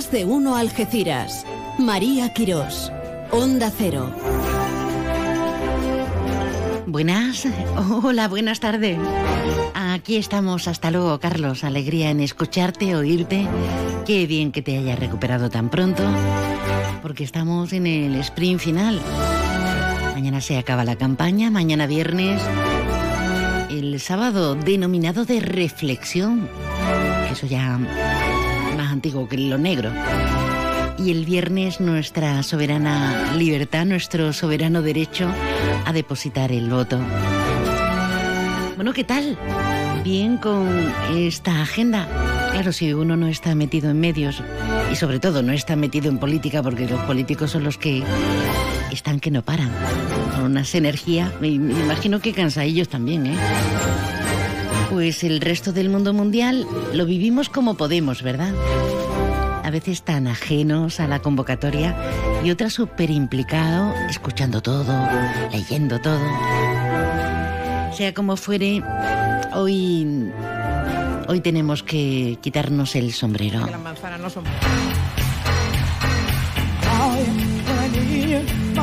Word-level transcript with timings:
De 0.00 0.24
uno 0.24 0.56
Algeciras. 0.56 1.44
María 1.78 2.32
Quirós. 2.32 2.90
Onda 3.30 3.70
Cero. 3.70 4.10
Buenas, 6.86 7.46
hola, 8.02 8.26
buenas 8.26 8.60
tardes. 8.60 8.98
Aquí 9.74 10.16
estamos, 10.16 10.68
hasta 10.68 10.90
luego 10.90 11.20
Carlos, 11.20 11.64
alegría 11.64 12.10
en 12.10 12.20
escucharte, 12.20 12.96
oírte. 12.96 13.46
Qué 14.06 14.26
bien 14.26 14.52
que 14.52 14.62
te 14.62 14.78
hayas 14.78 14.98
recuperado 14.98 15.50
tan 15.50 15.68
pronto, 15.68 16.02
porque 17.02 17.22
estamos 17.22 17.74
en 17.74 17.86
el 17.86 18.16
sprint 18.20 18.60
final. 18.60 19.02
Mañana 20.14 20.40
se 20.40 20.56
acaba 20.56 20.84
la 20.86 20.96
campaña, 20.96 21.50
mañana 21.50 21.86
viernes, 21.86 22.40
el 23.68 24.00
sábado 24.00 24.54
denominado 24.54 25.26
de 25.26 25.40
reflexión, 25.40 26.48
eso 27.30 27.46
ya 27.46 27.78
antiguo 28.90 29.28
que 29.28 29.38
lo 29.38 29.58
negro 29.58 29.90
y 30.98 31.10
el 31.10 31.24
viernes 31.24 31.80
nuestra 31.80 32.42
soberana 32.42 33.34
libertad, 33.36 33.86
nuestro 33.86 34.32
soberano 34.32 34.82
derecho 34.82 35.30
a 35.86 35.92
depositar 35.92 36.52
el 36.52 36.68
voto. 36.68 36.98
Bueno, 38.76 38.92
¿qué 38.92 39.04
tal? 39.04 39.38
Bien 40.04 40.36
con 40.36 40.68
esta 41.14 41.62
agenda. 41.62 42.06
Claro, 42.52 42.72
si 42.72 42.92
uno 42.92 43.16
no 43.16 43.28
está 43.28 43.54
metido 43.54 43.90
en 43.90 44.00
medios 44.00 44.42
y 44.92 44.96
sobre 44.96 45.20
todo 45.20 45.42
no 45.42 45.52
está 45.52 45.76
metido 45.76 46.08
en 46.08 46.18
política, 46.18 46.62
porque 46.62 46.86
los 46.86 47.00
políticos 47.00 47.50
son 47.50 47.64
los 47.64 47.78
que 47.78 48.02
están 48.90 49.20
que 49.20 49.30
no 49.30 49.42
paran, 49.42 49.70
con 50.34 50.44
unas 50.44 50.74
energías, 50.74 51.30
me 51.40 51.48
imagino 51.48 52.20
que 52.20 52.32
cansa 52.32 52.64
ellos 52.64 52.88
también, 52.88 53.26
¿eh? 53.26 53.36
Pues 54.90 55.24
el 55.24 55.40
resto 55.40 55.72
del 55.72 55.88
mundo 55.88 56.12
mundial 56.12 56.66
lo 56.92 57.06
vivimos 57.06 57.48
como 57.48 57.76
podemos, 57.76 58.22
¿verdad? 58.22 58.52
a 59.70 59.72
veces 59.72 60.02
tan 60.02 60.26
ajenos 60.26 60.98
a 60.98 61.06
la 61.06 61.20
convocatoria 61.20 61.94
y 62.42 62.50
otras 62.50 62.72
súper 62.72 63.08
implicado, 63.08 63.94
escuchando 64.08 64.60
todo, 64.60 64.92
leyendo 65.52 66.00
todo. 66.00 66.18
Sea 67.96 68.12
como 68.12 68.36
fuere, 68.36 68.82
hoy, 69.54 70.32
hoy 71.28 71.40
tenemos 71.40 71.84
que 71.84 72.36
quitarnos 72.40 72.96
el 72.96 73.12
sombrero. 73.12 73.60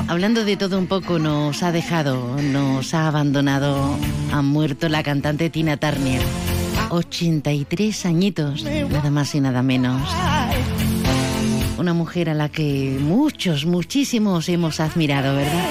Hablando 0.10 0.46
de 0.46 0.56
todo 0.56 0.80
un 0.80 0.88
poco, 0.88 1.20
nos 1.20 1.64
ha 1.64 1.72
dejado, 1.72 2.38
nos 2.42 2.94
ha 2.94 3.08
abandonado, 3.08 3.98
ha 4.32 4.42
muerto 4.42 4.88
la 4.88 5.04
cantante 5.04 5.50
Tina 5.50 5.78
Turner. 5.78 6.22
83 6.90 8.06
añitos, 8.06 8.64
nada 8.64 9.12
más 9.12 9.36
y 9.36 9.42
nada 9.42 9.62
menos. 9.62 10.02
Una 11.78 11.94
mujer 11.94 12.30
a 12.30 12.34
la 12.34 12.48
que 12.50 12.98
muchos, 13.02 13.66
muchísimos 13.66 14.48
hemos 14.48 14.80
admirado, 14.80 15.36
¿verdad? 15.36 15.66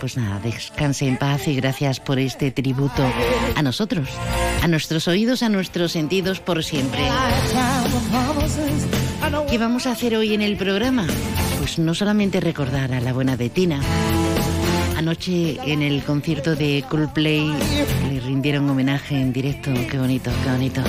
Pues 0.00 0.16
nada, 0.16 0.40
descanse 0.40 1.06
en 1.06 1.16
paz 1.16 1.46
y 1.46 1.54
gracias 1.54 2.00
por 2.00 2.18
este 2.18 2.50
tributo 2.50 3.04
a 3.54 3.62
nosotros, 3.62 4.08
a 4.62 4.66
nuestros 4.66 5.06
oídos, 5.06 5.44
a 5.44 5.48
nuestros 5.48 5.92
sentidos 5.92 6.40
por 6.40 6.64
siempre. 6.64 7.02
¿Qué 9.48 9.58
vamos 9.58 9.86
a 9.86 9.92
hacer 9.92 10.16
hoy 10.16 10.34
en 10.34 10.42
el 10.42 10.56
programa? 10.56 11.06
Pues 11.62 11.78
no 11.78 11.94
solamente 11.94 12.40
recordar 12.40 12.92
a 12.92 13.00
la 13.00 13.12
buena 13.12 13.36
de 13.36 13.48
Tina, 13.48 13.80
Anoche 14.96 15.60
en 15.64 15.80
el 15.80 16.02
concierto 16.02 16.56
de 16.56 16.84
Coldplay 16.88 17.52
le 18.10 18.18
rindieron 18.18 18.68
homenaje 18.68 19.14
en 19.14 19.32
directo. 19.32 19.72
Qué 19.88 19.96
bonito, 19.96 20.32
qué 20.42 20.50
bonito. 20.50 20.82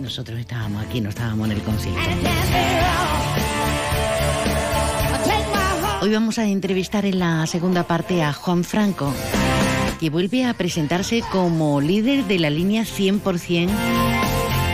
Nosotros 0.00 0.40
estábamos 0.40 0.82
aquí, 0.82 1.02
no 1.02 1.10
estábamos 1.10 1.50
en 1.50 1.56
el 1.56 1.62
concierto. 1.62 2.00
Hoy 6.00 6.10
vamos 6.10 6.38
a 6.38 6.46
entrevistar 6.46 7.04
en 7.04 7.18
la 7.18 7.46
segunda 7.46 7.82
parte 7.82 8.22
a 8.22 8.32
Juan 8.32 8.64
Franco, 8.64 9.12
que 10.00 10.08
vuelve 10.08 10.46
a 10.46 10.54
presentarse 10.54 11.22
como 11.30 11.82
líder 11.82 12.24
de 12.24 12.38
la 12.38 12.48
línea 12.48 12.84
100%, 12.84 13.68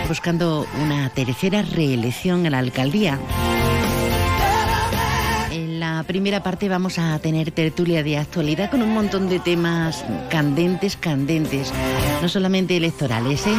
buscando 0.06 0.65
una 0.81 1.10
tercera 1.10 1.62
reelección 1.62 2.47
a 2.47 2.50
la 2.50 2.60
alcaldía 2.60 3.19
primera 6.06 6.42
parte 6.42 6.69
vamos 6.69 6.98
a 6.98 7.19
tener 7.19 7.50
tertulia 7.50 8.03
de 8.03 8.19
actualidad 8.19 8.70
con 8.70 8.82
un 8.82 8.94
montón 8.94 9.28
de 9.28 9.38
temas 9.38 10.04
candentes, 10.30 10.97
candentes, 10.97 11.72
no 12.20 12.28
solamente 12.28 12.76
electorales. 12.76 13.47
¿eh? 13.47 13.54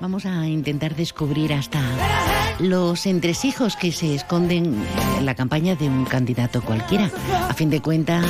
Vamos 0.00 0.26
a 0.26 0.46
intentar 0.46 0.94
descubrir 0.94 1.52
hasta 1.52 1.80
los 2.58 3.06
entresijos 3.06 3.76
que 3.76 3.92
se 3.92 4.14
esconden 4.14 4.74
en 5.18 5.26
la 5.26 5.34
campaña 5.34 5.76
de 5.76 5.88
un 5.88 6.04
candidato 6.04 6.60
cualquiera. 6.62 7.10
A 7.48 7.54
fin 7.54 7.70
de 7.70 7.80
cuentas, 7.80 8.24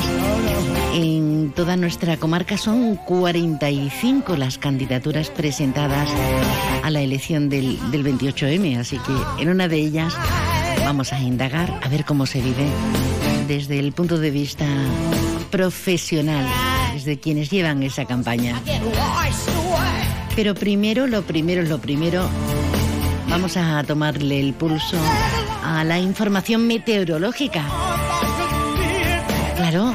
en 0.95 1.53
toda 1.57 1.77
nuestra 1.77 2.17
comarca 2.17 2.57
son 2.57 2.97
45 2.97 4.37
las 4.37 4.59
candidaturas 4.59 5.31
presentadas 5.31 6.09
a 6.83 6.91
la 6.91 7.01
elección 7.01 7.49
del, 7.49 7.79
del 7.91 8.05
28M, 8.05 8.79
así 8.79 8.99
que 8.99 9.43
en 9.43 9.49
una 9.49 9.67
de 9.67 9.79
ellas 9.79 10.15
Vamos 10.85 11.13
a 11.13 11.19
indagar 11.19 11.81
a 11.83 11.89
ver 11.89 12.05
cómo 12.05 12.27
se 12.27 12.41
vive 12.41 12.67
desde 13.49 13.79
el 13.79 13.93
punto 13.93 14.19
de 14.19 14.31
vista 14.31 14.67
profesional, 15.51 16.47
desde 16.93 17.19
quienes 17.19 17.51
llevan 17.51 17.83
esa 17.83 18.05
campaña. 18.05 18.61
Pero 20.37 20.55
primero, 20.55 21.07
lo 21.07 21.23
primero, 21.23 21.63
lo 21.63 21.79
primero, 21.79 22.29
vamos 23.29 23.57
a 23.57 23.83
tomarle 23.85 24.41
el 24.41 24.53
pulso 24.53 24.99
a 25.65 25.85
la 25.85 25.99
información 25.99 26.67
meteorológica. 26.67 27.65
Claro, 29.57 29.95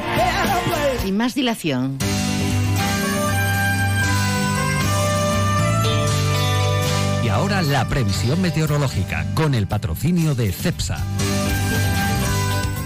sin 1.03 1.15
más 1.15 1.35
dilación. 1.35 1.97
Ahora 7.29 7.61
la 7.61 7.87
previsión 7.87 8.41
meteorológica 8.41 9.25
con 9.35 9.53
el 9.53 9.67
patrocinio 9.67 10.35
de 10.35 10.51
CEPSA. 10.51 10.97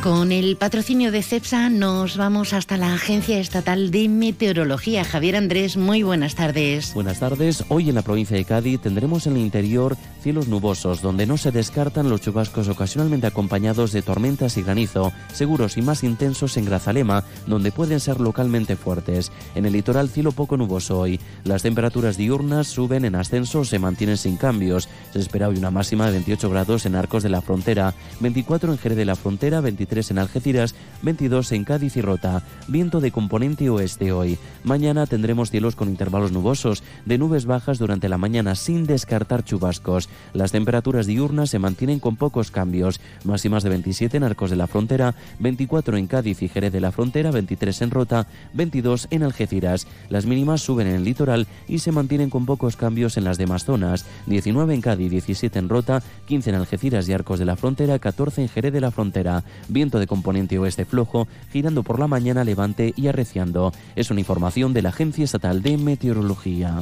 Con 0.03 0.33
el 0.33 0.57
patrocinio 0.57 1.13
de 1.13 1.23
CEPSA 1.23 1.69
nos 1.69 2.17
vamos 2.17 2.51
hasta 2.51 2.75
la 2.75 2.93
Agencia 2.93 3.39
Estatal 3.39 3.89
de 3.89 4.09
Meteorología. 4.09 5.05
Javier 5.05 5.37
Andrés, 5.37 5.77
muy 5.77 6.03
buenas 6.03 6.35
tardes. 6.35 6.93
Buenas 6.93 7.21
tardes. 7.21 7.63
Hoy 7.69 7.87
en 7.87 7.95
la 7.95 8.01
provincia 8.01 8.35
de 8.35 8.43
Cádiz 8.43 8.81
tendremos 8.81 9.27
en 9.27 9.37
el 9.37 9.43
interior 9.43 9.95
cielos 10.21 10.49
nubosos, 10.49 11.01
donde 11.01 11.25
no 11.25 11.37
se 11.37 11.51
descartan 11.51 12.09
los 12.09 12.19
chubascos 12.19 12.67
ocasionalmente 12.67 13.27
acompañados 13.27 13.93
de 13.93 14.01
tormentas 14.01 14.57
y 14.57 14.63
granizo, 14.63 15.13
seguros 15.33 15.77
y 15.77 15.81
más 15.81 16.03
intensos 16.03 16.57
en 16.57 16.65
Grazalema, 16.65 17.23
donde 17.47 17.71
pueden 17.71 18.01
ser 18.01 18.19
localmente 18.19 18.75
fuertes. 18.75 19.31
En 19.55 19.65
el 19.65 19.71
litoral 19.71 20.09
cielo 20.09 20.33
poco 20.33 20.57
nuboso 20.57 20.99
hoy. 20.99 21.17
Las 21.45 21.61
temperaturas 21.61 22.17
diurnas 22.17 22.67
suben 22.67 23.05
en 23.05 23.15
ascenso 23.15 23.63
se 23.63 23.79
mantienen 23.79 24.17
sin 24.17 24.35
cambios. 24.35 24.89
Se 25.13 25.19
espera 25.19 25.47
hoy 25.47 25.57
una 25.57 25.71
máxima 25.71 26.07
de 26.07 26.11
28 26.11 26.49
grados 26.49 26.85
en 26.85 26.95
Arcos 26.95 27.23
de 27.23 27.29
la 27.29 27.41
Frontera, 27.41 27.93
24 28.19 28.73
en 28.73 28.77
Jerez 28.77 28.97
de 28.97 29.05
la 29.05 29.15
Frontera, 29.15 29.61
23 29.61 29.92
en 29.93 30.17
Algeciras, 30.17 30.73
22 31.03 31.51
en 31.51 31.65
Cádiz 31.65 31.95
y 31.97 32.01
Rota. 32.01 32.41
Viento 32.67 32.99
de 32.99 33.11
componente 33.11 33.69
oeste 33.69 34.11
hoy. 34.11 34.39
Mañana 34.63 35.05
tendremos 35.05 35.51
cielos 35.51 35.75
con 35.75 35.87
intervalos 35.87 36.31
nubosos, 36.31 36.81
de 37.05 37.19
nubes 37.19 37.45
bajas 37.45 37.77
durante 37.77 38.09
la 38.09 38.17
mañana 38.17 38.55
sin 38.55 38.87
descartar 38.87 39.43
chubascos. 39.43 40.09
Las 40.33 40.51
temperaturas 40.51 41.05
diurnas 41.05 41.51
se 41.51 41.59
mantienen 41.59 41.99
con 41.99 42.15
pocos 42.15 42.49
cambios, 42.49 42.99
máximas 43.23 43.61
de 43.61 43.69
27 43.69 44.17
en 44.17 44.23
Arcos 44.23 44.49
de 44.49 44.55
la 44.55 44.65
Frontera, 44.65 45.13
24 45.37 45.97
en 45.97 46.07
Cádiz 46.07 46.41
y 46.41 46.47
Jerez 46.47 46.73
de 46.73 46.81
la 46.81 46.91
Frontera, 46.91 47.29
23 47.29 47.83
en 47.83 47.91
Rota, 47.91 48.27
22 48.53 49.07
en 49.11 49.21
Algeciras. 49.21 49.85
Las 50.09 50.25
mínimas 50.25 50.61
suben 50.61 50.87
en 50.87 50.95
el 50.95 51.03
litoral 51.03 51.45
y 51.67 51.79
se 51.79 51.91
mantienen 51.91 52.31
con 52.31 52.47
pocos 52.47 52.77
cambios 52.77 53.15
en 53.17 53.25
las 53.25 53.37
demás 53.37 53.63
zonas, 53.63 54.05
19 54.25 54.73
en 54.73 54.81
Cádiz, 54.81 55.11
17 55.11 55.59
en 55.59 55.69
Rota, 55.69 56.01
15 56.25 56.49
en 56.49 56.55
Algeciras 56.55 57.07
y 57.07 57.13
Arcos 57.13 57.37
de 57.37 57.45
la 57.45 57.55
Frontera, 57.55 57.99
14 57.99 58.41
en 58.41 58.49
Jerez 58.49 58.73
de 58.73 58.81
la 58.81 58.89
Frontera 58.89 59.43
viento 59.83 59.99
de 59.99 60.07
componente 60.07 60.57
oeste 60.57 60.85
flojo, 60.85 61.27
girando 61.51 61.83
por 61.83 61.99
la 61.99 62.07
mañana 62.07 62.45
levante 62.45 62.93
y 62.95 63.07
arreciando. 63.07 63.73
Es 63.97 64.11
una 64.11 64.21
información 64.21 64.73
de 64.73 64.81
la 64.81 64.89
Agencia 64.89 65.25
Estatal 65.25 65.61
de 65.61 65.77
Meteorología. 65.77 66.79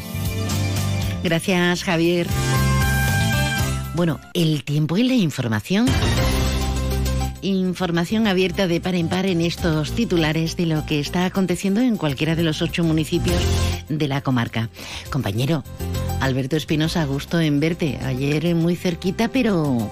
Gracias, 1.23 1.83
Javier. 1.83 2.27
Bueno, 3.95 4.19
el 4.35 4.63
tiempo 4.63 4.97
y 4.97 5.03
la 5.03 5.15
información. 5.15 5.87
Información 7.41 8.27
abierta 8.27 8.67
de 8.67 8.79
par 8.79 8.93
en 8.93 9.09
par 9.09 9.25
en 9.25 9.41
estos 9.41 9.93
titulares 9.93 10.55
de 10.55 10.67
lo 10.67 10.85
que 10.85 10.99
está 10.99 11.25
aconteciendo 11.25 11.81
en 11.81 11.97
cualquiera 11.97 12.35
de 12.35 12.43
los 12.43 12.61
ocho 12.61 12.83
municipios 12.83 13.41
de 13.89 14.07
la 14.07 14.21
comarca. 14.21 14.69
Compañero, 15.09 15.63
Alberto 16.19 16.55
Espinosa, 16.55 17.03
gusto 17.05 17.39
en 17.39 17.59
verte. 17.59 17.97
Ayer 18.03 18.53
muy 18.53 18.75
cerquita, 18.75 19.27
pero 19.27 19.89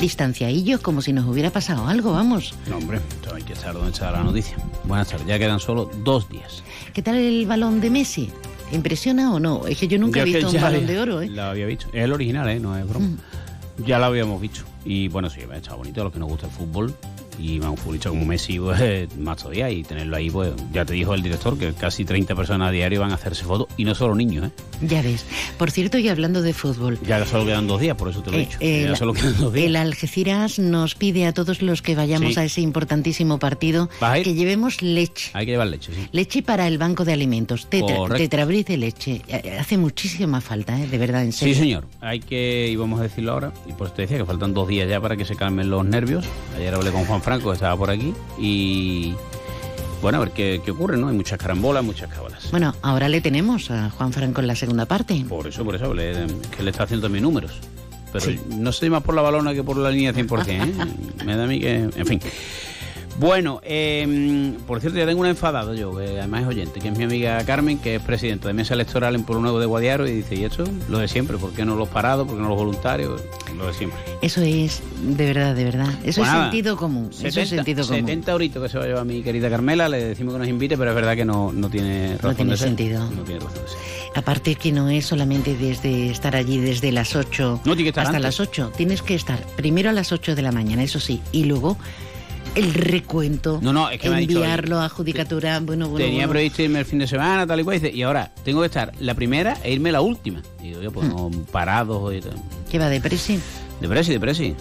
distanciadillos, 0.00 0.80
como 0.80 1.02
si 1.02 1.12
nos 1.12 1.26
hubiera 1.26 1.50
pasado 1.50 1.86
algo, 1.86 2.12
vamos. 2.12 2.54
No, 2.68 2.78
hombre, 2.78 3.00
hay 3.34 3.42
que 3.42 3.54
saber 3.54 3.74
dónde 3.74 3.92
está 3.92 4.10
la 4.10 4.22
noticia. 4.22 4.56
Buenas 4.84 5.08
tardes, 5.08 5.26
ya 5.26 5.38
quedan 5.38 5.60
solo 5.60 5.90
dos 6.04 6.28
días. 6.28 6.62
¿Qué 6.92 7.02
tal 7.02 7.16
el 7.16 7.46
balón 7.46 7.80
de 7.80 7.90
Messi? 7.90 8.30
¿Impresiona 8.72 9.32
o 9.32 9.40
no? 9.40 9.66
Es 9.66 9.78
que 9.78 9.88
yo 9.88 9.98
nunca 9.98 10.20
he 10.20 10.24
visto 10.24 10.48
un 10.48 10.60
balón 10.60 10.86
de 10.86 10.98
oro, 10.98 11.20
¿eh? 11.22 11.28
Lo 11.28 11.42
había 11.42 11.66
visto. 11.66 11.86
Es 11.92 12.04
el 12.04 12.12
original, 12.12 12.48
¿eh? 12.48 12.58
No 12.58 12.76
es 12.76 12.88
broma. 12.88 13.06
Mm. 13.06 13.84
Ya 13.84 13.98
lo 13.98 14.06
habíamos 14.06 14.40
visto. 14.40 14.62
Y 14.84 15.08
bueno, 15.08 15.30
sí, 15.30 15.40
me 15.48 15.54
ha 15.54 15.58
echado 15.58 15.76
bonito 15.78 16.00
a 16.00 16.04
los 16.04 16.12
que 16.12 16.18
nos 16.18 16.28
gusta 16.28 16.46
el 16.46 16.52
fútbol. 16.52 16.94
Y 17.38 17.58
un 17.60 17.76
futbolista 17.76 18.10
como 18.10 18.24
Messi, 18.24 18.58
pues 18.58 19.16
más 19.18 19.38
todavía. 19.38 19.70
Y 19.70 19.82
tenerlo 19.82 20.16
ahí, 20.16 20.30
pues 20.30 20.52
ya 20.72 20.84
te 20.84 20.92
dijo 20.94 21.14
el 21.14 21.22
director 21.22 21.58
que 21.58 21.72
casi 21.72 22.04
30 22.04 22.34
personas 22.34 22.68
a 22.68 22.70
diario 22.72 23.00
van 23.00 23.10
a 23.10 23.14
hacerse 23.14 23.44
fotos. 23.44 23.68
Y 23.76 23.84
no 23.84 23.94
solo 23.94 24.14
niños, 24.14 24.46
¿eh? 24.48 24.50
Ya 24.82 25.02
ves. 25.02 25.24
Por 25.58 25.70
cierto, 25.70 25.98
y 25.98 26.08
hablando 26.08 26.42
de 26.42 26.52
fútbol. 26.52 26.98
Ya 27.06 27.24
solo 27.26 27.46
quedan 27.46 27.66
dos 27.66 27.80
días, 27.80 27.96
por 27.96 28.08
eso 28.10 28.22
te 28.22 28.30
lo 28.30 28.36
he 28.36 28.42
eh, 28.42 28.44
dicho. 28.46 28.58
eh, 28.60 28.86
ya 28.90 28.96
solo 28.96 29.12
quedan 29.14 29.36
dos 29.38 29.52
días. 29.52 29.66
el 29.66 29.76
Algeciras 29.76 30.58
nos 30.58 30.94
pide 30.94 31.26
a 31.26 31.32
todos 31.32 31.62
los 31.62 31.82
que 31.82 31.94
vayamos 31.94 32.34
Sí. 32.34 32.40
a 32.40 32.44
ese 32.44 32.60
importantísimo 32.60 33.38
partido 33.38 33.88
que 34.22 34.34
llevemos 34.34 34.82
leche. 34.82 35.30
Hay 35.34 35.46
que 35.46 35.52
llevar 35.52 35.68
leche, 35.68 35.92
sí. 35.94 36.08
Leche 36.12 36.42
para 36.42 36.66
el 36.68 36.78
banco 36.78 37.04
de 37.04 37.12
alimentos, 37.12 37.66
tetra, 37.68 37.96
tetrabriz 38.16 38.66
de 38.66 38.76
leche. 38.76 39.22
Eh, 39.28 39.58
Hace 39.58 39.76
muchísima 39.78 40.40
falta, 40.40 40.78
¿eh? 40.80 40.86
de 40.86 40.98
verdad, 40.98 41.22
en 41.24 41.32
Sí, 41.32 41.40
serio. 41.40 41.54
señor. 41.56 41.84
Hay 42.00 42.20
que, 42.20 42.68
y 42.70 42.76
vamos 42.76 43.00
a 43.00 43.04
decirlo 43.04 43.32
ahora, 43.32 43.52
y 43.68 43.72
por 43.72 43.86
eso 43.86 43.96
te 43.96 44.02
decía 44.02 44.18
que 44.18 44.24
faltan 44.24 44.52
dos 44.54 44.66
días 44.68 44.88
ya 44.88 45.00
para 45.00 45.16
que 45.16 45.24
se 45.24 45.36
calmen 45.36 45.70
los 45.70 45.84
nervios. 45.84 46.24
Ayer 46.56 46.74
hablé 46.74 46.90
con 46.90 47.04
Juan 47.04 47.21
Franco, 47.22 47.52
estaba 47.52 47.76
por 47.76 47.90
aquí, 47.90 48.12
y 48.38 49.14
bueno, 50.00 50.18
a 50.18 50.20
ver 50.22 50.30
qué, 50.32 50.60
qué 50.64 50.70
ocurre, 50.72 50.96
¿no? 50.96 51.08
Hay 51.08 51.16
muchas 51.16 51.38
carambolas, 51.38 51.84
muchas 51.84 52.12
cábalas. 52.12 52.50
Bueno, 52.50 52.74
ahora 52.82 53.08
le 53.08 53.20
tenemos 53.20 53.70
a 53.70 53.90
Juan 53.90 54.12
Franco 54.12 54.40
en 54.40 54.46
la 54.48 54.56
segunda 54.56 54.86
parte. 54.86 55.24
Por 55.28 55.46
eso, 55.46 55.64
por 55.64 55.74
eso 55.76 55.94
de- 55.94 56.26
que 56.56 56.62
le 56.62 56.70
está 56.70 56.84
haciendo 56.84 57.06
también 57.06 57.22
números. 57.24 57.52
Pero 58.12 58.26
no 58.48 58.72
sé 58.72 58.90
más 58.90 59.02
por 59.02 59.14
la 59.14 59.22
balona 59.22 59.54
que 59.54 59.62
por 59.62 59.76
la 59.78 59.90
línea 59.90 60.12
100%, 60.12 60.46
¿eh? 60.48 60.74
Me 61.24 61.34
da 61.36 61.44
a 61.44 61.46
mí 61.46 61.58
que... 61.60 61.88
En 61.96 62.06
fin. 62.06 62.20
Bueno, 63.18 63.60
eh, 63.62 64.54
por 64.66 64.80
cierto, 64.80 64.98
ya 64.98 65.06
tengo 65.06 65.20
una 65.20 65.28
enfadada 65.30 65.74
yo, 65.74 65.94
que 65.96 66.18
además 66.18 66.42
es 66.42 66.48
oyente, 66.48 66.80
que 66.80 66.88
es 66.88 66.96
mi 66.98 67.04
amiga 67.04 67.44
Carmen, 67.44 67.78
que 67.78 67.96
es 67.96 68.02
presidenta 68.02 68.48
de 68.48 68.54
mesa 68.54 68.72
electoral 68.74 69.14
en 69.14 69.24
Pueblo 69.24 69.42
Nuevo 69.42 69.60
de 69.60 69.66
Guadiaro, 69.66 70.08
y 70.08 70.12
dice, 70.12 70.34
¿y 70.34 70.44
esto? 70.44 70.64
Lo 70.88 70.98
de 70.98 71.08
siempre, 71.08 71.36
¿por 71.36 71.52
qué 71.52 71.64
no 71.64 71.76
los 71.76 71.88
parados? 71.88 72.26
¿Por 72.26 72.36
qué 72.36 72.42
no 72.42 72.48
los 72.48 72.56
voluntarios? 72.56 73.20
Lo 73.56 73.66
de 73.66 73.74
siempre. 73.74 74.00
Eso 74.22 74.40
es, 74.40 74.82
de 75.02 75.26
verdad, 75.26 75.54
de 75.54 75.64
verdad. 75.64 75.88
Eso 76.04 76.22
Pues 76.22 76.32
es 76.32 76.40
sentido 76.40 76.76
común. 76.76 77.10
eso 77.22 77.40
es 77.40 77.48
sentido 77.50 77.86
común. 77.86 78.00
70 78.00 78.32
euritos 78.32 78.62
que 78.62 78.68
se 78.70 78.78
va 78.78 78.84
a 78.84 78.86
llevar 78.86 79.04
mi 79.04 79.22
querida 79.22 79.50
Carmela, 79.50 79.88
le 79.90 80.02
decimos 80.02 80.32
que 80.34 80.38
nos 80.40 80.48
invite, 80.48 80.78
pero 80.78 80.90
es 80.90 80.96
verdad 80.96 81.14
que 81.14 81.24
no, 81.26 81.52
no 81.52 81.68
tiene 81.68 82.16
razón 82.16 82.34
tiene 82.36 82.50
de 82.52 82.56
ser. 82.56 82.68
sentido. 82.68 83.10
No 83.10 83.22
tiene 83.24 83.40
razón 83.40 83.62
de 83.62 83.68
ser. 83.68 83.78
Aparte 84.14 84.54
que 84.54 84.72
no 84.72 84.88
es 84.88 85.04
solamente 85.06 85.54
desde 85.56 86.08
estar 86.10 86.34
allí 86.34 86.58
desde 86.58 86.92
las 86.92 87.14
8 87.14 87.60
No, 87.64 87.74
tiene 87.74 87.82
que 87.84 87.88
estar 87.90 88.04
hasta 88.04 88.16
antes. 88.16 88.38
las 88.38 88.40
8. 88.40 88.72
Tienes 88.76 89.02
que 89.02 89.14
estar 89.14 89.38
primero 89.56 89.90
a 89.90 89.92
las 89.92 90.12
8 90.12 90.34
de 90.34 90.42
la 90.42 90.50
mañana, 90.52 90.82
eso 90.82 90.98
sí, 90.98 91.20
y 91.30 91.44
luego 91.44 91.76
el 92.54 92.74
recuento, 92.74 93.58
No, 93.62 93.72
no, 93.72 93.88
es 93.90 93.98
que 94.00 94.10
me 94.10 94.16
ha 94.16 94.18
dicho 94.18 94.38
hoy, 94.38 94.44
enviarlo 94.44 94.80
a 94.80 94.88
judicatura, 94.88 95.58
bueno, 95.60 95.88
bueno, 95.88 96.04
Tenía 96.04 96.20
bueno. 96.26 96.30
previsto 96.32 96.62
irme 96.62 96.80
el 96.80 96.84
fin 96.84 96.98
de 96.98 97.06
semana, 97.06 97.46
tal 97.46 97.60
y 97.60 97.64
cual, 97.64 97.76
y 97.76 97.80
dice, 97.80 97.96
y 97.96 98.02
ahora 98.02 98.30
tengo 98.44 98.60
que 98.60 98.66
estar 98.66 98.92
la 99.00 99.14
primera 99.14 99.56
e 99.64 99.72
irme 99.72 99.90
la 99.92 100.00
última. 100.02 100.42
Y 100.60 100.68
digo, 100.68 100.82
yo, 100.82 100.92
pues 100.92 101.06
Hmm. 101.08 101.10
no, 101.16 101.30
parados 101.50 102.14
y 102.14 102.20
tal. 102.20 102.34
¿Qué 102.70 102.78
va 102.78 102.88
de 102.88 103.00
presi? 103.00 103.38
De 103.80 103.88
presi, 103.88 104.12
de 104.12 104.20
presi. 104.20 104.54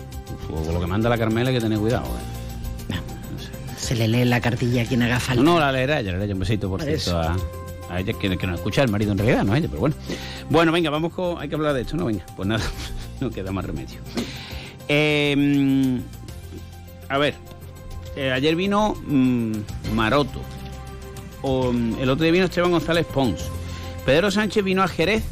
Con 0.50 0.74
lo 0.74 0.80
que 0.80 0.88
manda 0.88 1.10
la 1.10 1.18
Carmela 1.18 1.50
hay 1.50 1.56
que 1.56 1.62
tener 1.62 1.78
cuidado. 1.80 2.06
eh. 2.06 2.95
Se 3.78 3.95
le 3.95 4.07
lee 4.07 4.24
la 4.25 4.39
cartilla 4.39 4.84
a 4.84 4.86
quien 4.86 5.01
haga 5.01 5.19
falta. 5.19 5.44
No, 5.44 5.54
no, 5.56 5.60
la 5.60 5.72
leerá 5.72 6.00
ella, 6.00 6.13
la 6.13 6.19
leerá. 6.19 6.34
Un 6.34 6.39
besito, 6.39 6.69
por 6.69 6.80
Por 6.80 6.88
cierto, 6.88 7.19
a, 7.19 7.36
a 7.89 8.00
ella, 8.00 8.13
que, 8.13 8.38
que 8.38 8.48
nos 8.48 8.56
escucha 8.60 8.84
el 8.84 8.89
marido 8.89 9.12
en 9.12 9.18
realidad, 9.18 9.44
no 9.44 9.54
ella, 9.56 9.68
pero 9.68 9.81
bueno. 9.81 9.95
Bueno, 10.50 10.72
venga, 10.72 10.89
vamos 10.89 11.12
con... 11.13 11.39
Hay 11.42 11.50
que 11.50 11.56
hablar 11.56 11.74
de 11.74 11.81
esto, 11.81 11.98
¿no? 11.98 12.06
Venga, 12.06 12.24
pues 12.38 12.48
nada, 12.48 12.63
no 13.19 13.30
queda 13.31 13.51
más 13.51 13.66
remedio. 13.66 14.00
Eh, 14.88 16.00
a 17.10 17.18
ver, 17.18 17.34
eh, 18.16 18.31
ayer 18.31 18.56
vino 18.56 18.96
mm, 19.06 19.54
Maroto. 19.94 20.42
O, 21.42 21.72
mm, 21.72 22.00
el 22.00 22.10
otro 22.10 22.24
día 22.24 22.31
vino 22.31 22.46
Esteban 22.46 22.72
González 22.72 23.06
Pons. 23.06 23.50
Pedro 24.06 24.31
Sánchez 24.31 24.63
vino 24.63 24.84
a 24.84 24.88
Jerez 24.88 25.24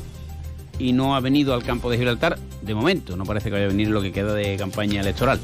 y 0.77 0.93
no 0.93 1.15
ha 1.15 1.19
venido 1.19 1.53
al 1.53 1.63
campo 1.63 1.89
de 1.89 1.97
Gibraltar 1.97 2.37
de 2.61 2.75
momento. 2.75 3.17
No 3.17 3.25
parece 3.25 3.49
que 3.49 3.53
vaya 3.53 3.65
a 3.65 3.69
venir 3.69 3.89
lo 3.89 4.01
que 4.01 4.11
queda 4.11 4.33
de 4.33 4.57
campaña 4.57 5.01
electoral. 5.01 5.39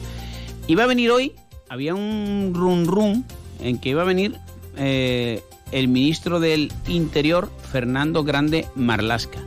Iba 0.67 0.83
a 0.83 0.87
venir 0.87 1.11
hoy, 1.11 1.33
había 1.69 1.93
un 1.93 2.53
rum 2.55 2.85
rum 2.85 3.23
en 3.59 3.79
que 3.79 3.89
iba 3.89 4.01
a 4.01 4.05
venir 4.05 4.37
eh, 4.77 5.41
el 5.71 5.87
ministro 5.87 6.39
del 6.39 6.71
Interior, 6.87 7.49
Fernando 7.71 8.23
Grande 8.23 8.67
Marlasca. 8.75 9.39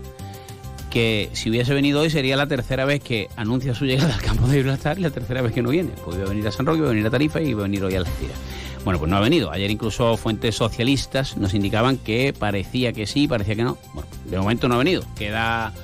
Que 0.91 1.29
si 1.33 1.51
hubiese 1.51 1.75
venido 1.75 2.01
hoy 2.01 2.11
sería 2.11 2.37
la 2.37 2.47
tercera 2.47 2.85
vez 2.85 3.03
que 3.03 3.29
anuncia 3.37 3.75
su 3.75 3.85
llegada 3.85 4.15
al 4.15 4.23
campo 4.23 4.47
de 4.47 4.57
Gibraltar 4.57 4.99
y 4.99 5.03
la 5.03 5.11
tercera 5.11 5.43
vez 5.43 5.53
que 5.53 5.63
no 5.63 5.71
viene. 5.71 5.91
Pues 6.05 6.17
iba 6.17 6.27
a 6.27 6.29
venir 6.29 6.47
a 6.49 6.53
San 6.53 6.67
Roque, 6.67 6.79
iba 6.79 6.89
a 6.89 6.91
venir 6.91 7.07
a 7.07 7.11
Tarifa 7.11 7.41
y 7.41 7.49
iba 7.49 7.61
a 7.61 7.63
venir 7.65 7.85
hoy 7.85 7.95
a 7.95 7.99
Algeciras. 7.99 8.37
Bueno, 8.85 8.99
pues 8.99 9.11
no 9.11 9.17
ha 9.17 9.21
venido. 9.21 9.51
Ayer 9.51 9.71
incluso 9.71 10.17
fuentes 10.17 10.57
socialistas 10.57 11.37
nos 11.37 11.53
indicaban 11.53 11.99
que 11.99 12.33
parecía 12.33 12.93
que 12.93 13.07
sí, 13.07 13.29
parecía 13.29 13.55
que 13.55 13.65
no. 13.65 13.77
Bueno, 13.93 14.09
de 14.25 14.39
momento 14.39 14.69
no 14.69 14.77
ha 14.77 14.79
venido. 14.79 15.03
Queda 15.17 15.75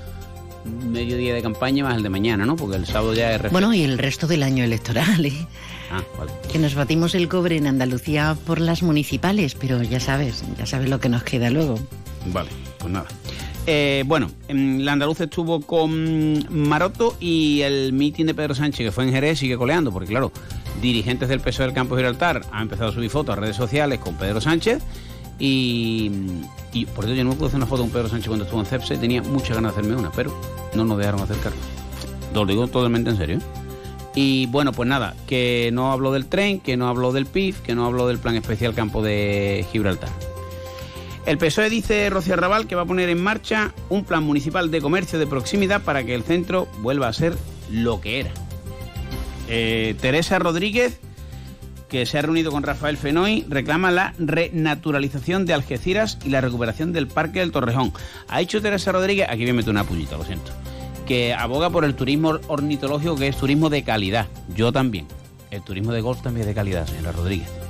medio 0.65 1.17
día 1.17 1.35
de 1.35 1.43
campaña 1.43 1.85
más 1.85 1.97
el 1.97 2.03
de 2.03 2.09
mañana, 2.09 2.47
¿no? 2.47 2.57
Porque 2.57 2.77
el 2.77 2.87
sábado 2.87 3.13
ya 3.15 3.35
es... 3.35 3.53
Bueno, 3.53 3.75
y 3.75 3.83
el 3.83 3.99
resto 3.99 4.27
del 4.27 4.43
año 4.43 4.65
electoral, 4.65 5.27
¿eh? 5.27 5.47
Ah, 5.91 6.03
vale. 6.19 6.33
Que 6.51 6.59
nos 6.59 6.75
batimos 6.75 7.15
el 7.15 7.29
cobre 7.29 7.57
en 7.57 7.67
Andalucía 7.67 8.37
por 8.47 8.61
las 8.61 8.83
municipales, 8.83 9.55
pero 9.55 9.83
ya 9.83 10.01
sabes, 10.01 10.43
ya 10.59 10.65
sabes 10.67 10.89
lo 10.89 10.99
que 10.99 11.11
nos 11.11 11.23
queda 11.23 11.51
luego. 11.51 11.79
Vale, 12.27 12.49
pues 12.79 12.91
nada. 12.91 13.07
Eh, 13.67 14.05
bueno, 14.07 14.31
en 14.49 14.85
la 14.85 14.93
andaluz 14.93 15.21
estuvo 15.21 15.61
con 15.63 16.47
Maroto 16.51 17.17
y 17.19 17.63
el 17.63 17.93
mitin 17.95 18.27
de 18.27 18.35
Pedro 18.35 18.55
Sánchez, 18.55 18.87
que 18.87 18.93
fue 18.93 19.05
en 19.05 19.13
Jerez, 19.13 19.39
sigue 19.39 19.57
coleando, 19.57 19.91
porque 19.91 20.09
claro, 20.09 20.33
dirigentes 20.83 21.29
del 21.31 21.41
PSOE 21.41 21.67
del 21.67 21.75
Campo 21.75 21.97
de 21.97 22.03
Gibraltar 22.03 22.43
han 22.53 22.63
empezado 22.63 22.91
a 22.91 22.93
subir 22.93 23.09
fotos 23.09 23.37
a 23.37 23.41
redes 23.41 23.57
sociales 23.57 24.01
con 24.01 24.17
Pedro 24.17 24.41
Sánchez 24.41 24.83
y, 25.39 26.11
y 26.73 26.85
por 26.87 27.07
eso 27.07 27.15
yo 27.15 27.25
no 27.25 27.31
me 27.31 27.37
pude 27.37 27.49
hacer 27.49 27.57
una 27.57 27.67
foto 27.67 27.83
con 27.83 27.91
Pedro 27.91 28.09
Sánchez 28.09 28.29
cuando 28.29 28.45
estuvo 28.45 28.61
en 28.61 28.67
CEPSE, 28.67 28.99
tenía 28.99 29.23
muchas 29.23 29.57
ganas 29.57 29.75
de 29.75 29.81
hacerme 29.81 29.99
una, 29.99 30.13
pero 30.13 30.39
no 30.75 30.85
nos 30.85 30.99
dejaron 30.99 31.23
acercarnos. 31.23 31.65
Lo 32.35 32.45
digo 32.45 32.67
totalmente 32.67 33.11
en 33.11 33.17
serio. 33.17 33.39
¿eh? 33.39 33.65
Y 34.15 34.47
bueno, 34.47 34.73
pues 34.73 34.89
nada, 34.89 35.15
que 35.27 35.71
no 35.73 35.91
habló 35.91 36.13
del 36.13 36.27
tren, 36.27 36.61
que 36.61 36.77
no 36.77 36.89
habló 36.89 37.13
del 37.13 37.27
PIB, 37.27 37.63
que 37.63 37.75
no 37.75 37.87
habló 37.87 38.07
del 38.07 38.19
plan 38.19 38.37
especial 38.37 38.75
campo 38.75 39.03
de 39.03 39.67
Gibraltar. 39.73 40.11
El 41.27 41.39
PSOE 41.39 41.71
dice 41.71 42.11
Rocío 42.11 42.35
Arrabal 42.35 42.67
que 42.67 42.75
va 42.75 42.83
a 42.83 42.87
poner 42.87 43.09
en 43.09 43.23
marcha 43.23 43.73
un 43.89 44.05
plan 44.05 44.23
municipal 44.23 44.71
de 44.71 44.83
comercio 44.83 45.19
de 45.19 45.27
proximidad 45.27 45.83
para 45.83 46.05
que 46.05 46.15
el 46.15 46.23
centro 46.23 46.69
vuelva 46.81 47.09
a 47.09 47.13
ser 47.15 47.35
lo 47.71 48.01
que 48.01 48.21
era. 48.21 48.31
Eh, 49.49 49.95
Teresa 50.01 50.39
Rodríguez, 50.39 51.01
que 51.89 52.05
se 52.05 52.19
ha 52.19 52.23
reunido 52.23 52.51
con 52.51 52.63
Rafael 52.63 52.99
Fenoy, 52.99 53.47
reclama 53.49 53.91
la 53.91 54.15
renaturalización 54.19 55.47
de 55.47 55.55
Algeciras 55.55 56.19
y 56.25 56.29
la 56.29 56.43
recuperación 56.43 56.93
del 56.93 57.09
Parque 57.09 57.41
del 57.41 57.53
Torrejón. 57.53 57.95
Ha 58.29 58.41
dicho 58.41 58.61
Teresa 58.61 58.93
Rodríguez, 58.93 59.27
aquí 59.31 59.49
a 59.49 59.55
meter 59.55 59.71
una 59.71 59.85
pullita, 59.85 60.19
lo 60.19 60.25
siento, 60.25 60.53
que 61.07 61.33
aboga 61.33 61.71
por 61.71 61.87
el 61.87 61.95
turismo 61.95 62.39
ornitológico, 62.49 63.17
que 63.17 63.29
es 63.29 63.37
turismo 63.37 63.71
de 63.71 63.83
calidad. 63.83 64.27
Yo 64.55 64.73
también. 64.73 65.07
El 65.51 65.63
turismo 65.63 65.93
de 65.93 66.03
golf 66.03 66.21
también 66.21 66.43
es 66.43 66.49
de 66.49 66.55
calidad, 66.55 66.87
señora 66.87 67.13
Rodríguez. 67.13 67.64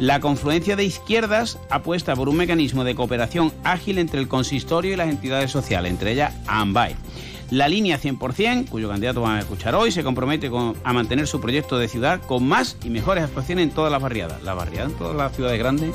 La 0.00 0.18
confluencia 0.18 0.76
de 0.76 0.84
izquierdas 0.84 1.58
apuesta 1.68 2.16
por 2.16 2.28
un 2.30 2.36
mecanismo 2.36 2.84
de 2.84 2.94
cooperación 2.94 3.52
ágil 3.64 3.98
entre 3.98 4.18
el 4.18 4.28
consistorio 4.28 4.94
y 4.94 4.96
las 4.96 5.08
entidades 5.10 5.50
sociales, 5.50 5.90
entre 5.92 6.12
ellas 6.12 6.34
AMBAE. 6.46 6.96
La 7.50 7.68
línea 7.68 7.98
100%, 8.00 8.68
cuyo 8.70 8.88
candidato 8.88 9.20
van 9.20 9.36
a 9.36 9.40
escuchar 9.40 9.74
hoy, 9.74 9.92
se 9.92 10.02
compromete 10.02 10.50
a 10.84 10.92
mantener 10.94 11.26
su 11.26 11.38
proyecto 11.40 11.78
de 11.78 11.86
ciudad 11.88 12.20
con 12.22 12.46
más 12.46 12.76
y 12.82 12.88
mejores 12.88 13.24
actuaciones 13.24 13.64
en 13.64 13.70
todas 13.74 13.92
las 13.92 14.00
barriadas. 14.00 14.42
Las 14.42 14.56
barriadas 14.56 14.92
en 14.92 14.98
todas 14.98 15.16
las 15.16 15.34
ciudades 15.36 15.58
grandes 15.58 15.90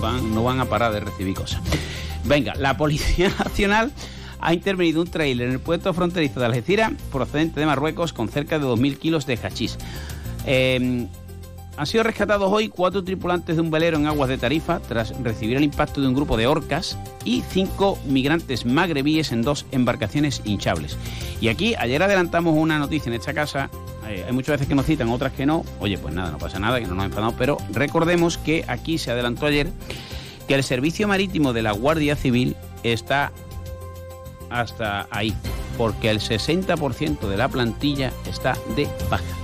van- 0.00 0.34
no 0.34 0.42
van 0.42 0.60
a 0.60 0.64
parar 0.64 0.92
de 0.92 1.00
recibir 1.00 1.34
cosas. 1.34 1.60
Venga, 2.24 2.54
la 2.54 2.76
Policía 2.78 3.28
Nacional 3.44 3.92
ha 4.40 4.54
intervenido 4.54 5.02
un 5.02 5.08
trailer 5.08 5.48
en 5.48 5.52
el 5.54 5.60
puerto 5.60 5.92
fronterizo 5.92 6.40
de 6.40 6.46
Algeciras 6.46 6.92
procedente 7.12 7.60
de 7.60 7.66
Marruecos 7.66 8.14
con 8.14 8.28
cerca 8.28 8.58
de 8.58 8.64
2.000 8.64 8.96
kilos 8.96 9.26
de 9.26 9.34
hachís. 9.42 9.76
Eh, 10.46 11.06
han 11.76 11.86
sido 11.86 12.04
rescatados 12.04 12.50
hoy 12.50 12.68
cuatro 12.68 13.04
tripulantes 13.04 13.56
de 13.56 13.62
un 13.62 13.70
velero 13.70 13.96
en 13.96 14.06
aguas 14.06 14.28
de 14.28 14.38
Tarifa 14.38 14.80
tras 14.80 15.16
recibir 15.22 15.56
el 15.56 15.64
impacto 15.64 16.00
de 16.00 16.08
un 16.08 16.14
grupo 16.14 16.36
de 16.36 16.46
orcas 16.46 16.98
y 17.24 17.42
cinco 17.50 17.98
migrantes 18.06 18.64
magrebíes 18.64 19.32
en 19.32 19.42
dos 19.42 19.66
embarcaciones 19.72 20.40
hinchables. 20.44 20.96
Y 21.40 21.48
aquí 21.48 21.74
ayer 21.74 22.02
adelantamos 22.02 22.54
una 22.56 22.78
noticia 22.78 23.10
en 23.10 23.14
esta 23.14 23.34
casa. 23.34 23.70
eh, 24.08 24.24
hay 24.26 24.32
muchas 24.32 24.54
veces 24.54 24.68
que 24.68 24.74
nos 24.74 24.86
citan, 24.86 25.08
otras 25.10 25.32
que 25.32 25.44
no. 25.44 25.64
Oye, 25.80 25.98
pues 25.98 26.14
nada, 26.14 26.30
no 26.30 26.38
pasa 26.38 26.58
nada, 26.58 26.80
que 26.80 26.86
no 26.86 26.94
nos 26.94 27.04
enfadamos. 27.04 27.34
Pero 27.36 27.58
recordemos 27.72 28.38
que 28.38 28.64
aquí 28.68 28.98
se 28.98 29.10
adelantó 29.10 29.46
ayer 29.46 29.70
que 30.48 30.54
el 30.54 30.64
servicio 30.64 31.08
marítimo 31.08 31.52
de 31.52 31.62
la 31.62 31.72
Guardia 31.72 32.16
Civil 32.16 32.56
está 32.82 33.32
hasta 34.48 35.08
ahí, 35.10 35.34
porque 35.76 36.08
el 36.08 36.20
60% 36.20 37.28
de 37.28 37.36
la 37.36 37.48
plantilla 37.48 38.12
está 38.26 38.56
de 38.76 38.88
baja. 39.10 39.35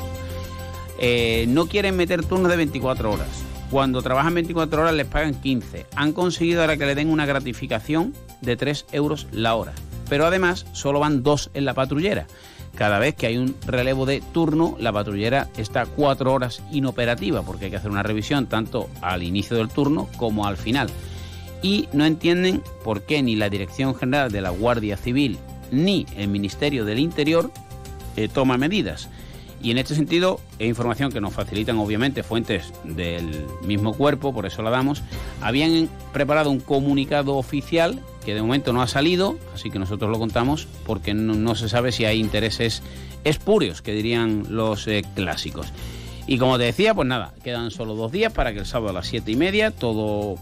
Eh, 1.05 1.47
no 1.49 1.67
quieren 1.67 1.97
meter 1.97 2.25
turnos 2.25 2.49
de 2.49 2.57
24 2.57 3.11
horas. 3.11 3.27
Cuando 3.73 4.03
trabajan 4.03 4.35
24 4.35 4.83
horas 4.83 4.95
les 4.95 5.07
pagan 5.07 5.35
15. 5.35 5.87
Han 5.97 6.13
conseguido 6.13 6.61
ahora 6.61 6.77
que 6.77 6.87
le 6.87 6.95
den 6.95 7.11
una 7.11 7.27
gratificación 7.27 8.15
de 8.41 8.57
3 8.57 8.87
euros 8.93 9.27
la 9.33 9.57
hora. 9.57 9.73
Pero 10.09 10.27
además 10.27 10.65
solo 10.73 11.01
van 11.01 11.25
dos 11.25 11.51
en 11.55 11.65
la 11.65 11.75
patrullera. 11.75 12.29
Cada 12.77 13.01
vez 13.01 13.17
que 13.17 13.27
hay 13.27 13.37
un 13.37 13.57
relevo 13.67 14.07
de 14.07 14.23
turno, 14.33 14.77
la 14.79 14.93
patrullera 14.93 15.49
está 15.57 15.87
4 15.87 16.33
horas 16.33 16.63
inoperativa 16.71 17.43
porque 17.43 17.65
hay 17.65 17.71
que 17.73 17.79
hacer 17.79 17.91
una 17.91 18.05
revisión 18.05 18.47
tanto 18.47 18.89
al 19.01 19.25
inicio 19.25 19.57
del 19.57 19.71
turno 19.71 20.09
como 20.17 20.47
al 20.47 20.57
final. 20.57 20.89
Y 21.63 21.89
no 21.93 22.05
entienden 22.05 22.63
por 22.85 23.03
qué 23.03 23.23
ni 23.25 23.35
la 23.35 23.51
Dirección 23.51 23.97
General 23.97 24.31
de 24.31 24.41
la 24.41 24.51
Guardia 24.51 24.97
Civil 24.97 25.39
ni 25.73 26.07
el 26.17 26.29
Ministerio 26.29 26.85
del 26.85 27.01
Interior 27.01 27.51
eh, 28.17 28.29
toma 28.29 28.57
medidas. 28.57 29.09
Y 29.63 29.71
en 29.71 29.79
este 29.79 29.95
sentido, 29.95 30.41
es 30.59 30.69
información 30.69 31.13
que 31.13 31.21
nos 31.21 31.33
facilitan 31.33 31.79
obviamente 31.79 32.25
fuentes 32.25 32.73
del 32.83 33.47
mismo 33.65 33.95
cuerpo, 33.95 34.35
por 34.35 34.45
eso 34.45 34.61
la 34.63 34.71
damos, 34.71 35.03
habían 35.41 35.89
preparado 36.13 36.51
un 36.51 36.59
comunicado 36.59 37.37
oficial 37.37 38.01
que 38.25 38.35
de 38.35 38.43
momento 38.43 38.73
no 38.73 38.83
ha 38.83 38.89
salido, 38.89 39.39
así 39.55 39.71
que 39.71 39.79
nosotros 39.79 40.11
lo 40.11 40.19
contamos 40.19 40.67
porque 40.85 41.15
no, 41.15 41.55
se 41.55 41.69
sabe 41.69 41.93
si 41.93 42.05
hay 42.05 42.19
intereses 42.19 42.83
espurios, 43.23 43.83
que 43.83 43.93
dirían 43.93 44.47
los 44.49 44.89
eh, 44.89 45.05
clásicos. 45.15 45.69
Y 46.27 46.39
como 46.39 46.57
te 46.57 46.65
decía, 46.65 46.95
pues 46.95 47.09
nada, 47.09 47.35
quedan 47.43 47.71
solo 47.71 47.95
dos 47.95 48.13
días 48.13 48.33
para 48.33 48.53
que 48.53 48.61
el 48.61 48.67
sábado 48.67 48.91
a 48.91 48.93
las 48.93 49.07
siete 49.07 49.33
y 49.33 49.37
media 49.37 49.71
todo 49.71 50.37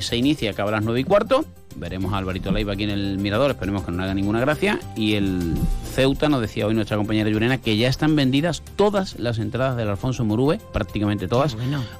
se 0.00 0.16
inicie, 0.16 0.48
acaba 0.48 0.70
a 0.70 0.72
las 0.72 0.84
nueve 0.84 1.00
y 1.00 1.04
cuarto. 1.04 1.44
Veremos 1.76 2.12
a 2.12 2.18
Alvarito 2.18 2.52
Leiva 2.52 2.74
aquí 2.74 2.84
en 2.84 2.90
el 2.90 3.18
Mirador, 3.18 3.50
esperemos 3.50 3.82
que 3.82 3.90
no 3.90 4.02
haga 4.04 4.14
ninguna 4.14 4.38
gracia. 4.38 4.78
Y 4.96 5.14
el 5.14 5.54
Ceuta, 5.92 6.28
nos 6.28 6.40
decía 6.40 6.66
hoy 6.68 6.74
nuestra 6.74 6.96
compañera 6.96 7.28
Yurena, 7.30 7.58
que 7.58 7.76
ya 7.76 7.88
están 7.88 8.14
vendidas 8.14 8.62
todas 8.76 9.18
las 9.18 9.38
entradas 9.38 9.76
del 9.76 9.88
Alfonso 9.88 10.24
Murube, 10.24 10.60
prácticamente 10.72 11.26
todas, 11.26 11.56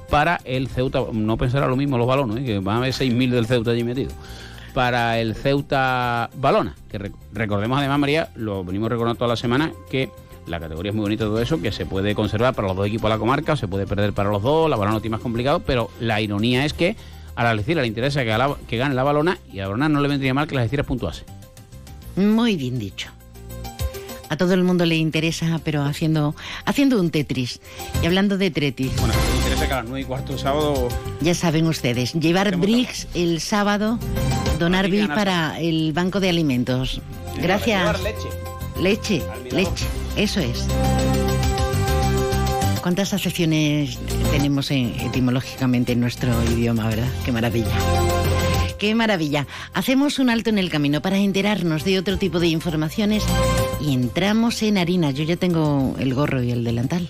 para 0.09 0.39
el 0.45 0.69
Ceuta. 0.69 1.01
No 1.11 1.35
pensará 1.35 1.67
lo 1.67 1.75
mismo 1.75 1.97
los 1.97 2.07
balones, 2.07 2.37
¿eh? 2.37 2.45
que 2.45 2.59
van 2.59 2.75
a 2.75 2.77
haber 2.79 2.93
6.000 2.93 3.29
del 3.31 3.47
Ceuta 3.47 3.71
allí 3.71 3.83
metido. 3.83 4.11
Para 4.73 5.19
el 5.19 5.35
Ceuta 5.35 6.29
Balona, 6.35 6.75
que 6.89 7.11
recordemos 7.33 7.77
además, 7.77 7.99
María, 7.99 8.29
lo 8.35 8.63
venimos 8.63 8.89
recordando 8.89 9.17
toda 9.17 9.29
la 9.29 9.37
semana, 9.37 9.73
que 9.89 10.09
la 10.47 10.59
categoría 10.59 10.91
es 10.91 10.95
muy 10.95 11.03
bonita 11.03 11.25
todo 11.25 11.41
eso, 11.41 11.61
que 11.61 11.71
se 11.71 11.85
puede 11.85 12.15
conservar 12.15 12.53
para 12.53 12.67
los 12.67 12.77
dos 12.77 12.87
equipos 12.87 13.09
de 13.09 13.15
la 13.15 13.19
comarca, 13.19 13.55
se 13.55 13.67
puede 13.67 13.87
perder 13.87 14.13
para 14.13 14.29
los 14.29 14.41
dos, 14.41 14.69
la 14.69 14.75
balona 14.75 14.95
no 14.95 15.01
tiene 15.01 15.15
más 15.15 15.23
complicado, 15.23 15.61
pero 15.61 15.89
la 15.99 16.21
ironía 16.21 16.65
es 16.65 16.73
que 16.73 16.95
a 17.35 17.43
la 17.43 17.49
Algeciras 17.51 17.81
le 17.81 17.87
interesa 17.87 18.23
que, 18.23 18.77
gane 18.77 18.95
la 18.95 19.03
balona 19.03 19.37
y 19.51 19.59
a 19.59 19.63
la 19.63 19.69
balona 19.69 19.89
no 19.89 20.01
le 20.01 20.07
vendría 20.07 20.33
mal 20.33 20.47
que 20.47 20.55
la 20.55 20.61
Algeciras 20.61 20.85
puntuase. 20.85 21.25
Muy 22.15 22.55
bien 22.55 22.79
dicho. 22.79 23.09
A 24.29 24.37
todo 24.37 24.53
el 24.53 24.63
mundo 24.63 24.85
le 24.85 24.95
interesa, 24.95 25.59
pero 25.63 25.83
haciendo, 25.83 26.35
haciendo 26.65 26.99
un 26.99 27.11
Tetris. 27.11 27.59
Y 28.01 28.05
hablando 28.07 28.37
de 28.37 28.49
Tetris. 28.49 28.95
Bueno, 28.97 29.13
me 29.31 29.37
interesa 29.37 29.67
que 29.67 29.73
a 29.73 29.77
las 29.77 29.85
9 29.85 30.01
y 30.01 30.03
cuarto 30.05 30.33
el 30.33 30.39
sábado. 30.39 30.87
Ya 31.21 31.35
saben 31.35 31.67
ustedes, 31.67 32.13
llevar 32.13 32.55
bricks 32.57 33.07
el 33.13 33.39
sábado, 33.39 33.99
donar 34.57 34.87
bricks 34.89 35.09
para 35.09 35.59
el 35.59 35.93
banco 35.93 36.19
de 36.19 36.29
alimentos. 36.29 37.01
Gracias. 37.39 38.01
leche. 38.01 38.44
Leche, 38.79 39.21
leche. 39.51 39.85
Eso 40.17 40.39
es. 40.39 40.67
¿Cuántas 42.81 43.13
acepciones 43.13 43.97
tenemos 44.31 44.69
etimológicamente 44.69 45.93
en 45.93 46.01
nuestro 46.01 46.31
idioma, 46.43 46.87
verdad? 46.87 47.07
Qué 47.23 47.31
maravilla. 47.31 47.75
Qué 48.77 48.93
maravilla. 48.93 49.47
Hacemos 49.73 50.19
un 50.19 50.29
alto 50.29 50.49
en 50.49 50.57
el 50.57 50.69
camino 50.69 51.01
para 51.01 51.17
enterarnos 51.17 51.83
de 51.83 51.97
otro 51.97 52.17
tipo 52.17 52.39
de 52.39 52.47
informaciones 52.47 53.23
y 53.81 53.93
entramos 53.93 54.61
en 54.61 54.77
harina. 54.77 55.11
Yo 55.11 55.23
ya 55.23 55.37
tengo 55.37 55.95
el 55.97 56.13
gorro 56.13 56.43
y 56.43 56.51
el 56.51 56.63
delantal. 56.63 57.09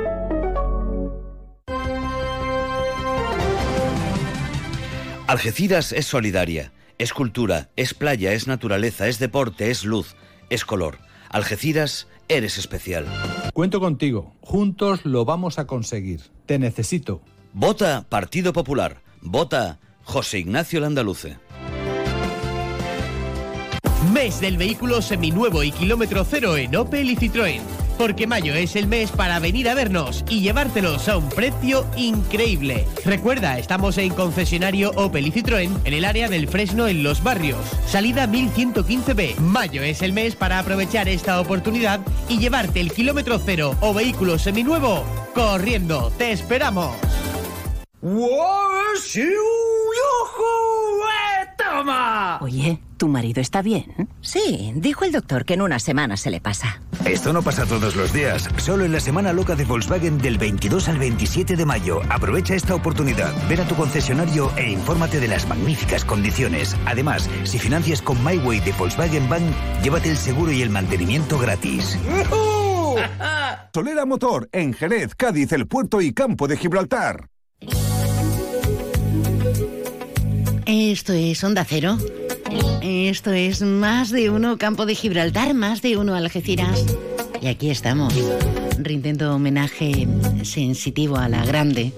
Algeciras 5.31 5.93
es 5.93 6.07
solidaria, 6.07 6.73
es 6.97 7.13
cultura, 7.13 7.69
es 7.77 7.93
playa, 7.93 8.33
es 8.33 8.47
naturaleza, 8.47 9.07
es 9.07 9.17
deporte, 9.17 9.71
es 9.71 9.85
luz, 9.85 10.17
es 10.49 10.65
color. 10.65 10.97
Algeciras, 11.29 12.09
eres 12.27 12.57
especial. 12.57 13.05
Cuento 13.53 13.79
contigo, 13.79 14.35
juntos 14.41 15.05
lo 15.05 15.23
vamos 15.23 15.57
a 15.57 15.67
conseguir. 15.67 16.19
Te 16.47 16.59
necesito. 16.59 17.21
Vota 17.53 18.05
Partido 18.09 18.51
Popular, 18.51 19.03
vota 19.21 19.79
José 20.03 20.39
Ignacio 20.39 20.81
Landaluce. 20.81 21.37
Mes 24.11 24.41
del 24.41 24.57
vehículo 24.57 25.01
seminuevo 25.01 25.63
y 25.63 25.71
kilómetro 25.71 26.25
cero 26.25 26.57
en 26.57 26.75
Opel 26.75 27.09
y 27.09 27.15
Citroën 27.15 27.61
porque 28.01 28.25
mayo 28.25 28.55
es 28.55 28.75
el 28.75 28.87
mes 28.87 29.11
para 29.11 29.37
venir 29.37 29.69
a 29.69 29.75
vernos 29.75 30.25
y 30.27 30.41
llevártelos 30.41 31.07
a 31.07 31.17
un 31.17 31.29
precio 31.29 31.85
increíble. 31.95 32.87
Recuerda, 33.05 33.59
estamos 33.59 33.95
en 33.99 34.11
concesionario 34.15 34.89
Opel 34.95 35.27
y 35.27 35.31
Citroën 35.31 35.69
en 35.85 35.93
el 35.93 36.05
área 36.05 36.27
del 36.27 36.47
Fresno 36.47 36.87
en 36.87 37.03
Los 37.03 37.21
Barrios. 37.21 37.59
Salida 37.85 38.25
1115B. 38.25 39.37
Mayo 39.37 39.83
es 39.83 40.01
el 40.01 40.13
mes 40.13 40.35
para 40.35 40.57
aprovechar 40.57 41.07
esta 41.09 41.39
oportunidad 41.39 41.99
y 42.27 42.39
llevarte 42.39 42.81
el 42.81 42.91
kilómetro 42.91 43.37
cero 43.37 43.77
o 43.81 43.93
vehículo 43.93 44.39
seminuevo 44.39 45.05
corriendo. 45.35 46.11
¡Te 46.17 46.31
esperamos! 46.31 46.95
Oye, 52.41 52.79
¿tu 52.97 53.07
marido 53.07 53.41
está 53.41 53.61
bien? 53.61 54.09
Sí, 54.21 54.71
dijo 54.75 55.05
el 55.05 55.11
doctor 55.11 55.45
que 55.45 55.53
en 55.53 55.61
una 55.61 55.79
semana 55.79 56.17
se 56.17 56.31
le 56.31 56.41
pasa. 56.41 56.81
Esto 57.05 57.33
no 57.33 57.41
pasa 57.41 57.65
todos 57.65 57.95
los 57.95 58.13
días, 58.13 58.47
solo 58.57 58.85
en 58.85 58.91
la 58.91 58.99
semana 58.99 59.33
loca 59.33 59.55
de 59.55 59.65
Volkswagen 59.65 60.17
del 60.17 60.37
22 60.37 60.87
al 60.89 60.99
27 60.99 61.55
de 61.55 61.65
mayo. 61.65 62.01
Aprovecha 62.09 62.55
esta 62.55 62.75
oportunidad, 62.75 63.33
ven 63.47 63.59
a 63.61 63.67
tu 63.67 63.75
concesionario 63.75 64.51
e 64.57 64.71
infórmate 64.71 65.19
de 65.19 65.27
las 65.27 65.47
magníficas 65.47 66.05
condiciones. 66.05 66.75
Además, 66.85 67.29
si 67.43 67.59
financias 67.59 68.01
con 68.01 68.23
MyWay 68.23 68.59
de 68.59 68.71
Volkswagen 68.73 69.29
Bank, 69.29 69.43
llévate 69.83 70.09
el 70.09 70.17
seguro 70.17 70.51
y 70.51 70.61
el 70.61 70.69
mantenimiento 70.69 71.37
gratis. 71.37 71.97
Solera 73.73 74.05
Motor, 74.05 74.49
en 74.51 74.73
Jerez, 74.73 75.15
Cádiz, 75.15 75.51
el 75.53 75.67
puerto 75.67 76.01
y 76.01 76.13
campo 76.13 76.47
de 76.47 76.57
Gibraltar. 76.57 77.27
Esto 80.73 81.11
es 81.11 81.43
Onda 81.43 81.65
Cero. 81.67 81.97
Esto 82.81 83.33
es 83.33 83.61
más 83.61 84.09
de 84.09 84.29
uno 84.29 84.57
Campo 84.57 84.85
de 84.85 84.95
Gibraltar, 84.95 85.53
más 85.53 85.81
de 85.81 85.97
uno 85.97 86.15
Algeciras. 86.15 86.85
Y 87.41 87.47
aquí 87.47 87.69
estamos, 87.69 88.13
rindiendo 88.77 89.35
homenaje 89.35 90.07
sensitivo 90.43 91.17
a 91.17 91.27
la 91.27 91.45
grande 91.45 91.91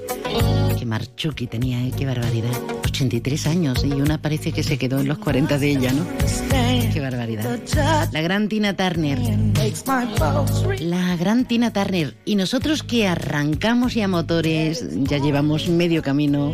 que 0.80 0.88
Marchuki 0.88 1.46
tenía, 1.46 1.86
¿eh? 1.86 1.92
qué 1.96 2.08
barbaridad. 2.08 2.50
83 2.84 3.46
años 3.46 3.84
y 3.84 3.92
una 3.92 4.20
parece 4.20 4.52
que 4.52 4.64
se 4.64 4.80
quedó 4.80 5.00
en 5.02 5.08
los 5.08 5.20
40 5.20 5.60
de 5.60 5.70
ella, 5.70 5.94
¿no? 5.94 6.08
Qué 6.92 7.00
barbaridad. 7.00 7.60
La 8.12 8.22
gran 8.22 8.50
Tina 8.50 8.76
Turner. 8.76 9.20
La 10.80 11.16
gran 11.16 11.46
Tina 11.46 11.72
Turner. 11.72 12.16
Y 12.26 12.36
nosotros 12.36 12.82
que 12.82 13.08
arrancamos 13.08 13.94
ya 13.94 14.08
motores, 14.08 14.84
ya 15.04 15.20
llevamos 15.20 15.70
medio 15.70 16.02
camino 16.02 16.54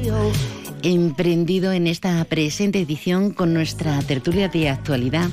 emprendido 0.84 1.72
en 1.72 1.88
esta 1.88 2.24
presente 2.26 2.80
edición 2.80 3.32
con 3.32 3.54
nuestra 3.54 4.00
tertulia 4.02 4.50
de 4.50 4.70
actualidad. 4.70 5.30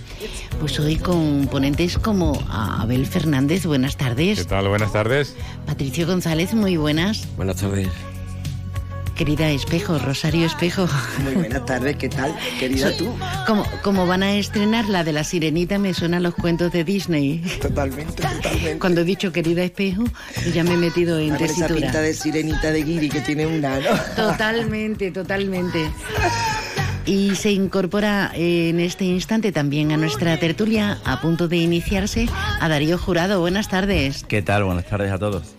Pues 0.61 0.79
hoy 0.79 0.97
con 0.97 1.49
ponentes 1.49 1.99
como 1.99 2.41
Abel 2.51 3.07
Fernández, 3.07 3.67
buenas 3.67 3.97
tardes. 3.97 4.39
¿Qué 4.39 4.45
tal? 4.45 4.69
Buenas 4.69 4.93
tardes. 4.93 5.35
Patricio 5.67 6.07
González, 6.07 6.55
muy 6.55 6.77
buenas. 6.77 7.27
Buenas 7.37 7.57
tardes. 7.57 7.89
Querida 9.17 9.49
Espejo, 9.49 9.99
Rosario 9.99 10.47
Espejo. 10.47 10.87
Muy 11.25 11.35
buenas 11.35 11.65
tardes, 11.65 11.97
¿qué 11.97 12.11
tal, 12.11 12.37
querida 12.61 12.95
tú? 12.99 13.17
Como, 13.47 13.65
como 13.83 14.07
van 14.07 14.23
a 14.23 14.35
estrenar 14.35 14.85
la 14.85 15.05
de 15.05 15.15
la 15.15 15.25
sirenita, 15.25 15.79
me 15.79 15.95
suenan 15.95 16.23
los 16.23 16.35
cuentos 16.35 16.71
de 16.71 16.85
Disney. 16.85 17.39
Totalmente, 17.63 18.23
totalmente. 18.23 18.79
Cuando 18.79 19.01
he 19.01 19.05
dicho 19.05 19.33
querida 19.33 19.65
Espejo, 19.65 20.05
ya 20.53 20.65
me 20.65 20.75
he 20.75 20.77
metido 20.77 21.19
en 21.19 21.35
tesitura. 21.39 21.67
Esa 21.67 21.75
pinta 21.75 22.01
de 22.03 22.13
sirenita 22.13 22.71
de 22.71 22.85
Giri 22.85 23.09
que 23.09 23.23
tiene 23.23 23.47
una, 23.47 23.81
¿no? 23.81 23.97
Totalmente, 24.15 25.11
totalmente. 25.11 25.91
Y 27.07 27.37
se 27.37 27.53
incorpora 27.53 28.33
en 28.35 28.81
este 28.81 29.05
instante 29.05 29.51
también 29.51 29.93
a 29.93 29.97
nuestra 29.97 30.37
tertulia, 30.39 30.99
a 31.05 31.23
punto 31.23 31.49
de 31.49 31.57
iniciarse, 31.57 32.29
a 32.61 32.69
Darío 32.69 32.99
Jurado. 32.99 33.41
Buenas 33.41 33.69
tardes. 33.69 34.25
¿Qué 34.29 34.43
tal? 34.43 34.65
Buenas 34.65 34.85
tardes 34.85 35.11
a 35.11 35.19
todos. 35.19 35.56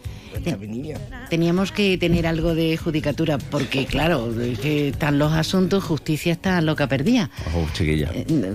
Teníamos 1.30 1.72
que 1.72 1.98
tener 1.98 2.28
algo 2.28 2.56
de 2.56 2.78
judicatura, 2.78 3.38
porque 3.38 3.86
claro, 3.86 4.34
que 4.62 4.90
están 4.90 5.20
los 5.20 5.34
asuntos, 5.34 5.84
justicia 5.84 6.34
está 6.34 6.62
loca 6.62 6.88
perdida. 6.88 7.30
Chiquilla. 7.74 8.10
Eh, 8.14 8.54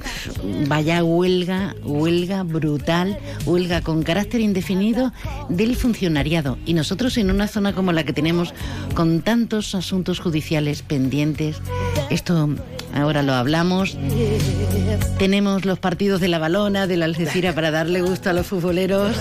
Vaya 0.67 1.05
huelga, 1.05 1.75
huelga 1.85 2.43
brutal, 2.43 3.19
huelga 3.45 3.81
con 3.83 4.03
carácter 4.03 4.41
indefinido 4.41 5.13
del 5.49 5.77
funcionariado. 5.77 6.59
Y 6.67 6.75
nosotros 6.75 7.17
en 7.19 7.31
una 7.31 7.49
zona 7.49 7.75
como 7.75 7.93
la 7.93 8.05
que 8.05 8.13
tenemos, 8.13 8.55
con 8.95 9.23
tantos 9.23 9.75
asuntos 9.75 10.21
judiciales 10.21 10.83
pendientes, 10.83 11.57
esto 12.11 12.51
ahora 12.95 13.23
lo 13.23 13.35
hablamos. 13.35 13.97
Tenemos 15.19 15.65
los 15.65 15.79
partidos 15.79 16.21
de 16.21 16.29
la 16.29 16.39
balona, 16.39 16.87
de 16.87 16.97
la 16.97 17.05
Algeciras 17.05 17.55
para 17.55 17.71
darle 17.71 18.01
gusto 18.03 18.31
a 18.31 18.33
los 18.33 18.47
futboleros. 18.47 19.17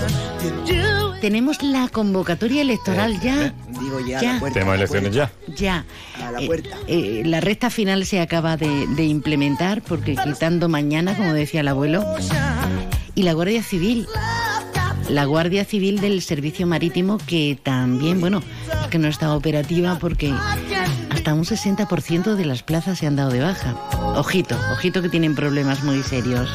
Tenemos 1.22 1.62
la 1.62 1.86
convocatoria 1.86 2.62
electoral 2.62 3.20
ya. 3.20 3.54
Digo 3.80 4.00
ya, 4.00 4.20
Ya. 4.20 4.30
a 4.30 4.34
la 4.34 4.40
puerta. 4.40 4.60
Elecciones 4.74 4.88
puerta. 5.16 5.32
ya. 5.46 5.54
Ya. 5.54 5.84
A 6.26 6.30
la 6.32 6.42
Eh, 6.42 6.46
puerta. 6.46 6.76
eh, 6.88 7.22
la 7.24 7.40
recta 7.40 7.70
final 7.70 8.04
se 8.06 8.20
acaba 8.20 8.56
de, 8.56 8.88
de 8.88 9.04
implementar 9.04 9.82
porque 9.82 10.16
quitando 10.16 10.68
mañana, 10.68 11.16
como 11.16 11.32
decía 11.32 11.60
el 11.60 11.68
abuelo, 11.68 12.04
y 13.14 13.22
la 13.22 13.34
Guardia 13.34 13.62
Civil. 13.62 14.08
La 15.08 15.24
Guardia 15.24 15.64
Civil 15.64 16.00
del 16.00 16.22
Servicio 16.22 16.66
Marítimo 16.66 17.18
que 17.24 17.56
también, 17.62 18.20
bueno, 18.20 18.42
es 18.82 18.88
que 18.88 18.98
no 18.98 19.06
está 19.06 19.32
operativa 19.36 19.98
porque 20.00 20.34
hasta 21.10 21.34
un 21.34 21.44
60% 21.44 22.34
de 22.34 22.44
las 22.44 22.64
plazas 22.64 22.98
se 22.98 23.06
han 23.06 23.14
dado 23.14 23.30
de 23.30 23.42
baja. 23.42 23.76
Ojito, 24.16 24.56
ojito 24.72 25.02
que 25.02 25.08
tienen 25.08 25.36
problemas 25.36 25.84
muy 25.84 26.02
serios. 26.02 26.50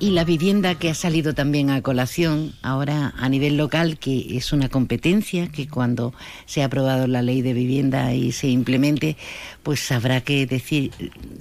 Y 0.00 0.10
la 0.10 0.22
vivienda 0.22 0.76
que 0.76 0.90
ha 0.90 0.94
salido 0.94 1.34
también 1.34 1.70
a 1.70 1.82
colación 1.82 2.54
ahora 2.62 3.14
a 3.16 3.28
nivel 3.28 3.56
local, 3.56 3.98
que 3.98 4.36
es 4.36 4.52
una 4.52 4.68
competencia 4.68 5.48
que 5.48 5.66
cuando 5.66 6.14
se 6.46 6.62
ha 6.62 6.66
aprobado 6.66 7.08
la 7.08 7.20
ley 7.20 7.42
de 7.42 7.52
vivienda 7.52 8.14
y 8.14 8.30
se 8.30 8.46
implemente, 8.46 9.16
pues 9.64 9.90
habrá 9.90 10.20
que 10.20 10.46
decir 10.46 10.92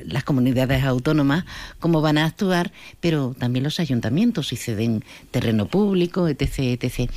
las 0.03 0.23
comunidades 0.23 0.83
autónomas 0.83 1.45
cómo 1.79 2.01
van 2.01 2.17
a 2.17 2.25
actuar, 2.25 2.71
pero 2.99 3.35
también 3.37 3.63
los 3.63 3.79
ayuntamientos 3.79 4.47
si 4.47 4.55
ceden 4.55 5.03
terreno 5.29 5.67
público, 5.67 6.27
etc, 6.27 6.81
etc. 6.81 7.11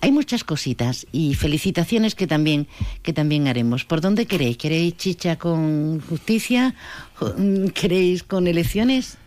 Hay 0.00 0.12
muchas 0.12 0.44
cositas 0.44 1.08
y 1.10 1.34
felicitaciones 1.34 2.14
que 2.14 2.28
también 2.28 2.68
que 3.02 3.12
también 3.12 3.48
haremos. 3.48 3.84
¿Por 3.84 4.00
dónde 4.00 4.26
queréis? 4.26 4.58
¿Queréis 4.58 4.96
chicha 4.96 5.38
con 5.38 6.00
justicia? 6.02 6.76
¿Queréis 7.74 8.22
con 8.22 8.46
elecciones? 8.46 9.18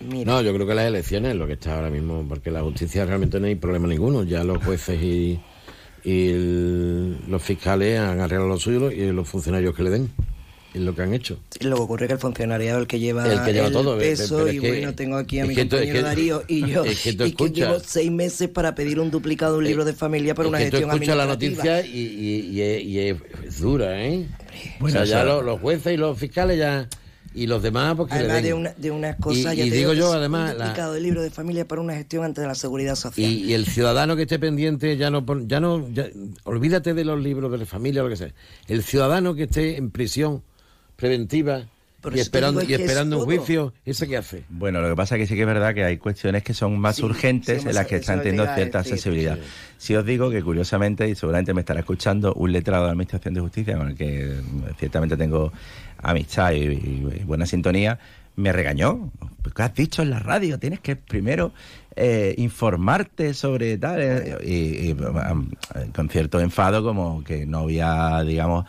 No, 0.00 0.40
yo 0.42 0.54
creo 0.54 0.66
que 0.66 0.74
las 0.74 0.86
elecciones 0.86 1.32
es 1.32 1.36
lo 1.36 1.46
que 1.46 1.54
está 1.54 1.74
ahora 1.76 1.90
mismo, 1.90 2.24
porque 2.28 2.50
la 2.50 2.62
justicia 2.62 3.04
realmente 3.04 3.40
no 3.40 3.46
hay 3.46 3.56
problema 3.56 3.88
ninguno. 3.88 4.22
Ya 4.24 4.44
los 4.44 4.62
jueces 4.64 5.02
y, 5.02 5.40
y 6.04 6.28
el- 6.30 7.16
los 7.28 7.42
fiscales 7.42 7.98
han 7.98 8.20
arreglado 8.20 8.48
lo 8.48 8.58
suyo 8.58 8.90
y 8.92 9.10
los 9.12 9.28
funcionarios 9.28 9.74
que 9.74 9.82
le 9.82 9.90
den. 9.90 10.08
Es 10.74 10.82
lo 10.82 10.94
que 10.94 11.00
han 11.00 11.14
hecho. 11.14 11.40
Y 11.58 11.64
luego 11.64 11.84
ocurre 11.84 12.06
que 12.06 12.12
el 12.12 12.18
funcionariado 12.18 12.78
es 12.78 12.82
el 12.82 12.86
que 12.86 13.00
lleva 13.00 13.26
El 13.26 13.42
que 13.42 13.54
lleva 13.54 13.70
todo, 13.70 13.96
peso 13.98 14.46
es 14.46 14.54
y 14.54 14.60
que- 14.60 14.68
bueno, 14.68 14.94
tengo 14.94 15.16
aquí 15.16 15.38
a 15.38 15.42
es 15.42 15.48
mi 15.48 15.54
que 15.54 15.62
es 15.62 15.68
compañero 15.68 15.94
que- 15.94 16.02
Darío 16.02 16.42
y 16.46 16.66
yo 16.70 16.84
es 16.84 17.02
que 17.02 17.10
y 17.10 17.32
que 17.32 17.50
llevo 17.50 17.80
seis 17.80 18.10
meses 18.12 18.48
para 18.50 18.74
pedir 18.74 19.00
un 19.00 19.10
duplicado 19.10 19.54
de 19.54 19.58
un 19.60 19.64
libro 19.64 19.84
de 19.86 19.94
familia 19.94 20.34
para 20.34 20.46
Es 20.46 20.50
una 20.50 20.58
que 20.58 20.64
gestión 20.64 20.90
escuchas 20.90 21.16
la 21.16 21.22
administrativa. 21.24 21.76
noticia 21.76 21.90
y, 21.90 22.00
y- 22.00 22.50
y 22.52 22.60
es, 22.60 22.82
y 22.84 22.98
es- 23.00 23.16
es 23.46 23.60
dura, 23.60 24.04
¿eh? 24.04 24.26
Bueno, 24.78 25.00
o 25.00 25.04
sea, 25.04 25.04
ya 25.06 25.22
o 25.22 25.24
sea- 25.24 25.24
los, 25.24 25.44
los 25.44 25.60
jueces 25.60 25.94
y 25.94 25.96
los 25.96 26.16
fiscales 26.18 26.58
ya... 26.58 26.86
Y 27.34 27.46
los 27.46 27.62
demás, 27.62 27.94
porque 27.96 28.14
Además 28.14 28.42
de, 28.42 28.54
una, 28.54 28.72
de 28.76 28.90
unas 28.90 29.16
cosas, 29.16 29.54
Y- 29.54 29.56
ya 29.58 29.64
y 29.66 29.70
te 29.70 29.76
digo 29.76 29.92
yo, 29.92 30.12
además, 30.12 30.56
la- 30.56 30.90
de 30.92 31.00
libro 31.00 31.22
de 31.22 31.30
familia 31.30 31.66
para 31.68 31.80
una 31.82 31.94
gestión 31.94 32.24
ante 32.24 32.40
la 32.42 32.54
seguridad 32.54 32.94
social. 32.96 33.30
Y, 33.30 33.44
y 33.44 33.52
el 33.54 33.66
ciudadano 33.66 34.16
que 34.16 34.22
esté 34.22 34.38
pendiente, 34.38 34.96
ya 34.96 35.10
no, 35.10 35.24
ya 35.46 35.60
no, 35.60 35.88
ya- 35.90 36.08
olvídate 36.44 36.94
de 36.94 37.04
los 37.04 37.20
libros 37.20 37.52
de 37.52 37.58
la 37.58 37.66
familia 37.66 38.00
o 38.02 38.04
lo 38.04 38.10
que 38.10 38.16
sea. 38.16 38.32
El 38.66 38.82
ciudadano 38.82 39.34
que 39.34 39.44
esté 39.44 39.76
en 39.76 39.90
prisión 39.90 40.42
preventiva 40.96 41.64
Por 42.00 42.12
y 42.12 42.20
eso 42.20 42.26
esperando, 42.26 42.62
y 42.62 42.72
es 42.74 42.80
esperando 42.80 43.18
un 43.18 43.24
juicio, 43.24 43.74
¿ese 43.84 44.06
qué 44.06 44.16
hace? 44.16 44.44
Bueno, 44.48 44.80
lo 44.80 44.88
que 44.88 44.94
pasa 44.94 45.16
es 45.16 45.22
que 45.22 45.26
sí 45.26 45.34
que 45.34 45.40
es 45.40 45.46
verdad 45.48 45.74
que 45.74 45.82
hay 45.84 45.96
cuestiones 45.98 46.44
que 46.44 46.54
son 46.54 46.78
más 46.78 46.96
Sí, 46.96 47.02
urgentes 47.02 47.62
sí, 47.62 47.68
en 47.68 47.74
las 47.74 47.86
que 47.86 47.96
eso 47.96 48.02
están 48.02 48.18
te 48.18 48.30
teniendo 48.30 48.54
cierta 48.54 48.78
accesibilidad. 48.80 49.36
sí. 49.36 49.42
Si 49.78 49.94
os 49.96 50.04
digo 50.06 50.30
que 50.30 50.42
curiosamente, 50.42 51.08
y 51.08 51.14
seguramente 51.16 51.54
me 51.54 51.60
estará 51.60 51.80
escuchando 51.80 52.34
un 52.34 52.52
letrado 52.52 52.84
de 52.84 52.86
la 52.88 52.92
Administración 52.92 53.34
de 53.34 53.40
Justicia 53.40 53.76
con 53.76 53.88
el 53.88 53.96
que 53.96 54.30
eh, 54.30 54.40
ciertamente 54.78 55.16
tengo 55.16 55.52
amistad 56.00 56.52
y, 56.52 56.58
y 56.66 57.22
buena 57.26 57.46
sintonía, 57.46 57.98
me 58.36 58.52
regañó. 58.52 59.10
¿Qué 59.56 59.62
has 59.62 59.74
dicho 59.74 60.02
en 60.02 60.10
la 60.10 60.20
radio? 60.20 60.58
Tienes 60.60 60.78
que 60.78 60.94
primero 60.94 61.52
eh, 61.96 62.32
informarte 62.38 63.34
sobre 63.34 63.76
tal. 63.78 64.00
eh, 64.00 64.38
y, 64.44 64.90
y, 64.90 64.96
con 65.92 66.08
cierto 66.08 66.38
enfado, 66.38 66.84
como 66.84 67.24
que 67.24 67.44
no 67.46 67.60
había, 67.60 68.22
digamos, 68.22 68.66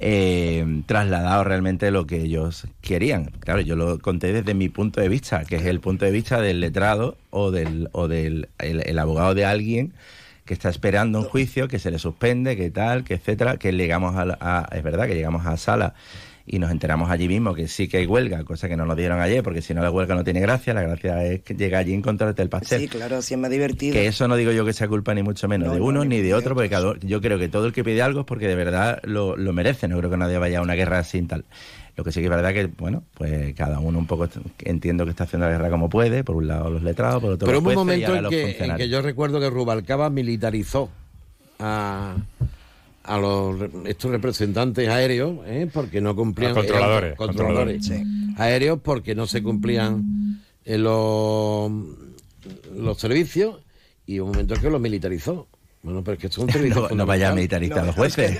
eh, 0.00 0.82
trasladado 0.86 1.44
realmente 1.44 1.90
lo 1.90 2.06
que 2.06 2.22
ellos 2.22 2.66
querían. 2.80 3.26
Claro, 3.40 3.60
yo 3.60 3.76
lo 3.76 3.98
conté 3.98 4.32
desde 4.32 4.54
mi 4.54 4.68
punto 4.68 5.00
de 5.00 5.08
vista, 5.08 5.44
que 5.44 5.56
es 5.56 5.66
el 5.66 5.80
punto 5.80 6.04
de 6.06 6.10
vista 6.10 6.40
del 6.40 6.60
letrado 6.60 7.16
o 7.30 7.50
del, 7.50 7.88
o 7.92 8.08
del 8.08 8.48
el, 8.58 8.98
abogado 8.98 9.34
de 9.34 9.44
alguien 9.44 9.92
que 10.46 10.54
está 10.54 10.68
esperando 10.70 11.20
un 11.20 11.26
juicio, 11.26 11.68
que 11.68 11.78
se 11.78 11.90
le 11.90 11.98
suspende, 11.98 12.56
que 12.56 12.70
tal, 12.70 13.04
que 13.04 13.14
etcétera, 13.14 13.56
que 13.58 13.72
llegamos 13.72 14.16
a, 14.16 14.36
a- 14.40 14.68
es 14.76 14.82
verdad 14.82 15.06
que 15.06 15.14
llegamos 15.14 15.46
a 15.46 15.56
sala 15.56 15.94
y 16.46 16.58
nos 16.58 16.70
enteramos 16.70 17.10
allí 17.10 17.28
mismo 17.28 17.54
que 17.54 17.68
sí 17.68 17.86
que 17.88 17.98
hay 17.98 18.06
huelga, 18.06 18.42
cosa 18.44 18.68
que 18.68 18.76
no 18.76 18.84
nos 18.86 18.96
dieron 18.96 19.20
ayer, 19.20 19.42
porque 19.42 19.62
si 19.62 19.72
no 19.74 19.82
la 19.82 19.90
huelga 19.90 20.14
no 20.14 20.24
tiene 20.24 20.40
gracia, 20.40 20.74
la 20.74 20.82
gracia 20.82 21.24
es 21.24 21.42
que 21.42 21.54
llega 21.54 21.78
allí 21.78 21.92
y 21.92 21.94
encontrarte 21.94 22.42
el 22.42 22.48
pastel. 22.48 22.80
Sí, 22.80 22.88
claro, 22.88 23.16
así 23.18 23.34
es 23.34 23.40
más 23.40 23.50
divertido. 23.50 23.92
Que 23.92 24.06
eso 24.06 24.26
no 24.26 24.36
digo 24.36 24.50
yo 24.52 24.64
que 24.64 24.72
sea 24.72 24.88
culpa 24.88 25.14
ni 25.14 25.22
mucho 25.22 25.46
menos 25.48 25.68
No, 25.68 25.74
de 25.74 25.78
no, 25.80 25.84
uno 25.86 26.04
ni 26.04 26.16
ni 26.16 26.22
de 26.22 26.34
otro, 26.34 26.54
porque 26.54 26.70
cada- 26.70 26.94
yo 27.00 27.20
creo 27.20 27.38
que 27.38 27.48
todo 27.48 27.66
el 27.66 27.72
que 27.72 27.84
pide 27.84 28.02
algo 28.02 28.20
es 28.20 28.26
porque 28.26 28.48
de 28.48 28.54
verdad 28.56 29.00
lo, 29.04 29.36
lo 29.36 29.52
merece. 29.52 29.86
No 29.88 29.96
creo 29.98 30.10
que 30.10 30.16
nadie 30.16 30.38
vaya 30.38 30.58
a 30.58 30.62
una 30.62 30.74
guerra 30.74 31.04
sin 31.04 31.26
tal. 31.28 31.44
Lo 31.96 32.04
que 32.04 32.12
sí 32.12 32.20
que 32.20 32.26
es 32.26 32.30
verdad 32.30 32.52
que, 32.54 32.66
bueno, 32.66 33.02
pues 33.14 33.54
cada 33.54 33.78
uno 33.78 33.98
un 33.98 34.06
poco 34.06 34.26
entiendo 34.60 35.04
que 35.04 35.10
está 35.10 35.24
haciendo 35.24 35.46
la 35.46 35.52
guerra 35.52 35.68
como 35.70 35.88
puede. 35.90 36.24
Por 36.24 36.36
un 36.36 36.46
lado 36.48 36.70
los 36.70 36.82
letrados, 36.82 37.20
por 37.20 37.32
otro 37.32 37.46
Pero 37.46 37.60
los 37.60 37.62
hubo 37.62 37.70
un 37.82 37.86
jueces 37.88 37.98
y 37.98 38.00
momento 38.00 38.06
ahora 38.08 38.18
en 38.18 38.22
los 38.24 38.30
que, 38.30 38.40
en 38.40 38.46
funcionarios. 38.48 38.78
que 38.86 38.88
yo 38.90 39.02
recuerdo 39.02 39.40
que 39.40 39.50
Rubalcaba 39.50 40.08
militarizó 40.08 40.88
a, 41.58 42.16
a 43.02 43.18
los 43.18 43.58
re- 43.58 43.70
estos 43.86 44.10
representantes 44.10 44.88
aéreos, 44.88 45.38
¿eh? 45.46 45.68
porque 45.72 46.00
no 46.00 46.14
cumplían... 46.14 46.54
Controladores, 46.54 47.16
controladores 47.16 47.90
aéreos 48.36 48.78
porque 48.82 49.14
no 49.14 49.26
se 49.26 49.42
cumplían 49.42 50.40
eh, 50.64 50.78
los, 50.78 51.72
los 52.76 52.98
servicios 52.98 53.60
y 54.06 54.18
un 54.20 54.30
momento 54.30 54.54
en 54.54 54.60
que 54.60 54.70
los 54.70 54.80
militarizó. 54.80 55.48
Bueno, 55.82 56.04
pero 56.04 56.12
es 56.14 56.20
que 56.20 56.26
esto 56.26 56.46
es 56.46 56.54
un 56.56 56.68
No, 56.68 56.88
no 56.90 57.06
vaya 57.06 57.28
a 57.28 57.30
fundamental. 57.30 57.34
militarizar 57.60 57.78
a 57.78 57.86
los 57.86 57.94
jueces. 57.96 58.38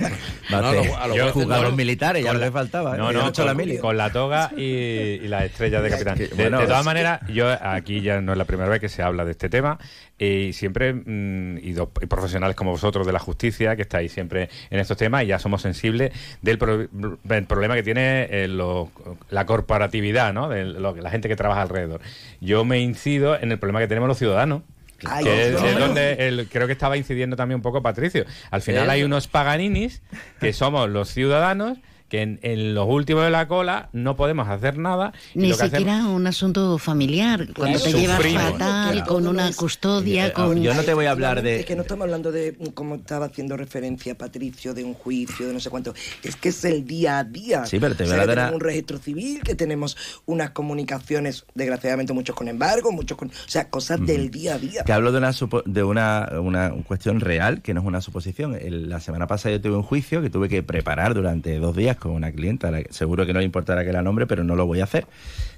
Va 0.53 0.57
a 0.59 0.61
No, 0.61 0.67
a 0.67 0.73
los- 0.73 0.87
a 0.95 1.07
los 1.07 1.17
yo 1.17 1.31
jueces 1.31 1.51
a 1.51 1.55
no. 1.57 1.63
los 1.63 1.75
militares, 1.75 2.23
ya 2.23 2.29
Con 2.29 2.35
lo 2.35 2.39
la- 2.41 2.45
que 2.47 2.51
faltaba. 2.51 2.95
¿eh? 2.95 2.97
No, 2.99 3.09
hecho 3.27 3.43
la 3.45 3.51
con, 3.53 3.57
mili. 3.57 3.77
con 3.79 3.97
la 3.97 4.11
toga 4.11 4.51
y, 4.57 4.61
y 4.61 5.27
la 5.27 5.45
estrella 5.45 5.81
de 5.81 5.89
capitán. 5.89 6.17
De, 6.19 6.29
bueno, 6.35 6.59
de 6.59 6.67
todas 6.67 6.85
maneras, 6.85 7.21
yo 7.33 7.47
aquí 7.49 8.01
ya 8.01 8.21
no 8.21 8.31
es 8.33 8.37
la 8.37 8.45
primera 8.45 8.69
vez 8.69 8.79
que 8.79 8.89
se 8.89 9.01
habla 9.01 9.25
de 9.25 9.31
este 9.31 9.49
tema 9.49 9.79
y 10.19 10.53
siempre, 10.53 10.93
mm, 10.93 11.57
y, 11.63 11.71
dos- 11.73 11.89
y 11.99 12.05
profesionales 12.05 12.55
como 12.55 12.69
vosotros 12.71 13.07
de 13.07 13.13
la 13.13 13.17
justicia, 13.19 13.75
que 13.75 13.81
estáis 13.81 14.11
siempre 14.11 14.49
en 14.69 14.79
estos 14.79 14.97
temas 14.97 15.23
y 15.23 15.27
ya 15.27 15.39
somos 15.39 15.63
sensibles 15.63 16.11
del, 16.43 16.59
pro- 16.59 16.87
del 17.23 17.45
problema 17.45 17.73
que 17.73 17.81
tiene 17.81 18.27
eh, 18.29 18.47
lo- 18.47 18.91
la 19.31 19.47
corporatividad, 19.47 20.31
¿no? 20.31 20.47
De 20.47 20.63
lo- 20.65 20.95
la 20.95 21.09
gente 21.09 21.27
que 21.27 21.35
trabaja 21.35 21.63
alrededor. 21.63 22.01
Yo 22.39 22.65
me 22.65 22.79
incido 22.81 23.35
en 23.35 23.51
el 23.51 23.57
problema 23.57 23.79
que 23.79 23.87
tenemos 23.87 24.07
los 24.07 24.19
ciudadanos. 24.19 24.61
Ay, 25.05 25.23
que 25.23 25.47
es, 25.49 25.79
donde 25.79 26.13
el- 26.27 26.47
creo 26.49 26.67
que 26.67 26.73
estaba 26.73 26.97
incidiendo 26.97 27.35
también 27.35 27.57
un 27.57 27.61
poco 27.61 27.81
Patricio. 27.81 28.25
Al 28.49 28.61
final 28.61 28.89
hay 28.89 29.03
unos 29.03 29.27
paganinis 29.27 30.01
que 30.39 30.53
somos 30.53 30.89
los 30.89 31.09
ciudadanos 31.09 31.77
que 32.11 32.21
en, 32.21 32.39
en 32.43 32.75
los 32.75 32.87
últimos 32.89 33.23
de 33.23 33.29
la 33.31 33.47
cola 33.47 33.87
no 33.93 34.17
podemos 34.17 34.47
hacer 34.49 34.77
nada. 34.77 35.13
Ni 35.33 35.47
lo 35.47 35.55
que 35.57 35.63
hacemos- 35.63 35.79
siquiera 35.79 36.07
un 36.09 36.27
asunto 36.27 36.77
familiar, 36.77 37.47
cuando 37.55 37.79
te 37.79 37.93
llevas 37.93 38.17
Sufrimos. 38.17 38.43
fatal, 38.51 38.91
Claro. 38.91 39.07
con 39.07 39.27
una 39.27 39.51
custodia, 39.53 40.27
Eh, 40.27 40.33
con... 40.33 40.61
yo 40.61 40.73
no 40.73 40.83
te 40.83 40.93
voy 40.93 41.05
a 41.05 41.11
hablar 41.11 41.41
de... 41.41 41.61
Es 41.61 41.65
que 41.65 41.75
no 41.77 41.83
estamos 41.83 42.03
hablando 42.03 42.31
de, 42.33 42.57
como 42.73 42.95
estaba 42.95 43.27
haciendo 43.27 43.55
referencia 43.55 44.17
Patricio, 44.17 44.73
de 44.73 44.83
un 44.83 44.93
juicio, 44.93 45.47
de 45.47 45.53
no 45.53 45.59
sé 45.61 45.69
cuánto. 45.69 45.93
Es 46.21 46.35
que 46.35 46.49
es 46.49 46.65
el 46.65 46.85
día 46.85 47.19
a 47.19 47.23
día. 47.23 47.65
Sí, 47.65 47.79
pero 47.79 47.95
te 47.95 48.03
O 48.03 48.07
voy 48.07 48.17
a 48.17 48.23
a- 48.23 48.27
tenemos 48.27 48.53
un 48.55 48.59
registro 48.59 48.97
civil, 48.97 49.41
que 49.41 49.55
tenemos 49.55 49.95
unas 50.25 50.49
comunicaciones, 50.51 51.45
desgraciadamente 51.55 52.11
muchos 52.11 52.35
con 52.35 52.49
embargo, 52.49 52.91
muchos 52.91 53.17
con... 53.17 53.29
O 53.29 53.31
sea, 53.47 53.69
cosas 53.69 54.05
del 54.05 54.29
día 54.31 54.55
a 54.55 54.59
día. 54.59 54.83
Que 54.83 54.91
hablo 54.91 55.13
de 55.13 55.17
una 55.19 55.31
supo- 55.31 55.63
de 55.65 55.83
una, 55.83 56.27
una 56.41 56.71
cuestión 56.85 57.21
real, 57.21 57.61
que 57.61 57.73
no 57.73 57.79
es 57.79 57.87
una 57.87 58.01
suposición. 58.01 58.55
El- 58.55 58.89
la 58.89 58.99
semana 58.99 59.27
pasada 59.27 59.55
yo 59.55 59.61
tuve 59.61 59.77
un 59.77 59.83
juicio 59.83 60.21
que 60.21 60.29
tuve 60.29 60.49
que 60.49 60.61
preparar 60.61 61.13
durante 61.13 61.57
dos 61.59 61.73
días 61.75 61.95
con 62.01 62.11
una 62.11 62.31
clienta, 62.31 62.69
la 62.71 62.81
seguro 62.89 63.25
que 63.25 63.31
no 63.31 63.39
le 63.39 63.45
importará 63.45 63.85
que 63.85 63.93
la 63.93 64.01
nombre, 64.01 64.27
pero 64.27 64.43
no 64.43 64.55
lo 64.57 64.65
voy 64.65 64.81
a 64.81 64.83
hacer. 64.83 65.05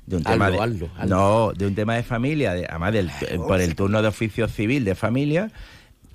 De 0.05 0.17
un 0.17 0.23
tema 0.23 0.51
de. 0.51 0.57
No, 1.07 1.53
de 1.53 1.65
un 1.65 1.73
tema 1.75 1.95
de 1.95 2.03
familia, 2.03 2.53
de, 2.53 2.67
además 2.67 2.93
del, 2.93 3.09
eh, 3.27 3.37
por 3.37 3.59
el 3.61 3.73
turno 3.75 4.01
de 4.01 4.09
oficio 4.09 4.47
civil 4.47 4.83
de 4.85 4.93
familia, 4.95 5.49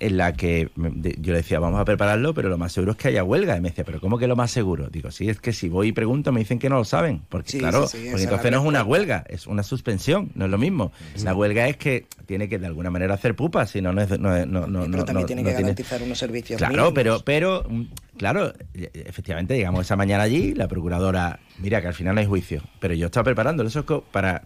en 0.01 0.15
la 0.15 0.31
que 0.31 0.69
yo 0.77 1.33
le 1.33 1.39
decía, 1.39 1.59
vamos 1.59 1.77
a 1.81 1.83
prepararlo, 1.83 2.33
pero 2.33 2.47
lo 2.47 2.57
más 2.57 2.71
seguro 2.71 2.93
es 2.93 2.97
que 2.97 3.09
haya 3.09 3.21
huelga. 3.25 3.57
Y 3.57 3.61
me 3.61 3.67
decía, 3.69 3.83
¿pero 3.83 3.99
cómo 3.99 4.17
que 4.17 4.27
lo 4.27 4.37
más 4.37 4.49
seguro? 4.49 4.87
Digo, 4.89 5.11
sí, 5.11 5.27
es 5.27 5.41
que 5.41 5.51
si 5.51 5.67
voy 5.67 5.89
y 5.89 5.91
pregunto 5.91 6.31
me 6.31 6.39
dicen 6.39 6.57
que 6.57 6.69
no 6.69 6.77
lo 6.77 6.85
saben. 6.85 7.21
Porque 7.27 7.51
Sí, 7.51 7.57
claro, 7.57 7.85
sí, 7.85 7.97
sí, 7.97 8.03
esa 8.03 8.11
porque 8.11 8.23
entonces 8.23 8.51
no 8.51 8.59
es 8.61 8.65
una 8.65 8.83
huelga, 8.85 9.25
es 9.27 9.45
una 9.45 9.61
suspensión, 9.61 10.29
no 10.35 10.45
es 10.45 10.51
lo 10.51 10.57
mismo. 10.57 10.93
La 11.23 11.35
huelga 11.35 11.67
es 11.67 11.75
que 11.75 12.05
tiene 12.27 12.47
que 12.47 12.59
de 12.59 12.67
alguna 12.67 12.89
manera 12.91 13.15
hacer 13.15 13.35
pupa, 13.35 13.65
si 13.65 13.81
no, 13.81 13.91
no 13.91 14.01
es... 14.01 14.09
No, 14.17 14.45
no, 14.45 14.67
no, 14.67 14.83
pero 14.85 14.87
no- 14.87 15.03
también 15.05 15.23
no- 15.23 15.25
tiene 15.25 15.41
no 15.43 15.49
que 15.49 15.53
garantizar 15.55 16.01
unos 16.01 16.17
servicios 16.17 16.59
Claro, 16.59 16.71
mínimos. 16.73 16.93
pero, 16.93 17.19
pero, 17.25 17.65
mm, 17.67 17.81
claro, 18.19 18.53
e- 18.75 18.91
efectivamente 18.93 19.55
llegamos 19.57 19.81
esa 19.87 19.95
mañana 19.95 20.23
allí, 20.23 20.53
la 20.53 20.67
procuradora, 20.67 21.39
mira 21.57 21.81
que 21.81 21.87
al 21.87 21.93
final 21.95 22.13
no 22.13 22.21
hay 22.21 22.27
juicio, 22.27 22.61
pero 22.79 22.93
yo 22.93 23.07
estaba 23.07 23.23
preparándolo 23.23 23.69
eso 23.69 23.83
para, 24.11 24.43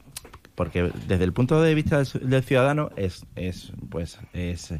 porque 0.55 0.89
desde 1.07 1.25
el 1.25 1.33
punto 1.33 1.61
de 1.61 1.73
vista 1.75 1.97
del, 1.97 2.05
ci- 2.05 2.19
del 2.21 2.43
ciudadano 2.43 2.91
es, 2.95 3.25
es, 3.35 3.73
pues, 3.89 4.17
es, 4.33 4.73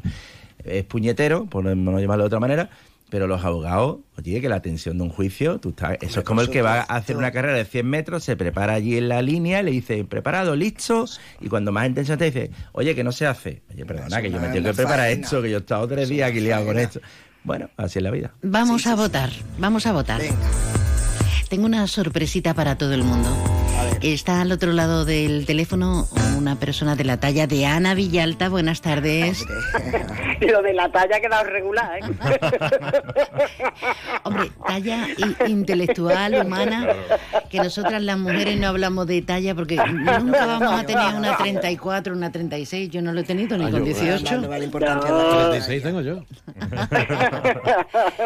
es 0.64 0.84
puñetero, 0.84 1.44
por 1.46 1.64
no 1.64 2.00
llamarlo 2.00 2.22
de 2.24 2.28
otra 2.28 2.40
manera, 2.40 2.70
pero 3.10 3.26
los 3.28 3.44
abogados, 3.44 3.98
oye, 4.18 4.40
que 4.40 4.48
la 4.48 4.60
tensión 4.60 4.96
de 4.98 5.04
un 5.04 5.10
juicio, 5.10 5.60
tú 5.60 5.68
estás, 5.68 5.98
eso 6.00 6.20
es 6.20 6.24
como 6.26 6.40
el 6.40 6.48
que 6.50 6.62
va 6.62 6.80
a 6.80 6.96
hacer 6.96 7.16
una 7.16 7.30
carrera 7.30 7.56
de 7.58 7.64
100 7.64 7.86
metros, 7.86 8.24
se 8.24 8.34
prepara 8.36 8.72
allí 8.72 8.96
en 8.96 9.08
la 9.08 9.22
línea, 9.22 9.62
le 9.62 9.70
dice, 9.70 10.02
preparado, 10.04 10.56
listo, 10.56 11.04
y 11.40 11.48
cuando 11.48 11.70
más 11.70 11.86
intención 11.86 12.18
te 12.18 12.24
dice, 12.24 12.50
oye, 12.72 12.94
que 12.94 13.04
no 13.04 13.12
se 13.12 13.26
hace. 13.26 13.62
Oye, 13.72 13.84
perdona, 13.86 14.20
que 14.22 14.30
yo 14.30 14.40
me 14.40 14.48
tengo 14.48 14.64
que 14.70 14.74
preparar 14.74 15.10
esto, 15.10 15.42
que 15.42 15.50
yo 15.50 15.58
he 15.58 15.60
estado 15.60 15.86
tres 15.86 16.08
días 16.08 16.30
aquí 16.30 16.40
liado 16.40 16.64
con 16.66 16.76
esto. 16.78 17.00
Bueno, 17.44 17.68
así 17.76 17.98
es 17.98 18.02
la 18.02 18.10
vida. 18.10 18.32
Vamos 18.42 18.86
a 18.86 18.96
votar, 18.96 19.30
vamos 19.58 19.86
a 19.86 19.92
votar. 19.92 20.20
Tengo 21.48 21.66
una 21.66 21.86
sorpresita 21.86 22.54
para 22.54 22.76
todo 22.76 22.94
el 22.94 23.04
mundo. 23.04 23.53
Está 24.02 24.40
al 24.42 24.52
otro 24.52 24.72
lado 24.72 25.04
del 25.04 25.46
teléfono 25.46 26.06
una 26.36 26.56
persona 26.56 26.94
de 26.94 27.04
la 27.04 27.18
talla 27.18 27.46
de 27.46 27.64
Ana 27.66 27.94
Villalta. 27.94 28.48
Buenas 28.50 28.82
tardes. 28.82 29.44
Lo 30.40 30.60
de 30.62 30.74
la 30.74 30.90
talla 30.92 31.16
ha 31.16 31.20
quedado 31.20 31.44
regular, 31.44 31.98
¿eh? 31.98 32.02
Hombre, 34.24 34.50
talla 34.66 35.06
intelectual, 35.46 36.34
humana, 36.44 36.86
que 37.48 37.58
nosotras 37.58 38.02
las 38.02 38.18
mujeres 38.18 38.58
no 38.58 38.68
hablamos 38.68 39.06
de 39.06 39.22
talla 39.22 39.54
porque 39.54 39.76
nunca 40.20 40.44
vamos 40.46 40.80
a 40.80 40.84
tener 40.84 41.14
una 41.14 41.36
34, 41.36 42.14
una 42.14 42.30
36. 42.30 42.90
Yo 42.90 43.00
no 43.00 43.12
lo 43.12 43.20
he 43.20 43.24
tenido 43.24 43.56
ni 43.56 43.64
Ah, 43.66 43.70
con 43.70 43.80
yo- 43.80 43.86
18. 43.86 44.40
No 44.42 44.48
vale 44.48 44.64
importancia 44.66 45.10
No. 45.10 45.30
la 45.30 45.50
36 45.50 45.82
tengo 45.82 46.00
yo. 46.02 46.22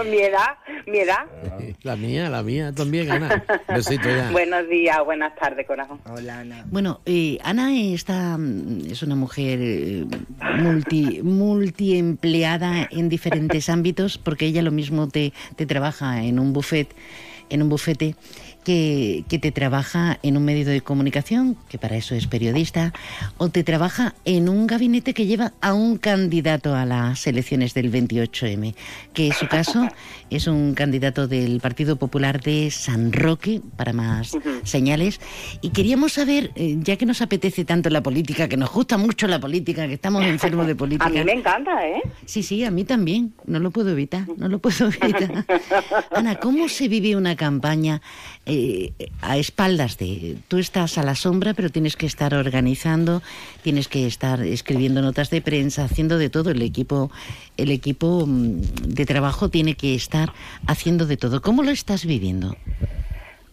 mi 0.05 0.19
edad, 0.19 0.57
mi 0.87 0.99
edad. 0.99 1.25
La 1.83 1.95
mía, 1.97 2.29
la 2.29 2.43
mía 2.43 2.73
también, 2.73 3.11
Ana. 3.13 3.45
Besito 3.69 4.09
ya. 4.09 4.31
Buenos 4.33 4.69
días, 4.69 4.99
buenas 5.05 5.35
tardes, 5.37 5.48
corazón. 5.67 6.01
Hola, 6.11 6.41
Ana. 6.41 6.65
Bueno, 6.71 7.01
eh, 7.07 7.39
Ana 7.43 7.77
está, 7.77 8.37
mm, 8.39 8.91
es 8.91 9.03
una 9.03 9.15
mujer 9.15 9.59
eh, 9.63 10.07
multi, 10.59 11.23
multiempleada 11.23 12.89
en 12.91 13.09
diferentes 13.09 13.69
ámbitos, 13.69 14.19
porque 14.19 14.47
ella 14.47 14.63
lo 14.63 14.71
mismo 14.71 15.09
te, 15.09 15.33
te 15.57 15.67
trabaja 15.67 16.23
en 16.23 16.39
un 16.39 16.53
buffet, 16.53 16.95
en 17.51 17.63
un 17.63 17.69
bufete, 17.69 18.15
que, 18.69 19.25
que 19.31 19.39
te 19.39 19.51
trabaja 19.51 20.19
en 20.23 20.37
un 20.37 20.45
medio 20.45 20.67
de 20.67 20.83
comunicación, 20.83 21.57
que 21.71 21.79
para 21.79 21.97
eso 21.97 22.15
es 22.15 22.27
periodista, 22.27 22.93
o 23.39 23.49
te 23.49 23.65
trabaja 23.65 24.15
en 24.27 24.51
un 24.51 24.67
gabinete 24.67 25.15
que 25.15 25.25
lleva 25.25 25.55
a 25.63 25.73
un 25.73 25.97
candidato 25.97 26.75
a 26.75 26.85
las 26.85 27.27
elecciones 27.27 27.73
del 27.73 27.91
28M, 27.91 28.75
que 29.15 29.29
en 29.29 29.33
su 29.33 29.49
caso 29.49 29.89
es 30.29 30.47
un 30.49 30.75
candidato 30.75 31.27
del 31.27 31.61
Partido 31.61 31.97
Popular 31.97 32.43
de 32.43 32.71
San 32.71 33.11
Roque, 33.11 33.63
para 33.79 33.95
más 33.95 34.37
señales. 34.65 35.19
Y 35.63 35.71
queríamos 35.71 36.13
saber, 36.13 36.51
eh, 36.55 36.77
ya 36.81 36.97
que 36.97 37.07
nos 37.07 37.23
apetece 37.23 37.65
tanto 37.65 37.89
la 37.89 38.03
política, 38.03 38.49
que 38.49 38.59
nos 38.59 38.71
gusta 38.71 38.99
mucho 38.99 39.27
la 39.29 39.41
política, 39.41 39.89
que 39.89 39.95
estamos 39.95 40.23
enfermos 40.27 40.67
de 40.67 40.75
política. 40.77 41.07
A 41.07 41.11
mí 41.11 41.25
me 41.25 41.33
encanta, 41.33 41.89
¿eh? 41.89 42.03
Sí, 42.27 42.43
sí, 42.43 42.63
a 42.65 42.71
mí 42.71 42.85
también. 42.85 43.33
No 43.47 43.61
lo 43.61 43.71
puedo 43.71 43.89
evitar, 43.89 44.27
no 44.37 44.47
lo 44.49 44.59
puedo 44.59 44.89
evitar. 44.89 45.47
Ana, 46.15 46.37
¿cómo 46.37 46.69
se 46.69 46.89
vive 46.89 47.17
una 47.17 47.35
campaña 47.35 48.03
eh, 48.45 48.58
a 49.23 49.37
espaldas 49.37 49.99
de... 49.99 50.37
Tú 50.49 50.59
estás 50.59 50.99
a 50.99 51.03
la 51.03 51.15
sombra, 51.15 51.55
pero 51.55 51.71
tienes 51.71 51.97
que 51.97 52.07
estar 52.07 52.35
organizando, 52.35 53.23
tienes 53.63 53.89
que 53.89 54.07
estar 54.07 54.41
escribiendo 54.41 55.03
notas 55.03 55.31
de 55.31 55.41
prensa, 55.41 55.85
haciendo 55.85 56.19
de 56.19 56.31
todo. 56.31 56.51
El 56.51 56.63
equipo, 56.63 57.11
el 57.57 57.71
equipo 57.71 58.25
mm, 58.27 58.61
de 58.95 59.07
trabajo 59.07 59.49
tiene 59.49 59.75
que 59.75 59.95
estar 59.95 60.31
haciendo 60.67 61.07
de 61.07 61.17
todo. 61.17 61.41
¿Cómo 61.43 61.63
lo 61.63 61.71
estás 61.71 62.07
viviendo? 62.07 62.57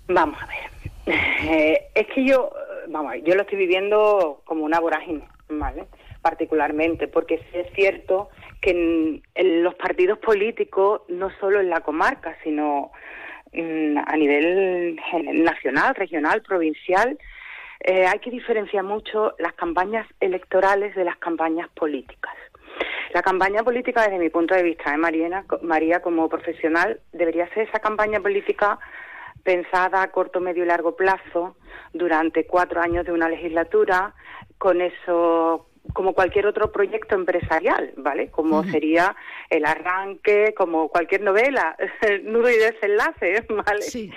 Vamos 0.07 0.37
a 0.41 0.47
ver. 0.47 0.75
Eh, 1.07 1.87
es 1.93 2.07
que 2.07 2.25
yo, 2.25 2.51
vamos, 2.89 3.13
yo 3.25 3.35
lo 3.35 3.41
estoy 3.41 3.57
viviendo 3.57 4.41
como 4.45 4.63
una 4.63 4.79
vorágine, 4.79 5.23
¿vale? 5.49 5.85
Particularmente, 6.21 7.07
porque 7.07 7.37
sí 7.37 7.59
es 7.59 7.67
cierto 7.73 8.29
que 8.61 9.21
en, 9.35 9.63
los 9.63 9.75
partidos 9.75 10.17
políticos, 10.19 11.01
no 11.07 11.29
solo 11.39 11.59
en 11.59 11.69
la 11.69 11.81
comarca, 11.81 12.35
sino 12.43 12.91
a 14.05 14.17
nivel 14.17 14.99
nacional, 15.43 15.95
regional, 15.95 16.41
provincial, 16.41 17.17
eh, 17.81 18.05
hay 18.07 18.19
que 18.19 18.31
diferenciar 18.31 18.83
mucho 18.83 19.35
las 19.39 19.53
campañas 19.53 20.07
electorales 20.19 20.95
de 20.95 21.03
las 21.03 21.17
campañas 21.17 21.69
políticas. 21.69 22.33
La 23.13 23.21
campaña 23.21 23.63
política, 23.63 24.01
desde 24.03 24.17
mi 24.17 24.29
punto 24.29 24.55
de 24.55 24.63
vista, 24.63 24.93
¿eh, 24.93 24.97
María, 24.97 26.01
como 26.01 26.27
profesional, 26.27 26.99
debería 27.13 27.47
ser 27.53 27.67
esa 27.67 27.79
campaña 27.79 28.19
política 28.19 28.79
pensada 29.43 30.01
a 30.01 30.11
corto, 30.11 30.41
medio 30.41 30.63
y 30.63 30.67
largo 30.67 30.95
plazo 30.95 31.55
durante 31.93 32.45
cuatro 32.47 32.81
años 32.81 33.05
de 33.05 33.11
una 33.11 33.29
legislatura, 33.29 34.13
con 34.57 34.81
eso 34.81 35.67
como 35.93 36.13
cualquier 36.13 36.47
otro 36.47 36.71
proyecto 36.71 37.15
empresarial, 37.15 37.93
¿vale? 37.97 38.29
Como 38.29 38.63
sería 38.63 39.15
el 39.49 39.65
arranque, 39.65 40.53
como 40.55 40.89
cualquier 40.89 41.21
novela, 41.21 41.75
nudo 42.23 42.49
y 42.49 42.57
desenlace, 42.57 43.45
¿vale? 43.49 44.11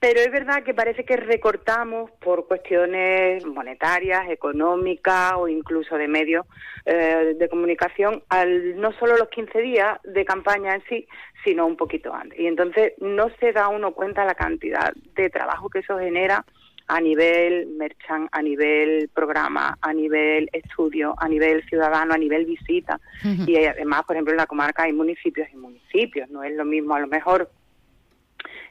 Pero 0.00 0.20
es 0.20 0.30
verdad 0.30 0.62
que 0.62 0.74
parece 0.74 1.04
que 1.04 1.16
recortamos 1.16 2.10
por 2.12 2.46
cuestiones 2.46 3.44
monetarias, 3.46 4.28
económicas 4.28 5.34
o 5.36 5.48
incluso 5.48 5.96
de 5.96 6.08
medios 6.08 6.46
eh, 6.84 7.34
de 7.38 7.48
comunicación 7.48 8.22
al 8.28 8.80
no 8.80 8.92
solo 8.98 9.16
los 9.16 9.28
15 9.28 9.60
días 9.60 9.98
de 10.04 10.24
campaña 10.24 10.74
en 10.74 10.82
sí, 10.88 11.06
sino 11.44 11.66
un 11.66 11.76
poquito 11.76 12.12
antes. 12.14 12.38
Y 12.38 12.46
entonces 12.46 12.92
no 12.98 13.30
se 13.40 13.52
da 13.52 13.68
uno 13.68 13.92
cuenta 13.92 14.24
la 14.24 14.34
cantidad 14.34 14.92
de 15.14 15.30
trabajo 15.30 15.68
que 15.68 15.80
eso 15.80 15.98
genera 15.98 16.44
a 16.86 17.00
nivel 17.00 17.66
merchant, 17.78 18.28
a 18.32 18.42
nivel 18.42 19.08
programa, 19.14 19.78
a 19.80 19.92
nivel 19.92 20.48
estudio, 20.52 21.14
a 21.18 21.28
nivel 21.28 21.64
ciudadano, 21.64 22.14
a 22.14 22.18
nivel 22.18 22.44
visita. 22.44 23.00
Y 23.22 23.56
además, 23.64 24.04
por 24.04 24.16
ejemplo, 24.16 24.32
en 24.32 24.38
la 24.38 24.46
comarca 24.46 24.82
hay 24.82 24.92
municipios 24.92 25.48
y 25.52 25.56
municipios. 25.56 26.28
No 26.30 26.42
es 26.42 26.54
lo 26.54 26.64
mismo, 26.64 26.94
a 26.94 27.00
lo 27.00 27.06
mejor, 27.06 27.50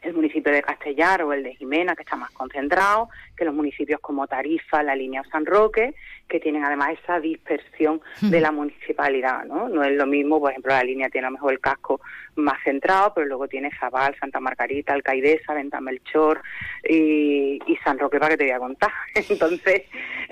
el 0.03 0.13
municipio 0.13 0.51
de 0.51 0.61
Castellar 0.61 1.23
o 1.23 1.33
el 1.33 1.43
de 1.43 1.55
Jimena, 1.55 1.95
que 1.95 2.03
está 2.03 2.15
más 2.15 2.31
concentrado, 2.31 3.09
que 3.35 3.45
los 3.45 3.53
municipios 3.53 3.99
como 3.99 4.27
Tarifa, 4.27 4.83
La 4.83 4.95
Línea 4.95 5.21
o 5.21 5.29
San 5.29 5.45
Roque, 5.45 5.93
que 6.27 6.39
tienen 6.39 6.63
además 6.63 6.89
esa 7.01 7.19
dispersión 7.19 8.01
de 8.21 8.41
la 8.41 8.51
municipalidad, 8.51 9.45
¿no? 9.45 9.69
No 9.69 9.83
es 9.83 9.95
lo 9.95 10.07
mismo, 10.07 10.39
por 10.39 10.51
ejemplo, 10.51 10.71
La 10.71 10.83
Línea 10.83 11.09
tiene 11.09 11.27
a 11.27 11.29
lo 11.29 11.35
mejor 11.35 11.53
el 11.53 11.59
casco 11.59 12.01
más 12.35 12.57
centrado, 12.63 13.13
pero 13.13 13.27
luego 13.27 13.47
tiene 13.47 13.69
Zabal, 13.79 14.15
Santa 14.19 14.39
Margarita, 14.39 14.93
Alcaidesa, 14.93 15.53
Venta 15.53 15.79
Melchor 15.79 16.41
y, 16.87 17.59
y 17.67 17.75
San 17.83 17.99
Roque, 17.99 18.19
para 18.19 18.31
que 18.31 18.37
te 18.37 18.43
voy 18.45 18.53
a 18.53 18.59
contar. 18.59 18.91
Entonces, 19.29 19.83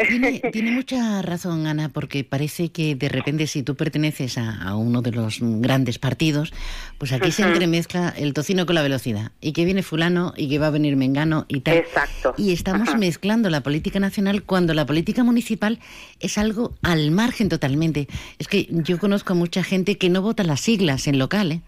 Tiene, 0.08 0.40
tiene 0.52 0.72
mucha 0.72 1.22
razón, 1.22 1.68
Ana, 1.68 1.90
porque 1.90 2.24
parece 2.24 2.72
que 2.72 2.96
de 2.96 3.10
repente 3.10 3.48
si 3.48 3.64
tú 3.64 3.76
perteneces 3.76 4.38
a, 4.38 4.62
a 4.64 4.76
uno 4.76 5.02
de 5.02 5.12
los 5.12 5.40
grandes 5.42 6.00
partidos, 6.00 6.54
pues 6.98 7.14
aquí 7.14 7.32
se 7.32 7.44
entremezcla 7.44 8.14
el 8.18 8.34
tocino 8.34 8.66
con 8.66 8.76
la 8.76 8.82
velocidad. 8.82 9.32
Y 9.42 9.54
que 9.54 9.66
viene 9.66 9.84
fulano 9.84 10.34
y 10.36 10.50
que 10.50 10.60
va 10.60 10.68
a 10.68 10.72
venir 10.72 10.96
mengano 10.96 11.46
y 11.48 11.62
tal. 11.62 11.78
Exacto. 11.78 12.34
Y 12.38 12.54
estamos 12.54 12.91
Mezclando 12.98 13.50
la 13.50 13.62
política 13.62 14.00
nacional 14.00 14.44
cuando 14.44 14.74
la 14.74 14.86
política 14.86 15.24
municipal 15.24 15.80
es 16.20 16.38
algo 16.38 16.72
al 16.84 17.12
margen 17.12 17.50
totalmente. 17.50 18.08
Es 18.40 18.48
que 18.48 18.68
yo 18.70 19.00
conozco 19.00 19.34
a 19.34 19.36
mucha 19.36 19.64
gente 19.64 19.98
que 19.98 20.10
no 20.10 20.22
vota 20.22 20.44
las 20.44 20.62
siglas 20.62 21.08
en 21.08 21.20
local, 21.20 21.52
¿eh? 21.54 21.62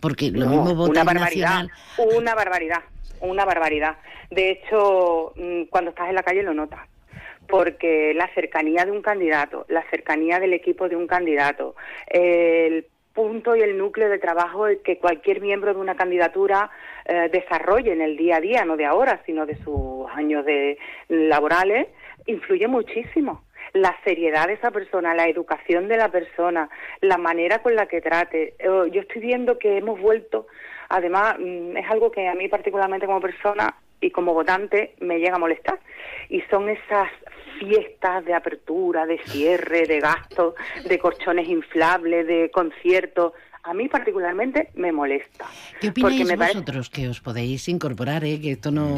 Porque 0.00 0.30
lo 0.30 0.46
No, 0.46 0.50
mismo 0.50 0.74
vota 0.74 0.90
una 0.90 1.04
barbaridad, 1.04 1.48
nacional. 1.64 1.70
una 2.16 2.34
barbaridad, 2.34 2.80
una 3.20 3.44
barbaridad. 3.44 3.96
De 4.30 4.50
hecho, 4.50 5.32
mm, 5.36 5.62
cuando 5.70 5.90
estás 5.90 6.08
en 6.08 6.14
la 6.14 6.22
calle 6.22 6.42
lo 6.42 6.52
notas, 6.54 6.80
porque 7.48 8.12
la 8.14 8.28
cercanía 8.34 8.84
de 8.84 8.90
un 8.90 9.02
candidato, 9.02 9.66
la 9.68 9.82
cercanía 9.90 10.40
del 10.40 10.52
equipo 10.54 10.88
de 10.88 10.96
un 10.96 11.06
candidato, 11.06 11.74
el 12.08 12.86
punto 13.12 13.54
y 13.54 13.60
el 13.62 13.78
núcleo 13.78 14.08
de 14.08 14.18
trabajo 14.18 14.64
que 14.82 14.98
cualquier 14.98 15.40
miembro 15.40 15.72
de 15.72 15.80
una 15.80 15.94
candidatura 15.94 16.70
eh, 17.04 17.28
desarrolle 17.32 17.92
en 17.92 18.00
el 18.00 18.16
día 18.16 18.36
a 18.36 18.40
día, 18.40 18.64
no 18.64 18.76
de 18.76 18.86
ahora, 18.86 19.22
sino 19.26 19.46
de 19.46 19.56
sus 19.56 20.08
años 20.14 20.44
de 20.44 20.78
laborales, 21.08 21.88
influye 22.26 22.68
muchísimo 22.68 23.44
la 23.74 23.96
seriedad 24.04 24.46
de 24.46 24.54
esa 24.54 24.70
persona, 24.70 25.14
la 25.14 25.28
educación 25.28 25.88
de 25.88 25.96
la 25.96 26.08
persona, 26.08 26.68
la 27.00 27.18
manera 27.18 27.60
con 27.60 27.74
la 27.74 27.86
que 27.86 28.00
trate. 28.00 28.54
Eh, 28.58 28.90
Yo 28.92 29.00
estoy 29.00 29.20
viendo 29.20 29.58
que 29.58 29.78
hemos 29.78 30.00
vuelto, 30.00 30.46
además, 30.88 31.36
mm, 31.38 31.76
es 31.76 31.90
algo 31.90 32.10
que 32.10 32.28
a 32.28 32.34
mí 32.34 32.48
particularmente 32.48 33.06
como 33.06 33.20
persona 33.20 33.74
y 34.00 34.10
como 34.10 34.32
votante 34.32 34.94
me 35.00 35.18
llega 35.18 35.34
a 35.34 35.40
molestar. 35.40 35.80
Y 36.28 36.40
son 36.42 36.68
esas 36.68 37.08
fiestas 37.58 38.24
de 38.24 38.34
apertura, 38.34 39.06
de 39.06 39.18
cierre, 39.18 39.86
de 39.86 39.98
gastos, 39.98 40.54
de 40.84 40.98
colchones 40.98 41.48
inflables, 41.48 42.26
de 42.26 42.50
conciertos. 42.50 43.32
A 43.66 43.72
mí 43.72 43.88
particularmente 43.88 44.68
me 44.74 44.92
molesta. 44.92 45.46
¿Qué 45.80 45.88
opináis 45.88 46.26
me 46.26 46.36
parece- 46.36 46.58
vosotros? 46.58 46.90
Que 46.90 47.08
os 47.08 47.20
podéis 47.22 47.66
incorporar, 47.68 48.22
¿eh? 48.22 48.38
Que 48.38 48.52
esto 48.52 48.70
no... 48.70 48.90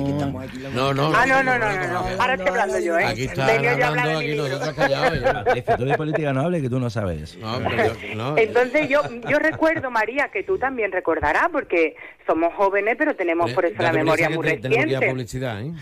No, 0.75 0.93
no. 0.93 1.13
Ah, 1.15 1.25
no, 1.25 1.41
no, 1.45 1.57
no, 1.57 1.73
no, 1.73 1.87
no. 1.87 1.99
Ahora 2.21 2.35
estoy 2.35 2.49
hablando 2.49 2.81
yo, 2.81 2.99
¿eh? 2.99 3.05
Aquí 3.05 3.23
está 3.27 3.47
hablando, 3.47 4.19
de 4.19 4.27
aquí 4.27 4.35
nosotros 4.37 4.75
callados. 4.75 5.19
Tú 5.79 5.85
de 5.85 5.95
política 5.97 6.33
no 6.33 6.41
hables 6.41 6.63
que 6.63 6.69
tú 6.69 6.81
no 6.81 6.91
sabes. 6.91 7.37
No, 7.39 7.61
pero 7.61 7.95
yo- 7.95 8.15
no. 8.17 8.37
Entonces 8.37 8.89
yo 8.89 9.03
yo 9.29 9.39
recuerdo, 9.39 9.89
María, 9.93 10.31
que 10.33 10.43
tú 10.43 10.59
también 10.59 10.91
recordarás, 10.91 11.49
porque 11.53 11.95
somos 12.27 12.53
jóvenes, 12.55 12.97
pero 12.99 13.15
tenemos 13.15 13.53
por 13.53 13.67
eso 13.67 13.81
la 13.81 13.93
memoria 13.93 14.31
muy 14.31 14.45
que 14.49 14.57
te- 14.57 14.69
tenemos 14.69 14.85
que 14.87 14.91
ir 14.91 14.97
a 14.97 15.01
reciente. 15.01 15.09
publicidad, 15.11 15.63
¿eh? 15.63 15.73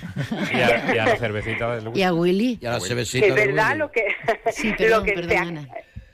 Y 0.52 0.60
a, 0.60 0.94
y 0.94 0.98
a 0.98 1.04
la 1.06 1.16
cervecita 1.16 1.76
del 1.76 1.96
¿Y 1.96 2.02
a 2.02 2.12
Willy? 2.12 2.58
Y 2.60 2.66
a 2.66 2.72
la 2.72 2.78
Que 2.80 2.84
cervecita 2.84 3.26
es 3.26 3.34
de 3.34 3.46
verdad 3.46 3.76
lo 3.78 3.90
que 3.90 4.04
Sí, 4.52 4.74
perdón, 4.78 4.98
lo 5.00 5.04
que 5.06 5.12
perdón, 5.14 5.38
Ana. 5.38 5.68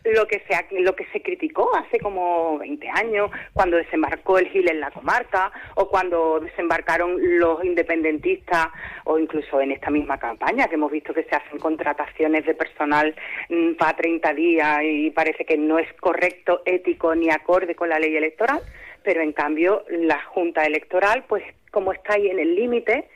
Lo 0.04 0.26
que 0.26 0.42
se 0.48 0.80
lo 0.80 0.94
que 0.96 1.06
se 1.12 1.22
criticó 1.22 1.74
hace 1.76 1.98
como 1.98 2.58
20 2.58 2.88
años 2.88 3.30
cuando 3.52 3.76
desembarcó 3.76 4.38
el 4.38 4.48
Gil 4.48 4.70
en 4.70 4.80
la 4.80 4.90
comarca 4.90 5.52
o 5.74 5.88
cuando 5.88 6.40
desembarcaron 6.40 7.16
los 7.38 7.64
independentistas 7.64 8.68
o 9.04 9.18
incluso 9.18 9.60
en 9.60 9.72
esta 9.72 9.90
misma 9.90 10.18
campaña 10.18 10.68
que 10.68 10.74
hemos 10.74 10.90
visto 10.90 11.12
que 11.12 11.24
se 11.24 11.36
hacen 11.36 11.58
contrataciones 11.58 12.46
de 12.46 12.54
personal 12.54 13.14
mm, 13.48 13.74
para 13.74 13.96
30 13.96 14.34
días 14.34 14.80
y 14.82 15.10
parece 15.10 15.44
que 15.44 15.56
no 15.56 15.78
es 15.78 15.92
correcto, 15.94 16.62
ético 16.64 17.14
ni 17.14 17.30
acorde 17.30 17.74
con 17.74 17.88
la 17.88 17.98
ley 17.98 18.16
electoral, 18.16 18.60
pero 19.02 19.20
en 19.22 19.32
cambio 19.32 19.84
la 19.88 20.22
Junta 20.24 20.64
Electoral 20.64 21.24
pues 21.28 21.44
como 21.70 21.92
está 21.92 22.14
ahí 22.14 22.28
en 22.28 22.38
el 22.38 22.54
límite, 22.54 23.08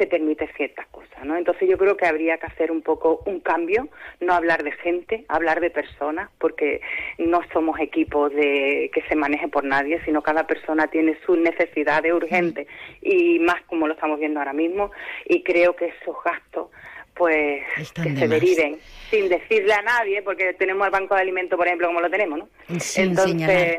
se 0.00 0.06
permite 0.06 0.48
ciertas 0.56 0.86
cosas, 0.86 1.24
¿no? 1.24 1.36
Entonces 1.36 1.68
yo 1.68 1.76
creo 1.76 1.94
que 1.94 2.06
habría 2.06 2.38
que 2.38 2.46
hacer 2.46 2.72
un 2.72 2.80
poco 2.80 3.22
un 3.26 3.40
cambio, 3.40 3.88
no 4.20 4.32
hablar 4.32 4.64
de 4.64 4.72
gente, 4.72 5.26
hablar 5.28 5.60
de 5.60 5.68
personas, 5.68 6.30
porque 6.38 6.80
no 7.18 7.40
somos 7.52 7.78
equipos 7.78 8.32
de 8.32 8.90
que 8.94 9.02
se 9.02 9.14
maneje 9.14 9.48
por 9.48 9.64
nadie, 9.64 10.00
sino 10.06 10.22
cada 10.22 10.46
persona 10.46 10.86
tiene 10.86 11.18
sus 11.26 11.36
necesidades 11.36 12.14
urgentes 12.14 12.66
y 13.02 13.40
más 13.40 13.60
como 13.66 13.86
lo 13.86 13.92
estamos 13.92 14.18
viendo 14.18 14.40
ahora 14.40 14.54
mismo, 14.54 14.90
y 15.26 15.42
creo 15.42 15.76
que 15.76 15.92
esos 16.00 16.16
gastos 16.24 16.68
pues 17.12 17.62
Están 17.76 18.04
que 18.04 18.16
se 18.16 18.28
deriven 18.28 18.78
sin 19.10 19.28
decirle 19.28 19.72
a 19.72 19.82
nadie, 19.82 20.22
porque 20.22 20.54
tenemos 20.54 20.84
el 20.86 20.90
banco 20.92 21.14
de 21.14 21.22
alimentos, 21.22 21.56
por 21.56 21.66
ejemplo, 21.66 21.88
como 21.88 22.00
lo 22.00 22.08
tenemos, 22.10 22.38
¿no? 22.38 22.48
Sin 22.78 23.10
Entonces, 23.10 23.78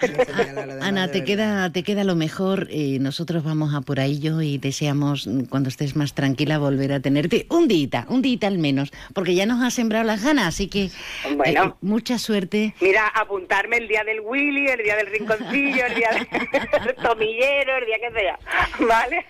Ana, 0.82 1.10
te 1.10 1.24
queda, 1.24 1.70
te 1.72 1.82
queda 1.82 2.04
lo 2.04 2.14
mejor. 2.14 2.68
eh, 2.70 2.98
nosotros 3.00 3.42
vamos 3.44 3.74
a 3.74 3.80
por 3.80 4.00
ahí 4.00 4.20
yo 4.20 4.40
y 4.42 4.58
deseamos, 4.58 5.26
mm, 5.26 5.44
cuando 5.46 5.68
estés 5.68 5.96
más 5.96 6.14
tranquila, 6.14 6.58
volver 6.58 6.92
a 6.92 7.00
tenerte 7.00 7.46
un 7.50 7.66
día, 7.68 8.06
un 8.08 8.22
día 8.22 8.38
al 8.42 8.58
menos, 8.58 8.92
porque 9.14 9.34
ya 9.34 9.46
nos 9.46 9.62
ha 9.64 9.70
sembrado 9.70 10.04
las 10.04 10.22
ganas, 10.22 10.46
así 10.46 10.68
que 10.68 10.90
Bueno. 11.36 11.64
eh, 11.64 11.72
mucha 11.80 12.18
suerte. 12.18 12.74
Mira, 12.80 13.06
apuntarme 13.08 13.78
el 13.78 13.88
día 13.88 14.04
del 14.04 14.20
Willy, 14.20 14.66
el 14.68 14.82
día 14.84 14.96
del 14.96 15.06
rinconcillo, 15.06 15.86
el 15.86 15.94
día 15.94 16.10
del 16.10 16.94
tomillero, 17.02 17.78
el 17.78 17.86
día 17.86 17.96
que 18.00 18.20
sea, 18.20 18.38
¿vale? 18.86 19.26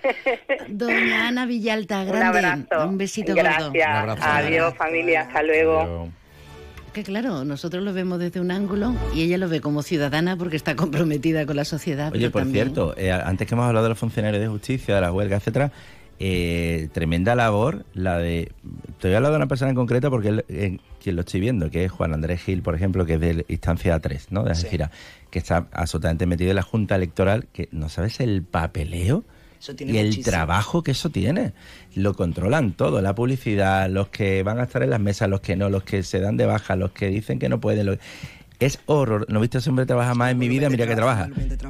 Doña 0.69 1.29
Ana 1.29 1.47
Villalta, 1.47 2.01
Un 2.01 2.07
grande. 2.09 2.27
abrazo. 2.39 2.89
Un 2.89 2.99
besito 2.99 3.35
Gracias. 3.35 3.69
gordo. 4.07 4.17
Adiós, 4.21 4.75
familia. 4.77 5.29
Hasta 5.39 5.43
luego. 5.53 6.09
Que 6.93 7.03
claro, 7.05 7.45
nosotros 7.45 7.83
lo 7.85 7.93
vemos 7.93 8.19
desde 8.19 8.41
un 8.41 8.51
ángulo 8.51 8.95
y 9.15 9.23
ella 9.23 9.39
lo 9.39 9.49
ve 9.49 9.61
como 9.61 9.83
ciudadana 9.83 10.37
porque 10.37 10.57
está 10.57 10.75
comprometida 10.77 11.47
con 11.47 11.57
la 11.57 11.65
sociedad. 11.65 12.13
Oye, 12.13 12.31
por 12.31 12.43
también- 12.43 12.67
cierto, 12.67 12.95
eh, 12.97 13.13
antes 13.13 13.47
que 13.47 13.55
hemos 13.55 13.67
hablado 13.67 13.85
de 13.85 13.91
los 13.91 13.99
funcionarios 13.99 14.41
de 14.41 14.49
justicia, 14.49 14.95
de 14.97 15.01
la 15.03 15.13
huelga, 15.13 15.37
etcétera, 15.37 15.71
eh, 16.19 16.89
tremenda 16.93 17.37
labor 17.37 17.85
la 17.95 18.19
de. 18.19 18.51
Te 18.99 19.07
voy 19.09 19.15
a 19.15 19.17
hablar 19.19 19.31
de 19.33 19.37
una 19.37 19.47
persona 19.47 19.69
en 19.71 19.77
concreto 19.77 20.11
porque 20.11 20.29
él, 20.29 20.45
eh, 20.49 20.79
quien 21.01 21.15
lo 21.15 21.21
estoy 21.21 21.39
viendo, 21.41 21.71
que 21.71 21.85
es 21.85 21.93
Juan 21.93 22.13
Andrés 22.15 22.41
Gil, 22.43 22.63
por 22.63 22.75
ejemplo, 22.75 23.07
que 23.07 23.15
es 23.15 23.21
de 23.21 23.45
instancia 23.49 23.97
3, 24.01 24.33
¿no? 24.33 24.43
De 24.43 24.51
Algeciras, 24.51 24.91
que 25.31 25.39
está 25.39 25.69
absolutamente 25.73 26.27
metido 26.27 26.51
en 26.51 26.57
la 26.57 26.63
Junta 26.63 26.97
Electoral, 26.97 27.47
que 27.53 27.69
no 27.71 27.89
sabes 27.89 28.19
el 28.19 28.43
papeleo. 28.43 29.23
Eso 29.61 29.75
tiene 29.75 29.93
y 29.93 29.99
el 29.99 30.07
muchísimo. 30.07 30.31
trabajo 30.33 30.83
que 30.83 30.93
eso 30.93 31.11
tiene. 31.11 31.53
Lo 31.95 32.15
controlan 32.15 32.73
todo, 32.73 33.01
la 33.03 33.15
publicidad, 33.15 33.89
los 33.91 34.09
que 34.09 34.43
van 34.43 34.59
a 34.61 34.65
estar 34.65 34.83
en 34.83 34.91
las 34.91 35.01
mesas, 35.01 35.29
los 35.29 35.41
que 35.41 35.57
no, 35.57 35.69
los 35.69 35.83
que 35.83 36.03
se 36.03 36.21
dan 36.21 36.37
de 36.37 36.47
baja, 36.47 36.77
los 36.77 36.93
que 36.93 37.09
dicen 37.09 37.39
que 37.39 37.49
no 37.49 37.61
pueden. 37.61 37.87
lo- 37.87 37.97
Es 38.61 38.81
horror. 38.87 39.25
No 39.29 39.39
he 39.39 39.43
visto 39.43 39.59
a 39.59 39.61
ese 39.61 39.71
hombre 39.71 39.87
trabajar 39.87 40.17
más 40.17 40.33
en 40.33 40.39
mi 40.39 40.49
vida, 40.49 40.69
mira 40.69 40.85
que 40.87 40.97
trabaja. 40.97 41.29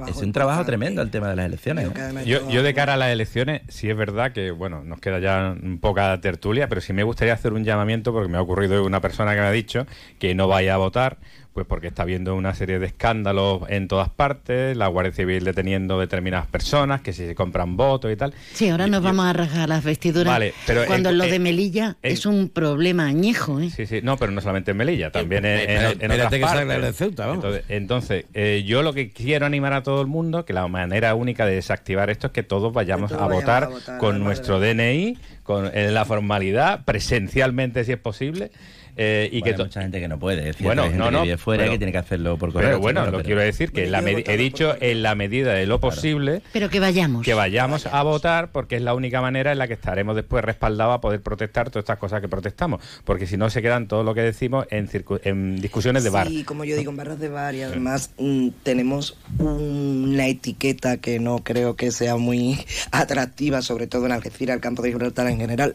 Es 0.09 0.17
un 0.23 0.33
trabajo 0.33 0.65
tremendo 0.65 1.03
el 1.03 1.11
tema 1.11 1.29
de 1.29 1.37
las 1.37 1.45
elecciones. 1.45 1.87
¿eh? 1.87 2.25
Yo, 2.25 2.49
yo 2.51 2.63
de 2.63 2.73
cara 2.73 2.95
a 2.95 2.97
las 2.97 3.11
elecciones, 3.11 3.61
sí 3.69 3.91
es 3.91 3.97
verdad 3.97 4.33
que, 4.33 4.51
bueno, 4.53 4.83
nos 4.85 4.99
queda 4.99 5.19
ya 5.19 5.55
un 5.63 5.79
poca 5.81 6.19
tertulia, 6.23 6.67
pero 6.69 6.81
sí 6.81 6.95
me 6.95 7.03
gustaría 7.03 7.35
hacer 7.35 7.53
un 7.53 7.63
llamamiento 7.65 8.11
porque 8.15 8.31
me 8.31 8.39
ha 8.39 8.41
ocurrido 8.41 8.83
una 8.87 9.03
persona 9.03 9.35
que 9.35 9.41
me 9.43 9.47
ha 9.47 9.53
dicho 9.53 9.87
que 10.19 10.35
no 10.35 10.49
vaya 10.49 10.75
a 10.75 10.77
votar, 10.79 11.19
pues 11.59 11.67
porque 11.67 11.89
está 11.89 12.03
habiendo 12.03 12.37
una 12.37 12.55
serie 12.55 12.79
de 12.79 12.87
escándalos 12.87 13.63
en 13.69 13.89
todas 13.89 14.09
partes, 14.09 14.77
la 14.77 14.87
Guardia 14.87 15.13
Civil 15.13 15.43
deteniendo 15.43 15.99
determinadas 15.99 16.47
personas, 16.47 17.01
que 17.01 17.13
si 17.13 17.27
se 17.27 17.35
compran 17.35 17.77
votos 17.77 18.13
y 18.13 18.17
tal. 18.17 18.33
Sí, 18.53 18.69
ahora 18.69 18.87
nos 18.87 19.03
vamos 19.03 19.27
a 19.27 19.33
rasgar 19.33 19.69
las 19.69 19.83
vestiduras. 19.83 20.33
Vale, 20.33 20.55
pero 20.69 20.87
cuando 20.87 21.11
en- 21.11 21.19
lo 21.19 21.25
de 21.25 21.41
Melilla 21.41 21.97
en- 22.05 22.13
es 22.13 22.27
un 22.27 22.49
problema 22.49 23.07
añejo, 23.07 23.59
¿eh? 23.61 23.71
Sí, 23.71 23.87
sí, 23.87 23.99
no, 24.05 24.17
pero 24.19 24.31
no 24.31 24.41
solamente 24.41 24.71
en 24.71 24.77
Melilla, 24.77 25.11
también 25.11 25.45
en, 25.45 25.69
en- 26.01 26.11
otras 26.13 26.31
que 26.31 26.41
salga 26.43 26.75
partes. 26.75 26.83
de 26.83 26.93
Ceuta, 26.93 27.27
vamos. 27.27 27.45
Entonces, 27.45 27.65
entonces, 27.69 28.25
eh, 28.35 28.63
yo 28.65 28.83
lo 28.85 28.93
que 28.93 29.11
quiero 29.11 29.45
animar 29.47 29.73
a 29.73 29.83
todo 29.83 30.01
el 30.01 30.07
mundo, 30.07 30.45
que 30.45 30.53
la 30.53 30.69
manera 30.69 31.17
única 31.17 31.45
de 31.45 31.57
desactivar 31.57 32.09
esto 32.09 32.29
es 32.29 32.33
que 32.33 32.45
todos 32.45 32.73
vayamos, 32.73 33.11
todos 33.11 33.21
a, 33.21 33.27
vayamos 33.27 33.43
votar 33.43 33.63
a 33.65 33.67
votar, 33.67 33.99
con 33.99 34.21
nuestro 34.23 34.61
DNI, 34.61 35.19
con 35.43 35.77
en 35.77 35.93
la 35.93 36.05
formalidad, 36.05 36.85
presencialmente 36.85 37.83
si 37.83 37.91
es 37.91 37.99
posible. 37.99 38.53
Eh, 38.99 39.29
y 39.33 39.41
Bueno, 39.41 39.45
que 39.57 39.63
hay 39.63 39.67
mucha 39.69 39.81
gente 39.83 40.01
que 40.01 40.09
no 40.09 40.19
puede. 40.19 40.41
Es 40.51 40.57
cierto, 40.57 40.65
Bueno, 40.65 40.83
hay 40.83 40.89
gente 40.91 41.05
no, 41.05 41.11
no, 41.11 41.19
que 41.21 41.25
vive 41.25 41.39
fuera 41.39 41.63
y 41.63 41.65
pero- 41.67 41.73
que 41.73 41.79
tiene 41.79 41.93
que 41.93 41.99
hacerlo 41.99 42.37
por 42.37 42.53
correo. 42.53 42.69
Pero 42.69 42.81
bueno, 42.81 43.05
lo 43.07 43.11
pero- 43.13 43.23
quiero 43.25 43.41
decir 43.41 43.73
que 43.73 43.87
la 43.87 44.01
he 44.01 44.37
dicho 44.37 44.77
en 44.81 45.03
la 45.03 45.15
medida 45.15 45.55
de 45.55 45.67
lo 45.67 45.81
posible 45.81 46.43
Pero 46.53 46.69
que 46.69 46.81
vayamos. 46.81 47.25
que 47.25 47.33
vayamos 47.35 47.87
a 47.87 48.03
votar 48.03 48.51
porque 48.53 48.77
es 48.77 48.83
la 48.83 48.95
única 48.95 49.21
manera 49.21 49.53
en 49.53 49.59
la 49.59 49.69
que 49.69 49.75
estaremos 49.75 50.17
después 50.17 50.45
respaldados 50.45 50.97
a 50.97 51.01
poder 51.01 51.23
protestar 51.23 51.71
todas 51.71 51.85
estas 51.85 51.99
cosas 51.99 52.21
que 52.21 52.29
protestamos. 52.29 52.83
Porque 53.05 53.27
si 53.27 53.37
no 53.37 53.49
se 53.51 53.63
quedan 53.63 53.87
todo 53.89 54.03
lo 54.03 54.15
que 54.15 54.23
decimos 54.23 54.67
en, 54.71 54.91
en 55.25 55.61
discusiones 55.61 56.03
de 56.05 56.11
bar. 56.11 56.27
Sí, 56.29 56.43
como 56.45 56.65
yo 56.65 56.77
digo, 56.77 56.91
en 56.91 56.97
barras 56.97 57.21
de 57.21 57.29
bar 57.29 57.55
y 57.55 57.63
además 57.63 58.11
mm, 58.19 58.49
tenemos 58.65 59.17
una 59.39 60.27
etiqueta 60.27 60.97
que 60.97 61.21
no 61.21 61.39
creo 61.45 61.77
que 61.77 61.91
sea 61.93 62.17
muy 62.17 62.59
atractiva, 62.91 63.63
sobre 63.63 63.87
todo 63.87 64.07
en 64.07 64.13
Algeciras, 64.13 64.55
el 64.57 64.61
campo 64.61 64.83
de 64.83 64.91
Gibraltar 64.91 65.27
en 65.29 65.39
general, 65.39 65.75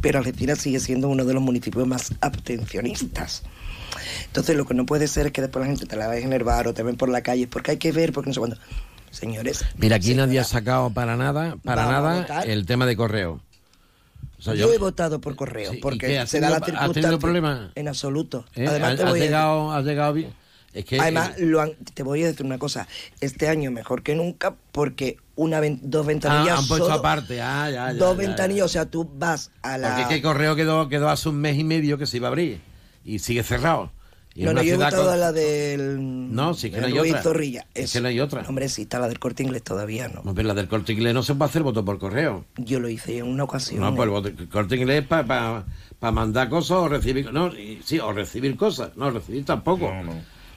pero 0.00 0.18
Algeciras 0.18 0.58
sigue 0.58 0.80
siendo 0.80 1.08
uno 1.08 1.24
de 1.24 1.34
los 1.34 1.42
municipios 1.42 1.86
más 1.86 2.12
Entonces 4.26 4.56
lo 4.56 4.64
que 4.66 4.74
no 4.74 4.86
puede 4.86 5.08
ser 5.08 5.26
es 5.26 5.32
que 5.32 5.40
después 5.42 5.60
la 5.62 5.66
gente 5.66 5.86
te 5.86 5.96
la 5.96 6.06
vaya 6.06 6.24
en 6.24 6.32
el 6.32 6.44
bar 6.44 6.68
o 6.68 6.74
te 6.74 6.82
ven 6.82 6.96
por 6.96 7.08
la 7.08 7.22
calle, 7.22 7.46
porque 7.48 7.72
hay 7.72 7.76
que 7.78 7.92
ver, 7.92 8.12
porque 8.12 8.30
no 8.30 8.34
sé 8.34 8.40
cuándo. 8.40 8.56
Señores, 9.10 9.64
Mira, 9.76 9.96
aquí 9.96 10.14
nadie 10.14 10.38
ha 10.38 10.44
sacado 10.44 10.90
para 10.90 11.16
nada, 11.16 11.56
para 11.64 11.86
nada, 11.86 12.42
el 12.44 12.64
tema 12.66 12.86
de 12.86 12.96
correo. 12.96 13.40
O 14.38 14.42
sea, 14.42 14.54
yo, 14.54 14.72
he 14.72 14.78
votado 14.78 15.20
por 15.20 15.36
correo, 15.36 15.72
Sí, 15.72 15.78
¿y 15.78 15.80
porque 15.80 16.26
se 16.26 16.40
da 16.40 16.48
la 16.48 16.60
tenido- 16.60 16.80
has 16.80 16.92
tenido 16.92 17.10
circunstancia. 17.10 17.18
problema? 17.18 17.72
En 17.74 17.88
absoluto. 17.88 18.46
¿Eh? 18.54 18.66
Además, 18.68 18.96
te 18.96 19.02
¿Has, 19.02 19.10
voy 19.10 19.20
a 19.20 19.22
llegado, 19.24 19.72
has 19.72 19.84
llegado 19.84 20.12
bien? 20.14 20.32
Es 20.72 20.84
que 20.84 21.00
Además, 21.00 21.32
eh, 21.36 21.46
lo 21.46 21.60
han- 21.60 21.74
te 21.94 22.02
voy 22.04 22.22
a 22.22 22.26
decir 22.28 22.46
una 22.46 22.58
cosa. 22.58 22.86
Este 23.20 23.48
año 23.48 23.70
mejor 23.72 24.02
que 24.02 24.14
nunca 24.14 24.54
porque 24.72 25.16
una 25.34 25.58
ven- 25.58 25.80
dos 25.82 26.04
ah, 26.04 26.08
ventanillas 26.08 26.58
han 26.60 26.68
puesto 26.68 26.84
solo- 26.86 26.98
aparte. 26.98 27.40
Ah, 27.42 27.68
ya, 27.70 27.92
ya, 27.92 27.94
dos 27.94 28.16
ya, 28.16 28.22
ya. 28.22 28.28
ventanillas, 28.28 28.66
o 28.66 28.68
sea, 28.68 28.86
tú 28.86 29.10
vas 29.18 29.50
a 29.62 29.78
la... 29.78 29.88
Porque 29.88 30.02
es 30.02 30.08
que 30.08 30.14
el 30.16 30.22
correo 30.22 30.54
quedó, 30.54 30.88
quedó 30.88 31.08
hace 31.08 31.28
un 31.28 31.36
mes 31.36 31.58
y 31.58 31.64
medio 31.64 31.98
que 31.98 32.06
se 32.06 32.18
iba 32.18 32.28
a 32.28 32.30
abrir 32.30 32.60
y 33.04 33.18
sigue 33.18 33.42
cerrado. 33.42 33.90
Y 34.32 34.44
no, 34.44 34.52
no, 34.52 34.62
yo 34.62 34.74
he 34.74 34.76
votado 34.76 35.06
con- 35.06 35.12
a 35.12 35.16
la 35.16 35.32
del... 35.32 36.32
No, 36.32 36.54
sí 36.54 36.70
que 36.70 36.80
no 36.80 36.86
hay 36.86 36.96
otra. 37.00 37.20
Zorrilla. 37.20 37.66
Es 37.74 37.92
que 37.92 38.00
no 38.00 38.06
hay 38.06 38.20
otra. 38.20 38.44
Hombre, 38.48 38.68
sí, 38.68 38.82
está 38.82 39.00
la 39.00 39.08
del 39.08 39.18
Corte 39.18 39.42
Inglés 39.42 39.64
todavía, 39.64 40.06
¿no? 40.06 40.22
No, 40.22 40.32
pero 40.36 40.46
la 40.46 40.54
del 40.54 40.68
corte 40.68 40.92
inglés 40.92 41.14
no 41.14 41.24
se 41.24 41.34
puede 41.34 41.48
hacer 41.48 41.64
voto 41.64 41.84
por 41.84 41.98
correo. 41.98 42.44
Yo 42.56 42.78
lo 42.78 42.88
hice 42.88 43.18
en 43.18 43.26
una 43.26 43.42
ocasión. 43.42 43.80
No, 43.80 43.92
pues 43.92 44.04
el 44.06 44.10
voto- 44.10 44.28
el 44.28 44.48
corte 44.48 44.76
inglés 44.76 45.04
para 45.04 45.64
mandar 46.12 46.48
cosas 46.48 46.76
o 46.78 46.88
recibir. 46.88 47.32
No, 47.32 47.48
y- 47.48 47.80
sí, 47.84 47.98
o 47.98 48.12
recibir 48.12 48.56
cosas. 48.56 48.96
No, 48.96 49.10
recibir 49.10 49.44
tampoco. 49.44 49.92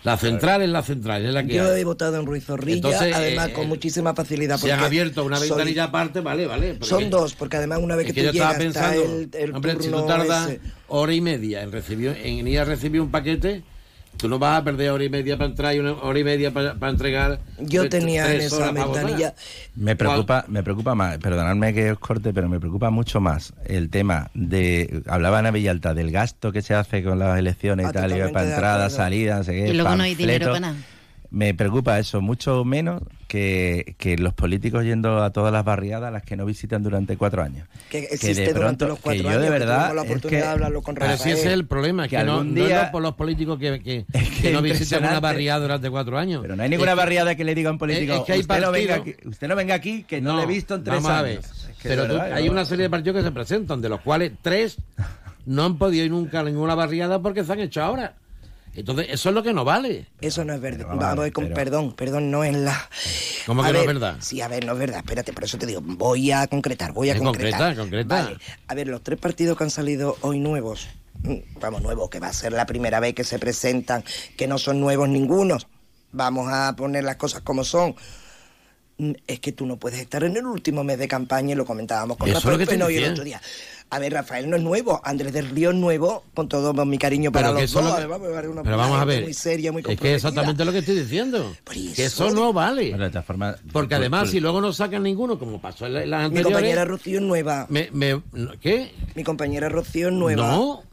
La 0.03 0.17
central 0.17 0.61
es 0.61 0.69
la 0.69 0.83
central, 0.83 1.25
es 1.25 1.33
la 1.33 1.45
que 1.45 1.53
Yo 1.53 1.71
hay. 1.71 1.81
he 1.81 1.83
votado 1.85 2.19
en 2.19 2.25
Ruiz 2.25 2.43
Zorrilla, 2.45 2.75
Entonces, 2.75 3.15
además 3.15 3.49
eh, 3.49 3.53
con 3.53 3.67
muchísima 3.69 4.13
facilidad. 4.13 4.57
Si 4.57 4.69
han 4.69 4.81
abierto 4.81 5.23
una 5.23 5.39
ventanilla 5.39 5.85
aparte, 5.85 6.19
vale, 6.19 6.45
vale. 6.45 6.77
Son 6.81 7.09
dos, 7.09 7.33
porque 7.35 7.57
además 7.57 7.79
una 7.81 7.95
vez 7.95 8.07
Es 8.07 8.13
que, 8.13 8.19
que 8.21 8.25
yo 8.25 8.31
tú 8.31 8.37
estaba 8.37 8.57
llegas 8.57 8.75
está 8.75 8.89
pensando, 8.91 9.17
el, 9.19 9.29
el 9.49 9.55
hombre, 9.55 9.71
si 9.71 9.77
tú 9.77 9.83
turno 9.83 10.05
tardas 10.05 10.49
ese. 10.49 10.59
hora 10.87 11.13
y 11.13 11.21
media 11.21 11.61
en 11.61 11.71
recibir, 11.71 12.17
en 12.21 12.47
ir 12.47 12.59
a 12.59 12.65
recibir 12.65 12.99
un 12.99 13.11
paquete, 13.11 13.63
tú 14.17 14.27
no 14.29 14.39
vas 14.39 14.59
a 14.59 14.63
perder 14.63 14.91
hora 14.91 15.03
y 15.03 15.09
media 15.09 15.37
para 15.37 15.49
entrar 15.49 15.75
y 15.75 15.79
una 15.79 15.93
hora 15.93 16.19
y 16.19 16.23
media 16.23 16.51
para, 16.51 16.75
para 16.75 16.91
entregar. 16.91 17.39
Yo 17.59 17.81
tres- 17.81 17.89
tenía 17.91 18.33
en 18.33 18.41
esa 18.41 18.71
ventanilla... 18.71 19.33
Me 19.75 19.95
preocupa, 19.95 20.45
me 20.47 20.63
preocupa 20.63 20.95
más, 20.95 21.17
perdonadme 21.17 21.73
que 21.73 21.91
os 21.91 21.99
corte, 21.99 22.33
pero 22.33 22.47
me 22.47 22.59
preocupa 22.59 22.89
mucho 22.89 23.19
más 23.19 23.53
el 23.65 23.89
tema 23.89 24.29
de, 24.33 25.01
hablaba 25.07 25.39
Ana 25.39 25.51
Villalta, 25.51 25.93
del 25.93 26.11
gasto 26.11 26.51
que 26.51 26.61
se 26.61 26.73
hace 26.75 27.03
con 27.03 27.19
las 27.19 27.37
elecciones 27.39 27.87
Ah, 27.87 27.89
y 27.89 27.93
tal, 27.93 28.03
y 28.03 28.13
totalmente 28.13 28.33
para 28.33 28.45
de 28.45 28.51
entrada, 28.53 28.75
acuerdo. 28.85 28.95
salida, 28.97 29.37
no 29.37 29.43
sé 29.43 29.51
qué, 29.53 29.67
Y 29.69 29.73
luego 29.73 29.95
no 29.95 30.03
hay 30.03 30.15
dinero 30.15 30.47
para 30.47 30.59
nada. 30.59 30.75
Me 31.33 31.53
preocupa 31.55 31.97
eso 31.97 32.21
mucho 32.21 32.63
menos 32.63 33.01
que, 33.27 33.95
que 33.97 34.17
los 34.19 34.35
políticos 34.35 34.83
yendo 34.85 35.23
a 35.23 35.31
todas 35.31 35.51
las 35.51 35.65
barriadas 35.65 36.09
a 36.09 36.11
las 36.11 36.21
que 36.21 36.37
no 36.37 36.45
visitan 36.45 36.83
durante 36.83 37.17
cuatro 37.17 37.41
años. 37.41 37.67
Que 37.89 37.99
existe 38.11 38.27
de 38.45 38.53
durante 38.53 38.85
pronto- 38.85 38.87
los 38.87 38.99
cuatro 38.99 39.23
que 39.23 39.33
yo 39.33 39.39
de 39.41 39.49
verdad 39.49 39.95
la 39.95 40.03
es 40.03 40.07
oportunidad 40.09 40.41
de 40.43 40.47
hablarlo 40.51 40.81
con 40.83 40.93
Pero 40.93 41.17
si 41.17 41.31
ese 41.31 41.47
es 41.47 41.53
el 41.53 41.65
problema, 41.65 42.05
es 42.05 42.11
que, 42.11 42.17
que 42.17 42.23
no, 42.23 42.33
algún 42.33 42.53
no 42.53 42.65
día- 42.65 42.83
es 42.83 42.89
por 42.91 43.01
los 43.01 43.15
políticos 43.15 43.57
que, 43.57 43.81
que, 43.81 44.05
que 44.13 44.41
que 44.43 44.51
no 44.51 44.61
visiten 44.61 44.99
una 44.99 45.19
barriada 45.19 45.59
durante 45.61 45.89
cuatro 45.89 46.19
años. 46.19 46.43
Pero 46.43 46.55
no 46.55 46.61
hay 46.61 46.69
ninguna 46.69 46.93
barriada 46.93 47.33
que 47.35 47.43
le 47.43 47.55
diga 47.55 47.69
a 47.69 47.73
un 47.73 47.79
político, 47.79 48.13
es 48.13 48.21
que 48.25 48.33
hay 48.33 48.39
usted, 48.41 48.61
no 48.61 48.71
venga 48.71 48.95
aquí, 48.95 49.15
usted 49.25 49.47
no 49.47 49.55
venga 49.55 49.73
aquí, 49.73 50.03
que 50.03 50.21
no, 50.21 50.37
le 50.37 50.43
he 50.43 50.45
visto 50.45 50.75
en 50.75 50.83
tres 50.83 50.97
vamos 50.97 51.09
a 51.11 51.19
años. 51.19 51.25
ver. 51.29 51.39
Es 51.39 51.77
que 51.81 51.89
Pero 51.89 52.03
de 52.03 52.07
tú- 52.09 52.13
verdad, 52.13 52.33
hay 52.37 52.47
una 52.47 52.63
serie 52.65 52.83
de 52.83 52.89
partidos 52.91 53.17
que 53.17 53.23
se 53.23 53.31
presentan, 53.31 53.81
de 53.81 53.89
los 53.89 54.01
cuales 54.01 54.33
tres 54.43 54.77
no 55.47 55.65
han 55.65 55.79
podido 55.79 56.05
ir 56.05 56.11
nunca 56.11 56.41
a 56.41 56.43
ninguna 56.43 56.75
barriada 56.75 57.19
porque 57.19 57.43
se 57.43 57.51
han 57.51 57.59
hecho 57.59 57.81
ahora. 57.81 58.13
Entonces, 58.75 59.07
eso 59.09 59.29
es 59.29 59.35
lo 59.35 59.43
que 59.43 59.53
no 59.53 59.63
vale. 59.63 60.07
Eso 60.19 60.43
no 60.43 60.53
es 60.53 60.59
verdad. 60.61 60.87
vamos 60.95 61.29
con 61.31 61.43
pero- 61.45 61.55
perdón, 61.55 61.93
perdón, 61.95 62.31
no 62.31 62.43
es 62.43 62.55
la. 62.55 62.89
¿Cómo 63.45 63.63
A 63.63 63.67
que 63.67 63.73
no 63.73 63.79
es 63.79 63.85
ver, 63.85 63.95
verdad? 63.95 64.17
Sí, 64.19 64.41
a 64.41 64.47
ver, 64.47 64.65
no 64.65 64.73
es 64.73 64.79
verdad. 64.79 64.97
Espérate, 64.99 65.31
por 65.33 65.43
eso 65.43 65.57
te 65.57 65.65
digo, 65.67 65.81
voy 65.83 66.31
a 66.31 66.47
concretar, 66.47 66.91
voy 66.91 67.09
a 67.09 67.15
Eh, 67.15 67.19
concretar. 67.19 67.75
concreta, 67.75 67.81
concreta. 67.81 68.23
Vale. 68.23 68.37
A 68.67 68.73
ver, 68.73 68.87
los 68.87 69.03
tres 69.03 69.19
partidos 69.19 69.57
que 69.57 69.63
han 69.63 69.69
salido 69.69 70.17
hoy 70.21 70.39
nuevos, 70.39 70.87
mm, 71.21 71.59
vamos, 71.59 71.81
nuevos, 71.83 72.09
que 72.09 72.19
va 72.19 72.27
a 72.27 72.33
ser 72.33 72.51
la 72.53 72.65
primera 72.65 72.99
vez 72.99 73.13
que 73.13 73.23
se 73.23 73.37
presentan, 73.37 74.03
que 74.37 74.47
no 74.47 74.57
son 74.57 74.79
nuevos 74.79 75.07
ningunos. 75.07 75.67
Vamos 76.11 76.47
a 76.51 76.75
poner 76.75 77.03
las 77.03 77.17
cosas 77.17 77.41
como 77.41 77.63
son. 77.63 77.95
Mm, 78.97 79.11
Es 79.27 79.39
que 79.39 79.51
tú 79.51 79.65
no 79.65 79.77
puedes 79.77 79.99
estar 79.99 80.23
en 80.23 80.37
el 80.37 80.45
último 80.45 80.83
mes 80.83 80.97
de 80.99 81.07
campaña 81.07 81.53
y 81.53 81.55
lo 81.55 81.65
comentábamos 81.65 82.15
con 82.17 82.29
Eso 82.29 82.37
es 82.37 82.43
lo 82.43 82.51
Rafael 82.51 82.57
que 82.57 82.63
estoy 82.75 82.77
Peno 82.77 82.89
y 82.91 83.03
el 83.03 83.11
otro 83.11 83.23
día. 83.23 83.41
A 83.93 83.99
ver, 83.99 84.11
Rafael 84.13 84.49
no 84.49 84.55
es 84.57 84.63
nuevo, 84.63 84.99
Andrés 85.03 85.31
del 85.33 85.49
Río 85.51 85.69
es 85.69 85.75
nuevo, 85.75 86.23
con 86.33 86.49
todo 86.49 86.73
mi 86.83 86.97
cariño 86.97 87.31
para 87.31 87.49
Pero 87.49 87.61
los 87.61 87.71
dos. 87.71 87.83
lo 87.83 87.89
que- 87.91 87.97
además, 87.97 88.19
una- 88.49 88.63
Pero 88.63 88.75
vamos 88.77 88.99
a 88.99 89.05
ver. 89.05 89.21
Muy 89.23 89.33
seria, 89.35 89.71
muy 89.71 89.81
es 89.81 89.85
que 89.85 89.91
es 89.93 89.97
comprometida. 89.99 90.15
exactamente 90.29 90.65
lo 90.65 90.71
que 90.71 90.77
estoy 90.79 90.95
diciendo. 90.95 91.55
Que 91.95 92.05
eso- 92.05 92.31
no 92.31 92.53
vale. 92.53 92.85
De 92.97 93.11
Porque 93.71 93.89
por- 93.95 94.01
además, 94.01 94.21
por- 94.23 94.29
si 94.29 94.39
luego 94.39 94.61
no 94.61 94.73
sacan 94.73 95.03
ninguno, 95.03 95.37
como 95.37 95.61
pasó 95.61 95.85
en 95.85 95.93
la- 95.93 96.03
en 96.03 96.09
las 96.09 96.19
Mi 96.21 96.25
anteriores... 96.25 96.53
compañera 96.55 96.85
Rocío 96.85 97.19
es 97.19 97.23
nueva. 97.23 97.67
me- 97.69 97.89
me- 97.91 98.19
no, 98.33 98.51
¿Qué? 98.59 98.91
Mi 99.13 99.23
compañera 99.23 99.69
Rocío 99.69 100.07
es 100.07 100.13
nueva. 100.13 100.47
No. 100.47 100.83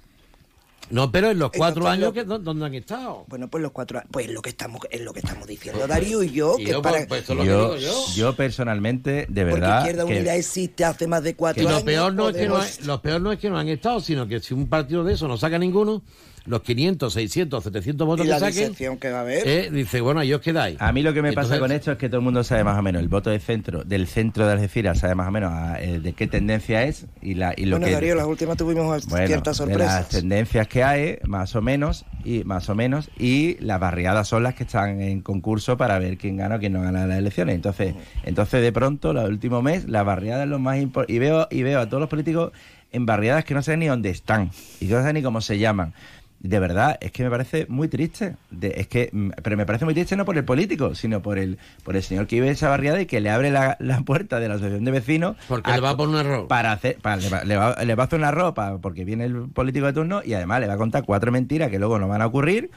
No, 0.91 1.11
pero 1.13 1.31
en 1.31 1.39
los 1.39 1.51
cuatro 1.53 1.89
años 1.89 2.13
cuatro- 2.13 2.23
que 2.23 2.29
¿dó- 2.29 2.39
¿dónde 2.39 2.67
han 2.67 2.75
estado? 2.75 3.25
Bueno, 3.29 3.49
pues 3.49 3.63
los 3.63 3.71
cuatro, 3.73 4.03
pues 4.11 4.29
lo 4.29 4.43
que 4.43 4.51
estamos, 4.51 4.81
es 4.91 5.01
lo 5.01 5.13
que 5.13 5.21
estamos 5.21 5.47
diciendo 5.47 5.87
Darío 5.87 6.23
y 6.23 6.31
yo, 6.33 6.57
Y 6.59 6.65
que 6.65 6.73
yo, 6.73 6.83
para, 6.83 7.07
pues, 7.07 7.23
pues, 7.25 7.29
lo 7.39 7.45
yo, 7.45 7.75
digo 7.75 7.77
yo. 7.77 8.05
yo 8.17 8.35
personalmente, 8.37 9.27
de 9.29 9.45
porque 9.45 9.61
verdad, 9.61 9.79
Izquierda 9.81 10.05
que- 10.07 10.17
Unida 10.19 10.35
existe 10.35 10.85
hace 10.85 11.07
más 11.07 11.23
de 11.23 11.35
cuatro 11.37 11.63
Y 11.63 11.65
lo 11.65 11.71
años. 11.71 11.83
peor, 11.85 12.13
no 12.15 12.29
es 12.29 12.37
que 12.37 12.49
no, 12.49 12.57
hay- 12.59 12.71
lo 12.85 13.01
peor 13.01 13.21
no 13.21 13.33
es 13.33 13.39
que 13.39 13.49
no 13.51 13.59
han 13.59 13.69
estado, 13.69 14.01
sino 14.01 14.27
que 14.27 14.41
si 14.41 14.53
un 14.53 14.69
partido 14.69 15.05
de 15.05 15.15
eso 15.15 15.29
no 15.29 15.37
saca 15.37 15.59
ninguno, 15.59 16.03
los 16.47 16.63
500, 16.63 17.13
600, 17.13 17.63
700 17.65 18.07
votos 18.07 18.25
y 18.25 18.29
que 18.29 18.33
la 18.33 18.39
saquen, 18.41 18.55
disección 18.55 18.99
que 18.99 19.11
va 19.11 19.19
a 19.19 19.21
haber. 19.23 19.47
eh, 19.47 19.71
dice, 19.71 20.01
bueno, 20.01 20.21
ahí 20.21 20.33
os 20.33 20.41
quedáis. 20.41 20.81
A 20.81 20.93
mí 20.93 21.03
lo 21.03 21.13
que 21.13 21.23
me 21.23 21.33
pasa 21.33 21.59
con 21.59 21.71
esto 21.71 21.93
es 21.93 21.99
que 21.99 22.09
todo 22.09 22.19
el 22.19 22.25
mundo 22.25 22.43
sabe 22.45 22.65
más 22.65 22.79
o 22.79 22.83
menos 22.83 23.01
el 23.03 23.09
voto 23.09 23.31
de 23.31 23.39
centro, 23.39 23.85
del 23.85 24.07
centro 24.07 24.47
de 24.47 24.53
Algeciras 24.55 24.99
sabe 24.99 25.15
más 25.15 25.29
o 25.29 25.31
menos 25.31 25.53
a- 25.53 25.81
eh, 25.81 26.01
de 26.01 26.13
qué 26.13 26.27
tendencia 26.27 26.85
es 26.85 27.07
y, 27.23 27.35
la, 27.35 27.53
y 27.57 27.67
lo 27.67 27.77
bueno, 27.77 27.87
que 27.87 27.93
Darío, 27.93 28.15
las 28.15 28.27
últimas 28.27 28.57
tuvimos 28.57 29.07
bueno, 29.07 29.27
ciertas 29.27 29.59
de 29.59 29.65
sorpresas. 29.65 29.95
las 29.95 30.09
tendencias 30.09 30.67
que 30.69 30.83
hay, 30.83 31.19
más 31.25 31.55
o 31.57 31.63
menos, 31.63 32.05
y 32.25 32.45
más 32.45 32.69
o 32.69 32.75
menos, 32.75 33.11
y 33.19 33.57
las 33.61 33.79
barriadas 33.81 34.29
son 34.29 34.43
las 34.43 34.55
que 34.55 34.65
están 34.65 35.01
en 35.01 35.21
concurso 35.21 35.77
para 35.77 35.99
ver 35.99 36.17
quién 36.19 36.37
gana 36.37 36.57
o 36.57 36.59
quién 36.59 36.73
no 36.73 36.83
gana 36.83 37.07
las 37.07 37.19
elecciones. 37.19 37.55
Entonces, 37.55 37.95
entonces 38.25 38.63
de 38.63 38.73
pronto, 38.73 39.11
el 39.13 39.19
último 39.33 39.63
mes, 39.63 39.89
las 39.89 40.05
barriadas 40.05 40.45
es 40.45 40.49
lo 40.51 40.59
más 40.59 40.79
importante. 40.79 41.13
Y 41.13 41.19
veo, 41.19 41.47
y 41.51 41.63
veo 41.63 41.81
a 41.81 41.87
todos 41.87 42.01
los 42.01 42.09
políticos 42.11 42.53
en 42.93 43.07
barriadas 43.07 43.45
que 43.45 43.55
no 43.55 43.63
saben 43.63 43.81
ni 43.81 43.87
dónde 43.87 44.11
están 44.11 44.51
y 44.81 44.87
que 44.89 44.93
no 44.95 44.99
saben 45.01 45.15
ni 45.15 45.23
cómo 45.23 45.41
se 45.41 45.59
llaman. 45.59 45.95
De 46.43 46.59
verdad, 46.59 46.97
es 47.03 47.13
que 47.13 47.23
me 47.23 47.29
parece 47.29 47.67
muy 47.69 47.89
triste. 47.89 48.35
De- 48.51 48.73
es 48.79 48.89
que, 48.89 49.11
mm, 49.13 49.31
pero 49.43 49.59
me 49.59 49.67
parece 49.67 49.85
muy 49.85 49.93
triste 49.93 50.17
no 50.17 50.25
por 50.25 50.39
el 50.39 50.45
político, 50.45 50.95
sino 50.95 51.21
por 51.21 51.39
el, 51.39 51.59
por 51.85 51.97
el 51.97 52.03
señor 52.03 52.27
que 52.27 52.37
vive 52.37 52.47
en 52.47 52.53
esa 52.55 52.71
barriada 52.71 52.99
y 53.03 53.05
que 53.05 53.21
le 53.21 53.29
abre 53.29 53.51
la, 53.51 53.77
la 53.79 54.01
puerta 54.01 54.41
de 54.41 54.49
la 54.49 54.55
asociación 54.55 54.85
de 54.87 54.91
vecinos. 54.91 55.37
Porque 55.49 55.71
le 55.71 55.81
va 55.81 55.91
a 55.91 55.97
poner 55.99 56.15
un 56.15 56.21
error. 56.27 56.49
Para 56.49 56.73
hacer, 56.73 56.97
para, 57.03 57.17
le, 57.19 57.29
va, 57.29 57.45
le 57.45 57.57
va- 57.57 57.77
le 57.85 57.95
va 57.95 58.05
a 58.05 58.07
hacer 58.07 58.19
una 58.19 58.31
ropa 58.31 58.79
porque 58.79 59.05
viene 59.05 59.27
el 59.27 59.49
político 59.51 59.85
de 59.85 59.93
turno 59.93 60.23
y 60.25 60.33
además 60.33 60.61
le 60.61 60.67
va 60.67 60.75
a 60.75 60.79
contar 60.79 61.05
cuatro 61.05 61.31
mentiras 61.31 61.69
que 61.71 61.79
luego 61.79 61.99
no 61.99 62.09
van 62.09 62.23
a 62.23 62.27
ocurrir. 62.27 62.71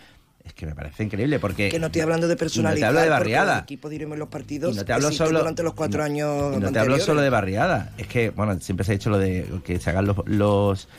Es 0.43 0.51
que 0.53 0.65
me 0.65 0.75
parece 0.75 1.05
increíble 1.05 1.39
porque. 1.39 1.69
que 1.69 1.79
no 1.79 1.85
estoy 1.85 2.01
hablando 2.01 2.27
de 2.27 2.33
y 2.33 2.35
no 2.35 2.39
personalidad. 2.39 2.81
te 2.81 2.85
hablo 2.89 2.99
de 2.99 3.09
barriada. 3.09 3.53
Los 3.55 3.63
equipos, 3.63 3.89
diremos, 3.91 4.17
los 4.17 4.27
partidos 4.27 4.73
Y 4.73 4.77
no 4.77 4.83
te 4.83 4.91
hablo 4.91 5.09
solo 5.13 5.39
durante 5.39 5.63
los 5.63 5.73
cuatro 5.73 5.99
no- 5.99 6.03
años 6.03 6.57
y 6.57 6.59
no 6.59 6.69
te 6.69 6.79
hablo 6.79 6.99
solo 6.99 7.21
de 7.21 7.29
barriada. 7.29 7.93
Es 7.97 8.07
que, 8.07 8.29
bueno, 8.31 8.59
siempre 8.59 8.83
se 8.85 8.91
ha 8.91 8.95
dicho 8.95 9.09
lo 9.09 9.19
de 9.19 9.47
que 9.63 9.79
se 9.79 9.89
hagan 9.89 10.05
los. 10.05 10.17
los 10.25 10.89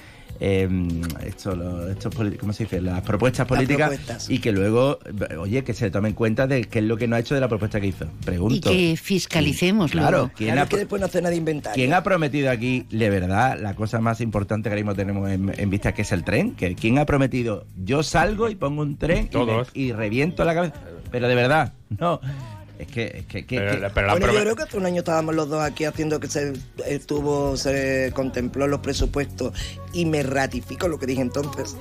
eh, 0.40 0.68
esto, 1.26 1.54
lo- 1.56 1.88
estos 1.88 2.14
poli- 2.14 2.36
¿cómo 2.36 2.52
se 2.52 2.64
dice? 2.64 2.80
Las 2.80 3.02
propuestas 3.02 3.46
políticas 3.46 3.88
propuestas. 3.90 4.30
y 4.30 4.38
que 4.40 4.52
luego, 4.52 4.98
oye, 5.38 5.64
que 5.64 5.74
se 5.74 5.90
tome 5.90 6.08
en 6.10 6.14
cuenta 6.14 6.46
de 6.46 6.64
qué 6.64 6.80
es 6.80 6.84
lo 6.84 6.96
que 6.96 7.06
no 7.08 7.16
ha 7.16 7.20
hecho 7.20 7.34
de 7.34 7.40
la 7.40 7.48
propuesta 7.48 7.80
que 7.80 7.86
hizo. 7.88 8.04
Y 8.04 8.24
Pregunto. 8.24 8.70
que 8.70 8.96
fiscalicemos 9.00 9.90
Claro, 9.92 10.10
luego. 10.18 10.30
¿quién 10.36 10.50
Claro, 10.52 10.66
ha, 10.66 10.68
que 10.68 10.76
después 10.78 11.00
no 11.00 11.06
hace 11.06 11.18
nada 11.20 11.30
de 11.30 11.36
inventar. 11.36 11.74
¿Quién 11.74 11.92
ha 11.94 12.02
prometido 12.02 12.50
aquí, 12.50 12.86
de 12.90 13.10
verdad, 13.10 13.58
la 13.60 13.74
cosa 13.74 14.00
más 14.00 14.20
importante 14.20 14.68
que 14.68 14.74
ahora 14.74 14.80
mismo 14.82 14.94
tenemos 14.94 15.30
en, 15.30 15.52
en 15.56 15.70
vista, 15.70 15.92
que 15.94 16.02
es 16.02 16.12
el 16.12 16.24
tren? 16.24 16.54
Que 16.54 16.74
¿Quién 16.74 16.98
ha 16.98 17.06
prometido, 17.06 17.66
yo 17.84 18.02
salgo 18.02 18.48
y 18.48 18.54
pongo 18.54 18.82
un 18.82 18.96
tren 18.96 19.26
y, 19.26 19.28
Todos. 19.28 19.70
me- 19.74 19.80
y 19.82 19.92
reviento 19.92 20.44
la 20.44 20.54
cabeza? 20.54 20.74
Pero 21.10 21.28
de 21.28 21.34
verdad, 21.34 21.72
no. 21.98 22.20
Es 22.78 22.86
que... 22.88 23.04
Es 23.18 23.26
que, 23.26 23.46
que- 23.46 23.58
Pero- 23.58 23.80
que- 23.80 23.90
pero 23.94 24.06
la 24.08 24.12
Bueno, 24.14 24.32
yo 24.32 24.40
creo 24.40 24.56
que 24.56 24.62
hace 24.64 24.76
un 24.76 24.86
año 24.86 24.98
estábamos 24.98 25.34
los 25.34 25.48
dos 25.48 25.62
aquí 25.62 25.84
haciendo 25.84 26.18
que 26.20 26.26
se 26.28 26.52
estuvo, 26.86 27.56
se 27.56 28.10
contempló 28.14 28.66
los 28.66 28.80
presupuestos 28.80 29.52
y 29.92 30.06
me 30.06 30.22
ratifico 30.22 30.88
lo 30.88 30.98
que 30.98 31.06
dije 31.06 31.22
entonces, 31.22 31.76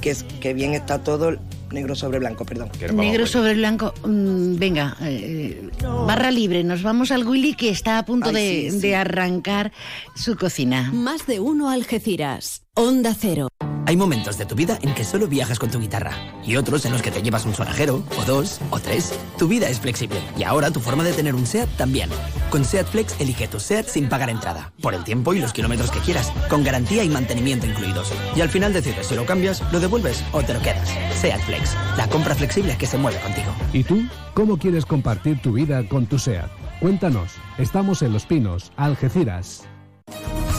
que 0.00 0.10
es 0.10 0.22
que 0.40 0.54
bien 0.54 0.74
está 0.74 1.02
todo 1.02 1.36
negro 1.72 1.94
sobre 1.96 2.18
blanco, 2.20 2.44
perdón. 2.44 2.70
Negro 2.94 3.26
sobre 3.26 3.54
blanco. 3.54 3.92
Mm, 4.06 4.56
venga, 4.58 4.96
eh, 5.02 5.68
barra 6.06 6.30
libre. 6.30 6.62
Nos 6.64 6.82
vamos 6.82 7.10
al 7.10 7.26
Willy 7.26 7.54
que 7.54 7.68
está 7.70 7.98
a 7.98 8.04
punto 8.04 8.28
Ay, 8.28 8.34
de, 8.34 8.70
sí, 8.70 8.80
sí. 8.80 8.88
de 8.88 8.96
arrancar 8.96 9.72
su 10.14 10.36
cocina. 10.36 10.90
Más 10.92 11.26
de 11.26 11.40
uno 11.40 11.68
Algeciras. 11.68 12.62
Onda 12.74 13.14
Cero. 13.18 13.48
Hay 13.88 13.96
momentos 13.96 14.36
de 14.36 14.44
tu 14.44 14.54
vida 14.54 14.78
en 14.82 14.92
que 14.92 15.02
solo 15.02 15.28
viajas 15.28 15.58
con 15.58 15.70
tu 15.70 15.80
guitarra 15.80 16.12
y 16.44 16.56
otros 16.56 16.84
en 16.84 16.92
los 16.92 17.00
que 17.00 17.10
te 17.10 17.22
llevas 17.22 17.46
un 17.46 17.54
sonajero, 17.54 18.02
o 18.18 18.24
dos, 18.26 18.60
o 18.68 18.78
tres. 18.78 19.18
Tu 19.38 19.48
vida 19.48 19.66
es 19.70 19.80
flexible 19.80 20.20
y 20.36 20.42
ahora 20.42 20.70
tu 20.70 20.78
forma 20.78 21.02
de 21.04 21.14
tener 21.14 21.34
un 21.34 21.46
SEAT 21.46 21.70
también. 21.78 22.10
Con 22.50 22.66
SEAT 22.66 22.86
Flex 22.88 23.18
elige 23.18 23.48
tu 23.48 23.58
SEAT 23.58 23.86
sin 23.86 24.10
pagar 24.10 24.28
entrada, 24.28 24.74
por 24.82 24.92
el 24.92 25.04
tiempo 25.04 25.32
y 25.32 25.38
los 25.38 25.54
kilómetros 25.54 25.90
que 25.90 26.00
quieras, 26.00 26.30
con 26.50 26.64
garantía 26.64 27.02
y 27.02 27.08
mantenimiento 27.08 27.66
incluidos. 27.66 28.12
Y 28.36 28.42
al 28.42 28.50
final 28.50 28.74
decides 28.74 29.06
si 29.06 29.14
lo 29.14 29.24
cambias, 29.24 29.62
lo 29.72 29.80
devuelves 29.80 30.22
o 30.32 30.42
te 30.42 30.52
lo 30.52 30.60
quedas. 30.60 30.90
SEAT 31.14 31.40
Flex, 31.46 31.74
la 31.96 32.06
compra 32.10 32.34
flexible 32.34 32.76
que 32.76 32.86
se 32.86 32.98
mueve 32.98 33.18
contigo. 33.20 33.54
¿Y 33.72 33.84
tú? 33.84 34.02
¿Cómo 34.34 34.58
quieres 34.58 34.84
compartir 34.84 35.40
tu 35.40 35.52
vida 35.52 35.88
con 35.88 36.04
tu 36.04 36.18
SEAT? 36.18 36.50
Cuéntanos. 36.82 37.30
Estamos 37.56 38.02
en 38.02 38.12
Los 38.12 38.26
Pinos, 38.26 38.70
Algeciras. 38.76 39.64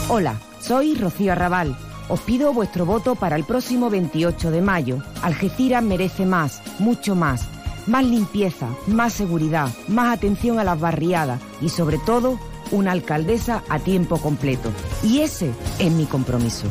Hola, 0.08 0.40
soy 0.60 0.96
Rocío 0.96 1.30
Arrabal. 1.30 1.76
Os 2.10 2.20
pido 2.20 2.52
vuestro 2.52 2.84
voto 2.84 3.14
para 3.14 3.36
el 3.36 3.44
próximo 3.44 3.88
28 3.88 4.50
de 4.50 4.60
mayo. 4.60 4.98
Algeciras 5.22 5.82
merece 5.82 6.26
más, 6.26 6.60
mucho 6.80 7.14
más. 7.14 7.46
Más 7.86 8.04
limpieza, 8.04 8.68
más 8.88 9.12
seguridad, 9.12 9.68
más 9.86 10.12
atención 10.12 10.58
a 10.58 10.64
las 10.64 10.78
barriadas 10.78 11.40
y 11.62 11.68
sobre 11.68 11.98
todo 11.98 12.38
una 12.72 12.92
alcaldesa 12.92 13.62
a 13.68 13.78
tiempo 13.78 14.18
completo. 14.18 14.70
Y 15.04 15.20
ese 15.20 15.52
es 15.78 15.92
mi 15.92 16.04
compromiso. 16.04 16.66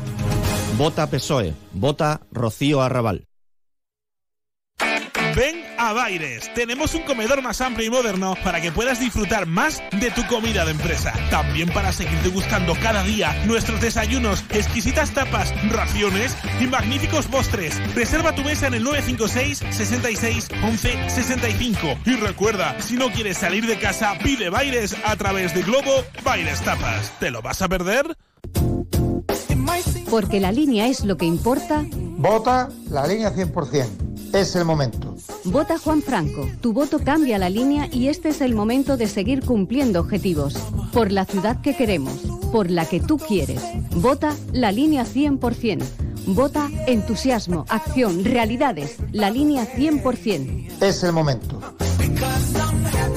Vota 0.78 1.08
PSOE. 1.08 1.54
Vota 1.74 2.22
Rocío 2.32 2.82
Arrabal. 2.82 3.29
Ven 5.40 5.64
a 5.78 5.94
Baires. 5.94 6.54
Tenemos 6.54 6.94
un 6.96 7.04
comedor 7.04 7.42
más 7.42 7.62
amplio 7.62 7.88
y 7.88 7.90
moderno 7.90 8.36
para 8.44 8.60
que 8.60 8.74
puedas 8.74 9.00
disfrutar 9.00 9.46
más 9.46 9.82
de 9.98 10.12
tu 10.12 10.28
comida 10.28 10.66
de 10.66 10.72
empresa. 10.72 11.14
También 11.30 11.70
para 11.70 11.94
seguir 11.94 12.20
degustando 12.24 12.74
cada 12.84 13.04
día 13.04 13.34
nuestros 13.46 13.80
desayunos, 13.80 14.44
exquisitas 14.50 15.14
tapas, 15.14 15.54
raciones 15.72 16.36
y 16.60 16.68
magníficos 16.68 17.28
postres. 17.28 17.80
Reserva 17.96 18.36
tu 18.36 18.44
mesa 18.44 18.68
en 18.68 18.74
el 18.74 18.84
956 18.84 19.64
66 19.74 20.50
11 20.62 21.10
65. 21.10 21.78
Y 22.06 22.16
recuerda, 22.18 22.78
si 22.82 22.98
no 22.98 23.10
quieres 23.10 23.38
salir 23.38 23.66
de 23.66 23.80
casa, 23.80 24.18
pide 24.22 24.50
Baires 24.50 24.94
a 25.06 25.16
través 25.16 25.54
de 25.54 25.62
Globo 25.62 26.04
Baires 26.22 26.60
Tapas. 26.66 27.18
¿Te 27.18 27.32
lo 27.32 27.42
vas 27.42 27.62
a 27.62 27.70
perder? 27.70 28.18
Porque 30.10 30.40
la 30.40 30.52
línea 30.52 30.88
es 30.88 31.06
lo 31.06 31.18
que 31.18 31.26
importa. 31.26 31.86
Vota 31.92 32.70
la 32.90 33.06
línea 33.06 33.32
100%. 33.34 34.34
Es 34.34 34.56
el 34.56 34.66
momento. 34.66 35.09
Vota 35.46 35.78
Juan 35.78 36.02
Franco. 36.02 36.48
Tu 36.62 36.74
voto 36.74 37.00
cambia 37.00 37.38
la 37.38 37.50
línea 37.50 37.88
y 37.92 38.08
este 38.08 38.30
es 38.30 38.42
el 38.42 38.54
momento 38.54 38.98
de 38.98 39.08
seguir 39.08 39.44
cumpliendo 39.44 40.00
objetivos. 40.00 40.56
Por 40.94 41.12
la 41.12 41.26
ciudad 41.26 41.62
que 41.62 41.76
queremos. 41.76 42.14
Por 42.52 42.70
la 42.70 42.86
que 42.86 43.00
tú 43.00 43.18
quieres. 43.18 43.62
Vota 43.96 44.36
la 44.54 44.72
línea 44.72 45.06
100%. 45.06 45.84
Vota 46.28 46.70
entusiasmo, 46.88 47.66
acción, 47.70 48.24
realidades. 48.24 48.98
La 49.12 49.32
línea 49.32 49.66
100%. 49.66 50.82
Es 50.82 51.04
el 51.04 51.14
momento. 51.14 51.60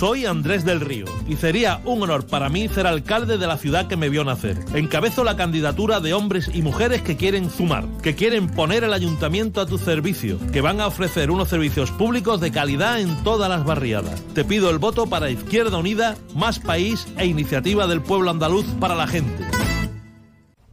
Soy 0.00 0.24
Andrés 0.24 0.64
del 0.64 0.80
Río 0.80 1.04
y 1.28 1.36
sería 1.36 1.82
un 1.84 2.02
honor 2.02 2.26
para 2.26 2.48
mí 2.48 2.68
ser 2.68 2.86
alcalde 2.86 3.36
de 3.36 3.46
la 3.46 3.58
ciudad 3.58 3.86
que 3.86 3.98
me 3.98 4.08
vio 4.08 4.24
nacer. 4.24 4.56
Encabezo 4.72 5.24
la 5.24 5.36
candidatura 5.36 6.00
de 6.00 6.14
hombres 6.14 6.50
y 6.54 6.62
mujeres 6.62 7.02
que 7.02 7.18
quieren 7.18 7.50
sumar, 7.50 7.84
que 8.02 8.14
quieren 8.14 8.48
poner 8.48 8.82
el 8.82 8.94
ayuntamiento 8.94 9.60
a 9.60 9.66
tu 9.66 9.76
servicio, 9.76 10.38
que 10.52 10.62
van 10.62 10.80
a 10.80 10.86
ofrecer 10.86 11.30
unos 11.30 11.50
servicios 11.50 11.90
públicos 11.90 12.40
de 12.40 12.50
calidad 12.50 12.98
en 12.98 13.14
todas 13.24 13.50
las 13.50 13.66
barriadas. 13.66 14.22
Te 14.32 14.42
pido 14.42 14.70
el 14.70 14.78
voto 14.78 15.06
para 15.06 15.28
Izquierda 15.28 15.76
Unida, 15.76 16.16
Más 16.34 16.60
País 16.60 17.06
e 17.18 17.26
Iniciativa 17.26 17.86
del 17.86 18.00
Pueblo 18.00 18.30
Andaluz 18.30 18.64
para 18.80 18.94
la 18.94 19.06
gente. 19.06 19.59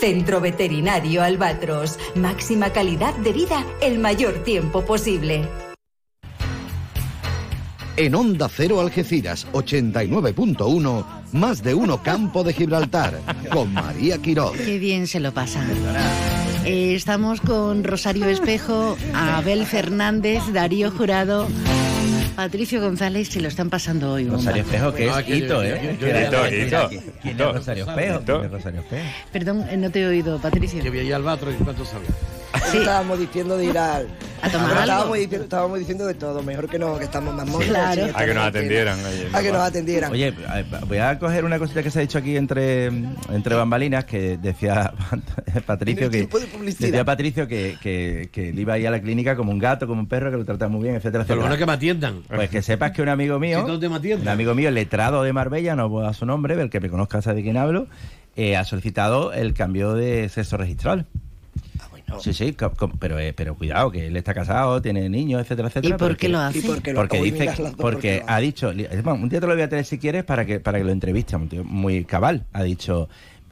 Centro 0.00 0.40
Veterinario 0.40 1.22
Albatros. 1.22 1.98
Máxima 2.14 2.70
calidad 2.72 3.14
de 3.14 3.32
vida 3.32 3.64
el 3.80 3.98
mayor 3.98 4.42
tiempo 4.44 4.84
posible. 4.84 5.48
En 7.96 8.14
Onda 8.14 8.48
Cero 8.48 8.80
Algeciras 8.80 9.46
89.1, 9.52 11.04
más 11.32 11.64
de 11.64 11.74
uno 11.74 12.00
Campo 12.00 12.44
de 12.44 12.52
Gibraltar, 12.52 13.20
con 13.52 13.72
María 13.74 14.18
Quiroz. 14.18 14.56
Qué 14.56 14.78
bien 14.78 15.08
se 15.08 15.18
lo 15.18 15.32
pasa. 15.32 15.66
Eh, 16.64 16.94
estamos 16.94 17.40
con 17.40 17.82
Rosario 17.82 18.26
Espejo, 18.26 18.96
Abel 19.14 19.66
Fernández, 19.66 20.42
Darío 20.52 20.92
Jurado. 20.92 21.48
Patricio 22.42 22.80
González 22.80 23.26
se 23.30 23.40
lo 23.40 23.48
están 23.48 23.68
pasando 23.68 24.12
hoy. 24.12 24.22
bomba. 24.22 24.36
Rosario 24.36 24.62
Espejo, 24.62 24.94
que 24.94 25.04
es 25.06 25.10
No, 25.10 25.16
aquí- 25.16 25.32
Hito, 25.32 25.60
¿eh? 25.64 25.76
¿Quién 25.80 25.90
es- 25.90 25.98
yo- 25.98 26.06
quién 26.06 26.16
Hito, 26.28 26.44
es- 26.44 26.48
¿Quién 27.20 27.34
Hito. 27.34 27.48
es 27.50 27.54
Rosario 27.56 27.84
Espejo? 27.84 28.20
Perdón, 29.32 29.66
eh, 29.68 29.76
no 29.76 29.90
te 29.90 30.02
he 30.02 30.06
oído, 30.06 30.38
Patricio. 30.40 30.80
Que 30.80 30.88
vi 30.88 31.00
ahí 31.00 31.10
al 31.10 31.24
Batro 31.24 31.50
y 31.50 31.54
cuánto 31.54 31.84
sabía. 31.84 32.06
Estábamos 32.74 33.18
diciendo 33.18 33.56
de 33.56 33.64
ir 33.66 33.78
al... 33.78 34.08
A 34.40 34.48
tomar 34.50 34.70
algo. 34.70 34.82
Estábamos 34.82 35.16
diciendo, 35.18 35.44
estábamos 35.44 35.78
diciendo 35.80 36.06
de 36.06 36.14
todo, 36.14 36.42
mejor 36.44 36.68
que 36.68 36.78
no, 36.78 36.96
que 36.96 37.04
estamos 37.04 37.34
más 37.34 37.44
monos. 37.48 37.66
Claro. 37.66 38.04
sí, 38.06 38.12
A 38.14 38.24
que 38.24 38.34
nos 38.34 38.44
atendieran. 38.44 38.98
oye, 39.04 39.28
A 39.32 39.42
que 39.42 39.50
nos 39.52 39.60
atendieran. 39.62 40.12
Oye, 40.12 40.34
a- 40.46 40.84
voy 40.84 40.98
a 40.98 41.18
coger 41.18 41.44
una 41.44 41.58
cosita 41.58 41.82
que 41.82 41.90
se 41.90 41.98
ha 41.98 42.02
dicho 42.02 42.18
aquí 42.18 42.36
entre, 42.36 42.86
entre 42.86 43.54
bambalinas 43.56 44.04
que 44.04 44.36
decía 44.38 44.92
Patricio 45.66 46.08
que 46.08 46.26
de 46.28 46.28
decía 46.78 47.04
Patricio 47.04 47.48
que, 47.48 47.76
que, 47.82 48.28
que 48.30 48.50
él 48.50 48.58
iba 48.60 48.74
ahí 48.74 48.86
a 48.86 48.92
la 48.92 49.00
clínica 49.00 49.34
como 49.34 49.50
un 49.50 49.58
gato, 49.58 49.88
como 49.88 50.02
un 50.02 50.06
perro, 50.08 50.30
que 50.30 50.36
lo 50.36 50.44
trataba 50.44 50.70
muy 50.70 50.82
bien, 50.84 50.94
etcétera, 50.94 51.24
Pero 51.26 51.40
bueno 51.40 51.56
que 51.56 51.66
me 51.66 51.72
atiendan. 51.72 52.22
Pues 52.28 52.48
que 52.48 52.62
sepas 52.62 52.92
que 52.92 53.02
un 53.02 53.08
amigo 53.08 53.38
mío, 53.40 53.64
un 53.66 54.28
amigo 54.28 54.54
mío, 54.54 54.70
letrado 54.70 55.24
de 55.24 55.32
Marbella, 55.32 55.74
no 55.74 55.90
puedo 55.90 56.04
dar 56.04 56.14
su 56.14 56.26
nombre, 56.26 56.54
el 56.54 56.70
que 56.70 56.78
me 56.78 56.90
conozca 56.90 57.22
sabe 57.22 57.38
de 57.38 57.42
quién 57.42 57.56
hablo, 57.56 57.88
eh, 58.36 58.56
ha 58.56 58.64
solicitado 58.64 59.32
el 59.32 59.52
cambio 59.52 59.94
de 59.94 60.28
sexo 60.28 60.56
registral. 60.56 61.06
Sí, 62.20 62.32
sí, 62.32 62.56
pero, 62.98 63.18
eh, 63.18 63.32
pero 63.34 63.54
cuidado, 63.54 63.90
que 63.90 64.06
él 64.06 64.16
está 64.16 64.34
casado, 64.34 64.80
tiene 64.82 65.08
niños, 65.08 65.40
etcétera, 65.42 65.68
etcétera. 65.68 65.96
por 65.96 66.08
pero 66.08 66.16
qué 66.18 66.26
que- 66.26 66.32
lo 66.32 66.38
hace? 66.38 66.58
¿Y 66.58 66.62
por 66.62 66.82
qué 66.82 66.92
lo- 66.92 67.00
Porque 67.00 67.20
uy, 67.20 67.30
dice, 67.30 67.40
mira 67.40 67.52
las 67.52 67.58
dos, 67.58 67.70
¿por 67.76 67.92
porque 67.94 68.22
ha 68.26 68.38
dicho, 68.38 68.72
más, 69.04 69.18
un 69.20 69.28
día 69.28 69.40
te 69.40 69.46
lo 69.46 69.54
voy 69.54 69.62
a 69.62 69.68
tener 69.68 69.84
si 69.84 69.98
quieres 69.98 70.24
para 70.24 70.44
que, 70.46 70.60
para 70.60 70.78
que 70.78 70.84
lo 70.84 70.92
entreviste, 70.92 71.36
un 71.36 71.48
tío 71.48 71.64
muy 71.64 72.04
cabal. 72.04 72.44
Ha 72.52 72.62
dicho, 72.62 73.08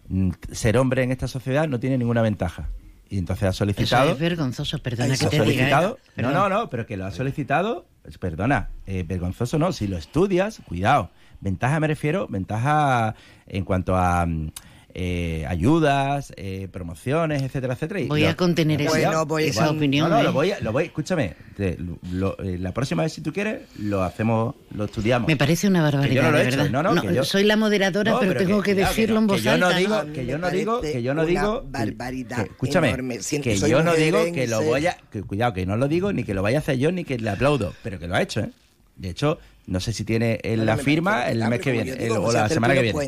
mm, 0.08 0.30
ser 0.52 0.78
hombre 0.78 1.02
en 1.02 1.12
esta 1.12 1.28
sociedad 1.28 1.68
no 1.68 1.78
tiene 1.80 1.98
ninguna 1.98 2.22
ventaja. 2.22 2.68
Y 3.08 3.18
entonces 3.18 3.44
ha 3.44 3.48
Eso 3.50 3.58
solicitado... 3.58 4.10
es 4.12 4.18
vergonzoso, 4.18 4.78
perdona 4.80 5.16
que 5.16 5.26
te 5.26 5.36
diga. 5.36 5.44
solicitado, 5.44 5.98
¿eh? 6.16 6.22
no, 6.22 6.32
no, 6.32 6.48
no, 6.48 6.68
pero 6.70 6.86
que 6.86 6.96
lo 6.96 7.04
ha 7.06 7.12
solicitado, 7.12 7.86
pues, 8.02 8.18
perdona, 8.18 8.70
eh, 8.86 9.04
vergonzoso 9.06 9.58
no, 9.60 9.70
si 9.72 9.86
lo 9.86 9.96
estudias, 9.96 10.60
cuidado. 10.66 11.10
Ventaja 11.40 11.78
me 11.78 11.86
refiero, 11.86 12.26
ventaja 12.28 13.14
en 13.46 13.64
cuanto 13.64 13.94
a 13.94 14.26
mm, 14.26 14.50
eh, 14.98 15.44
ayudas, 15.46 16.32
eh, 16.38 16.68
promociones, 16.72 17.42
etcétera, 17.42 17.74
etcétera. 17.74 18.00
y 18.00 18.06
Voy 18.08 18.22
lo- 18.22 18.30
a 18.30 18.34
contener 18.34 18.80
esa- 18.80 18.90
Cuidado, 18.92 19.26
voy- 19.26 19.44
esa 19.44 19.64
igual- 19.64 19.76
opinión, 19.76 20.08
No, 20.08 20.14
no, 20.14 20.20
¿eh? 20.22 20.24
lo 20.24 20.32
voy, 20.32 20.50
a- 20.52 20.60
lo 20.60 20.72
voy, 20.72 20.84
escúchame, 20.84 21.34
te- 21.54 21.76
lo- 22.12 22.38
eh, 22.42 22.56
la 22.58 22.72
próxima 22.72 23.02
vez 23.02 23.12
si 23.12 23.20
tú 23.20 23.30
quieres, 23.30 23.60
lo 23.78 24.02
hacemos, 24.02 24.54
lo 24.74 24.84
estudiamos. 24.86 25.28
Me 25.28 25.36
parece 25.36 25.68
una 25.68 25.82
barbaridad, 25.82 26.14
yo 26.14 26.22
no 26.22 26.30
lo 26.30 26.38
he 26.38 26.42
de 26.44 26.48
hecho, 26.48 26.56
verdad. 26.56 26.70
no, 26.82 26.94
no, 26.94 27.02
que 27.02 27.14
yo- 27.14 27.24
soy 27.24 27.44
la 27.44 27.56
moderadora, 27.56 28.12
No, 28.12 28.20
pero, 28.20 28.36
tengo 28.40 28.62
que, 28.62 28.74
decirlo 28.74 29.18
en 29.18 29.26
que 29.26 29.32
voz 29.34 29.42
yo 29.42 29.58
no 29.58 29.66
alta. 29.66 29.78
digo, 29.78 30.02
que 30.14 30.24
yo 30.26 30.38
no 30.38 30.50
digo, 30.50 30.80
que 30.80 31.02
yo 31.02 31.12
no 31.12 31.26
digo, 31.26 31.62
barbaridad 31.68 32.36
que- 32.44 32.50
escúchame, 32.52 32.96
que 33.42 33.56
soy 33.58 33.70
yo 33.70 33.82
no 33.82 33.94
digo 33.94 34.24
que 34.32 34.46
lo 34.46 34.62
voy 34.62 34.86
a, 34.86 34.96
que, 35.12 35.22
cuidado, 35.22 35.52
que 35.52 35.66
no 35.66 35.76
lo 35.76 35.88
digo 35.88 36.10
ni 36.14 36.24
que 36.24 36.32
lo 36.32 36.40
vaya 36.42 36.56
a 36.56 36.60
hacer 36.60 36.78
yo 36.78 36.90
ni 36.90 37.04
que 37.04 37.18
le 37.18 37.28
aplaudo, 37.28 37.74
pero 37.82 37.98
que 37.98 38.08
lo 38.08 38.14
ha 38.14 38.22
hecho, 38.22 38.40
¿eh? 38.40 38.50
De 38.96 39.10
hecho, 39.10 39.38
no 39.66 39.78
sé 39.78 39.92
si 39.92 40.04
tiene 40.04 40.40
en 40.42 40.64
la 40.64 40.78
firma 40.78 41.28
el 41.28 41.46
mes 41.48 41.60
que 41.60 41.70
viene, 41.72 42.10
o 42.12 42.32
la 42.32 42.48
semana 42.48 42.72
que 42.72 42.80
viene. 42.80 42.98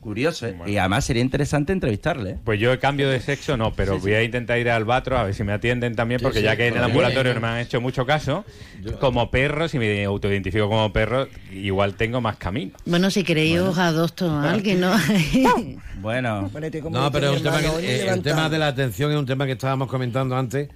Curioso, 0.00 0.46
¿eh? 0.46 0.56
Y 0.66 0.78
además 0.78 1.04
sería 1.04 1.20
interesante 1.22 1.74
entrevistarle. 1.74 2.30
¿eh? 2.30 2.38
Pues 2.42 2.58
yo 2.58 2.72
el 2.72 2.78
cambio 2.78 3.10
de 3.10 3.20
sexo 3.20 3.58
no, 3.58 3.74
pero 3.74 3.98
voy 3.98 4.14
a 4.14 4.22
intentar 4.22 4.58
ir 4.58 4.70
al 4.70 4.86
Batro 4.86 5.18
a 5.18 5.24
ver 5.24 5.34
si 5.34 5.44
me 5.44 5.52
atienden 5.52 5.94
también, 5.94 6.22
porque 6.22 6.38
sí, 6.38 6.44
ya 6.44 6.56
que 6.56 6.68
en 6.68 6.76
el 6.78 6.82
ambulatorio 6.84 7.34
no 7.34 7.40
me 7.40 7.48
han 7.48 7.58
hecho 7.58 7.82
mucho 7.82 8.06
caso, 8.06 8.46
como 8.98 9.30
perro, 9.30 9.68
si 9.68 9.78
me 9.78 10.02
autoidentifico 10.04 10.68
como 10.70 10.90
perro, 10.90 11.28
igual 11.52 11.94
tengo 11.96 12.22
más 12.22 12.36
camino. 12.36 12.72
Bueno, 12.86 13.10
si 13.10 13.24
queréis 13.24 13.58
os 13.60 13.76
adopto 13.76 14.30
a 14.30 14.50
alguien, 14.50 14.80
¿no? 14.80 14.92
Bueno. 16.00 16.50
No, 16.90 17.12
pero 17.12 17.34
un 17.34 17.42
tema 17.42 17.58
que- 17.60 17.66
eh, 18.00 18.08
el 18.08 18.22
tema 18.22 18.48
de 18.48 18.58
la 18.58 18.68
atención 18.68 19.10
es 19.12 19.18
un 19.18 19.26
tema 19.26 19.44
que 19.44 19.52
estábamos 19.52 19.86
comentando 19.88 20.34
antes, 20.34 20.70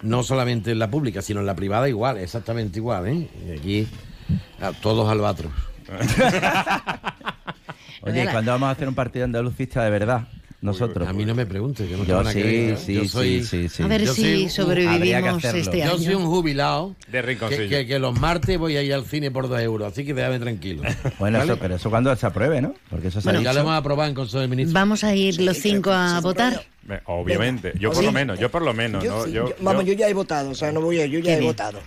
no 0.00 0.22
solamente 0.22 0.70
en 0.70 0.78
la 0.78 0.90
pública, 0.90 1.20
sino 1.20 1.40
en 1.40 1.46
la 1.46 1.54
privada 1.54 1.86
igual, 1.86 2.16
exactamente 2.16 2.78
igual, 2.78 3.08
¿eh? 3.08 3.28
Y 3.46 3.58
aquí 3.58 3.88
a 4.58 4.72
todos 4.72 5.06
albatros. 5.10 5.52
Oye, 8.02 8.24
¿y 8.24 8.26
¿cuándo 8.28 8.52
vamos 8.52 8.68
a 8.68 8.70
hacer 8.72 8.88
un 8.88 8.94
partido 8.94 9.24
andalucista 9.24 9.84
de 9.84 9.90
verdad? 9.90 10.28
Nosotros. 10.62 11.08
A 11.08 11.14
mí 11.14 11.24
no 11.24 11.34
me 11.34 11.46
preguntes, 11.46 11.88
yo 11.88 11.96
no 11.96 12.04
Yo 12.04 12.22
sí, 12.26 12.42
ver. 12.42 12.76
sí, 12.76 12.92
Yo 12.94 13.02
sí, 13.04 13.08
soy- 13.08 13.44
sí, 13.44 13.68
sí. 13.70 13.82
A 13.82 13.86
ver 13.86 14.04
yo 14.04 14.12
si 14.12 14.42
un- 14.44 14.50
sobrevivimos 14.50 15.42
este 15.42 15.78
Yo 15.78 15.84
año. 15.84 15.98
soy 15.98 16.14
un 16.14 16.26
jubilado 16.26 16.94
De 17.10 17.22
que, 17.22 17.66
que- 17.68 17.86
que 17.86 17.98
los 17.98 18.20
martes 18.20 18.58
voy 18.58 18.76
a 18.76 18.82
ir 18.82 18.92
al 18.92 19.06
cine 19.06 19.30
por 19.30 19.48
dos 19.48 19.58
euros, 19.58 19.90
así 19.90 20.04
que 20.04 20.12
déjame 20.12 20.38
tranquilo. 20.38 20.82
Bueno, 21.18 21.38
¿Vale? 21.38 21.52
eso, 21.52 21.60
pero 21.62 21.76
eso 21.76 21.88
cuando 21.88 22.14
se 22.14 22.26
apruebe, 22.26 22.60
¿no? 22.60 22.74
Porque 22.90 23.08
eso 23.08 23.22
se 23.22 23.26
Bueno, 23.26 23.40
ha 23.40 23.42
ya 23.42 23.52
lo 23.54 23.60
hemos 23.60 23.72
aprobado 23.72 24.10
en 24.10 24.14
Consejo 24.14 24.40
de 24.40 24.48
Ministros. 24.48 24.74
Vamos 24.74 25.02
a 25.02 25.14
ir 25.14 25.40
los 25.40 25.56
cinco 25.56 25.92
a 25.92 26.20
votar. 26.20 26.62
Me- 26.86 27.00
Obviamente, 27.04 27.72
yo 27.78 27.90
por 27.90 27.98
Sí. 28.00 28.06
lo 28.06 28.12
menos, 28.12 28.38
yo 28.38 28.50
por 28.50 28.62
lo 28.62 28.72
menos, 28.72 29.04
Yo 29.04 29.10
¿no? 29.18 29.24
sí, 29.24 29.32
Yo- 29.32 29.48
yo- 29.50 29.54
vamos, 29.60 29.84
yo- 29.84 29.92
yo 29.92 29.98
ya 29.98 30.08
he 30.08 30.14
votado, 30.14 30.50
o 30.50 30.54
sea, 30.54 30.72
no 30.72 30.80
voy 30.80 31.00
a, 31.00 31.06
yo 31.06 31.18
ya 31.20 31.32
he 31.34 31.36
bien. 31.36 31.50
votado. 31.50 31.80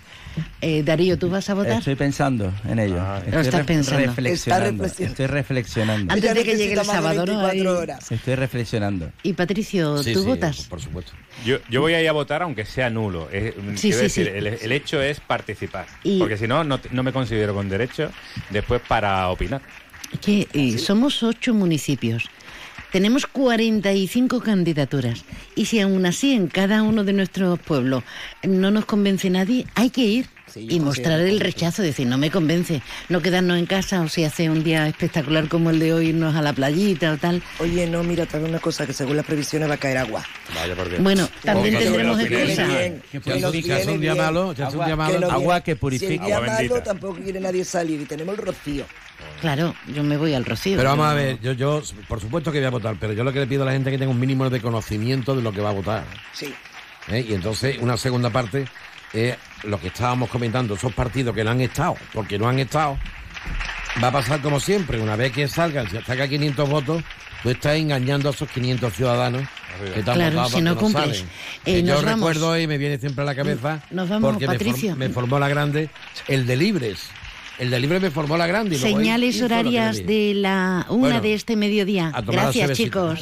Eh, 0.60 0.82
Darío, 0.82 1.16
¿tú 1.16 1.30
vas 1.30 1.48
a 1.50 1.54
votar? 1.54 1.78
Estoy 1.78 1.94
pensando 1.94 2.52
en 2.68 2.78
ello. 2.80 2.96
Estoy 3.18 3.32
Lo 3.32 3.40
estás 3.40 3.54
re- 3.60 3.64
pensando. 3.64 4.00
Reflexionando. 4.06 4.84
Está 4.84 5.04
reflexionando. 5.04 5.12
Estoy 5.12 5.26
reflexionando. 5.26 6.12
Antes 6.12 6.34
de 6.34 6.44
que 6.44 6.56
llegue 6.56 6.72
el 6.74 6.84
sábado, 6.84 7.14
¿no? 7.24 7.24
24 7.24 7.50
Ahí- 7.60 7.66
horas. 7.66 8.10
Estoy 8.12 8.34
reflexionando. 8.34 9.12
Y 9.22 9.32
Patricio, 9.34 10.02
Sí, 10.02 10.12
¿tú 10.12 10.20
sí, 10.22 10.26
votas? 10.26 10.62
Por 10.62 10.80
supuesto. 10.80 11.12
Yo, 11.44 11.58
yo 11.70 11.80
voy 11.82 11.94
a 11.94 12.00
ir 12.02 12.08
a 12.08 12.12
votar 12.12 12.42
aunque 12.42 12.64
sea 12.64 12.90
nulo. 12.90 13.28
Es- 13.30 13.54
Sí, 13.54 13.60
quiero 13.60 13.96
sí, 13.98 14.02
decir, 14.02 14.26
sí. 14.26 14.32
El, 14.34 14.46
el 14.46 14.72
hecho 14.72 15.00
es 15.02 15.20
participar. 15.20 15.86
Y- 16.02 16.18
Porque 16.18 16.36
si 16.36 16.48
no, 16.48 16.64
no, 16.64 16.78
te- 16.80 16.88
no 16.90 17.02
me 17.04 17.12
considero 17.12 17.54
con 17.54 17.68
derecho 17.68 18.10
después 18.50 18.80
para 18.88 19.28
opinar. 19.28 19.60
Es 20.12 20.18
que 20.20 20.48
eh, 20.52 20.78
somos 20.78 21.22
ocho 21.22 21.54
municipios. 21.54 22.24
Tenemos 22.94 23.26
45 23.26 24.40
candidaturas. 24.40 25.24
Y 25.56 25.64
si 25.64 25.80
aún 25.80 26.06
así 26.06 26.32
en 26.32 26.46
cada 26.46 26.84
uno 26.84 27.02
de 27.02 27.12
nuestros 27.12 27.58
pueblos 27.58 28.04
no 28.44 28.70
nos 28.70 28.84
convence 28.84 29.28
nadie, 29.30 29.66
hay 29.74 29.90
que 29.90 30.02
ir 30.02 30.26
Sí, 30.46 30.68
y 30.70 30.78
mostrar 30.78 31.18
el 31.18 31.40
rechazo. 31.40 31.82
Decir, 31.82 32.06
no 32.06 32.18
me 32.18 32.30
convence. 32.30 32.82
No 33.08 33.20
quedarnos 33.20 33.58
en 33.58 33.66
casa 33.66 34.00
o 34.00 34.08
si 34.08 34.22
hace 34.22 34.48
un 34.48 34.62
día 34.62 34.86
espectacular 34.86 35.48
como 35.48 35.70
el 35.70 35.80
de 35.80 35.92
hoy, 35.92 36.06
irnos 36.10 36.36
a 36.36 36.42
la 36.42 36.52
playita 36.52 37.14
o 37.14 37.16
tal. 37.16 37.42
Oye, 37.58 37.88
no, 37.88 38.04
mira, 38.04 38.26
también 38.26 38.50
una 38.52 38.60
cosa, 38.60 38.86
que 38.86 38.92
según 38.92 39.16
las 39.16 39.26
previsiones 39.26 39.68
va 39.68 39.74
a 39.74 39.78
caer 39.78 39.98
agua. 39.98 40.24
Vaya 40.54 40.76
porque. 40.76 40.98
Bueno, 40.98 41.28
también 41.42 41.74
Oh, 41.74 41.78
que 41.80 41.84
tendremos 41.84 42.20
excusa. 42.20 42.66
bien. 42.68 43.02
Que 43.10 43.18
hace 43.18 43.60
viene 43.60 43.92
un 43.92 44.00
día 44.00 44.12
bien. 44.12 44.24
malo, 44.96 45.30
Agua, 45.32 45.60
que 45.62 45.74
purifica. 45.74 46.10
Si 46.12 46.18
el 46.20 46.24
día 46.26 46.36
Agua 46.36 46.46
malo, 46.46 46.82
tampoco 46.84 47.14
quiere 47.14 47.40
nadie 47.40 47.64
salir 47.64 48.00
y 48.02 48.04
tenemos 48.04 48.38
el 48.38 48.44
rocío. 48.46 48.84
Claro, 49.40 49.74
yo 49.88 50.02
me 50.02 50.16
voy 50.16 50.32
al 50.34 50.44
rocío. 50.44 50.76
Pero 50.78 50.88
vamos 50.90 51.04
yo 51.04 51.10
a 51.10 51.14
no- 51.14 51.16
ver, 51.20 51.40
yo, 51.40 51.52
yo 51.52 51.82
por 52.08 52.20
supuesto 52.20 52.50
que 52.50 52.58
voy 52.58 52.66
a 52.66 52.70
votar, 52.70 52.96
pero 52.98 53.12
yo 53.12 53.24
lo 53.24 53.32
que 53.32 53.40
le 53.40 53.46
pido 53.46 53.62
a 53.62 53.66
la 53.66 53.72
gente 53.72 53.90
es 53.90 53.94
que 53.94 53.98
tenga 53.98 54.10
un 54.12 54.20
mínimo 54.20 54.48
de 54.48 54.60
conocimiento 54.60 55.36
de 55.36 55.42
lo 55.42 55.52
que 55.52 55.60
va 55.60 55.70
a 55.70 55.74
votar. 55.74 56.04
Sí. 56.32 56.54
¿eh? 57.08 57.24
Y 57.28 57.34
entonces 57.34 57.76
una 57.80 57.96
segunda 57.96 58.30
parte 58.30 58.66
es 59.12 59.36
lo 59.64 59.78
que 59.78 59.88
estábamos 59.88 60.30
comentando, 60.30 60.74
esos 60.74 60.92
partidos 60.94 61.34
que 61.34 61.44
no 61.44 61.50
han 61.50 61.60
estado, 61.60 61.94
porque 62.12 62.38
no 62.38 62.48
han 62.48 62.58
estado, 62.58 62.98
va 64.02 64.08
a 64.08 64.12
pasar 64.12 64.40
como 64.40 64.58
siempre, 64.60 64.98
una 65.00 65.14
vez 65.16 65.32
que 65.32 65.46
salgan, 65.46 65.88
si 65.90 65.98
saca 66.02 66.26
500 66.26 66.68
votos, 66.68 67.02
tú 67.42 67.50
estás 67.50 67.76
engañando 67.76 68.30
a 68.30 68.32
esos 68.32 68.48
500 68.50 68.92
ciudadanos 68.94 69.42
que 69.94 70.02
te 70.02 70.10
han 70.10 70.16
Claro, 70.16 70.36
votado 70.36 70.56
si 70.56 70.62
no 70.62 70.74
que 70.74 70.80
cumples. 70.80 71.18
salen. 71.18 71.28
Eh, 71.66 71.82
yo 71.82 71.94
vamos. 71.96 72.14
recuerdo 72.14 72.58
y 72.58 72.66
me 72.66 72.78
viene 72.78 72.96
siempre 72.98 73.22
a 73.22 73.26
la 73.26 73.34
cabeza, 73.34 73.82
Nos 73.90 74.08
vamos, 74.08 74.32
porque 74.32 74.46
me, 74.46 74.54
Patricio. 74.54 74.94
form- 74.94 74.96
me 74.98 75.08
formó 75.10 75.38
la 75.38 75.48
grande, 75.48 75.90
el 76.28 76.46
de 76.46 76.56
Libres. 76.56 77.10
El 77.58 77.70
de 77.70 77.78
Libres 77.78 78.02
me 78.02 78.10
formó 78.10 78.36
la 78.36 78.46
grande. 78.46 78.76
y 78.76 78.78
Señales 78.78 79.40
horarias 79.40 80.04
de 80.04 80.34
la 80.34 80.86
una 80.88 80.98
Bueno, 81.00 81.20
de 81.20 81.34
este 81.34 81.56
mediodía. 81.56 82.12
Gracias, 82.26 82.72
chicos. 82.72 83.20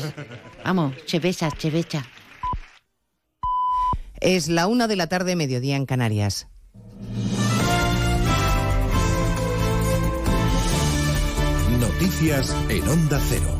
Vamos, 0.64 0.95
chevecha, 1.07 1.51
chevecha. 1.51 2.07
Es 4.20 4.49
la 4.49 4.68
una 4.68 4.87
de 4.87 4.97
la 4.97 5.09
tarde, 5.09 5.37
mediodía 5.37 5.76
en 5.76 5.85
Canarias. 5.85 6.47
Noticias 11.78 12.55
en 12.68 12.89
Onda 12.89 13.20
Cero. 13.28 13.59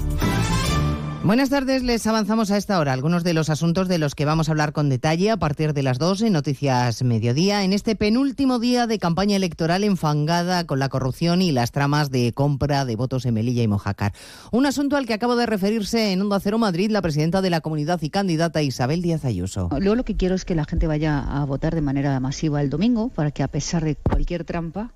Buenas 1.25 1.51
tardes, 1.51 1.85
les 1.85 2.05
avanzamos 2.09 2.51
a 2.51 2.57
esta 2.57 2.81
hora 2.81 2.93
algunos 2.93 3.23
de 3.23 3.33
los 3.33 3.49
asuntos 3.49 3.87
de 3.87 3.99
los 3.99 4.17
que 4.17 4.25
vamos 4.25 4.49
a 4.49 4.53
hablar 4.53 4.73
con 4.73 4.89
detalle 4.89 5.31
a 5.31 5.37
partir 5.37 5.73
de 5.73 5.85
las 5.85 6.01
2 6.01 6.23
en 6.23 6.33
Noticias 6.33 7.05
Mediodía, 7.05 7.63
en 7.63 7.73
este 7.73 7.95
penúltimo 7.95 8.59
día 8.59 8.89
de 8.89 8.99
campaña 8.99 9.37
electoral 9.37 9.85
enfangada 9.85 10.67
con 10.67 10.81
la 10.81 10.89
corrupción 10.89 11.41
y 11.41 11.53
las 11.53 11.71
tramas 11.71 12.11
de 12.11 12.33
compra 12.33 12.85
de 12.85 12.97
votos 12.97 13.25
en 13.25 13.35
Melilla 13.35 13.63
y 13.63 13.69
Mojácar. 13.69 14.13
Un 14.51 14.67
asunto 14.67 14.97
al 14.97 15.07
que 15.07 15.15
acabo 15.15 15.37
de 15.37 15.47
referirse 15.47 16.11
en 16.11 16.23
Onda 16.23 16.41
Cero 16.41 16.59
Madrid 16.59 16.91
la 16.91 17.03
presidenta 17.03 17.41
de 17.41 17.51
la 17.51 17.61
comunidad 17.61 18.03
y 18.03 18.11
candidata 18.11 18.61
Isabel 18.61 19.01
Díaz 19.01 19.25
Ayuso. 19.25 19.69
Luego 19.79 19.95
lo 19.95 20.05
que 20.05 20.17
quiero 20.17 20.35
es 20.35 20.45
que 20.45 20.57
la 20.57 20.65
gente 20.65 20.89
vaya 20.89 21.21
a 21.21 21.45
votar 21.45 21.77
de 21.77 21.83
manera 21.83 22.19
masiva 22.19 22.61
el 22.61 22.69
domingo 22.69 23.11
para 23.11 23.31
que 23.31 23.45
a 23.45 23.49
pesar 23.49 23.85
de 23.85 23.95
cualquier 23.95 24.43
trampa 24.43 24.91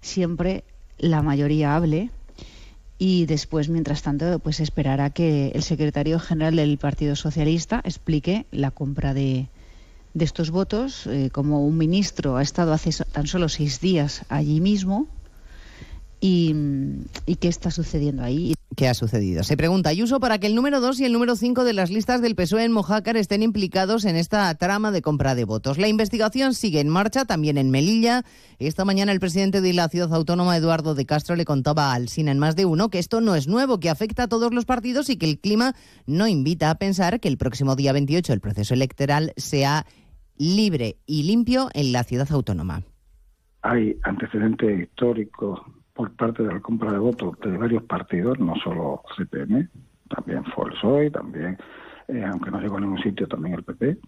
siempre 0.00 0.64
la 0.98 1.22
mayoría 1.22 1.76
hable 1.76 2.10
y 3.02 3.24
después, 3.24 3.70
mientras 3.70 4.02
tanto, 4.02 4.40
pues 4.40 4.60
esperar 4.60 5.00
a 5.00 5.08
que 5.08 5.52
el 5.54 5.62
secretario 5.62 6.20
general 6.20 6.56
del 6.56 6.76
Partido 6.76 7.16
Socialista 7.16 7.80
explique 7.82 8.44
la 8.50 8.70
compra 8.72 9.14
de, 9.14 9.48
estos 10.14 10.50
votos. 10.50 11.06
Eh, 11.06 11.30
como 11.32 11.64
un 11.64 11.78
ministro 11.78 12.36
ha 12.36 12.42
estado 12.42 12.74
hace 12.74 12.90
tan 13.10 13.26
solo 13.26 13.48
seis 13.48 13.80
días 13.80 14.26
allí 14.28 14.60
mismo 14.60 15.08
y, 16.20 16.54
y 17.26 17.36
qué 17.36 17.48
está 17.48 17.70
sucediendo 17.70 18.22
ahí. 18.22 18.54
¿Qué 18.76 18.88
ha 18.88 18.94
sucedido? 18.94 19.42
Se 19.42 19.56
pregunta 19.56 19.90
Ayuso 19.90 20.20
para 20.20 20.38
que 20.38 20.46
el 20.46 20.54
número 20.54 20.80
2 20.80 21.00
y 21.00 21.04
el 21.04 21.12
número 21.12 21.34
5 21.34 21.64
de 21.64 21.72
las 21.72 21.90
listas 21.90 22.22
del 22.22 22.36
PSOE 22.36 22.64
en 22.64 22.72
Mojácar 22.72 23.16
estén 23.16 23.42
implicados 23.42 24.04
en 24.04 24.14
esta 24.14 24.54
trama 24.54 24.92
de 24.92 25.02
compra 25.02 25.34
de 25.34 25.44
votos. 25.44 25.76
La 25.76 25.88
investigación 25.88 26.54
sigue 26.54 26.80
en 26.80 26.88
marcha 26.88 27.24
también 27.24 27.58
en 27.58 27.70
Melilla. 27.70 28.22
Esta 28.58 28.84
mañana 28.84 29.10
el 29.10 29.18
presidente 29.18 29.60
de 29.60 29.72
la 29.72 29.88
ciudad 29.88 30.14
autónoma, 30.14 30.56
Eduardo 30.56 30.94
de 30.94 31.04
Castro, 31.04 31.34
le 31.34 31.44
contaba 31.44 31.92
al 31.92 32.08
Sina 32.08 32.30
en 32.30 32.38
más 32.38 32.54
de 32.54 32.64
uno 32.64 32.90
que 32.90 33.00
esto 33.00 33.20
no 33.20 33.34
es 33.34 33.48
nuevo, 33.48 33.80
que 33.80 33.90
afecta 33.90 34.24
a 34.24 34.28
todos 34.28 34.54
los 34.54 34.66
partidos 34.66 35.10
y 35.10 35.16
que 35.16 35.26
el 35.26 35.40
clima 35.40 35.74
no 36.06 36.28
invita 36.28 36.70
a 36.70 36.76
pensar 36.76 37.18
que 37.18 37.28
el 37.28 37.38
próximo 37.38 37.74
día 37.74 37.92
28 37.92 38.32
el 38.32 38.40
proceso 38.40 38.74
electoral 38.74 39.32
sea 39.36 39.84
libre 40.36 40.96
y 41.06 41.24
limpio 41.24 41.70
en 41.74 41.92
la 41.92 42.04
ciudad 42.04 42.30
autónoma. 42.30 42.82
hay 43.62 43.98
antecedentes 44.04 44.80
históricos 44.80 45.60
por 46.00 46.12
parte 46.12 46.42
de 46.42 46.54
la 46.54 46.60
compra 46.60 46.92
de 46.92 46.98
votos 46.98 47.38
de 47.40 47.58
varios 47.58 47.82
partidos, 47.82 48.38
no 48.38 48.54
solo 48.56 49.02
CPM, 49.18 49.68
también 50.08 50.42
fue 50.46 50.64
el 50.64 50.72
PSOE, 50.72 51.10
también, 51.10 51.58
eh, 52.08 52.24
aunque 52.24 52.50
no 52.50 52.58
llegó 52.58 52.78
a 52.78 52.80
ningún 52.80 53.02
sitio, 53.02 53.28
también 53.28 53.56
el 53.56 53.62
PP. 53.62 53.98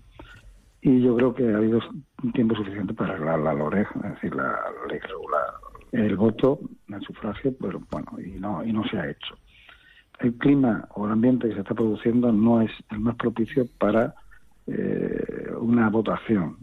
Y 0.81 1.03
yo 1.03 1.15
creo 1.17 1.35
que 1.35 1.53
ha 1.53 1.59
habido 1.59 1.81
un 2.23 2.33
tiempo 2.33 2.55
suficiente 2.55 2.95
para 2.95 3.13
arreglar 3.13 3.41
la 3.41 3.53
LOREG, 3.53 3.89
es 3.95 4.11
decir, 4.15 4.35
la 4.35 4.59
ley 4.89 5.01
regular, 5.01 5.47
el 5.93 6.17
voto, 6.17 6.61
el 6.89 7.01
sufragio, 7.03 7.55
pero 7.61 7.83
bueno, 7.91 8.09
y 8.19 8.41
no, 8.41 8.65
y 8.65 8.73
no 8.73 8.85
se 8.85 8.99
ha 8.99 9.11
hecho. 9.11 9.37
El 10.19 10.33
clima 10.39 10.89
o 10.95 11.05
el 11.05 11.13
ambiente 11.13 11.47
que 11.51 11.55
se 11.57 11.61
está 11.61 11.75
produciendo 11.75 12.33
no 12.33 12.63
es 12.63 12.71
el 12.91 13.01
más 13.01 13.17
propicio 13.17 13.67
para 13.79 14.15
eh, 14.67 15.53
una 15.61 15.91
votación 15.91 16.57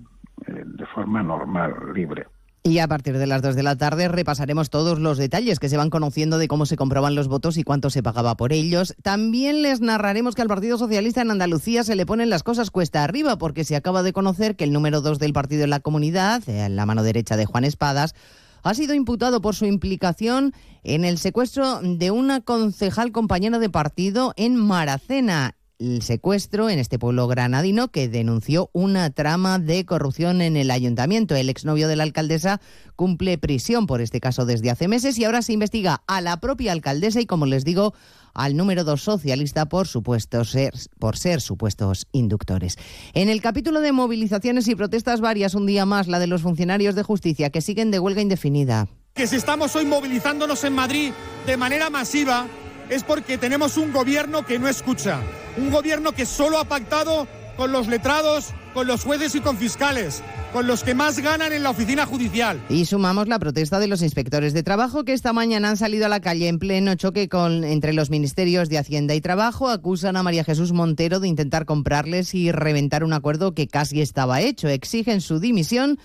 eh, 0.48 0.64
de 0.66 0.86
forma 0.88 1.22
normal, 1.22 1.94
libre. 1.94 2.26
Y 2.70 2.78
a 2.78 2.88
partir 2.88 3.18
de 3.18 3.26
las 3.26 3.42
2 3.42 3.56
de 3.56 3.64
la 3.64 3.78
tarde 3.78 4.08
repasaremos 4.10 4.70
todos 4.70 5.00
los 5.00 5.18
detalles 5.18 5.58
que 5.58 5.70
se 5.70 5.78
van 5.78 5.90
conociendo 5.90 6.38
de 6.38 6.48
cómo 6.48 6.68
se 6.68 6.76
compraban 6.76 7.16
los 7.16 7.28
votos 7.28 7.58
y 7.58 7.64
cuánto 7.64 7.90
se 7.90 8.04
pagaba 8.04 8.38
por 8.38 8.54
ellos. 8.54 8.96
También 9.02 9.64
les 9.64 9.82
narraremos 9.82 10.36
que 10.36 10.44
al 10.44 10.50
Partido 10.50 10.78
Socialista 10.78 11.24
en 11.24 11.32
Andalucía 11.32 11.84
se 11.84 11.96
le 11.96 12.06
ponen 12.06 12.30
las 12.30 12.44
cosas 12.44 12.70
cuesta 12.70 13.04
arriba 13.04 13.40
porque 13.40 13.64
se 13.64 13.76
acaba 13.76 14.04
de 14.04 14.14
conocer 14.14 14.56
que 14.56 14.66
el 14.66 14.72
número 14.72 15.02
2 15.02 15.18
del 15.18 15.34
partido 15.34 15.64
en 15.64 15.72
la 15.72 15.80
comunidad, 15.80 16.48
eh, 16.48 16.70
la 16.70 16.86
mano 16.86 17.02
derecha 17.02 17.38
de 17.38 17.48
Juan 17.48 17.64
Espadas, 17.64 18.14
ha 18.62 18.76
sido 18.76 18.94
imputado 18.94 19.42
por 19.42 19.56
su 19.56 19.66
implicación 19.66 20.54
en 20.84 21.06
el 21.06 21.18
secuestro 21.18 21.80
de 21.82 22.12
una 22.12 22.42
concejal 22.42 23.12
compañera 23.12 23.58
de 23.58 23.72
partido 23.72 24.34
en 24.38 24.56
Maracena. 24.56 25.56
El 25.80 26.02
secuestro 26.02 26.70
en 26.70 26.78
este 26.78 27.00
pueblo 27.00 27.26
granadino 27.28 27.88
que 27.88 28.10
denunció 28.10 28.70
una 28.74 29.12
trama 29.12 29.60
de 29.60 29.86
corrupción 29.86 30.42
en 30.42 30.58
el 30.58 30.72
ayuntamiento. 30.72 31.38
El 31.38 31.48
exnovio 31.48 31.88
de 31.88 31.96
la 31.96 32.04
alcaldesa 32.04 32.60
cumple 32.98 33.38
prisión 33.38 33.88
por 33.88 34.02
este 34.02 34.20
caso 34.20 34.46
desde 34.46 34.72
hace 34.72 34.90
meses 34.90 35.18
y 35.18 35.24
ahora 35.24 35.42
se 35.42 35.54
investiga 35.54 36.04
a 36.06 36.20
la 36.20 36.42
propia 36.42 36.74
alcaldesa 36.74 37.22
y, 37.22 37.26
como 37.26 37.46
les 37.46 37.64
digo, 37.64 37.94
al 38.34 38.58
número 38.58 38.84
dos 38.84 39.04
socialista 39.04 39.68
por 39.68 39.88
supuesto 39.88 40.44
ser, 40.44 40.74
por 41.00 41.16
ser 41.16 41.40
supuestos 41.40 42.08
inductores. 42.12 42.76
En 43.14 43.30
el 43.30 43.42
capítulo 43.42 43.80
de 43.80 43.94
movilizaciones 43.94 44.68
y 44.68 44.76
protestas 44.76 45.22
varias, 45.22 45.56
un 45.56 45.66
día 45.66 45.86
más, 45.86 46.10
la 46.10 46.20
de 46.20 46.28
los 46.28 46.42
funcionarios 46.42 46.94
de 46.94 47.04
justicia 47.04 47.52
que 47.52 47.62
siguen 47.62 47.90
de 47.90 48.00
huelga 48.00 48.22
indefinida. 48.22 48.90
que 49.14 49.28
si 49.28 49.38
estamos 49.38 49.74
hoy 49.78 49.86
movilizándonos 49.86 50.62
en 50.66 50.74
Madrid 50.74 51.14
de 51.46 51.56
manera 51.56 51.90
masiva 51.90 52.48
es 52.90 53.04
porque 53.04 53.38
tenemos 53.38 53.78
un 53.78 53.94
gobierno 53.94 54.46
que 54.46 54.60
no 54.60 54.68
escucha, 54.68 55.22
un 55.58 55.72
gobierno 55.72 56.12
que 56.12 56.26
solo 56.26 56.60
ha 56.60 56.66
pactado 56.66 57.28
con 57.60 57.74
los 57.74 57.88
letrados, 57.88 58.54
con 58.74 58.88
los 58.88 59.04
jueces 59.04 59.36
y 59.36 59.42
con 59.42 59.58
fiscales, 59.58 60.24
con 60.54 60.66
los 60.66 60.82
que 60.82 60.96
más 60.96 61.20
ganan 61.20 61.52
en 61.52 61.62
la 61.62 61.72
oficina 61.72 62.06
judicial. 62.06 62.58
Y 62.70 62.86
sumamos 62.86 63.28
la 63.28 63.38
protesta 63.38 63.80
de 63.80 63.88
los 63.88 64.02
inspectores 64.02 64.54
de 64.54 64.64
trabajo 64.64 65.04
que 65.04 65.12
esta 65.12 65.34
mañana 65.34 65.70
han 65.70 65.76
salido 65.76 66.06
a 66.06 66.10
la 66.10 66.22
calle 66.22 66.48
en 66.48 66.58
pleno 66.58 66.96
choque 66.96 67.28
con, 67.28 67.66
entre 67.66 67.92
los 67.92 68.10
ministerios 68.10 68.70
de 68.70 68.78
Hacienda 68.78 69.14
y 69.14 69.20
Trabajo. 69.20 69.68
Acusan 69.68 70.16
a 70.16 70.24
María 70.24 70.46
Jesús 70.46 70.72
Montero 70.72 71.20
de 71.20 71.28
intentar 71.28 71.66
comprarles 71.66 72.34
y 72.34 72.54
reventar 72.54 73.04
un 73.04 73.12
acuerdo 73.12 73.54
que 73.54 73.68
casi 73.68 74.02
estaba 74.02 74.40
hecho. 74.40 74.70
Exigen 74.70 75.20
su 75.20 75.42
dimisión 75.42 76.00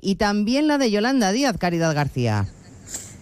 y 0.00 0.14
también 0.14 0.68
la 0.68 0.78
de 0.78 0.92
Yolanda 0.92 1.32
Díaz, 1.32 1.58
Caridad 1.58 1.92
García. 1.92 2.46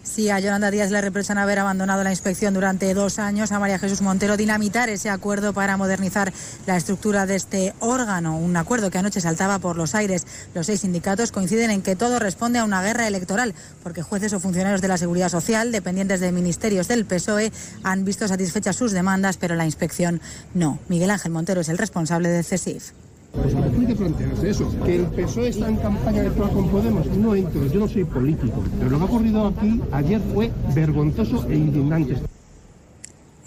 Sí, 0.08 0.30
a 0.30 0.40
Yolanda 0.40 0.70
Díaz 0.70 0.90
le 0.90 1.00
reprochan 1.02 1.36
haber 1.36 1.58
abandonado 1.58 2.02
la 2.02 2.10
inspección 2.10 2.54
durante 2.54 2.92
dos 2.94 3.18
años, 3.18 3.52
a 3.52 3.58
María 3.58 3.78
Jesús 3.78 4.00
Montero 4.00 4.38
dinamitar 4.38 4.88
ese 4.88 5.10
acuerdo 5.10 5.52
para 5.52 5.76
modernizar 5.76 6.32
la 6.66 6.76
estructura 6.76 7.26
de 7.26 7.36
este 7.36 7.74
órgano, 7.78 8.38
un 8.38 8.56
acuerdo 8.56 8.90
que 8.90 8.98
anoche 8.98 9.20
saltaba 9.20 9.58
por 9.58 9.76
los 9.76 9.94
aires. 9.94 10.26
Los 10.54 10.66
seis 10.66 10.80
sindicatos 10.80 11.30
coinciden 11.30 11.70
en 11.70 11.82
que 11.82 11.94
todo 11.94 12.18
responde 12.18 12.58
a 12.58 12.64
una 12.64 12.82
guerra 12.82 13.06
electoral, 13.06 13.54
porque 13.82 14.02
jueces 14.02 14.32
o 14.32 14.40
funcionarios 14.40 14.80
de 14.80 14.88
la 14.88 14.96
Seguridad 14.96 15.28
Social, 15.28 15.72
dependientes 15.72 16.20
de 16.20 16.32
ministerios 16.32 16.88
del 16.88 17.04
PSOE, 17.04 17.52
han 17.84 18.04
visto 18.04 18.26
satisfechas 18.26 18.76
sus 18.76 18.92
demandas, 18.92 19.36
pero 19.36 19.56
la 19.56 19.66
inspección 19.66 20.22
no. 20.54 20.78
Miguel 20.88 21.10
Ángel 21.10 21.32
Montero 21.32 21.60
es 21.60 21.68
el 21.68 21.78
responsable 21.78 22.30
de 22.30 22.42
CESIF. 22.42 22.92
Pues 23.32 23.54
hay 23.54 23.86
que 23.86 23.94
plantearse 23.94 24.50
eso. 24.50 24.70
Que 24.84 24.96
el 24.96 25.06
PSOE 25.06 25.48
está 25.48 25.68
en 25.68 25.76
campaña 25.76 26.20
electoral 26.20 26.52
con 26.52 26.68
Podemos, 26.68 27.06
no 27.08 27.34
entro, 27.34 27.66
yo 27.66 27.80
no 27.80 27.88
soy 27.88 28.04
político. 28.04 28.62
Pero 28.78 28.90
lo 28.90 28.98
que 28.98 29.02
ha 29.04 29.06
ocurrido 29.06 29.46
aquí 29.46 29.80
ayer 29.92 30.20
fue 30.32 30.50
vergonzoso 30.74 31.46
e 31.48 31.56
indignante. 31.56 32.16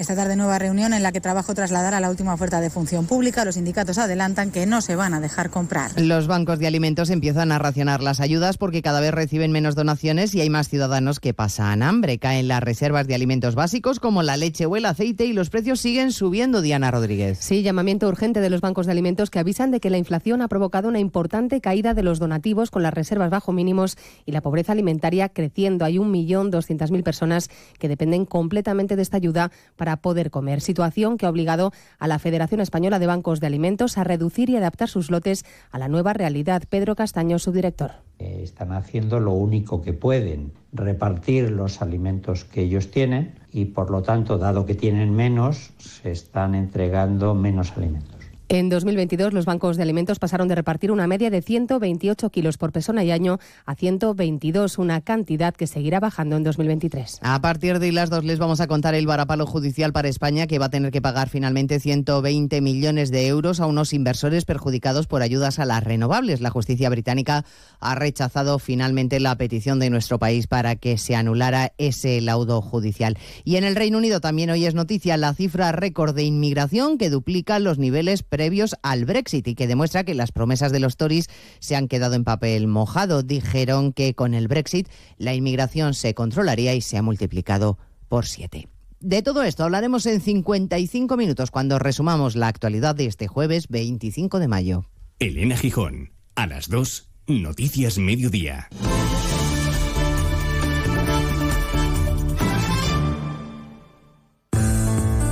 Esta 0.01 0.15
tarde 0.15 0.35
nueva 0.35 0.57
reunión 0.57 0.95
en 0.95 1.03
la 1.03 1.11
que 1.11 1.21
trabajo 1.21 1.53
trasladar 1.53 1.93
a 1.93 1.99
la 1.99 2.09
última 2.09 2.33
oferta 2.33 2.59
de 2.59 2.71
función 2.71 3.05
pública. 3.05 3.45
Los 3.45 3.53
sindicatos 3.53 3.99
adelantan 3.99 4.49
que 4.49 4.65
no 4.65 4.81
se 4.81 4.95
van 4.95 5.13
a 5.13 5.19
dejar 5.19 5.51
comprar. 5.51 5.91
Los 6.01 6.25
bancos 6.25 6.57
de 6.57 6.65
alimentos 6.65 7.11
empiezan 7.11 7.51
a 7.51 7.59
racionar 7.59 8.01
las 8.01 8.19
ayudas 8.19 8.57
porque 8.57 8.81
cada 8.81 8.99
vez 8.99 9.11
reciben 9.11 9.51
menos 9.51 9.75
donaciones 9.75 10.33
y 10.33 10.41
hay 10.41 10.49
más 10.49 10.69
ciudadanos 10.69 11.19
que 11.19 11.35
pasan 11.35 11.83
hambre. 11.83 12.17
Caen 12.17 12.47
las 12.47 12.63
reservas 12.63 13.05
de 13.05 13.13
alimentos 13.13 13.53
básicos 13.53 13.99
como 13.99 14.23
la 14.23 14.37
leche 14.37 14.65
o 14.65 14.75
el 14.75 14.87
aceite 14.87 15.25
y 15.25 15.33
los 15.33 15.51
precios 15.51 15.79
siguen 15.79 16.11
subiendo, 16.11 16.63
Diana 16.63 16.89
Rodríguez. 16.89 17.37
Sí, 17.37 17.61
llamamiento 17.61 18.07
urgente 18.07 18.41
de 18.41 18.49
los 18.49 18.61
bancos 18.61 18.87
de 18.87 18.93
alimentos 18.93 19.29
que 19.29 19.37
avisan 19.37 19.69
de 19.69 19.79
que 19.79 19.91
la 19.91 19.99
inflación 19.99 20.41
ha 20.41 20.47
provocado 20.47 20.89
una 20.89 20.97
importante 20.97 21.61
caída 21.61 21.93
de 21.93 22.01
los 22.01 22.17
donativos 22.17 22.71
con 22.71 22.81
las 22.81 22.95
reservas 22.95 23.29
bajo 23.29 23.53
mínimos 23.53 23.99
y 24.25 24.31
la 24.31 24.41
pobreza 24.41 24.71
alimentaria 24.71 25.29
creciendo. 25.29 25.85
Hay 25.85 25.97
1.200.000 25.97 27.03
personas 27.03 27.51
que 27.77 27.87
dependen 27.87 28.25
completamente 28.25 28.95
de 28.95 29.03
esta 29.03 29.17
ayuda 29.17 29.51
para 29.75 29.90
poder 29.97 30.31
comer. 30.31 30.61
Situación 30.61 31.17
que 31.17 31.25
ha 31.25 31.29
obligado 31.29 31.71
a 31.99 32.07
la 32.07 32.19
Federación 32.19 32.61
Española 32.61 32.99
de 32.99 33.07
Bancos 33.07 33.39
de 33.39 33.47
Alimentos 33.47 33.97
a 33.97 34.03
reducir 34.03 34.49
y 34.49 34.55
adaptar 34.55 34.89
sus 34.89 35.11
lotes 35.11 35.45
a 35.71 35.79
la 35.79 35.87
nueva 35.87 36.13
realidad. 36.13 36.63
Pedro 36.69 36.95
Castaño, 36.95 37.39
subdirector. 37.39 37.91
Eh, 38.19 38.41
están 38.43 38.71
haciendo 38.71 39.19
lo 39.19 39.31
único 39.31 39.81
que 39.81 39.93
pueden, 39.93 40.51
repartir 40.73 41.51
los 41.51 41.81
alimentos 41.81 42.45
que 42.45 42.61
ellos 42.61 42.91
tienen 42.91 43.39
y 43.51 43.65
por 43.65 43.89
lo 43.89 44.03
tanto, 44.03 44.37
dado 44.37 44.65
que 44.65 44.75
tienen 44.75 45.13
menos, 45.13 45.71
se 45.77 46.11
están 46.11 46.55
entregando 46.55 47.33
menos 47.33 47.73
alimentos. 47.75 48.20
En 48.53 48.67
2022, 48.67 49.31
los 49.31 49.45
bancos 49.45 49.77
de 49.77 49.83
alimentos 49.83 50.19
pasaron 50.19 50.49
de 50.49 50.55
repartir 50.55 50.91
una 50.91 51.07
media 51.07 51.29
de 51.29 51.41
128 51.41 52.29
kilos 52.31 52.57
por 52.57 52.73
persona 52.73 53.01
y 53.01 53.09
año 53.09 53.39
a 53.65 53.75
122, 53.75 54.77
una 54.77 54.99
cantidad 54.99 55.53
que 55.53 55.67
seguirá 55.67 56.01
bajando 56.01 56.35
en 56.35 56.43
2023. 56.43 57.19
A 57.21 57.39
partir 57.39 57.79
de 57.79 57.93
las 57.93 58.09
dos 58.09 58.25
les 58.25 58.39
vamos 58.39 58.59
a 58.59 58.67
contar 58.67 58.93
el 58.93 59.07
varapalo 59.07 59.45
judicial 59.45 59.93
para 59.93 60.09
España, 60.09 60.47
que 60.47 60.59
va 60.59 60.65
a 60.65 60.69
tener 60.69 60.91
que 60.91 61.01
pagar 61.01 61.29
finalmente 61.29 61.79
120 61.79 62.59
millones 62.59 63.09
de 63.09 63.25
euros 63.25 63.61
a 63.61 63.67
unos 63.67 63.93
inversores 63.93 64.43
perjudicados 64.43 65.07
por 65.07 65.21
ayudas 65.21 65.57
a 65.59 65.63
las 65.63 65.81
renovables. 65.81 66.41
La 66.41 66.49
justicia 66.49 66.89
británica 66.89 67.45
ha 67.79 67.95
rechazado 67.95 68.59
finalmente 68.59 69.21
la 69.21 69.37
petición 69.37 69.79
de 69.79 69.89
nuestro 69.89 70.19
país 70.19 70.47
para 70.47 70.75
que 70.75 70.97
se 70.97 71.15
anulara 71.15 71.71
ese 71.77 72.19
laudo 72.19 72.61
judicial. 72.61 73.17
Y 73.45 73.55
en 73.55 73.63
el 73.63 73.77
Reino 73.77 73.97
Unido 73.97 74.19
también 74.19 74.49
hoy 74.49 74.65
es 74.65 74.75
noticia 74.75 75.15
la 75.15 75.33
cifra 75.33 75.71
récord 75.71 76.13
de 76.13 76.23
inmigración 76.23 76.97
que 76.97 77.09
duplica 77.09 77.57
los 77.57 77.77
niveles 77.77 78.23
previos 78.41 78.75
al 78.81 79.05
Brexit 79.05 79.47
y 79.49 79.53
que 79.53 79.67
demuestra 79.67 80.03
que 80.03 80.15
las 80.15 80.31
promesas 80.31 80.71
de 80.71 80.79
los 80.79 80.97
Tories 80.97 81.29
se 81.59 81.75
han 81.75 81.87
quedado 81.87 82.15
en 82.15 82.23
papel 82.23 82.65
mojado. 82.65 83.21
Dijeron 83.21 83.93
que 83.93 84.15
con 84.15 84.33
el 84.33 84.47
Brexit 84.47 84.89
la 85.19 85.35
inmigración 85.35 85.93
se 85.93 86.15
controlaría 86.15 86.73
y 86.73 86.81
se 86.81 86.97
ha 86.97 87.03
multiplicado 87.03 87.77
por 88.09 88.25
siete. 88.25 88.67
De 88.99 89.21
todo 89.21 89.43
esto 89.43 89.63
hablaremos 89.63 90.07
en 90.07 90.21
55 90.21 91.17
minutos 91.17 91.51
cuando 91.51 91.77
resumamos 91.77 92.35
la 92.35 92.47
actualidad 92.47 92.95
de 92.95 93.05
este 93.05 93.27
jueves 93.27 93.67
25 93.67 94.39
de 94.39 94.47
mayo. 94.47 94.85
Elena 95.19 95.55
Gijón, 95.55 96.09
a 96.33 96.47
las 96.47 96.67
2, 96.67 97.11
Noticias 97.27 97.99
Mediodía. 97.99 98.69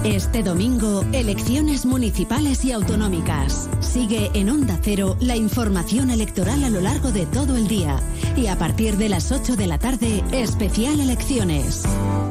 Este 0.10 0.42
domingo, 0.42 1.06
elecciones 1.14 1.86
municipales 1.86 2.66
y 2.66 2.72
autonómicas. 2.72 3.70
Sigue 3.80 4.32
en 4.34 4.50
Onda 4.50 4.80
Cero 4.82 5.16
la 5.20 5.36
información 5.36 6.10
electoral 6.10 6.64
a 6.64 6.72
lo 6.72 6.82
largo 6.82 7.12
de 7.12 7.28
todo 7.28 7.56
el 7.56 7.68
día. 7.68 8.00
Y 8.36 8.48
a 8.48 8.58
partir 8.58 8.98
de 8.98 9.08
las 9.08 9.32
8 9.32 9.56
de 9.56 9.68
la 9.68 9.78
tarde, 9.78 10.24
especial 10.32 11.00
elecciones. 11.00 11.84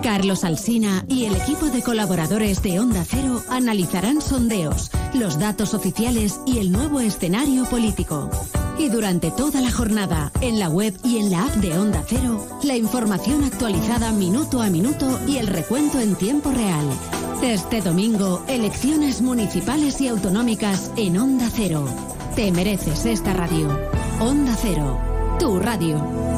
Carlos 0.02 0.42
Alsina 0.42 1.04
y 1.08 1.26
el 1.26 1.36
equipo 1.36 1.66
de 1.66 1.80
colaboradores 1.80 2.62
de 2.62 2.80
Onda 2.80 3.04
Cero 3.08 3.44
analizarán 3.48 4.20
sondeos, 4.20 4.90
los 5.14 5.38
datos 5.38 5.72
oficiales 5.72 6.40
y 6.46 6.58
el 6.58 6.72
nuevo 6.72 6.98
escenario 6.98 7.64
político. 7.66 8.28
Y 8.76 8.88
durante 8.88 9.30
toda 9.30 9.60
la 9.60 9.70
jornada, 9.70 10.32
en 10.40 10.58
la 10.58 10.68
web 10.68 10.98
y 11.04 11.18
en 11.18 11.30
la 11.30 11.44
app 11.44 11.54
de 11.54 11.78
Onda 11.78 12.02
Cero, 12.08 12.44
la 12.64 12.76
información 12.76 13.44
actualizada 13.44 14.10
minuto 14.10 14.62
a 14.62 14.68
minuto 14.68 15.20
y 15.28 15.36
el 15.36 15.46
recuento 15.46 16.00
en 16.00 16.16
tiempo 16.16 16.50
real. 16.50 16.88
Este 17.42 17.80
domingo, 17.80 18.42
elecciones 18.48 19.22
municipales 19.22 20.00
y 20.00 20.08
autonómicas 20.08 20.90
en 20.96 21.16
Onda 21.18 21.48
Cero. 21.54 21.86
Te 22.34 22.50
mereces 22.50 23.06
esta 23.06 23.32
radio. 23.32 23.68
Onda 24.20 24.56
Cero, 24.60 24.98
tu 25.38 25.58
radio. 25.60 26.37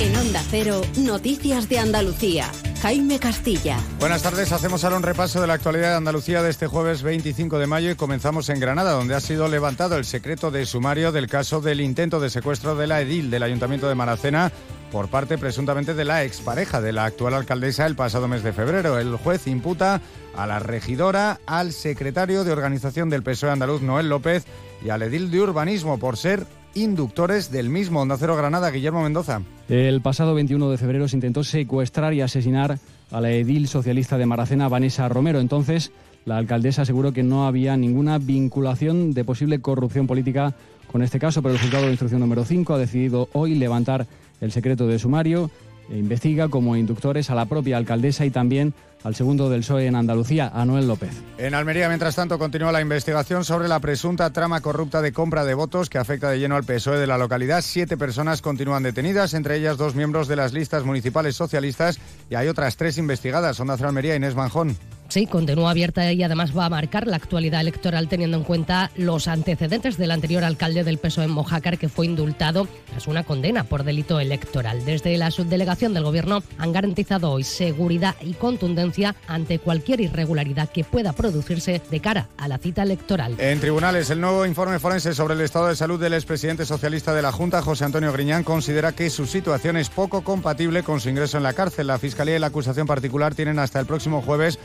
En 0.00 0.16
Onda 0.16 0.42
Cero, 0.48 0.80
Noticias 0.96 1.68
de 1.68 1.78
Andalucía. 1.78 2.50
Jaime 2.80 3.18
Castilla. 3.18 3.76
Buenas 3.98 4.22
tardes, 4.22 4.50
hacemos 4.50 4.82
ahora 4.82 4.96
un 4.96 5.02
repaso 5.02 5.42
de 5.42 5.46
la 5.46 5.52
actualidad 5.52 5.90
de 5.90 5.96
Andalucía 5.96 6.42
de 6.42 6.48
este 6.48 6.66
jueves 6.66 7.02
25 7.02 7.58
de 7.58 7.66
mayo 7.66 7.90
y 7.90 7.96
comenzamos 7.96 8.48
en 8.48 8.60
Granada, 8.60 8.92
donde 8.92 9.14
ha 9.14 9.20
sido 9.20 9.46
levantado 9.48 9.98
el 9.98 10.06
secreto 10.06 10.50
de 10.50 10.64
sumario 10.64 11.12
del 11.12 11.26
caso 11.26 11.60
del 11.60 11.82
intento 11.82 12.18
de 12.18 12.30
secuestro 12.30 12.76
de 12.76 12.86
la 12.86 13.02
edil 13.02 13.30
del 13.30 13.42
Ayuntamiento 13.42 13.90
de 13.90 13.94
Maracena 13.94 14.50
por 14.90 15.08
parte 15.08 15.36
presuntamente 15.36 15.92
de 15.92 16.06
la 16.06 16.24
expareja 16.24 16.80
de 16.80 16.92
la 16.92 17.04
actual 17.04 17.34
alcaldesa 17.34 17.84
el 17.84 17.94
pasado 17.94 18.26
mes 18.26 18.42
de 18.42 18.54
febrero. 18.54 18.98
El 18.98 19.14
juez 19.16 19.46
imputa 19.48 20.00
a 20.34 20.46
la 20.46 20.60
regidora, 20.60 21.40
al 21.44 21.72
secretario 21.72 22.44
de 22.44 22.52
organización 22.52 23.10
del 23.10 23.22
PSOE 23.22 23.50
andaluz 23.50 23.82
Noel 23.82 24.08
López 24.08 24.46
y 24.82 24.88
al 24.88 25.02
edil 25.02 25.30
de 25.30 25.42
urbanismo 25.42 25.98
por 25.98 26.16
ser 26.16 26.46
inductores 26.74 27.50
del 27.50 27.68
mismo 27.68 28.00
Onda 28.00 28.16
Cero 28.18 28.36
Granada, 28.36 28.70
Guillermo 28.70 29.02
Mendoza. 29.02 29.42
El 29.68 30.00
pasado 30.00 30.34
21 30.34 30.70
de 30.70 30.78
febrero 30.78 31.08
se 31.08 31.16
intentó 31.16 31.44
secuestrar 31.44 32.14
y 32.14 32.20
asesinar 32.20 32.78
a 33.10 33.20
la 33.20 33.30
edil 33.30 33.68
socialista 33.68 34.18
de 34.18 34.26
Maracena, 34.26 34.68
Vanessa 34.68 35.08
Romero. 35.08 35.40
Entonces, 35.40 35.92
la 36.24 36.36
alcaldesa 36.36 36.82
aseguró 36.82 37.12
que 37.12 37.22
no 37.22 37.46
había 37.46 37.76
ninguna 37.76 38.18
vinculación 38.18 39.12
de 39.12 39.24
posible 39.24 39.60
corrupción 39.60 40.06
política 40.06 40.54
con 40.90 41.02
este 41.02 41.18
caso, 41.18 41.42
pero 41.42 41.54
el 41.54 41.60
juzgado 41.60 41.84
de 41.84 41.92
instrucción 41.92 42.20
número 42.20 42.44
5 42.44 42.74
ha 42.74 42.78
decidido 42.78 43.28
hoy 43.32 43.54
levantar 43.54 44.06
el 44.40 44.52
secreto 44.52 44.86
de 44.86 44.98
sumario 44.98 45.50
e 45.90 45.98
investiga 45.98 46.48
como 46.48 46.76
inductores 46.76 47.30
a 47.30 47.34
la 47.34 47.46
propia 47.46 47.76
alcaldesa 47.76 48.24
y 48.24 48.30
también 48.30 48.74
al 49.04 49.14
segundo 49.14 49.48
del 49.48 49.60
PSOE 49.60 49.86
en 49.86 49.96
Andalucía, 49.96 50.50
a 50.52 50.64
Noel 50.64 50.86
López. 50.86 51.10
En 51.38 51.54
Almería, 51.54 51.88
mientras 51.88 52.16
tanto, 52.16 52.38
continúa 52.38 52.72
la 52.72 52.80
investigación 52.80 53.44
sobre 53.44 53.68
la 53.68 53.80
presunta 53.80 54.32
trama 54.32 54.60
corrupta 54.60 55.00
de 55.02 55.12
compra 55.12 55.44
de 55.44 55.54
votos 55.54 55.88
que 55.88 55.98
afecta 55.98 56.30
de 56.30 56.38
lleno 56.38 56.56
al 56.56 56.64
PSOE 56.64 56.98
de 56.98 57.06
la 57.06 57.18
localidad. 57.18 57.62
Siete 57.62 57.96
personas 57.96 58.42
continúan 58.42 58.82
detenidas, 58.82 59.34
entre 59.34 59.56
ellas 59.56 59.76
dos 59.76 59.94
miembros 59.94 60.28
de 60.28 60.36
las 60.36 60.52
listas 60.52 60.84
municipales 60.84 61.36
socialistas 61.36 61.98
y 62.28 62.34
hay 62.34 62.48
otras 62.48 62.76
tres 62.76 62.98
investigadas. 62.98 63.58
Onda 63.60 63.74
Almería, 63.80 64.16
Inés 64.16 64.34
Manjón. 64.34 64.76
Sí, 65.10 65.26
continúa 65.26 65.72
abierta 65.72 66.12
y 66.12 66.22
además 66.22 66.56
va 66.56 66.66
a 66.66 66.70
marcar 66.70 67.08
la 67.08 67.16
actualidad 67.16 67.60
electoral 67.60 68.06
teniendo 68.08 68.36
en 68.36 68.44
cuenta 68.44 68.92
los 68.94 69.26
antecedentes 69.26 69.98
del 69.98 70.12
anterior 70.12 70.44
alcalde 70.44 70.84
del 70.84 70.98
PSOE 70.98 71.24
en 71.24 71.32
Mojácar 71.32 71.78
que 71.78 71.88
fue 71.88 72.06
indultado 72.06 72.68
tras 72.88 73.08
una 73.08 73.24
condena 73.24 73.64
por 73.64 73.82
delito 73.82 74.20
electoral. 74.20 74.84
Desde 74.84 75.18
la 75.18 75.32
subdelegación 75.32 75.94
del 75.94 76.04
Gobierno 76.04 76.44
han 76.58 76.72
garantizado 76.72 77.32
hoy 77.32 77.42
seguridad 77.42 78.14
y 78.20 78.34
contundencia 78.34 79.16
ante 79.26 79.58
cualquier 79.58 80.00
irregularidad 80.00 80.68
que 80.68 80.84
pueda 80.84 81.12
producirse 81.12 81.82
de 81.90 82.00
cara 82.00 82.28
a 82.38 82.46
la 82.46 82.58
cita 82.58 82.84
electoral. 82.84 83.34
En 83.38 83.58
tribunales, 83.58 84.10
el 84.10 84.20
nuevo 84.20 84.46
informe 84.46 84.78
forense 84.78 85.12
sobre 85.12 85.34
el 85.34 85.40
estado 85.40 85.66
de 85.66 85.74
salud 85.74 85.98
del 85.98 86.14
expresidente 86.14 86.64
socialista 86.64 87.12
de 87.14 87.22
la 87.22 87.32
Junta, 87.32 87.62
José 87.62 87.84
Antonio 87.84 88.12
Griñán, 88.12 88.44
considera 88.44 88.92
que 88.92 89.10
su 89.10 89.26
situación 89.26 89.76
es 89.76 89.90
poco 89.90 90.22
compatible 90.22 90.84
con 90.84 91.00
su 91.00 91.08
ingreso 91.08 91.36
en 91.36 91.42
la 91.42 91.52
cárcel. 91.52 91.88
La 91.88 91.98
Fiscalía 91.98 92.36
y 92.36 92.38
la 92.38 92.46
acusación 92.46 92.86
particular 92.86 93.34
tienen 93.34 93.58
hasta 93.58 93.80
el 93.80 93.86
próximo 93.86 94.22
jueves 94.22 94.60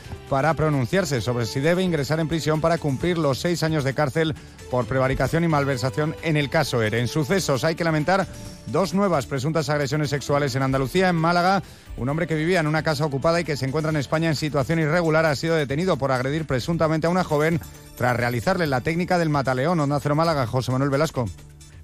pronunciarse 0.54 1.20
sobre 1.20 1.46
si 1.46 1.60
debe 1.60 1.82
ingresar 1.82 2.20
en 2.20 2.28
prisión 2.28 2.60
para 2.60 2.78
cumplir 2.78 3.18
los 3.18 3.38
seis 3.38 3.62
años 3.62 3.84
de 3.84 3.94
cárcel 3.94 4.34
por 4.70 4.86
prevaricación 4.86 5.44
y 5.44 5.48
malversación 5.48 6.14
en 6.22 6.36
el 6.36 6.50
caso 6.50 6.82
ERE. 6.82 7.00
En 7.00 7.08
sucesos 7.08 7.64
hay 7.64 7.74
que 7.74 7.84
lamentar 7.84 8.26
dos 8.66 8.94
nuevas 8.94 9.26
presuntas 9.26 9.68
agresiones 9.68 10.10
sexuales 10.10 10.54
en 10.54 10.62
Andalucía. 10.62 11.08
En 11.08 11.16
Málaga, 11.16 11.62
un 11.96 12.08
hombre 12.08 12.26
que 12.26 12.34
vivía 12.34 12.60
en 12.60 12.66
una 12.66 12.82
casa 12.82 13.04
ocupada 13.04 13.40
y 13.40 13.44
que 13.44 13.56
se 13.56 13.66
encuentra 13.66 13.90
en 13.90 13.96
España 13.96 14.28
en 14.28 14.36
situación 14.36 14.78
irregular 14.78 15.24
ha 15.26 15.36
sido 15.36 15.56
detenido 15.56 15.96
por 15.96 16.12
agredir 16.12 16.46
presuntamente 16.46 17.06
a 17.06 17.10
una 17.10 17.24
joven 17.24 17.60
tras 17.96 18.16
realizarle 18.16 18.66
la 18.66 18.80
técnica 18.80 19.18
del 19.18 19.30
mataleón. 19.30 19.80
Onda 19.80 20.00
Cero 20.00 20.14
Málaga, 20.14 20.46
José 20.46 20.72
Manuel 20.72 20.90
Velasco. 20.90 21.26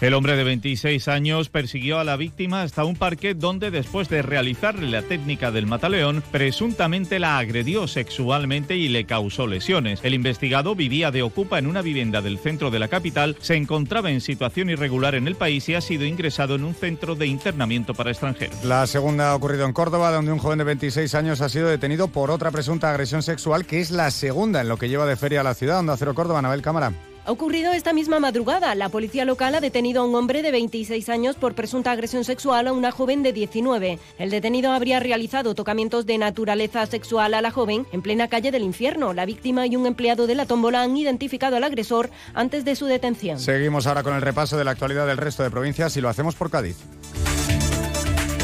El 0.02 0.14
hombre 0.14 0.34
de 0.34 0.42
26 0.42 1.06
años 1.06 1.48
persiguió 1.48 2.00
a 2.00 2.04
la 2.04 2.16
víctima 2.16 2.62
hasta 2.62 2.84
un 2.84 2.96
parque 2.96 3.34
donde 3.34 3.70
después 3.70 4.08
de 4.08 4.20
realizarle 4.20 4.90
la 4.90 5.02
técnica 5.02 5.52
del 5.52 5.68
mataleón, 5.68 6.24
presuntamente 6.32 7.20
la 7.20 7.38
agredió 7.38 7.86
sexualmente 7.86 8.76
y 8.76 8.88
le 8.88 9.04
causó 9.04 9.46
lesiones. 9.46 10.00
El 10.02 10.14
investigado 10.14 10.74
vivía 10.74 11.12
de 11.12 11.22
ocupa 11.22 11.60
en 11.60 11.68
una 11.68 11.82
vivienda 11.82 12.20
del 12.20 12.40
centro 12.40 12.72
de 12.72 12.80
la 12.80 12.88
capital, 12.88 13.36
se 13.40 13.54
encontraba 13.54 14.10
en 14.10 14.20
situación 14.20 14.70
irregular 14.70 15.14
en 15.14 15.28
el 15.28 15.36
país 15.36 15.68
y 15.68 15.76
ha 15.76 15.80
sido 15.80 16.04
ingresado 16.04 16.56
en 16.56 16.64
un 16.64 16.74
centro 16.74 17.14
de 17.14 17.28
internamiento 17.28 17.94
para 17.94 18.10
extranjeros. 18.10 18.64
La 18.64 18.88
segunda 18.88 19.30
ha 19.30 19.36
ocurrido 19.36 19.66
en 19.66 19.72
Córdoba, 19.72 20.10
donde 20.10 20.32
un 20.32 20.40
joven 20.40 20.58
de 20.58 20.64
26 20.64 21.14
años 21.14 21.40
ha 21.42 21.48
sido 21.48 21.68
detenido 21.68 22.08
por 22.08 22.32
otra 22.32 22.50
presunta 22.50 22.90
agresión 22.90 23.22
sexual, 23.22 23.66
que 23.66 23.78
es 23.78 23.92
la 23.92 24.10
segunda 24.10 24.62
en 24.62 24.68
lo 24.68 24.78
que 24.78 24.88
lleva 24.88 25.06
de 25.06 25.14
feria 25.14 25.42
a 25.42 25.44
la 25.44 25.54
ciudad, 25.54 25.76
donde 25.76 25.96
Cero 25.96 26.16
Córdoba, 26.16 26.40
Anabel 26.40 26.60
Cámara. 26.60 26.92
Ha 27.24 27.30
ocurrido 27.30 27.72
esta 27.72 27.92
misma 27.92 28.18
madrugada. 28.18 28.74
La 28.74 28.88
policía 28.88 29.24
local 29.24 29.54
ha 29.54 29.60
detenido 29.60 30.02
a 30.02 30.04
un 30.04 30.14
hombre 30.16 30.42
de 30.42 30.50
26 30.50 31.08
años 31.08 31.36
por 31.36 31.54
presunta 31.54 31.92
agresión 31.92 32.24
sexual 32.24 32.66
a 32.66 32.72
una 32.72 32.90
joven 32.90 33.22
de 33.22 33.32
19. 33.32 34.00
El 34.18 34.30
detenido 34.30 34.72
habría 34.72 34.98
realizado 34.98 35.54
tocamientos 35.54 36.04
de 36.04 36.18
naturaleza 36.18 36.84
sexual 36.86 37.34
a 37.34 37.40
la 37.40 37.52
joven 37.52 37.86
en 37.92 38.02
plena 38.02 38.26
calle 38.26 38.50
del 38.50 38.64
infierno. 38.64 39.12
La 39.12 39.24
víctima 39.24 39.68
y 39.68 39.76
un 39.76 39.86
empleado 39.86 40.26
de 40.26 40.34
la 40.34 40.46
tómbola 40.46 40.82
han 40.82 40.96
identificado 40.96 41.56
al 41.56 41.64
agresor 41.64 42.10
antes 42.34 42.64
de 42.64 42.74
su 42.74 42.86
detención. 42.86 43.38
Seguimos 43.38 43.86
ahora 43.86 44.02
con 44.02 44.14
el 44.14 44.22
repaso 44.22 44.56
de 44.56 44.64
la 44.64 44.72
actualidad 44.72 45.06
del 45.06 45.16
resto 45.16 45.44
de 45.44 45.50
provincias 45.50 45.96
y 45.96 46.00
lo 46.00 46.08
hacemos 46.08 46.34
por 46.34 46.50
Cádiz. 46.50 46.76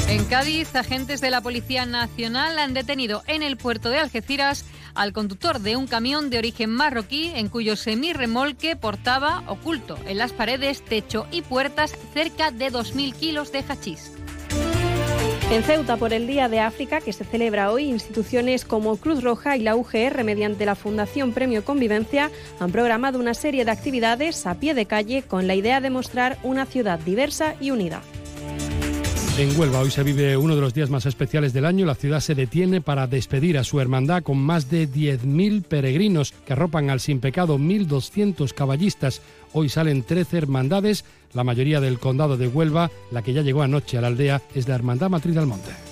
En 0.09 0.25
Cádiz, 0.25 0.75
agentes 0.75 1.21
de 1.21 1.31
la 1.31 1.43
Policía 1.43 1.85
Nacional 1.85 2.59
han 2.59 2.73
detenido 2.73 3.23
en 3.27 3.43
el 3.43 3.59
puerto 3.59 3.91
de 3.91 3.99
Algeciras 3.99 4.65
al 4.95 5.13
conductor 5.13 5.61
de 5.61 5.77
un 5.77 5.87
camión 5.87 6.31
de 6.31 6.39
origen 6.39 6.71
marroquí 6.71 7.31
en 7.35 7.51
cuyo 7.51 7.77
semirremolque 7.77 8.75
portaba 8.75 9.43
oculto 9.49 9.99
en 10.07 10.17
las 10.17 10.33
paredes, 10.33 10.83
techo 10.83 11.27
y 11.31 11.43
puertas 11.43 11.95
cerca 12.15 12.51
de 12.51 12.73
2.000 12.73 13.15
kilos 13.17 13.53
de 13.53 13.63
hachís. 13.69 14.13
En 15.51 15.63
Ceuta, 15.63 15.99
por 15.99 16.15
el 16.15 16.27
Día 16.27 16.49
de 16.49 16.61
África, 16.61 17.03
que 17.03 17.13
se 17.13 17.25
celebra 17.25 17.71
hoy, 17.71 17.85
instituciones 17.85 18.65
como 18.65 18.97
Cruz 18.97 19.23
Roja 19.23 19.59
y 19.59 19.61
la 19.61 19.77
UGR, 19.77 20.25
mediante 20.25 20.65
la 20.65 20.75
Fundación 20.75 21.33
Premio 21.33 21.65
Convivencia, 21.65 22.31
han 22.61 22.73
programado 22.73 23.19
una 23.19 23.35
serie 23.35 23.67
de 23.67 23.71
actividades 23.71 24.47
a 24.47 24.55
pie 24.55 24.73
de 24.73 24.87
calle 24.87 25.23
con 25.23 25.47
la 25.47 25.55
idea 25.55 25.83
de 25.83 25.91
mostrar 25.91 26.39
una 26.43 26.65
ciudad 26.65 26.99
diversa 26.99 27.55
y 27.61 27.73
unida. 27.73 28.03
En 29.39 29.57
Huelva 29.57 29.78
hoy 29.78 29.93
se 29.93 30.03
vive 30.03 30.36
uno 30.36 30.57
de 30.57 30.61
los 30.61 30.74
días 30.74 30.91
más 30.91 31.07
especiales 31.07 31.53
del 31.53 31.64
año. 31.64 31.86
La 31.86 31.95
ciudad 31.95 32.18
se 32.18 32.34
detiene 32.34 32.80
para 32.80 33.07
despedir 33.07 33.57
a 33.57 33.62
su 33.62 33.78
hermandad 33.78 34.24
con 34.24 34.36
más 34.36 34.68
de 34.68 34.89
10.000 34.89 35.62
peregrinos 35.62 36.32
que 36.45 36.55
arropan 36.55 36.91
al 36.91 36.99
sin 36.99 37.20
pecado 37.20 37.57
1.200 37.57 38.53
caballistas. 38.53 39.22
Hoy 39.53 39.68
salen 39.68 40.03
13 40.03 40.39
hermandades, 40.39 41.05
la 41.34 41.45
mayoría 41.45 41.80
del 41.80 42.01
condado 42.01 42.36
de 42.36 42.49
Huelva. 42.49 42.91
La 43.12 43.22
que 43.22 43.32
ya 43.32 43.43
llegó 43.43 43.62
anoche 43.62 43.97
a 43.97 44.01
la 44.01 44.09
aldea 44.09 44.43
es 44.57 44.66
la 44.66 44.74
Hermandad 44.74 45.09
Matriz 45.09 45.36
del 45.36 45.47
Monte. 45.47 45.88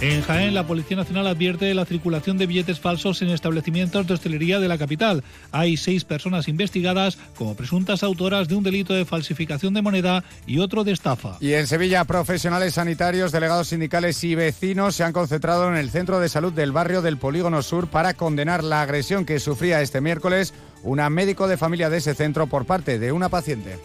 En 0.00 0.20
Jaén, 0.20 0.52
la 0.52 0.66
Policía 0.66 0.98
Nacional 0.98 1.26
advierte 1.26 1.72
la 1.72 1.86
circulación 1.86 2.36
de 2.36 2.46
billetes 2.46 2.78
falsos 2.78 3.22
en 3.22 3.30
establecimientos 3.30 4.06
de 4.06 4.12
hostelería 4.12 4.60
de 4.60 4.68
la 4.68 4.76
capital. 4.76 5.24
Hay 5.52 5.78
seis 5.78 6.04
personas 6.04 6.48
investigadas 6.48 7.16
como 7.34 7.54
presuntas 7.54 8.02
autoras 8.02 8.46
de 8.46 8.56
un 8.56 8.62
delito 8.62 8.92
de 8.92 9.06
falsificación 9.06 9.72
de 9.72 9.80
moneda 9.80 10.22
y 10.46 10.58
otro 10.58 10.84
de 10.84 10.92
estafa. 10.92 11.38
Y 11.40 11.54
en 11.54 11.66
Sevilla, 11.66 12.04
profesionales 12.04 12.74
sanitarios, 12.74 13.32
delegados 13.32 13.68
sindicales 13.68 14.22
y 14.22 14.34
vecinos 14.34 14.96
se 14.96 15.04
han 15.04 15.14
concentrado 15.14 15.66
en 15.68 15.76
el 15.76 15.90
centro 15.90 16.20
de 16.20 16.28
salud 16.28 16.52
del 16.52 16.72
barrio 16.72 17.00
del 17.00 17.16
Polígono 17.16 17.62
Sur 17.62 17.88
para 17.88 18.12
condenar 18.12 18.64
la 18.64 18.82
agresión 18.82 19.24
que 19.24 19.40
sufría 19.40 19.80
este 19.80 20.02
miércoles 20.02 20.52
una 20.82 21.08
médico 21.08 21.48
de 21.48 21.56
familia 21.56 21.88
de 21.88 21.98
ese 21.98 22.14
centro 22.14 22.46
por 22.46 22.66
parte 22.66 22.98
de 22.98 23.12
una 23.12 23.30
paciente. 23.30 23.78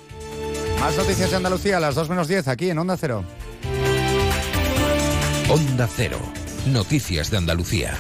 Más 0.82 0.97
noticias 0.97 1.30
de 1.30 1.38
Andalucía 1.38 1.78
a 1.78 1.80
las 1.80 1.95
2 1.95 2.09
menos 2.09 2.28
10 2.28 2.49
aquí 2.49 2.70
en 2.70 2.80
Onda 2.80 2.97
Cero. 2.97 3.24
Onda 5.51 5.85
Cero. 5.85 6.17
Noticias 6.67 7.29
de 7.29 7.35
Andalucía. 7.35 7.93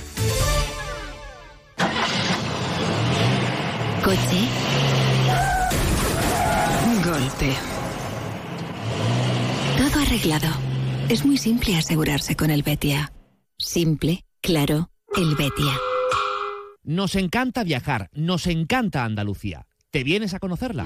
Coche. 4.01 4.47
Golpe. 7.03 7.53
Todo 9.77 10.01
arreglado. 10.01 10.47
Es 11.09 11.25
muy 11.25 11.37
simple 11.37 11.75
asegurarse 11.75 12.37
con 12.37 12.51
el 12.51 12.63
Betia. 12.63 13.11
Simple, 13.57 14.23
claro, 14.39 14.89
el 15.17 15.35
Betia. 15.35 15.73
Nos 16.83 17.15
encanta 17.15 17.65
viajar, 17.65 18.09
nos 18.13 18.47
encanta 18.47 19.03
Andalucía. 19.03 19.67
¿Te 19.89 20.05
vienes 20.05 20.33
a 20.33 20.39
conocerla? 20.39 20.85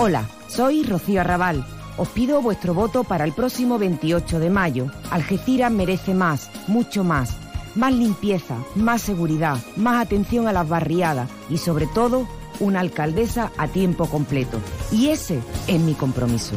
Hola, 0.00 0.28
soy 0.46 0.84
Rocío 0.84 1.22
Arrabal. 1.22 1.66
Os 1.96 2.06
pido 2.10 2.40
vuestro 2.40 2.72
voto 2.72 3.02
para 3.02 3.24
el 3.24 3.32
próximo 3.32 3.80
28 3.80 4.38
de 4.38 4.48
mayo. 4.48 4.86
Algeciras 5.10 5.72
merece 5.72 6.14
más, 6.14 6.52
mucho 6.68 7.02
más. 7.02 7.36
Más 7.74 7.92
limpieza, 7.92 8.58
más 8.76 9.02
seguridad, 9.02 9.58
más 9.74 10.00
atención 10.00 10.46
a 10.46 10.52
las 10.52 10.68
barriadas 10.68 11.28
y 11.50 11.58
sobre 11.58 11.88
todo 11.88 12.28
una 12.60 12.78
alcaldesa 12.78 13.50
a 13.58 13.66
tiempo 13.66 14.06
completo. 14.06 14.60
Y 14.92 15.08
ese 15.08 15.40
es 15.66 15.80
mi 15.80 15.94
compromiso. 15.94 16.54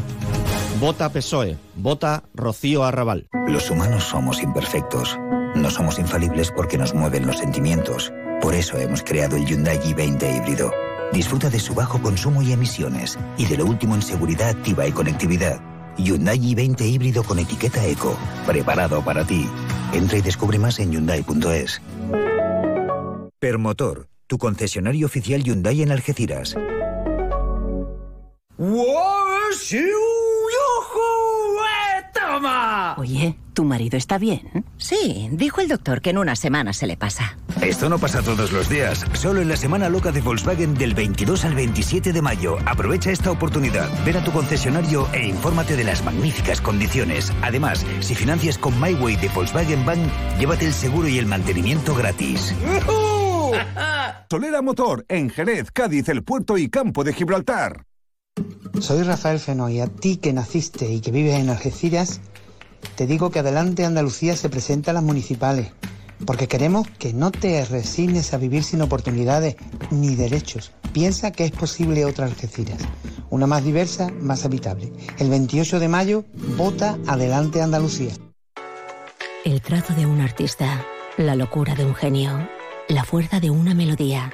Vota 0.79 1.09
PSOE, 1.09 1.57
vota 1.75 2.21
Rocío 2.35 2.83
Arrabal. 2.83 3.27
Los 3.47 3.71
humanos 3.71 4.03
somos 4.03 4.43
imperfectos. 4.43 5.17
No 5.55 5.71
somos 5.71 5.97
infalibles 5.97 6.51
porque 6.55 6.77
nos 6.77 6.93
mueven 6.93 7.25
los 7.25 7.39
sentimientos. 7.39 8.13
Por 8.39 8.53
eso 8.53 8.77
hemos 8.77 9.01
creado 9.01 9.35
el 9.35 9.47
Hyundai 9.47 9.79
i20 9.79 10.37
híbrido 10.37 10.71
Disfruta 11.13 11.49
de 11.49 11.59
su 11.59 11.73
bajo 11.73 12.01
consumo 12.01 12.41
y 12.41 12.51
emisiones 12.53 13.17
y 13.37 13.45
de 13.45 13.57
lo 13.57 13.65
último 13.65 13.95
en 13.95 14.01
seguridad 14.01 14.49
activa 14.49 14.87
y 14.87 14.91
conectividad. 14.91 15.59
Hyundai 15.97 16.39
i20 16.39 16.81
híbrido 16.81 17.23
con 17.23 17.39
etiqueta 17.39 17.85
eco, 17.85 18.17
preparado 18.45 19.03
para 19.03 19.25
ti. 19.25 19.47
Entra 19.93 20.17
y 20.17 20.21
descubre 20.21 20.57
más 20.57 20.79
en 20.79 20.91
hyundai.es. 20.91 21.81
Permotor, 23.39 24.07
tu 24.27 24.37
concesionario 24.37 25.05
oficial 25.05 25.43
Hyundai 25.43 25.81
en 25.81 25.91
Algeciras. 25.91 26.55
¡Toma! 32.41 32.95
Oye, 32.97 33.37
¿tu 33.53 33.63
marido 33.63 33.97
está 33.97 34.17
bien? 34.17 34.65
Sí, 34.77 35.29
dijo 35.31 35.61
el 35.61 35.67
doctor 35.67 36.01
que 36.01 36.09
en 36.09 36.17
una 36.17 36.35
semana 36.35 36.73
se 36.73 36.87
le 36.87 36.97
pasa. 36.97 37.37
Esto 37.61 37.87
no 37.87 37.99
pasa 37.99 38.23
todos 38.23 38.51
los 38.51 38.67
días, 38.67 39.05
solo 39.13 39.41
en 39.41 39.47
la 39.47 39.55
semana 39.55 39.89
loca 39.89 40.11
de 40.11 40.21
Volkswagen 40.21 40.73
del 40.73 40.95
22 40.95 41.45
al 41.45 41.53
27 41.53 42.11
de 42.11 42.21
mayo. 42.23 42.57
Aprovecha 42.65 43.11
esta 43.11 43.29
oportunidad, 43.29 43.87
ven 44.03 44.17
a 44.17 44.23
tu 44.23 44.31
concesionario 44.31 45.07
e 45.13 45.27
infórmate 45.27 45.75
de 45.75 45.83
las 45.83 46.03
magníficas 46.03 46.61
condiciones. 46.61 47.31
Además, 47.43 47.85
si 47.99 48.15
financias 48.15 48.57
con 48.57 48.73
MyWay 48.81 49.17
de 49.17 49.29
Volkswagen 49.29 49.85
Bank, 49.85 50.01
llévate 50.39 50.65
el 50.65 50.73
seguro 50.73 51.07
y 51.07 51.19
el 51.19 51.27
mantenimiento 51.27 51.93
gratis. 51.93 52.55
Solera 54.31 54.61
Motor, 54.63 55.05
en 55.09 55.29
Jerez, 55.29 55.69
Cádiz, 55.69 56.09
el 56.09 56.23
puerto 56.23 56.57
y 56.57 56.69
campo 56.71 57.03
de 57.03 57.13
Gibraltar. 57.13 57.85
Soy 58.79 59.03
Rafael 59.03 59.39
Feno 59.39 59.69
y 59.69 59.79
a 59.79 59.87
ti 59.87 60.17
que 60.17 60.33
naciste 60.33 60.91
y 60.91 61.01
que 61.01 61.11
vives 61.11 61.35
en 61.35 61.49
Algeciras, 61.49 62.21
te 62.95 63.05
digo 63.05 63.29
que 63.29 63.39
adelante 63.39 63.85
Andalucía 63.85 64.35
se 64.35 64.49
presenta 64.49 64.91
a 64.91 64.93
las 64.93 65.03
municipales, 65.03 65.71
porque 66.25 66.47
queremos 66.47 66.87
que 66.97 67.13
no 67.13 67.29
te 67.31 67.63
resignes 67.65 68.33
a 68.33 68.37
vivir 68.37 68.63
sin 68.63 68.81
oportunidades 68.81 69.55
ni 69.91 70.15
derechos. 70.15 70.71
Piensa 70.93 71.31
que 71.31 71.45
es 71.45 71.51
posible 71.51 72.05
otra 72.05 72.25
Algeciras, 72.25 72.79
una 73.29 73.47
más 73.47 73.63
diversa, 73.63 74.09
más 74.19 74.45
habitable. 74.45 74.91
El 75.19 75.29
28 75.29 75.79
de 75.79 75.87
mayo, 75.87 76.25
vota 76.57 76.97
adelante 77.07 77.61
Andalucía. 77.61 78.13
El 79.45 79.61
trazo 79.61 79.93
de 79.93 80.05
un 80.05 80.21
artista, 80.21 80.85
la 81.17 81.35
locura 81.35 81.75
de 81.75 81.85
un 81.85 81.95
genio, 81.95 82.47
la 82.87 83.03
fuerza 83.03 83.39
de 83.39 83.49
una 83.51 83.75
melodía. 83.75 84.33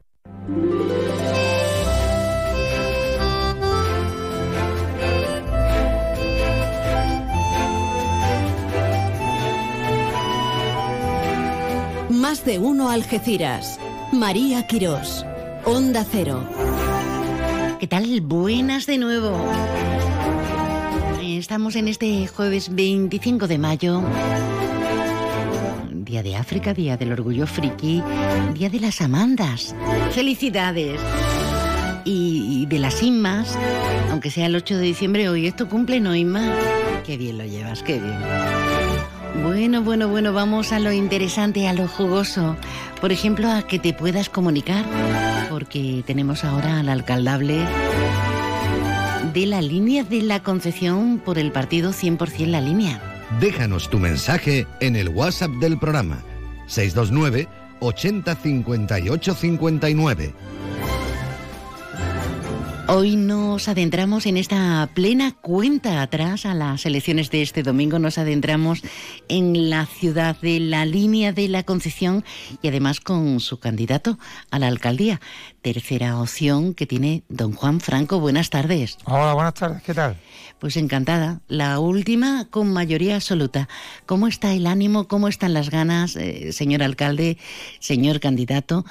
Más 12.09 12.45
de 12.45 12.59
uno 12.59 12.89
Algeciras. 12.89 13.79
María 14.11 14.67
Quirós. 14.67 15.25
Onda 15.65 16.05
Cero. 16.09 16.43
¿Qué 17.79 17.87
tal? 17.87 18.21
Buenas 18.21 18.85
de 18.85 18.97
nuevo. 18.97 19.35
Estamos 21.21 21.75
en 21.75 21.87
este 21.87 22.27
jueves 22.27 22.73
25 22.73 23.47
de 23.47 23.57
mayo. 23.57 24.01
De 26.23 26.35
África, 26.35 26.73
Día 26.73 26.97
del 26.97 27.11
Orgullo 27.13 27.47
Friki, 27.47 28.03
Día 28.53 28.69
de 28.69 28.79
las 28.79 29.01
Amandas. 29.01 29.73
¡Felicidades! 30.11 30.99
Y, 32.05 32.65
de 32.67 32.79
las 32.79 33.01
Inmas, 33.01 33.57
aunque 34.11 34.29
sea 34.29 34.45
el 34.45 34.55
8 34.55 34.77
de 34.77 34.83
diciembre, 34.83 35.29
hoy 35.29 35.47
es 35.47 35.55
tu 35.55 35.67
cumple, 35.67 35.99
¿no, 35.99 36.15
Inma? 36.15 36.53
Qué 37.05 37.17
bien 37.17 37.37
lo 37.37 37.45
llevas, 37.45 37.81
qué 37.81 37.99
bien. 37.99 38.19
Bueno, 39.43 39.81
bueno, 39.81 40.09
bueno, 40.09 40.31
vamos 40.31 40.71
a 40.71 40.79
lo 40.79 40.91
interesante, 40.91 41.67
a 41.67 41.73
lo 41.73 41.87
jugoso. 41.87 42.55
Por 42.99 43.11
ejemplo, 43.11 43.49
a 43.49 43.63
que 43.63 43.79
te 43.79 43.93
puedas 43.93 44.29
comunicar, 44.29 44.85
porque 45.49 46.03
tenemos 46.05 46.43
ahora 46.43 46.79
al 46.79 46.89
alcaldable 46.89 47.65
de 49.33 49.45
la 49.47 49.61
línea 49.61 50.03
de 50.03 50.21
la 50.21 50.43
Concepción 50.43 51.19
por 51.23 51.39
el 51.39 51.51
partido 51.51 51.91
100% 51.91 52.47
La 52.47 52.61
Línea. 52.61 53.10
Déjanos 53.39 53.89
tu 53.89 53.97
mensaje 53.97 54.67
en 54.81 54.95
el 54.95 55.09
WhatsApp 55.09 55.51
del 55.61 55.79
programa 55.79 56.21
629 56.67 57.47
80 57.79 58.35
58 58.35 59.33
59. 59.35 60.33
Hoy 62.93 63.15
nos 63.15 63.69
adentramos 63.69 64.25
en 64.25 64.35
esta 64.35 64.89
plena 64.93 65.31
cuenta 65.31 66.01
atrás 66.01 66.45
a 66.45 66.53
las 66.53 66.85
elecciones 66.85 67.31
de 67.31 67.41
este 67.41 67.63
domingo. 67.63 67.99
Nos 67.99 68.17
adentramos 68.17 68.81
en 69.29 69.69
la 69.69 69.85
ciudad 69.85 70.35
de 70.41 70.59
la 70.59 70.83
línea 70.83 71.31
de 71.31 71.47
la 71.47 71.63
Concepción 71.63 72.25
y 72.61 72.67
además 72.67 72.99
con 72.99 73.39
su 73.39 73.61
candidato 73.61 74.19
a 74.49 74.59
la 74.59 74.67
alcaldía. 74.67 75.21
Tercera 75.61 76.19
opción 76.19 76.73
que 76.73 76.85
tiene 76.85 77.23
don 77.29 77.53
Juan 77.53 77.79
Franco. 77.79 78.19
Buenas 78.19 78.49
tardes. 78.49 78.97
Hola, 79.05 79.35
buenas 79.35 79.53
tardes. 79.53 79.81
¿Qué 79.83 79.93
tal? 79.93 80.17
Pues 80.59 80.75
encantada. 80.75 81.39
La 81.47 81.79
última 81.79 82.49
con 82.49 82.73
mayoría 82.73 83.15
absoluta. 83.15 83.69
¿Cómo 84.05 84.27
está 84.27 84.51
el 84.53 84.67
ánimo? 84.67 85.07
¿Cómo 85.07 85.29
están 85.29 85.53
las 85.53 85.69
ganas, 85.69 86.17
eh, 86.17 86.51
señor 86.51 86.83
alcalde, 86.83 87.37
señor 87.79 88.19
candidato? 88.19 88.83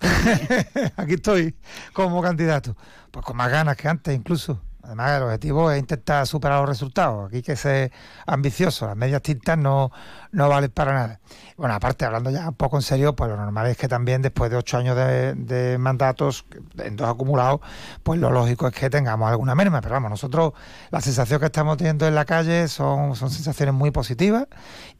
Aquí 0.96 1.14
estoy 1.14 1.56
como 1.92 2.22
candidato. 2.22 2.76
Pues 3.18 3.26
con 3.26 3.36
más 3.36 3.50
ganas 3.50 3.76
que 3.76 3.88
antes 3.88 4.14
incluso. 4.14 4.60
Además, 4.80 5.16
el 5.16 5.24
objetivo 5.24 5.72
es 5.72 5.80
intentar 5.80 6.24
superar 6.24 6.60
los 6.60 6.68
resultados. 6.68 7.26
Aquí 7.26 7.38
hay 7.38 7.42
que 7.42 7.56
ser 7.56 7.90
ambicioso. 8.28 8.86
Las 8.86 8.96
medias 8.96 9.22
tintas 9.22 9.58
no, 9.58 9.90
no 10.30 10.48
valen 10.48 10.70
para 10.70 10.92
nada. 10.92 11.20
Bueno, 11.56 11.74
aparte, 11.74 12.04
hablando 12.04 12.30
ya 12.30 12.48
un 12.48 12.54
poco 12.54 12.76
en 12.76 12.82
serio, 12.82 13.16
pues 13.16 13.28
lo 13.28 13.36
normal 13.36 13.66
es 13.66 13.76
que 13.76 13.88
también 13.88 14.22
después 14.22 14.52
de 14.52 14.56
ocho 14.56 14.78
años 14.78 14.94
de, 14.94 15.76
mandatos, 15.80 16.44
en 16.78 16.94
dos 16.94 17.08
acumulados, 17.08 17.60
pues 18.04 18.20
lo 18.20 18.30
lógico 18.30 18.68
es 18.68 18.72
que 18.72 18.88
tengamos 18.88 19.28
alguna 19.28 19.56
merma. 19.56 19.80
Pero 19.80 19.94
vamos, 19.94 20.10
nosotros 20.10 20.52
la 20.92 21.00
sensación 21.00 21.40
que 21.40 21.46
estamos 21.46 21.76
teniendo 21.76 22.06
en 22.06 22.14
la 22.14 22.24
calle 22.24 22.68
son, 22.68 23.16
son 23.16 23.30
sensaciones 23.30 23.74
muy 23.74 23.90
positivas 23.90 24.46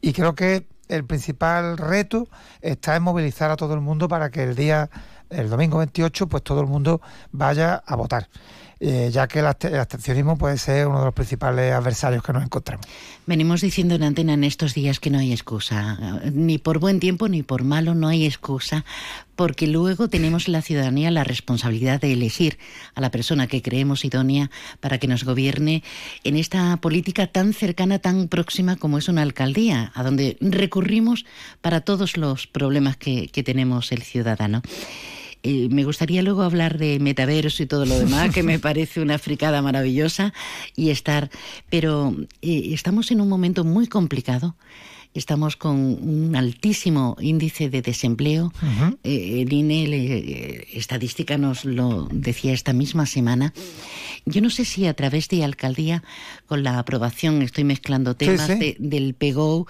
y 0.01 0.11
creo 0.11 0.35
que 0.35 0.67
el 0.89 1.05
principal 1.05 1.77
reto 1.77 2.27
está 2.61 2.95
en 2.95 3.03
movilizar 3.03 3.51
a 3.51 3.55
todo 3.55 3.75
el 3.75 3.79
mundo 3.79 4.07
para 4.09 4.29
que 4.29 4.43
el 4.43 4.55
día, 4.55 4.89
el 5.29 5.49
domingo 5.49 5.77
28, 5.77 6.27
pues 6.27 6.43
todo 6.43 6.61
el 6.61 6.67
mundo 6.67 7.01
vaya 7.31 7.75
a 7.85 7.95
votar. 7.95 8.27
Eh, 8.81 9.09
ya 9.11 9.27
que 9.27 9.39
el 9.39 9.45
abstencionismo 9.45 10.37
puede 10.37 10.57
ser 10.57 10.87
uno 10.87 10.99
de 10.99 11.05
los 11.05 11.13
principales 11.13 11.73
adversarios 11.73 12.23
que 12.23 12.31
nos 12.31 12.45
encontramos. 12.45 12.85
Venimos 13.25 13.59
diciendo 13.59 13.95
en 13.95 14.03
antena 14.03 14.35
en 14.35 14.45
estos 14.45 14.73
días 14.73 15.01
que 15.01 15.09
no 15.09 15.19
hay 15.19 15.33
excusa, 15.33 16.21
ni 16.31 16.59
por 16.59 16.79
buen 16.79 17.01
tiempo 17.01 17.27
ni 17.27 17.43
por 17.43 17.65
malo 17.65 17.93
no 17.93 18.07
hay 18.07 18.25
excusa, 18.25 18.85
porque 19.35 19.67
luego 19.67 20.07
tenemos 20.07 20.47
la 20.47 20.61
ciudadanía 20.61 21.11
la 21.11 21.25
responsabilidad 21.25 21.99
de 21.99 22.13
elegir 22.13 22.57
a 22.95 23.01
la 23.01 23.11
persona 23.11 23.47
que 23.47 23.61
creemos 23.61 24.05
idónea 24.05 24.49
para 24.79 24.97
que 24.97 25.07
nos 25.07 25.25
gobierne 25.25 25.83
en 26.23 26.37
esta 26.37 26.77
política 26.77 27.27
tan 27.27 27.53
cercana, 27.53 27.99
tan 27.99 28.29
próxima 28.29 28.77
como 28.77 28.97
es 28.97 29.09
una 29.09 29.23
alcaldía, 29.23 29.91
a 29.93 30.03
donde 30.03 30.37
recurrimos 30.39 31.25
para 31.59 31.81
todos 31.81 32.15
los 32.15 32.47
problemas 32.47 32.95
que, 32.95 33.27
que 33.27 33.43
tenemos 33.43 33.91
el 33.91 34.03
ciudadano. 34.03 34.61
Eh, 35.43 35.69
me 35.69 35.85
gustaría 35.85 36.21
luego 36.21 36.43
hablar 36.43 36.77
de 36.77 36.99
metaverso 36.99 37.63
y 37.63 37.65
todo 37.65 37.85
lo 37.85 37.97
demás, 37.97 38.33
que 38.33 38.43
me 38.43 38.59
parece 38.59 39.01
una 39.01 39.17
fricada 39.17 39.61
maravillosa 39.61 40.33
y 40.75 40.89
estar, 40.89 41.29
pero 41.69 42.15
eh, 42.41 42.71
estamos 42.73 43.11
en 43.11 43.21
un 43.21 43.29
momento 43.29 43.63
muy 43.63 43.87
complicado. 43.87 44.55
Estamos 45.15 45.55
con 45.55 45.75
un 45.75 46.35
altísimo 46.35 47.17
índice 47.19 47.67
de 47.67 47.81
desempleo. 47.81 48.53
Eh, 49.03 49.41
el 49.41 49.51
INE, 49.51 50.67
estadística, 50.71 51.35
nos 51.35 51.65
lo 51.65 52.07
decía 52.11 52.53
esta 52.53 52.73
misma 52.73 53.07
semana. 53.07 53.51
Yo 54.25 54.39
no 54.41 54.51
sé 54.51 54.65
si 54.65 54.85
a 54.85 54.93
través 54.93 55.27
de 55.29 55.43
alcaldía, 55.43 56.03
con 56.45 56.61
la 56.61 56.77
aprobación, 56.77 57.41
estoy 57.41 57.63
mezclando 57.63 58.15
temas 58.15 58.51
del 58.77 59.15
PEGO, 59.15 59.65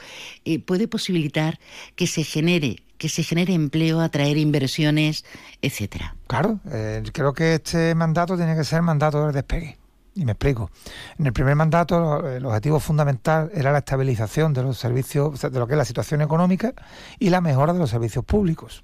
puede 0.65 0.89
posibilitar 0.89 1.57
que 1.95 2.05
se 2.05 2.25
genere 2.25 2.81
que 2.99 3.09
se 3.09 3.23
genere 3.23 3.53
empleo, 3.53 4.01
atraer 4.01 4.37
inversiones, 4.37 5.25
etcétera. 5.63 6.15
Claro, 6.27 6.59
eh, 6.69 7.01
creo 7.11 7.33
que 7.33 7.55
este 7.55 7.95
mandato 7.95 8.37
tiene 8.37 8.55
que 8.55 8.63
ser 8.63 8.77
el 8.77 8.83
mandato 8.83 9.25
del 9.25 9.33
despegue. 9.33 9.79
Y 10.15 10.25
me 10.25 10.33
explico. 10.33 10.69
En 11.17 11.25
el 11.25 11.33
primer 11.33 11.55
mandato 11.55 12.27
el 12.27 12.45
objetivo 12.45 12.79
fundamental 12.79 13.49
era 13.53 13.71
la 13.71 13.79
estabilización 13.79 14.53
de 14.53 14.63
los 14.63 14.77
servicios, 14.77 15.39
de 15.39 15.59
lo 15.59 15.65
que 15.65 15.73
es 15.73 15.77
la 15.77 15.85
situación 15.85 16.21
económica 16.21 16.73
y 17.19 17.29
la 17.29 17.41
mejora 17.41 17.73
de 17.73 17.79
los 17.79 17.89
servicios 17.89 18.25
públicos. 18.25 18.83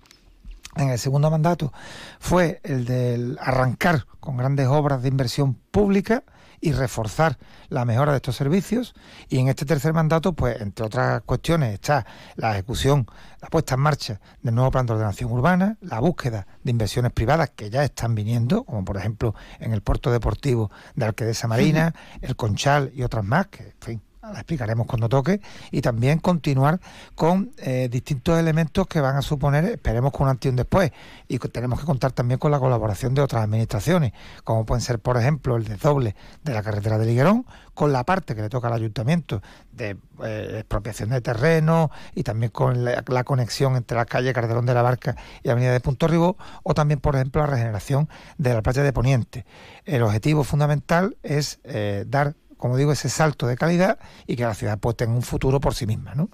En 0.77 0.89
el 0.89 0.99
segundo 0.99 1.29
mandato 1.29 1.73
fue 2.19 2.61
el 2.63 2.85
de 2.85 3.35
arrancar 3.39 4.05
con 4.19 4.37
grandes 4.37 4.67
obras 4.67 5.01
de 5.01 5.09
inversión 5.09 5.55
pública 5.71 6.23
y 6.65 6.71
reforzar 6.71 7.37
la 7.69 7.85
mejora 7.85 8.11
de 8.11 8.17
estos 8.17 8.35
servicios. 8.35 8.95
Y 9.29 9.37
en 9.37 9.49
este 9.49 9.65
tercer 9.65 9.93
mandato, 9.93 10.33
pues 10.33 10.59
entre 10.59 10.87
otras 10.87 11.21
cuestiones, 11.21 11.75
está 11.75 12.07
la 12.35 12.53
ejecución, 12.53 13.05
la 13.39 13.49
puesta 13.49 13.75
en 13.75 13.81
marcha 13.81 14.19
del 14.41 14.55
nuevo 14.55 14.71
plan 14.71 14.87
de 14.87 14.93
ordenación 14.93 15.31
urbana, 15.31 15.77
la 15.81 15.99
búsqueda 15.99 16.47
de 16.63 16.71
inversiones 16.71 17.11
privadas 17.11 17.51
que 17.51 17.69
ya 17.69 17.83
están 17.83 18.15
viniendo, 18.15 18.63
como 18.63 18.83
por 18.83 18.97
ejemplo 18.97 19.35
en 19.59 19.73
el 19.73 19.81
puerto 19.81 20.11
deportivo 20.11 20.71
de 20.95 21.05
Alquedesa 21.05 21.47
Marina, 21.47 21.93
el 22.21 22.35
Conchal 22.35 22.91
y 22.95 23.03
otras 23.03 23.23
más, 23.23 23.45
que 23.47 23.63
en 23.63 23.73
fin, 23.79 24.01
la 24.31 24.39
explicaremos 24.39 24.87
cuando 24.87 25.09
toque, 25.09 25.41
y 25.71 25.81
también 25.81 26.19
continuar 26.19 26.79
con 27.15 27.51
eh, 27.57 27.89
distintos 27.91 28.39
elementos 28.39 28.87
que 28.87 29.01
van 29.01 29.15
a 29.15 29.21
suponer, 29.21 29.65
esperemos 29.65 30.11
con 30.11 30.23
un 30.23 30.31
antes 30.31 30.55
después, 30.55 30.91
y 31.27 31.39
tenemos 31.39 31.79
que 31.79 31.85
contar 31.85 32.11
también 32.11 32.39
con 32.39 32.51
la 32.51 32.59
colaboración 32.59 33.13
de 33.13 33.21
otras 33.21 33.43
administraciones, 33.43 34.13
como 34.43 34.65
pueden 34.65 34.81
ser, 34.81 34.99
por 34.99 35.17
ejemplo, 35.17 35.55
el 35.55 35.65
desdoble 35.65 36.15
de 36.43 36.53
la 36.53 36.63
carretera 36.63 36.97
de 36.97 37.05
Liguerón, 37.05 37.45
con 37.75 37.91
la 37.91 38.03
parte 38.03 38.35
que 38.35 38.41
le 38.41 38.49
toca 38.49 38.67
al 38.67 38.73
ayuntamiento 38.73 39.43
de 39.71 39.97
eh, 40.23 40.55
expropiación 40.59 41.09
de 41.09 41.19
terreno 41.21 41.91
y 42.15 42.23
también 42.23 42.51
con 42.51 42.85
la, 42.85 43.23
conexión 43.25 43.75
entre 43.75 43.97
la 43.97 44.05
calle 44.05 44.33
Cardelón 44.33 44.65
de 44.65 44.73
la 44.73 44.81
Barca 44.81 45.15
y 45.43 45.49
Avenida 45.49 45.73
de 45.73 45.81
Punto 45.81 46.07
Ribó, 46.07 46.37
o 46.63 46.73
también, 46.73 47.01
por 47.01 47.15
ejemplo, 47.15 47.41
la 47.41 47.47
regeneración 47.47 48.09
de 48.37 48.53
la 48.53 48.61
playa 48.61 48.81
de 48.81 48.93
Poniente. 48.93 49.45
El 49.83 50.03
objetivo 50.03 50.43
fundamental 50.43 51.17
es 51.21 51.59
eh, 51.65 52.05
dar 52.07 52.35
como 52.57 52.77
digo, 52.77 52.91
ese 52.91 53.09
salto 53.09 53.47
de 53.47 53.57
calidad 53.57 53.99
y 54.27 54.35
que 54.35 54.43
la 54.43 54.53
ciudad 54.53 54.79
pues 54.79 54.95
tenga 54.95 55.13
un 55.13 55.21
futuro 55.21 55.59
por 55.59 55.75
sí 55.75 55.85
misma. 55.85 56.15
¿no? 56.15 56.29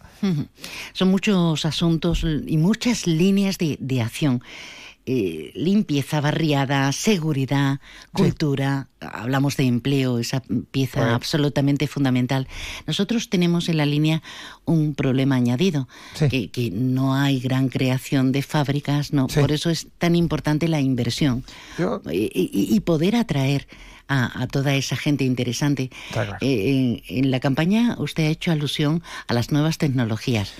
Son 0.93 1.09
muchos 1.09 1.65
asuntos 1.65 2.23
y 2.23 2.57
muchas 2.57 3.07
líneas 3.07 3.57
de, 3.57 4.01
acción. 4.01 4.41
eh, 5.05 5.51
limpieza, 5.55 6.21
barriada, 6.21 6.91
seguridad, 6.91 7.79
cultura, 8.13 8.87
hablamos 8.99 9.57
de 9.57 9.63
empleo, 9.63 10.19
esa 10.19 10.43
pieza 10.69 11.15
absolutamente 11.15 11.87
fundamental. 11.87 12.47
Nosotros 12.85 13.29
tenemos 13.29 13.67
en 13.67 13.77
la 13.77 13.85
línea 13.85 14.21
un 14.65 14.93
problema 14.93 15.35
añadido, 15.35 15.87
que, 16.19 16.71
no 16.71 17.15
hay 17.15 17.39
gran 17.39 17.69
creación 17.69 18.31
de 18.31 18.43
fábricas, 18.43 19.11
no, 19.11 19.27
por 19.27 19.51
eso 19.51 19.69
es 19.69 19.87
tan 19.97 20.15
importante 20.15 20.67
la 20.67 20.79
inversión 20.79 21.43
y, 22.11 22.79
poder 22.81 23.15
atraer 23.15 23.67
a, 24.11 24.47
toda 24.47 24.75
esa 24.75 24.95
gente 24.95 25.23
interesante. 25.23 25.89
Eh, 26.41 27.01
en, 27.07 27.31
la 27.31 27.39
campaña 27.39 27.95
usted 27.97 28.25
ha 28.25 28.27
hecho 28.27 28.51
alusión 28.51 29.01
a 29.27 29.33
las 29.33 29.51
nuevas 29.51 29.77
tecnologías, 29.77 30.53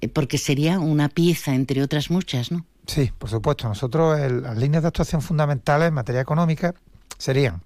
eh, 0.00 0.08
porque 0.08 0.38
sería 0.38 0.78
una 0.78 1.08
pieza 1.08 1.54
entre 1.54 1.82
otras 1.82 2.10
muchas, 2.10 2.50
¿no? 2.50 2.64
Sí, 2.86 3.10
por 3.18 3.30
supuesto. 3.30 3.68
Nosotros 3.68 4.18
las 4.18 4.56
líneas 4.56 4.82
de 4.82 4.88
actuación 4.88 5.22
fundamentales 5.22 5.88
en 5.88 5.94
materia 5.94 6.20
económica 6.20 6.74
serían, 7.18 7.62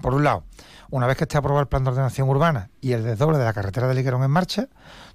por 0.00 0.14
un 0.14 0.24
lado, 0.24 0.44
una 0.90 1.06
vez 1.06 1.16
que 1.16 1.24
esté 1.24 1.38
aprobado 1.38 1.62
el 1.62 1.68
plan 1.68 1.84
de 1.84 1.90
ordenación 1.90 2.28
urbana 2.28 2.70
y 2.80 2.92
el 2.92 3.02
desdoble 3.02 3.38
de 3.38 3.44
la 3.44 3.52
carretera 3.52 3.88
de 3.88 3.94
Liguerón 3.94 4.22
en 4.22 4.30
marcha, 4.30 4.68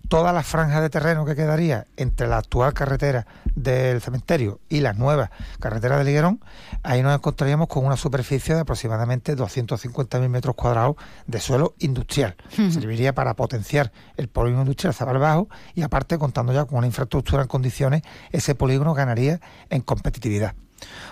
toda 0.09 0.33
la 0.33 0.43
franja 0.43 0.81
de 0.81 0.89
terreno 0.89 1.25
que 1.25 1.35
quedaría 1.35 1.87
entre 1.95 2.27
la 2.27 2.37
actual 2.37 2.73
carretera 2.73 3.25
del 3.55 4.01
cementerio 4.01 4.59
y 4.67 4.81
la 4.81 4.93
nueva 4.93 5.31
carretera 5.59 5.97
de 5.97 6.03
Liguerón, 6.03 6.41
ahí 6.83 7.01
nos 7.01 7.15
encontraríamos 7.15 7.67
con 7.67 7.85
una 7.85 7.95
superficie 7.95 8.55
de 8.55 8.61
aproximadamente 8.61 9.35
250.000 9.37 10.29
metros 10.29 10.55
cuadrados 10.55 10.95
de 11.27 11.39
suelo 11.39 11.75
industrial. 11.79 12.35
Serviría 12.49 13.13
para 13.13 13.35
potenciar 13.35 13.91
el 14.17 14.27
polígono 14.27 14.63
industrial 14.63 14.93
Zabal 14.93 15.19
Bajo 15.19 15.47
y 15.73 15.83
aparte, 15.83 16.17
contando 16.17 16.53
ya 16.53 16.65
con 16.65 16.79
una 16.79 16.87
infraestructura 16.87 17.43
en 17.43 17.47
condiciones, 17.47 18.01
ese 18.31 18.55
polígono 18.55 18.93
ganaría 18.93 19.39
en 19.69 19.81
competitividad. 19.81 20.53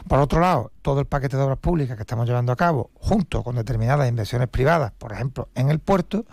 Por 0.08 0.20
otro 0.20 0.40
lado, 0.40 0.72
todo 0.82 1.00
el 1.00 1.06
paquete 1.06 1.38
de 1.38 1.44
obras 1.44 1.60
públicas 1.60 1.96
que 1.96 2.04
estamos 2.04 2.28
llevando 2.28 2.52
a 2.52 2.56
cabo, 2.56 2.92
junto 2.96 3.44
con 3.44 3.56
determinadas 3.56 4.08
inversiones 4.10 4.48
privadas, 4.48 4.92
por 4.98 5.12
ejemplo, 5.12 5.50
en 5.56 5.70
el 5.70 5.80
puerto, 5.80 6.26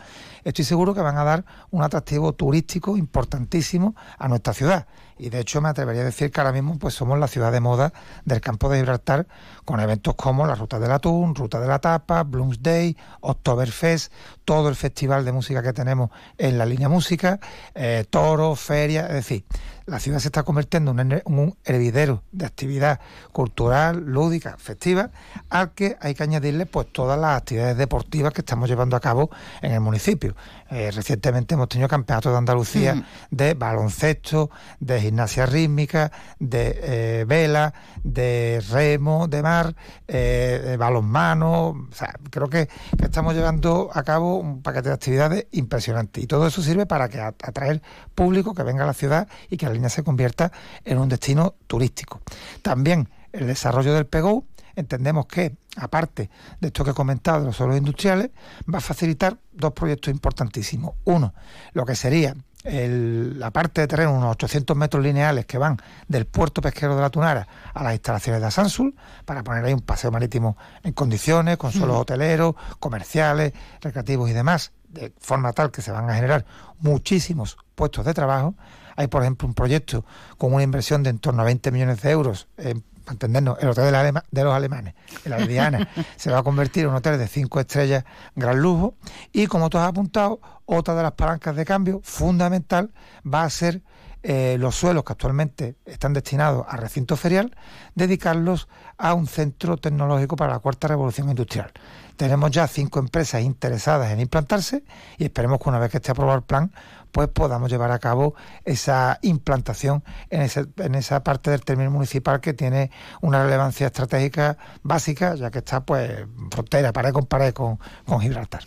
estoy 0.44 0.64
seguro 0.64 0.94
que 0.94 1.00
van 1.00 1.18
a 1.18 1.24
dar 1.24 1.44
un 1.70 1.82
atractivo 1.82 2.32
turístico 2.32 2.96
importantísimo 2.96 3.94
a 4.18 4.28
nuestra 4.28 4.54
ciudad. 4.54 4.86
Y 5.18 5.30
de 5.30 5.40
hecho 5.40 5.60
me 5.62 5.70
atrevería 5.70 6.02
a 6.02 6.04
decir 6.04 6.30
que 6.30 6.40
ahora 6.40 6.52
mismo 6.52 6.78
pues 6.78 6.92
somos 6.94 7.18
la 7.18 7.26
ciudad 7.26 7.50
de 7.50 7.60
moda 7.60 7.92
del 8.24 8.40
campo 8.42 8.68
de 8.68 8.78
Gibraltar, 8.78 9.26
con 9.64 9.80
eventos 9.80 10.14
como 10.14 10.46
la 10.46 10.54
Ruta 10.54 10.78
del 10.78 10.92
Atún, 10.92 11.34
Ruta 11.34 11.58
de 11.58 11.66
la 11.66 11.78
Tapa, 11.78 12.22
Bloomsday, 12.22 12.96
Oktoberfest, 13.20 14.12
todo 14.44 14.68
el 14.68 14.76
festival 14.76 15.24
de 15.24 15.32
música 15.32 15.62
que 15.62 15.72
tenemos 15.72 16.10
en 16.36 16.58
la 16.58 16.66
línea 16.66 16.88
música, 16.88 17.40
eh, 17.74 18.04
toros, 18.10 18.60
ferias, 18.60 19.08
es 19.08 19.14
decir, 19.14 19.44
la 19.86 20.00
ciudad 20.00 20.18
se 20.18 20.28
está 20.28 20.42
convirtiendo 20.42 20.90
en 20.90 21.22
un 21.24 21.56
hervidero 21.64 22.24
de 22.32 22.44
actividad 22.44 23.00
cultural, 23.32 24.04
lúdica, 24.04 24.35
festiva, 24.58 25.10
al 25.50 25.72
que 25.72 25.96
hay 26.00 26.14
que 26.14 26.22
añadirle 26.22 26.66
pues 26.66 26.92
todas 26.92 27.18
las 27.18 27.38
actividades 27.38 27.76
deportivas 27.76 28.32
que 28.32 28.40
estamos 28.40 28.68
llevando 28.68 28.96
a 28.96 29.00
cabo 29.00 29.30
en 29.62 29.72
el 29.72 29.80
municipio. 29.80 30.34
Eh, 30.68 30.90
recientemente 30.90 31.54
hemos 31.54 31.68
tenido 31.68 31.88
campeonatos 31.88 32.32
de 32.32 32.38
Andalucía 32.38 33.04
de 33.30 33.54
baloncesto, 33.54 34.50
de 34.80 35.00
gimnasia 35.00 35.46
rítmica, 35.46 36.10
de 36.40 36.80
eh, 36.82 37.24
vela, 37.26 37.72
de 38.02 38.62
remo, 38.70 39.28
de 39.28 39.42
mar, 39.42 39.74
eh, 40.08 40.60
de 40.64 40.76
balonmano. 40.76 41.68
O 41.68 41.94
sea, 41.94 42.14
creo 42.30 42.48
que, 42.48 42.68
estamos 43.02 43.34
llevando 43.34 43.90
a 43.92 44.02
cabo 44.02 44.38
un 44.38 44.62
paquete 44.62 44.88
de 44.88 44.94
actividades 44.94 45.46
impresionante. 45.52 46.20
Y 46.20 46.26
todo 46.26 46.46
eso 46.46 46.62
sirve 46.62 46.86
para 46.86 47.08
que 47.08 47.20
atraer 47.20 47.80
público 48.14 48.54
que 48.54 48.62
venga 48.62 48.84
a 48.84 48.86
la 48.86 48.94
ciudad 48.94 49.28
y 49.48 49.56
que 49.56 49.66
la 49.66 49.72
línea 49.72 49.88
se 49.88 50.02
convierta 50.02 50.50
en 50.84 50.98
un 50.98 51.08
destino 51.08 51.54
turístico. 51.66 52.20
También 52.62 53.08
el 53.36 53.46
desarrollo 53.46 53.94
del 53.94 54.06
PEGO 54.06 54.44
entendemos 54.74 55.26
que, 55.26 55.56
aparte 55.76 56.30
de 56.60 56.68
esto 56.68 56.84
que 56.84 56.90
he 56.90 56.94
comentado 56.94 57.40
de 57.40 57.46
los 57.46 57.56
suelos 57.56 57.76
industriales, 57.76 58.30
va 58.72 58.78
a 58.78 58.82
facilitar 58.82 59.38
dos 59.52 59.72
proyectos 59.72 60.12
importantísimos. 60.12 60.94
Uno, 61.04 61.34
lo 61.72 61.84
que 61.84 61.96
sería 61.96 62.34
la 62.68 63.52
parte 63.52 63.82
de 63.82 63.86
terreno, 63.86 64.12
unos 64.12 64.32
800 64.32 64.76
metros 64.76 65.02
lineales 65.02 65.46
que 65.46 65.56
van 65.56 65.76
del 66.08 66.26
puerto 66.26 66.60
pesquero 66.60 66.96
de 66.96 67.02
la 67.02 67.10
Tunara 67.10 67.46
a 67.72 67.84
las 67.84 67.92
instalaciones 67.92 68.40
de 68.40 68.48
Asansul, 68.48 68.96
para 69.24 69.44
poner 69.44 69.64
ahí 69.64 69.72
un 69.72 69.80
paseo 69.80 70.10
marítimo 70.10 70.56
en 70.82 70.92
condiciones, 70.92 71.58
con 71.58 71.70
suelos 71.70 71.96
hoteleros, 71.98 72.56
comerciales, 72.80 73.52
recreativos 73.80 74.28
y 74.30 74.32
demás, 74.32 74.72
de 74.88 75.12
forma 75.20 75.52
tal 75.52 75.70
que 75.70 75.80
se 75.80 75.92
van 75.92 76.10
a 76.10 76.14
generar 76.14 76.44
muchísimos 76.80 77.56
puestos 77.76 78.04
de 78.04 78.14
trabajo. 78.14 78.54
Hay, 78.96 79.06
por 79.06 79.22
ejemplo, 79.22 79.46
un 79.46 79.54
proyecto 79.54 80.04
con 80.36 80.52
una 80.52 80.64
inversión 80.64 81.04
de 81.04 81.10
en 81.10 81.18
torno 81.20 81.42
a 81.42 81.44
20 81.44 81.70
millones 81.70 82.02
de 82.02 82.10
euros 82.10 82.48
en 82.56 82.82
para 83.06 83.14
entendernos, 83.14 83.56
el 83.60 83.68
hotel 83.68 83.84
de, 83.84 84.44
los 84.44 84.54
alemanes, 84.54 84.94
la 85.24 85.38
Diana, 85.38 85.88
se 86.16 86.30
va 86.30 86.38
a 86.38 86.42
convertir 86.42 86.82
en 86.82 86.90
un 86.90 86.96
hotel 86.96 87.18
de 87.18 87.28
cinco 87.28 87.60
estrellas, 87.60 88.04
gran 88.34 88.60
lujo, 88.60 88.96
y 89.32 89.46
como 89.46 89.70
tú 89.70 89.78
has 89.78 89.88
apuntado, 89.88 90.40
otra 90.66 90.94
de 90.94 91.04
las 91.04 91.12
palancas 91.12 91.54
de 91.54 91.64
cambio 91.64 92.00
fundamental 92.02 92.90
va 93.24 93.44
a 93.44 93.50
ser 93.50 93.82
eh, 94.28 94.56
los 94.58 94.74
suelos 94.74 95.04
que 95.04 95.12
actualmente 95.12 95.76
están 95.84 96.12
destinados 96.12 96.66
a 96.68 96.76
recinto 96.76 97.16
ferial, 97.16 97.54
dedicarlos 97.94 98.66
a 98.98 99.14
un 99.14 99.28
centro 99.28 99.76
tecnológico 99.76 100.34
para 100.34 100.54
la 100.54 100.58
cuarta 100.58 100.88
revolución 100.88 101.28
industrial. 101.28 101.70
Tenemos 102.16 102.50
ya 102.50 102.66
cinco 102.66 102.98
empresas 102.98 103.42
interesadas 103.42 104.10
en 104.10 104.18
implantarse 104.18 104.82
y 105.16 105.24
esperemos 105.24 105.60
que 105.60 105.68
una 105.68 105.78
vez 105.78 105.92
que 105.92 105.98
esté 105.98 106.10
aprobado 106.10 106.38
el 106.38 106.44
plan, 106.44 106.72
pues 107.12 107.28
podamos 107.28 107.70
llevar 107.70 107.92
a 107.92 107.98
cabo 107.98 108.34
esa 108.64 109.18
implantación 109.22 110.04
en, 110.30 110.48
en 110.78 110.94
esa 110.94 111.22
parte 111.22 111.50
del 111.50 111.62
término 111.62 111.90
municipal 111.90 112.40
que 112.40 112.54
tiene 112.54 112.90
una 113.20 113.42
relevancia 113.44 113.86
estratégica 113.86 114.58
básica, 114.82 115.34
ya 115.34 115.50
que 115.50 115.58
está 115.58 115.84
pues 115.84 116.26
frontera, 116.50 116.92
pared 116.92 117.12
con 117.12 117.26
pared 117.26 117.52
con, 117.52 117.78
con 118.04 118.20
Gibraltar. 118.20 118.62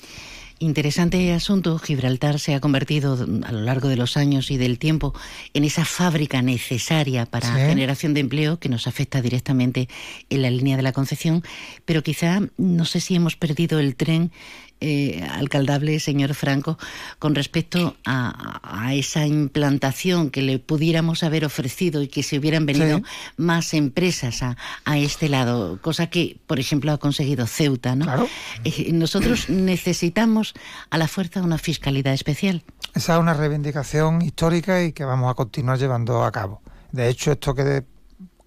Interesante 0.61 1.31
asunto. 1.31 1.79
Gibraltar 1.79 2.37
se 2.37 2.53
ha 2.53 2.59
convertido 2.59 3.13
a 3.45 3.51
lo 3.53 3.61
largo 3.61 3.87
de 3.87 3.95
los 3.95 4.17
años 4.17 4.51
y 4.51 4.57
del 4.57 4.77
tiempo 4.77 5.13
en 5.53 5.63
esa 5.63 5.85
fábrica 5.85 6.41
necesaria 6.41 7.25
para 7.25 7.53
generación 7.53 8.13
de 8.13 8.19
empleo 8.19 8.59
que 8.59 8.67
nos 8.67 8.85
afecta 8.85 9.21
directamente 9.21 9.87
en 10.29 10.41
la 10.41 10.49
línea 10.49 10.75
de 10.75 10.83
la 10.83 10.91
Concepción, 10.91 11.43
pero 11.85 12.03
quizá 12.03 12.41
no 12.57 12.83
sé 12.83 12.99
si 12.99 13.15
hemos 13.15 13.37
perdido 13.37 13.79
el 13.79 13.95
tren 13.95 14.33
eh, 14.81 15.27
alcaldable, 15.31 15.99
señor 15.99 16.33
Franco, 16.35 16.77
con 17.19 17.35
respecto 17.35 17.97
a, 18.05 18.93
esa 18.93 19.25
implantación 19.25 20.29
que 20.29 20.41
le 20.41 20.57
pudiéramos 20.57 21.23
haber 21.23 21.45
ofrecido 21.45 22.01
y 22.01 22.07
que 22.07 22.23
se 22.23 22.39
hubieran 22.39 22.65
venido 22.65 23.01
más 23.37 23.73
empresas 23.73 24.41
a, 24.41 24.97
este 24.97 25.29
lado, 25.29 25.79
cosa 25.81 26.07
que, 26.07 26.37
por 26.47 26.59
ejemplo, 26.59 26.91
ha 26.91 26.97
conseguido 26.97 27.45
Ceuta. 27.45 27.95
¿no? 27.95 28.27
Eh, 28.63 28.91
nosotros 28.93 29.49
necesitamos 29.49 30.53
a 30.89 30.97
la 30.97 31.07
fuerza 31.07 31.41
una 31.41 31.57
fiscalidad 31.57 32.13
especial. 32.13 32.63
Esa 32.95 33.13
es 33.15 33.19
una 33.19 33.33
reivindicación 33.33 34.21
histórica 34.21 34.83
y 34.83 34.93
que 34.93 35.03
vamos 35.03 35.29
a 35.29 35.33
continuar 35.35 35.77
llevando 35.77 36.23
a 36.23 36.31
cabo. 36.31 36.61
De 36.91 37.09
hecho, 37.09 37.31
esto 37.31 37.53
que 37.53 37.83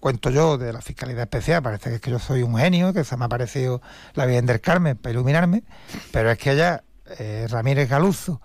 cuento 0.03 0.31
yo 0.31 0.57
de 0.57 0.73
la 0.73 0.81
Fiscalidad 0.81 1.21
Especial, 1.21 1.63
parece 1.63 2.01
que 2.01 2.11
yo 2.11 2.19
soy 2.19 2.43
un 2.43 2.57
genio, 2.57 2.91
que 2.91 3.05
se 3.05 3.15
me 3.15 3.23
ha 3.23 3.29
parecido 3.29 3.81
la 4.15 4.25
Virgen 4.25 4.45
del 4.45 4.59
Carmen 4.59 4.97
para 4.97 5.13
iluminarme, 5.13 5.63
pero 6.11 6.29
es 6.29 6.37
que 6.37 6.49
allá 6.49 6.83
eh, 7.19 7.47
Ramírez 7.49 7.87
Galuzo, 7.87 8.41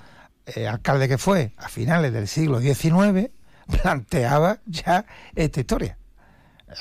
eh, 0.46 0.68
alcalde 0.68 1.08
que 1.08 1.18
fue 1.18 1.54
a 1.56 1.68
finales 1.68 2.12
del 2.12 2.28
siglo 2.28 2.60
XIX, 2.60 3.30
planteaba 3.82 4.60
ya 4.66 5.04
esta 5.34 5.58
historia. 5.58 5.98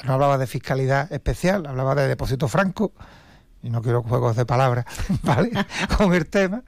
No 0.03 0.13
hablaba 0.13 0.38
de 0.38 0.45
fiscalidad 0.45 1.11
especial, 1.11 1.65
hablaba 1.65 1.95
de 1.95 2.07
depósito 2.07 2.47
franco, 2.47 2.93
y 3.62 3.70
no 3.70 3.82
quiero 3.82 4.03
juegos 4.03 4.36
de 4.36 4.45
palabras, 4.45 4.86
¿vale? 5.24 5.51
Con 5.97 6.14
el 6.14 6.28
tema, 6.28 6.64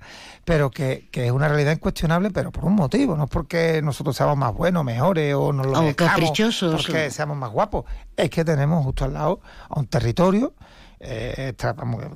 pero 0.45 0.71
que, 0.71 1.09
es 1.11 1.31
una 1.31 1.47
realidad 1.47 1.71
incuestionable, 1.71 2.31
pero 2.31 2.51
por 2.51 2.65
un 2.65 2.75
motivo, 2.75 3.15
no 3.15 3.25
es 3.25 3.29
porque 3.29 3.81
nosotros 3.81 4.15
seamos 4.15 4.37
más 4.37 4.53
buenos, 4.53 4.83
mejores 4.83 5.35
o 5.35 5.53
nos 5.53 5.67
lo 5.67 5.95
caprichosos. 5.95 6.83
porque 6.85 7.11
seamos 7.11 7.37
más 7.37 7.51
guapos, 7.51 7.85
es 8.15 8.29
que 8.29 8.43
tenemos 8.43 8.83
justo 8.83 9.05
al 9.05 9.13
lado 9.13 9.41
a 9.69 9.79
un 9.79 9.87
territorio 9.87 10.53
eh, 11.01 11.53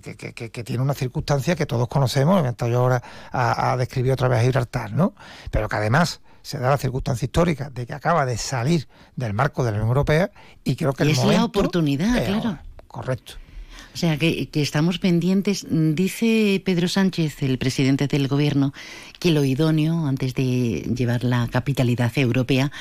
que, 0.01 0.63
tiene 0.63 0.83
una 0.83 0.93
circunstancia 0.93 1.55
que 1.55 1.65
todos 1.65 1.87
conocemos, 1.87 2.43
me 2.43 2.69
yo 2.69 2.79
ahora 2.79 3.01
a, 3.31 3.77
describir 3.77 4.11
otra 4.11 4.27
vez 4.27 4.39
a 4.39 4.43
Gibraltar, 4.43 4.91
¿no? 4.91 5.13
Pero 5.51 5.69
que 5.69 5.75
además 5.77 6.21
se 6.41 6.59
da 6.59 6.69
la 6.69 6.77
circunstancia 6.77 7.25
histórica 7.25 7.69
de 7.69 7.85
que 7.85 7.93
acaba 7.93 8.25
de 8.25 8.37
salir 8.37 8.89
del 9.15 9.33
marco 9.33 9.63
de 9.63 9.71
la 9.71 9.77
Unión 9.77 9.87
Europea 9.87 10.31
y 10.65 10.75
creo 10.75 10.91
que 10.91 11.03
y 11.03 11.07
el 11.07 11.11
es 11.13 11.19
momento, 11.19 11.39
la 11.39 11.45
oportunidad, 11.45 12.25
claro. 12.25 12.59
Correcto. 12.87 13.35
O 13.93 13.97
sea, 13.97 14.17
que, 14.17 14.49
estamos 14.53 14.97
pendientes. 14.99 15.65
Dice 15.69 16.61
Pedro 16.65 16.87
Sánchez, 16.87 17.43
el 17.43 17.57
presidente 17.57 18.07
del 18.07 18.27
gobierno, 18.27 18.73
que 19.19 19.31
lo 19.31 19.43
idóneo, 19.43 20.07
antes 20.07 20.33
de 20.33 20.91
llevar 20.95 21.23
la 21.23 21.47
capitalidad 21.47 22.11
europea, 22.17 22.71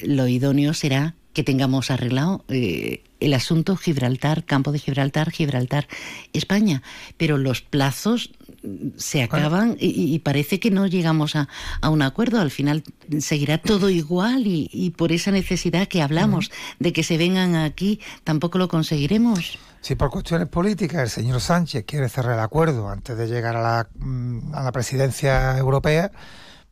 lo 0.00 0.26
idóneo 0.26 0.74
será 0.74 1.14
que 1.32 1.44
tengamos 1.44 1.90
arreglado 1.90 2.44
eh, 2.48 3.02
el 3.20 3.34
asunto 3.34 3.76
Gibraltar, 3.76 4.44
campo 4.44 4.72
de 4.72 4.78
Gibraltar, 4.78 5.30
Gibraltar, 5.30 5.86
España. 6.32 6.82
Pero 7.16 7.38
los 7.38 7.60
plazos 7.60 8.30
se 8.96 9.22
acaban 9.22 9.76
y, 9.78 10.18
parece 10.20 10.58
que 10.58 10.70
no 10.70 10.86
llegamos 10.86 11.36
a, 11.36 11.48
un 11.88 12.02
acuerdo. 12.02 12.40
Al 12.40 12.50
final 12.50 12.82
seguirá 13.18 13.58
todo 13.58 13.90
igual 13.90 14.44
y, 14.46 14.92
por 14.96 15.12
esa 15.12 15.30
necesidad 15.30 15.88
que 15.88 16.02
hablamos 16.02 16.50
de 16.78 16.92
que 16.92 17.02
se 17.02 17.18
vengan 17.18 17.54
aquí, 17.54 18.00
tampoco 18.24 18.58
lo 18.58 18.68
conseguiremos. 18.68 19.58
Si 19.86 19.94
por 19.94 20.10
cuestiones 20.10 20.48
políticas 20.48 21.00
el 21.00 21.10
señor 21.10 21.40
Sánchez 21.40 21.84
quiere 21.86 22.08
cerrar 22.08 22.34
el 22.34 22.40
acuerdo 22.40 22.88
antes 22.88 23.16
de 23.16 23.28
llegar 23.28 23.54
a 23.54 23.62
la, 23.62 23.88
mm, 23.94 24.52
a 24.52 24.64
la 24.64 24.72
presidencia 24.72 25.56
europea, 25.56 26.10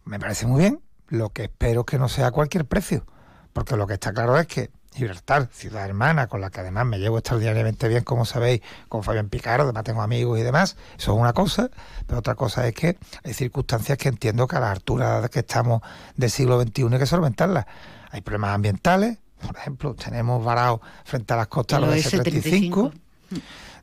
me 0.05 0.19
parece 0.19 0.49
muy 0.49 0.63
bien. 0.63 0.81
Lo 1.07 1.31
que 1.31 1.45
espero 1.45 1.83
es 1.83 1.87
que 1.87 1.97
no 1.97 2.09
sea 2.09 2.27
a 2.27 2.31
cualquier 2.33 2.65
precio, 2.65 3.07
porque 3.53 3.77
lo 3.77 3.87
que 3.87 3.95
está 3.95 4.13
claro 4.13 4.37
es 4.37 4.49
que 4.49 4.73
Gibraltar, 4.93 5.49
ciudad 5.53 5.85
hermana, 5.85 6.27
con 6.27 6.41
la 6.41 6.51
que 6.51 6.59
además 6.59 6.87
me 6.87 6.99
llevo 6.99 7.19
extraordinariamente 7.19 7.87
bien, 7.87 8.03
como 8.03 8.25
sabéis, 8.25 8.63
con 8.89 9.05
Fabián 9.05 9.29
Picardo, 9.29 9.63
además 9.63 9.85
tengo 9.85 10.03
amigos 10.03 10.41
y 10.41 10.43
demás, 10.43 10.77
eso 10.99 11.15
es 11.15 11.21
una 11.21 11.33
cosa, 11.33 11.71
pero 12.09 12.19
otra 12.19 12.35
cosa 12.35 12.67
es 12.67 12.75
que 12.75 12.99
hay 13.23 13.33
circunstancias 13.33 13.97
que 13.97 14.09
entiendo 14.09 14.49
que 14.49 14.57
a 14.57 14.61
la 14.61 14.73
altura 14.73 15.29
que 15.29 15.39
estamos 15.39 15.83
del 16.17 16.31
siglo 16.31 16.61
XXI 16.61 16.89
hay 16.91 16.99
que 16.99 17.07
solventarlas. 17.07 17.67
Hay 18.11 18.23
problemas 18.23 18.57
ambientales, 18.57 19.19
por 19.41 19.57
ejemplo, 19.57 19.95
tenemos 19.95 20.45
varados 20.45 20.81
frente 21.05 21.33
a 21.33 21.37
las 21.37 21.47
costas 21.47 21.81
los 21.81 21.95
S-35. 21.95 23.04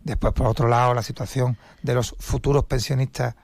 Después, 0.03 0.33
por 0.33 0.47
otro 0.47 0.67
lado, 0.67 0.93
la 0.93 1.03
situación 1.03 1.57
de 1.81 1.93
los 1.93 2.15
futuros 2.19 2.65
pensionistas 2.65 3.35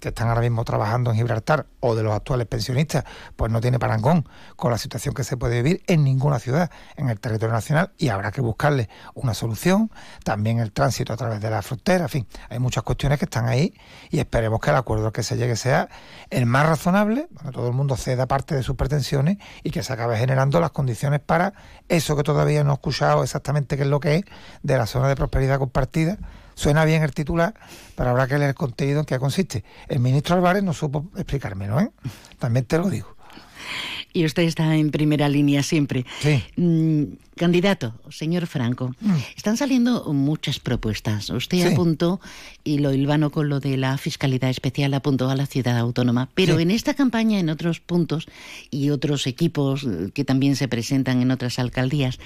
que 0.00 0.08
están 0.08 0.28
ahora 0.28 0.40
mismo 0.40 0.64
trabajando 0.64 1.10
en 1.10 1.16
Gibraltar 1.16 1.66
o 1.80 1.94
de 1.94 2.02
los 2.02 2.12
actuales 2.14 2.46
pensionistas, 2.46 3.04
pues 3.36 3.50
no 3.50 3.60
tiene 3.60 3.78
parangón 3.78 4.28
con 4.56 4.70
la 4.70 4.78
situación 4.78 5.14
que 5.14 5.24
se 5.24 5.36
puede 5.36 5.62
vivir 5.62 5.82
en 5.86 6.04
ninguna 6.04 6.38
ciudad 6.38 6.70
en 6.96 7.08
el 7.08 7.20
territorio 7.20 7.52
nacional 7.52 7.92
y 7.98 8.08
habrá 8.08 8.30
que 8.30 8.40
buscarle 8.40 8.88
una 9.14 9.34
solución, 9.34 9.90
también 10.24 10.58
el 10.58 10.72
tránsito 10.72 11.12
a 11.12 11.16
través 11.16 11.40
de 11.40 11.50
la 11.50 11.62
frontera, 11.62 12.04
en 12.04 12.08
fin, 12.08 12.26
hay 12.48 12.58
muchas 12.58 12.82
cuestiones 12.82 13.18
que 13.18 13.24
están 13.24 13.46
ahí 13.46 13.74
y 14.10 14.18
esperemos 14.18 14.60
que 14.60 14.70
el 14.70 14.76
acuerdo 14.76 15.12
que 15.12 15.22
se 15.22 15.36
llegue 15.36 15.56
sea 15.56 15.88
el 16.30 16.46
más 16.46 16.66
razonable, 16.66 17.28
donde 17.30 17.52
todo 17.52 17.68
el 17.68 17.74
mundo 17.74 17.96
ceda 17.96 18.26
parte 18.26 18.54
de 18.54 18.62
sus 18.62 18.76
pretensiones 18.76 19.38
y 19.62 19.70
que 19.70 19.82
se 19.82 19.92
acabe 19.92 20.16
generando 20.16 20.60
las 20.60 20.70
condiciones 20.70 21.20
para 21.20 21.54
eso 21.88 22.16
que 22.16 22.22
todavía 22.22 22.64
no 22.64 22.72
he 22.72 22.74
escuchado 22.74 23.22
exactamente 23.22 23.76
qué 23.76 23.82
es 23.82 23.88
lo 23.88 24.00
que 24.00 24.16
es 24.16 24.24
de 24.62 24.76
la 24.76 24.86
zona 24.86 25.08
de 25.08 25.16
prosperidad 25.16 25.58
compartida 25.58 26.18
Suena 26.58 26.84
bien 26.84 27.04
el 27.04 27.12
titular, 27.12 27.54
pero 27.94 28.10
habrá 28.10 28.26
que 28.26 28.36
leer 28.36 28.48
el 28.48 28.54
contenido 28.56 28.98
en 28.98 29.06
qué 29.06 29.20
consiste. 29.20 29.62
El 29.86 30.00
ministro 30.00 30.34
Álvarez 30.34 30.64
no 30.64 30.72
supo 30.72 31.08
explicármelo, 31.14 31.78
¿eh? 31.78 31.88
También 32.40 32.64
te 32.64 32.78
lo 32.78 32.90
digo. 32.90 33.14
Y 34.12 34.24
usted 34.24 34.42
está 34.42 34.74
en 34.74 34.90
primera 34.90 35.28
línea 35.28 35.62
siempre. 35.62 36.04
Sí. 36.18 36.42
Candidato, 37.38 37.94
señor 38.10 38.46
Franco, 38.46 38.94
mm. 39.00 39.14
están 39.36 39.56
saliendo 39.56 40.12
muchas 40.12 40.58
propuestas. 40.58 41.30
Usted 41.30 41.72
apuntó, 41.72 42.20
y 42.64 42.78
lo 42.78 42.92
hilvano 42.92 43.30
con 43.30 43.48
lo 43.48 43.60
de 43.60 43.76
la 43.76 43.96
fiscalidad 43.96 44.50
especial, 44.50 44.92
apuntó 44.94 45.30
a 45.30 45.36
la 45.36 45.46
ciudad 45.46 45.78
autónoma. 45.78 46.28
Pero 46.34 46.58
en 46.58 46.70
esta 46.70 46.94
campaña, 46.94 47.38
en 47.38 47.48
otros 47.48 47.80
puntos 47.80 48.26
y 48.70 48.90
otros 48.90 49.26
equipos 49.26 49.84
eh, 49.84 50.10
que 50.12 50.24
también 50.24 50.56
se 50.56 50.68
presentan 50.68 51.22
en 51.22 51.30
otras 51.30 51.58
alcaldías, 51.58 52.18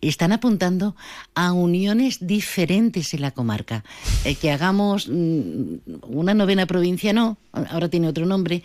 están 0.00 0.32
apuntando 0.32 0.94
a 1.34 1.52
uniones 1.52 2.26
diferentes 2.26 3.14
en 3.14 3.22
la 3.22 3.32
comarca. 3.32 3.84
Eh, 4.24 4.34
que 4.34 4.50
hagamos 4.50 5.08
mm, 5.08 6.06
una 6.08 6.34
novena 6.34 6.66
provincia, 6.66 7.12
no, 7.12 7.36
ahora 7.52 7.88
tiene 7.88 8.08
otro 8.08 8.26
nombre, 8.26 8.62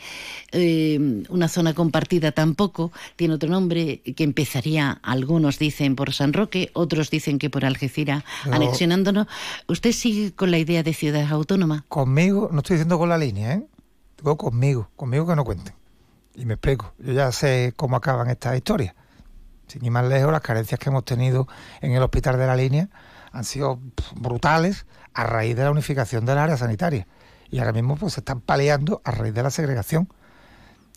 eh, 0.52 1.24
una 1.30 1.48
zona 1.48 1.74
compartida 1.74 2.32
tampoco, 2.32 2.92
tiene 3.16 3.34
otro 3.34 3.50
nombre, 3.50 4.00
que 4.00 4.24
empezaría, 4.24 5.00
algunos 5.02 5.60
dicen 5.60 5.83
por 5.92 6.14
San 6.14 6.34
Roque, 6.34 6.72
otros 6.74 7.10
dicen 7.10 7.40
que 7.40 7.50
por 7.50 7.66
Algeciras, 7.66 8.24
anexionándonos. 8.52 9.28
¿Usted 9.68 9.92
sigue 9.92 10.34
con 10.34 10.52
la 10.52 10.58
idea 10.58 10.84
de 10.84 10.94
ciudad 10.94 11.30
autónoma? 11.32 11.86
Conmigo, 11.90 12.50
no 12.52 12.60
estoy 12.60 12.76
diciendo 12.76 12.98
con 12.98 13.10
la 13.10 13.18
línea, 13.18 13.54
¿eh? 13.54 13.68
Digo 14.18 14.38
conmigo, 14.38 14.90
conmigo 14.96 15.28
que 15.28 15.36
no 15.36 15.44
cuenten. 15.44 15.74
Y 16.36 16.46
me 16.46 16.56
explico, 16.56 16.94
yo 16.98 17.14
ya 17.14 17.32
sé 17.32 17.74
cómo 17.76 17.96
acaban 17.96 18.30
estas 18.30 18.56
historias. 18.56 18.96
Sin 19.68 19.84
ir 19.86 19.92
más 19.92 20.08
lejos, 20.08 20.32
las 20.32 20.42
carencias 20.42 20.80
que 20.80 20.90
hemos 20.90 21.06
tenido 21.06 21.48
en 21.82 21.92
el 21.92 22.02
hospital 22.02 22.38
de 22.38 22.48
la 22.48 22.56
línea 22.56 22.90
han 23.32 23.44
sido 23.44 23.80
brutales 24.16 24.86
a 25.14 25.26
raíz 25.26 25.56
de 25.56 25.64
la 25.64 25.72
unificación 25.72 26.26
del 26.26 26.38
área 26.38 26.58
sanitaria. 26.58 27.08
Y 27.50 27.60
ahora 27.60 27.74
mismo 27.74 27.96
pues 27.96 28.14
se 28.14 28.22
están 28.22 28.42
paleando 28.42 29.02
a 29.04 29.12
raíz 29.12 29.34
de 29.34 29.44
la 29.44 29.52
segregación. 29.52 30.10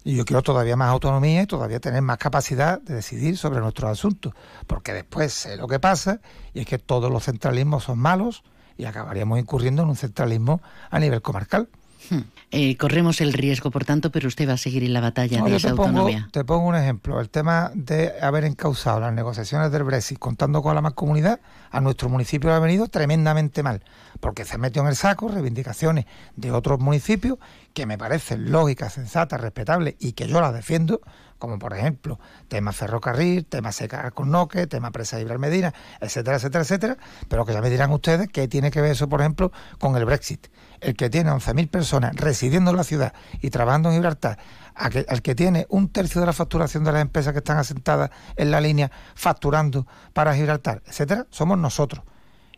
Y 0.06 0.14
yo 0.14 0.24
quiero 0.24 0.40
todavía 0.40 0.76
más 0.76 0.88
autonomía 0.90 1.42
y 1.42 1.46
todavía 1.46 1.80
tener 1.80 2.00
más 2.00 2.18
capacidad 2.18 2.80
de 2.80 2.94
decidir 2.94 3.36
sobre 3.36 3.58
nuestros 3.58 3.90
asuntos. 3.90 4.34
Porque 4.68 4.92
después 4.92 5.32
sé 5.32 5.56
lo 5.56 5.66
que 5.66 5.80
pasa 5.80 6.20
y 6.54 6.60
es 6.60 6.66
que 6.66 6.78
todos 6.78 7.10
los 7.10 7.24
centralismos 7.24 7.82
son 7.82 7.98
malos 7.98 8.44
y 8.78 8.84
acabaríamos 8.84 9.40
incurriendo 9.40 9.82
en 9.82 9.88
un 9.88 9.96
centralismo 9.96 10.62
a 10.90 11.00
nivel 11.00 11.22
comarcal. 11.22 11.68
Hmm. 12.08 12.20
Eh, 12.52 12.76
corremos 12.76 13.20
el 13.20 13.32
riesgo, 13.32 13.72
por 13.72 13.84
tanto, 13.84 14.12
pero 14.12 14.28
usted 14.28 14.48
va 14.48 14.52
a 14.52 14.56
seguir 14.56 14.84
en 14.84 14.92
la 14.92 15.00
batalla 15.00 15.42
de 15.42 15.56
esa 15.56 15.70
autonomía. 15.70 16.28
te 16.30 16.44
pongo 16.44 16.68
un 16.68 16.76
ejemplo. 16.76 17.20
El 17.20 17.28
tema 17.28 17.72
de 17.74 18.12
haber 18.22 18.44
encausado 18.44 19.00
las 19.00 19.12
negociaciones 19.12 19.72
del 19.72 19.82
Brexit 19.82 20.20
contando 20.20 20.62
con 20.62 20.72
la 20.76 20.82
más 20.82 20.92
comunidad, 20.92 21.40
a 21.72 21.80
nuestro 21.80 22.08
municipio 22.08 22.54
ha 22.54 22.60
venido 22.60 22.86
tremendamente 22.86 23.64
mal, 23.64 23.82
porque 24.20 24.44
se 24.44 24.58
metió 24.58 24.82
en 24.82 24.88
el 24.88 24.96
saco 24.96 25.28
reivindicaciones 25.28 26.06
de 26.36 26.52
otros 26.52 26.80
municipios 26.80 27.38
que 27.74 27.86
me 27.86 27.98
parecen 27.98 28.50
lógicas, 28.50 28.94
sensatas, 28.94 29.40
respetables 29.40 29.96
y 29.98 30.12
que 30.12 30.26
yo 30.28 30.40
las 30.40 30.54
defiendo, 30.54 31.00
como 31.38 31.58
por 31.58 31.74
ejemplo 31.74 32.18
tema 32.48 32.72
ferrocarril, 32.72 33.44
tema 33.44 33.72
seca 33.72 34.10
con 34.10 34.30
Noque, 34.30 34.66
tema 34.66 34.90
presa 34.90 35.18
de 35.18 35.38
Medina, 35.38 35.74
etcétera, 36.00 36.36
etcétera, 36.36 36.62
etcétera, 36.62 36.96
pero 37.28 37.44
que 37.44 37.52
ya 37.52 37.60
me 37.60 37.70
dirán 37.70 37.92
ustedes 37.92 38.28
qué 38.28 38.48
tiene 38.48 38.70
que 38.70 38.80
ver 38.80 38.92
eso, 38.92 39.08
por 39.08 39.20
ejemplo, 39.20 39.52
con 39.78 39.96
el 39.96 40.04
Brexit. 40.04 40.48
El 40.80 40.94
que 40.94 41.10
tiene 41.10 41.30
11.000 41.30 41.70
personas 41.70 42.16
residiendo 42.16 42.70
en 42.70 42.76
la 42.76 42.84
ciudad 42.84 43.12
y 43.40 43.50
trabajando 43.50 43.88
en 43.90 43.96
Gibraltar, 43.96 44.38
al 44.74 45.22
que 45.22 45.34
tiene 45.34 45.66
un 45.70 45.90
tercio 45.90 46.20
de 46.20 46.26
la 46.26 46.32
facturación 46.32 46.84
de 46.84 46.92
las 46.92 47.02
empresas 47.02 47.32
que 47.32 47.38
están 47.38 47.58
asentadas 47.58 48.10
en 48.36 48.50
la 48.50 48.60
línea 48.60 48.90
facturando 49.14 49.86
para 50.12 50.34
Gibraltar, 50.34 50.82
etcétera, 50.86 51.26
somos 51.30 51.58
nosotros. 51.58 52.04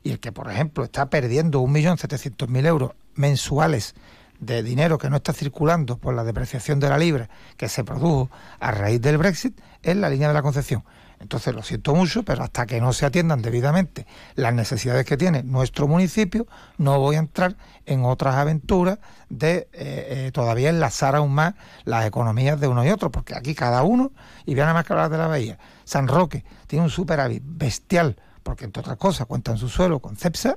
Y 0.03 0.13
el 0.13 0.21
que, 0.21 0.33
por 0.33 0.51
ejemplo, 0.51 0.85
está 0.85 1.11
perdiendo 1.11 1.61
1.700.000 1.63 2.67
euros 2.67 2.93
mensuales 3.15 3.95
de 4.41 4.63
dinero 4.63 4.99
que 4.99 5.11
no 5.11 5.17
está 5.17 5.33
circulando 5.33 5.99
por 5.99 6.15
la 6.15 6.25
depreciación 6.25 6.79
de 6.81 6.89
la 6.89 6.99
libra 6.99 7.29
que 7.57 7.69
se 7.69 7.85
produjo 7.85 8.31
a 8.61 8.71
raíz 8.71 9.01
del 9.01 9.19
Brexit 9.19 9.61
es 9.83 9.97
la 9.97 10.09
línea 10.09 10.29
de 10.29 10.35
la 10.35 10.43
Concepción. 10.43 10.85
Entonces 11.21 11.53
lo 11.55 11.63
siento 11.63 11.95
mucho, 11.95 12.23
pero 12.23 12.45
hasta 12.45 12.67
que 12.67 12.81
no 12.81 12.93
se 12.93 13.05
atiendan 13.05 13.43
debidamente 13.43 14.07
las 14.37 14.55
necesidades 14.55 15.05
que 15.05 15.17
tiene 15.17 15.43
nuestro 15.43 15.89
municipio, 15.89 16.47
no 16.77 17.01
voy 17.01 17.17
a 17.17 17.19
entrar 17.19 17.57
en 17.87 18.05
otras 18.05 18.37
aventuras 18.37 18.99
de 19.29 19.57
eh, 19.57 19.67
eh, 19.73 20.31
todavía 20.33 20.71
enlazar 20.71 21.17
aún 21.17 21.33
más 21.33 21.55
las 21.85 22.07
economías 22.07 22.61
de 22.61 22.69
uno 22.69 22.85
y 22.85 22.91
otro, 22.91 23.11
porque 23.11 23.35
aquí 23.35 23.55
cada 23.55 23.83
uno, 23.83 24.13
y 24.47 24.55
vean 24.55 24.73
más 24.73 24.85
que 24.85 24.93
hablar 24.93 25.11
de 25.11 25.19
la 25.19 25.27
bahía, 25.27 25.59
San 25.85 26.07
Roque 26.07 26.45
tiene 26.69 26.85
un 26.85 26.91
superávit 26.91 27.43
bestial, 27.45 28.17
porque 28.49 28.65
entre 28.65 28.81
otras 28.81 28.97
cosas 28.97 29.27
cuentan 29.27 29.59
su 29.59 29.69
suelo 29.69 30.01
con 30.01 30.17
CEPSA, 30.17 30.57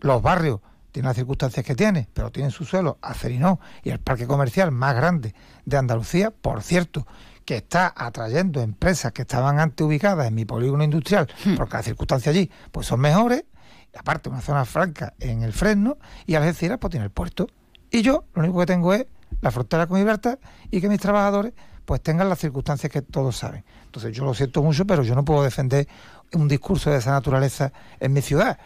los 0.00 0.20
barrios 0.20 0.58
tiene 0.90 1.06
las 1.06 1.14
circunstancias 1.14 1.64
que 1.64 1.76
tiene, 1.76 2.08
pero 2.12 2.32
tiene 2.32 2.50
su 2.50 2.64
suelo 2.64 2.98
Acerinó 3.00 3.60
y 3.84 3.90
el 3.90 4.00
parque 4.00 4.26
comercial 4.26 4.72
más 4.72 4.96
grande 4.96 5.36
de 5.64 5.76
Andalucía, 5.76 6.32
por 6.32 6.64
cierto, 6.64 7.06
que 7.44 7.58
está 7.58 7.94
atrayendo 7.96 8.60
empresas 8.60 9.12
que 9.12 9.22
estaban 9.22 9.60
antes 9.60 9.86
ubicadas 9.86 10.26
en 10.26 10.34
mi 10.34 10.44
polígono 10.46 10.82
industrial, 10.82 11.28
hmm. 11.44 11.54
porque 11.54 11.76
las 11.76 11.84
circunstancias 11.84 12.34
allí 12.34 12.50
pues 12.72 12.88
son 12.88 12.98
mejores, 12.98 13.44
aparte 13.96 14.28
una 14.28 14.40
zona 14.40 14.64
franca 14.64 15.14
en 15.20 15.44
el 15.44 15.52
Fresno, 15.52 15.96
y 16.26 16.34
Algeciras 16.34 16.78
pues 16.80 16.90
tiene 16.90 17.04
el 17.04 17.12
puerto. 17.12 17.46
Y 17.88 18.02
yo 18.02 18.24
lo 18.34 18.42
único 18.42 18.58
que 18.58 18.66
tengo 18.66 18.92
es 18.94 19.06
la 19.42 19.52
frontera 19.52 19.86
con 19.86 20.00
libertad 20.00 20.40
y 20.72 20.80
que 20.80 20.88
mis 20.88 20.98
trabajadores 20.98 21.52
pues 21.84 22.00
tengan 22.00 22.28
las 22.28 22.38
circunstancias 22.38 22.90
que 22.90 23.02
todos 23.02 23.36
saben. 23.36 23.64
Entonces 23.84 24.16
yo 24.16 24.24
lo 24.24 24.34
siento 24.34 24.62
mucho, 24.62 24.86
pero 24.86 25.02
yo 25.02 25.14
no 25.14 25.24
puedo 25.24 25.42
defender 25.42 25.86
un 26.32 26.48
discurso 26.48 26.90
de 26.90 26.98
esa 26.98 27.12
naturaleza 27.12 27.72
en 28.00 28.12
mi 28.12 28.22
ciudad 28.22 28.58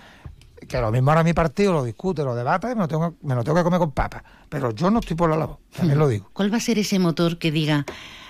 que 0.67 0.81
lo 0.81 0.91
mismo 0.91 1.11
ahora 1.11 1.23
mi 1.23 1.33
partido 1.33 1.73
lo 1.73 1.85
discute, 1.85 2.25
lo 2.25 2.35
debata 2.35 2.71
y 2.71 2.75
me 2.75 2.83
lo 2.83 2.89
tengo, 2.89 3.15
me 3.23 3.35
lo 3.35 3.45
tengo 3.45 3.57
que 3.59 3.65
comer 3.65 3.79
con 3.79 3.93
papas. 3.93 4.23
Pero 4.49 4.73
yo 4.73 4.91
no 4.91 5.01
estoy 5.01 5.17
por 5.17 5.31
la 5.31 5.37
labor, 5.37 5.59
también 5.77 5.99
lo 5.99 6.09
digo. 6.09 6.31
¿Cuál 6.33 6.53
va 6.53 6.57
a 6.57 6.61
ser 6.61 6.79
ese 6.79 6.99
motor 6.99 7.39
que 7.39 7.51
diga, 7.51 7.87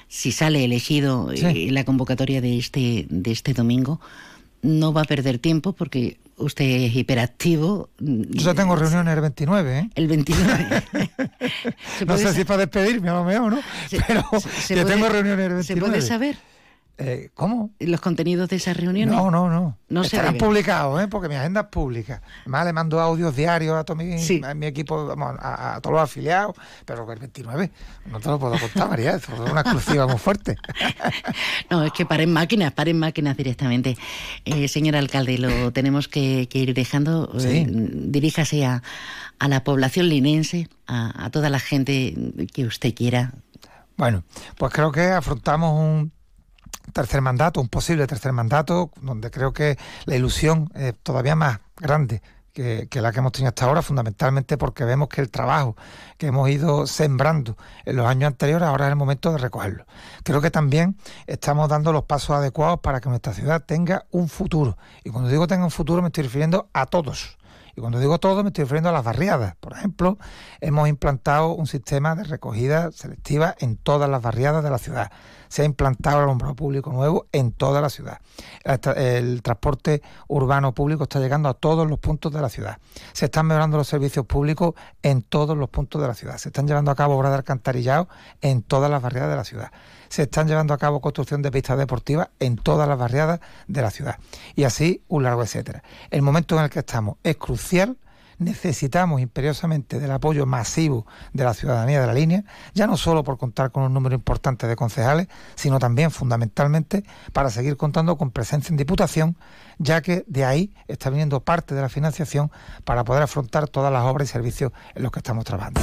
si 0.08 0.32
sale 0.32 0.64
elegido 0.64 1.30
en 1.32 1.74
la 1.74 1.84
convocatoria 1.84 2.40
de 2.40 2.58
este, 2.58 3.06
de 3.08 3.30
este 3.30 3.54
domingo, 3.54 4.00
no 4.62 4.92
va 4.92 5.02
a 5.02 5.04
perder 5.04 5.38
tiempo 5.38 5.72
porque 5.72 6.18
usted 6.36 6.64
es 6.64 6.96
hiperactivo. 6.96 7.90
Yo 7.98 8.44
ya 8.44 8.54
tengo 8.54 8.76
reuniones 8.76 9.14
el 9.14 9.20
29, 9.20 9.78
¿eh? 9.78 9.90
El 9.94 10.08
29. 10.08 10.82
no 12.06 12.16
sé 12.16 12.32
si 12.32 12.44
para 12.44 12.58
despedirme 12.66 13.10
a 13.10 13.14
lo 13.14 13.24
mejor, 13.24 13.52
¿no? 13.52 13.60
Pero 13.90 14.86
tengo 14.86 15.08
reuniones 15.08 15.46
el 15.46 15.54
29. 15.54 15.62
¿Se 15.62 15.76
puede 15.76 16.02
saber? 16.02 16.36
Eh, 17.00 17.30
¿Cómo? 17.34 17.70
¿Los 17.78 18.00
contenidos 18.00 18.48
de 18.48 18.56
esas 18.56 18.76
reuniones? 18.76 19.14
No, 19.14 19.30
no, 19.30 19.48
no. 19.48 19.78
No 19.88 20.02
Estarán 20.02 20.36
publicados, 20.36 21.00
¿eh? 21.00 21.06
porque 21.06 21.28
mi 21.28 21.36
agenda 21.36 21.60
es 21.60 21.66
pública. 21.68 22.20
Además, 22.40 22.66
le 22.66 22.72
mando 22.72 23.00
audios 23.00 23.36
diarios 23.36 23.76
a 23.76 23.84
todo 23.84 23.96
mi, 23.96 24.16
a 24.42 24.54
mi 24.54 24.66
equipo, 24.66 25.06
vamos, 25.06 25.36
a, 25.38 25.78
todos 25.80 25.94
los 25.94 26.02
afiliados, 26.02 26.56
pero 26.84 27.10
el 27.10 27.18
29 27.20 27.70
no 28.06 28.18
te 28.18 28.28
lo 28.28 28.38
puedo 28.40 28.58
contar, 28.58 28.88
María, 28.90 29.12
es 29.12 29.28
una 29.28 29.60
exclusiva 29.60 30.08
muy 30.08 30.18
fuerte. 30.18 30.56
no, 31.70 31.84
es 31.84 31.92
que 31.92 32.04
paren 32.04 32.32
máquinas, 32.32 32.72
paren 32.72 32.98
máquinas 32.98 33.36
directamente. 33.36 33.96
Eh, 34.44 34.66
señor 34.66 34.96
alcalde, 34.96 35.38
lo 35.38 35.72
tenemos 35.72 36.08
que, 36.08 36.48
ir 36.52 36.74
dejando. 36.74 37.30
Sí. 37.38 37.48
Eh, 37.48 37.66
diríjase 37.70 38.66
a, 38.66 38.82
a, 39.38 39.46
la 39.46 39.62
población 39.62 40.08
linense, 40.08 40.68
a, 40.88 41.26
a 41.26 41.30
toda 41.30 41.48
la 41.48 41.60
gente 41.60 42.12
que 42.52 42.64
usted 42.64 42.92
quiera. 42.92 43.34
Bueno, 43.96 44.24
pues 44.56 44.72
creo 44.72 44.90
que 44.90 45.02
afrontamos 45.02 45.78
un 45.78 46.17
tercer 46.92 47.20
mandato, 47.20 47.60
un 47.60 47.68
posible 47.68 48.06
tercer 48.06 48.32
mandato, 48.32 48.90
donde 49.00 49.30
creo 49.30 49.52
que 49.52 49.78
la 50.06 50.16
ilusión 50.16 50.70
es 50.74 50.94
todavía 51.02 51.36
más 51.36 51.60
grande 51.76 52.22
que, 52.52 53.00
la 53.00 53.12
que 53.12 53.20
hemos 53.20 53.32
tenido 53.32 53.50
hasta 53.50 53.66
ahora, 53.66 53.82
fundamentalmente 53.82 54.58
porque 54.58 54.84
vemos 54.84 55.08
que 55.08 55.20
el 55.20 55.30
trabajo 55.30 55.76
que 56.16 56.26
hemos 56.26 56.48
ido 56.50 56.86
sembrando 56.86 57.56
en 57.84 57.96
los 57.96 58.06
años 58.06 58.28
anteriores, 58.28 58.66
ahora 58.66 58.86
es 58.86 58.90
el 58.90 58.96
momento 58.96 59.30
de 59.30 59.38
recogerlo. 59.38 59.84
Creo 60.24 60.40
que 60.40 60.50
también 60.50 60.96
estamos 61.26 61.68
dando 61.68 61.92
los 61.92 62.04
pasos 62.04 62.30
adecuados 62.30 62.80
para 62.80 63.00
que 63.00 63.08
nuestra 63.08 63.32
ciudad 63.32 63.62
tenga 63.64 64.06
un 64.10 64.28
futuro. 64.28 64.76
Y 65.04 65.10
cuando 65.10 65.30
digo 65.30 65.46
tenga 65.46 65.64
un 65.64 65.70
futuro 65.70 66.02
me 66.02 66.08
estoy 66.08 66.24
refiriendo 66.24 66.68
a 66.72 66.86
todos. 66.86 67.38
Y 67.78 67.80
cuando 67.80 68.00
digo 68.00 68.18
todo, 68.18 68.42
me 68.42 68.48
estoy 68.48 68.64
refiriendo 68.64 68.88
a 68.88 68.92
las 68.92 69.04
barriadas. 69.04 69.54
Por 69.60 69.72
ejemplo, 69.72 70.18
hemos 70.60 70.88
implantado 70.88 71.50
un 71.50 71.68
sistema 71.68 72.16
de 72.16 72.24
recogida 72.24 72.90
selectiva 72.90 73.54
en 73.60 73.76
todas 73.76 74.10
las 74.10 74.20
barriadas 74.20 74.64
de 74.64 74.70
la 74.70 74.78
ciudad 74.78 75.12
se 75.48 75.62
ha 75.62 75.64
implantado 75.64 76.18
el 76.18 76.24
alumbrado 76.24 76.54
público 76.54 76.92
nuevo 76.92 77.26
en 77.32 77.52
toda 77.52 77.80
la 77.80 77.88
ciudad. 77.90 78.20
El, 78.64 79.42
transporte 79.42 80.02
urbano 80.28 80.74
público 80.74 81.04
está 81.04 81.20
llegando 81.20 81.48
a 81.48 81.54
todos 81.54 81.88
los 81.88 81.98
puntos 81.98 82.32
de 82.32 82.40
la 82.40 82.48
ciudad. 82.48 82.78
Se 83.12 83.26
están 83.26 83.46
mejorando 83.46 83.76
los 83.76 83.88
servicios 83.88 84.26
públicos 84.26 84.74
en 85.02 85.22
todos 85.22 85.56
los 85.56 85.70
puntos 85.70 86.00
de 86.02 86.08
la 86.08 86.14
ciudad. 86.14 86.38
Se 86.38 86.50
están 86.50 86.66
llevando 86.66 86.90
a 86.90 86.94
cabo 86.94 87.16
obras 87.16 87.32
de 87.32 87.38
alcantarillado 87.38 88.08
en 88.42 88.62
todas 88.62 88.90
las 88.90 89.02
barriadas 89.02 89.30
de 89.30 89.36
la 89.36 89.44
ciudad. 89.44 89.72
Se 90.08 90.22
están 90.22 90.48
llevando 90.48 90.74
a 90.74 90.78
cabo 90.78 91.00
construcción 91.00 91.42
de 91.42 91.50
pistas 91.50 91.78
deportivas 91.78 92.28
en 92.38 92.56
todas 92.56 92.88
las 92.88 92.98
barriadas 92.98 93.40
de 93.66 93.82
la 93.82 93.90
ciudad. 93.90 94.18
Y 94.54 94.64
así 94.64 95.02
un 95.08 95.22
largo 95.22 95.42
etcétera. 95.42 95.82
El 96.10 96.22
momento 96.22 96.56
en 96.56 96.64
el 96.64 96.70
que 96.70 96.80
estamos 96.80 97.16
es 97.22 97.36
crucial 97.36 97.96
necesitamos 98.38 99.20
imperiosamente 99.20 99.98
del 99.98 100.10
apoyo 100.10 100.46
masivo 100.46 101.06
de 101.32 101.44
la 101.44 101.54
ciudadanía 101.54 102.00
de 102.00 102.06
la 102.06 102.14
línea, 102.14 102.44
ya 102.72 102.86
no 102.86 102.96
solo 102.96 103.24
por 103.24 103.36
contar 103.36 103.72
con 103.72 103.82
un 103.82 103.92
número 103.92 104.14
importante 104.14 104.66
de 104.66 104.76
concejales, 104.76 105.28
sino 105.56 105.78
también 105.78 106.10
fundamentalmente 106.10 107.04
para 107.32 107.50
seguir 107.50 107.76
contando 107.76 108.16
con 108.16 108.30
presencia 108.30 108.72
en 108.72 108.76
Diputación, 108.76 109.36
ya 109.78 110.02
que 110.02 110.24
de 110.26 110.44
ahí 110.44 110.74
está 110.88 111.10
viniendo 111.10 111.40
parte 111.40 111.74
de 111.74 111.80
la 111.80 111.88
financiación 111.88 112.50
para 112.84 113.04
poder 113.04 113.22
afrontar 113.22 113.68
todas 113.68 113.92
las 113.92 114.02
obras 114.04 114.28
y 114.28 114.32
servicios 114.32 114.72
en 114.94 115.02
los 115.04 115.12
que 115.12 115.20
estamos 115.20 115.44
trabajando. 115.44 115.80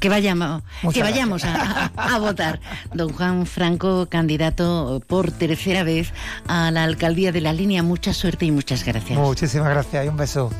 que, 0.00 0.08
vayamos, 0.08 0.62
que 0.92 1.02
vayamos 1.02 1.42
a, 1.44 2.18
votar. 2.18 2.60
Don 2.94 3.12
Juan 3.12 3.46
Franco, 3.46 4.06
candidato 4.06 5.00
por 5.06 5.30
tercera 5.30 5.82
vez 5.82 6.12
a 6.46 6.70
la 6.70 6.84
alcaldía 6.84 7.32
de 7.32 7.40
la 7.40 7.52
línea. 7.52 7.82
Mucha 7.82 8.12
suerte 8.12 8.46
y 8.46 8.50
muchas 8.50 8.84
gracias. 8.84 9.18
Muchísimas 9.18 9.68
gracias 9.68 10.04
y 10.04 10.08
un 10.08 10.16
beso. 10.16 10.50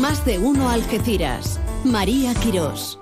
Más 0.00 0.24
de 0.24 0.38
uno 0.38 0.68
Algeciras. 0.68 1.60
María 1.84 2.34
Quirós. 2.34 3.01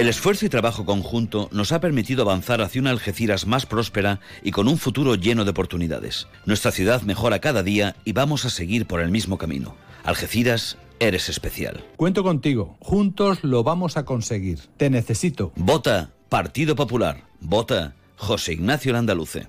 El 0.00 0.08
esfuerzo 0.08 0.46
y 0.46 0.48
trabajo 0.48 0.86
conjunto 0.86 1.50
nos 1.52 1.72
ha 1.72 1.80
permitido 1.82 2.22
avanzar 2.22 2.62
hacia 2.62 2.80
una 2.80 2.88
Algeciras 2.88 3.46
más 3.46 3.66
próspera 3.66 4.20
y 4.42 4.50
con 4.50 4.66
un 4.66 4.78
futuro 4.78 5.14
lleno 5.14 5.44
de 5.44 5.50
oportunidades. 5.50 6.26
Nuestra 6.46 6.70
ciudad 6.70 7.02
mejora 7.02 7.40
cada 7.40 7.62
día 7.62 7.94
y 8.06 8.12
vamos 8.12 8.46
a 8.46 8.48
seguir 8.48 8.86
por 8.86 9.00
el 9.02 9.10
mismo 9.10 9.36
camino. 9.36 9.76
Algeciras, 10.02 10.78
eres 11.00 11.28
especial. 11.28 11.84
Cuento 11.98 12.22
contigo. 12.22 12.78
Juntos 12.80 13.44
lo 13.44 13.62
vamos 13.62 13.98
a 13.98 14.06
conseguir. 14.06 14.60
Te 14.78 14.88
necesito. 14.88 15.52
Vota 15.54 16.12
Partido 16.30 16.74
Popular. 16.74 17.24
Vota 17.42 17.92
José 18.16 18.54
Ignacio 18.54 18.94
Landaluce. 18.94 19.48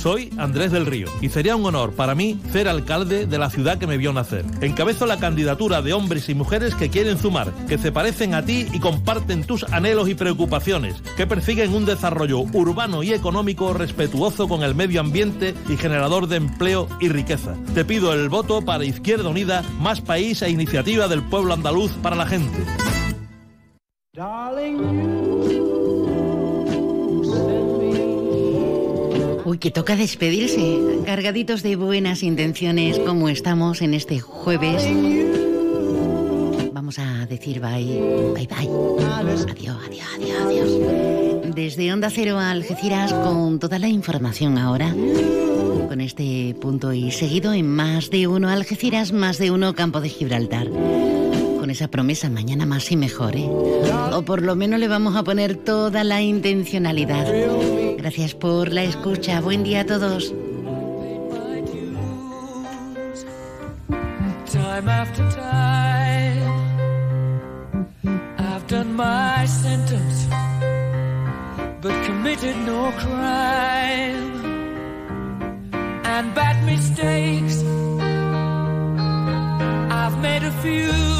Soy 0.00 0.30
Andrés 0.38 0.72
del 0.72 0.86
Río 0.86 1.08
y 1.20 1.28
sería 1.28 1.56
un 1.56 1.66
honor 1.66 1.92
para 1.92 2.14
mí 2.14 2.40
ser 2.52 2.68
alcalde 2.68 3.26
de 3.26 3.38
la 3.38 3.50
ciudad 3.50 3.76
que 3.76 3.86
me 3.86 3.98
vio 3.98 4.14
nacer. 4.14 4.46
Encabezo 4.62 5.04
la 5.04 5.18
candidatura 5.18 5.82
de 5.82 5.92
hombres 5.92 6.30
y 6.30 6.34
mujeres 6.34 6.74
que 6.74 6.88
quieren 6.88 7.18
sumar, 7.18 7.52
que 7.68 7.76
se 7.76 7.92
parecen 7.92 8.32
a 8.32 8.42
ti 8.42 8.66
y 8.72 8.80
comparten 8.80 9.44
tus 9.44 9.62
anhelos 9.64 10.08
y 10.08 10.14
preocupaciones, 10.14 11.02
que 11.18 11.26
persiguen 11.26 11.74
un 11.74 11.84
desarrollo 11.84 12.40
urbano 12.40 13.02
y 13.02 13.12
económico 13.12 13.74
respetuoso 13.74 14.48
con 14.48 14.62
el 14.62 14.74
medio 14.74 15.02
ambiente 15.02 15.54
y 15.68 15.76
generador 15.76 16.28
de 16.28 16.36
empleo 16.36 16.88
y 16.98 17.10
riqueza. 17.10 17.54
Te 17.74 17.84
pido 17.84 18.14
el 18.14 18.30
voto 18.30 18.62
para 18.62 18.86
Izquierda 18.86 19.28
Unida, 19.28 19.62
más 19.80 20.00
país 20.00 20.40
e 20.40 20.48
iniciativa 20.48 21.08
del 21.08 21.22
pueblo 21.22 21.52
andaluz 21.52 21.92
para 22.02 22.16
la 22.16 22.24
gente. 22.24 22.64
Uy, 29.50 29.58
que 29.58 29.72
toca 29.72 29.96
despedirse, 29.96 30.78
cargaditos 31.04 31.64
de 31.64 31.74
buenas 31.74 32.22
intenciones 32.22 33.00
como 33.00 33.28
estamos 33.28 33.82
en 33.82 33.94
este 33.94 34.20
jueves. 34.20 34.84
Vamos 36.72 37.00
a 37.00 37.26
decir 37.26 37.60
bye, 37.60 38.00
bye, 38.32 38.46
bye. 38.46 38.68
Adiós, 39.12 39.46
adiós, 39.50 39.76
adiós, 39.86 40.40
adiós. 40.46 41.52
Desde 41.52 41.92
Onda 41.92 42.10
Cero 42.10 42.38
a 42.38 42.52
Algeciras 42.52 43.12
con 43.12 43.58
toda 43.58 43.80
la 43.80 43.88
información 43.88 44.56
ahora. 44.56 44.94
Con 45.88 46.00
este 46.00 46.54
punto 46.60 46.92
y 46.92 47.10
seguido 47.10 47.52
en 47.52 47.68
más 47.68 48.10
de 48.10 48.28
uno 48.28 48.48
Algeciras, 48.48 49.10
más 49.10 49.38
de 49.38 49.50
uno 49.50 49.74
Campo 49.74 50.00
de 50.00 50.10
Gibraltar 50.10 50.68
con 51.58 51.70
esa 51.70 51.88
promesa 51.88 52.30
mañana 52.30 52.66
más 52.66 52.90
y 52.90 52.96
mejor, 52.96 53.36
¿eh? 53.36 53.46
O 54.14 54.22
por 54.22 54.42
lo 54.42 54.54
menos 54.54 54.78
le 54.78 54.86
vamos 54.86 55.14
a 55.16 55.24
poner 55.24 55.56
toda 55.56 56.04
la 56.04 56.22
intencionalidad. 56.22 57.26
Gracias 58.00 58.34
por 58.34 58.72
la 58.72 58.82
escucha. 58.82 59.42
Buen 59.42 59.62
día 59.62 59.82
a 59.82 59.84
todos. 59.84 60.32
Time 64.50 64.88
after 64.88 65.22
time, 65.30 66.40
I've 68.38 68.66
done 68.68 68.94
my 68.96 69.44
sentence, 69.44 70.26
but 71.82 71.92
committed 72.06 72.56
no 72.64 72.90
crime. 72.92 74.30
And 76.02 76.34
bad 76.34 76.64
mistakes, 76.64 77.62
I've 79.92 80.18
made 80.22 80.42
a 80.42 80.52
few. 80.62 81.19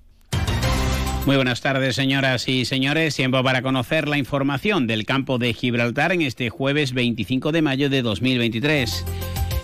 Muy 1.25 1.35
buenas 1.35 1.61
tardes, 1.61 1.95
señoras 1.95 2.47
y 2.47 2.65
señores. 2.65 3.15
Tiempo 3.15 3.43
para 3.43 3.61
conocer 3.61 4.07
la 4.07 4.17
información 4.17 4.87
del 4.87 5.05
campo 5.05 5.37
de 5.37 5.53
Gibraltar 5.53 6.11
en 6.11 6.23
este 6.23 6.49
jueves 6.49 6.93
25 6.93 7.51
de 7.51 7.61
mayo 7.61 7.89
de 7.89 8.01
2023. 8.01 9.05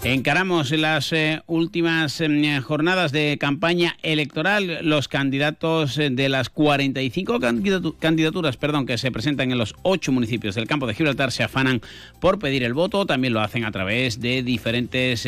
Encaramos 0.03 0.69
las 0.71 1.11
eh, 1.11 1.41
últimas 1.47 2.21
eh, 2.21 2.61
jornadas 2.63 3.11
de 3.11 3.37
campaña 3.39 3.97
electoral. 4.03 4.79
Los 4.83 5.07
candidatos 5.07 5.97
eh, 5.97 6.11
de 6.11 6.29
las 6.29 6.49
45 6.51 7.39
candidatu- 7.39 7.95
candidaturas 7.97 8.55
perdón, 8.55 8.85
que 8.85 8.99
se 8.99 9.11
presentan 9.11 9.51
en 9.51 9.57
los 9.57 9.73
ocho 9.81 10.11
municipios 10.11 10.53
del 10.53 10.67
campo 10.67 10.85
de 10.85 10.93
Gibraltar 10.93 11.31
se 11.31 11.43
afanan 11.43 11.81
por 12.21 12.37
pedir 12.37 12.63
el 12.63 12.75
voto. 12.75 13.07
También 13.07 13.33
lo 13.33 13.41
hacen 13.41 13.65
a 13.65 13.71
través 13.71 14.21
de 14.21 14.43
diferentes 14.43 15.27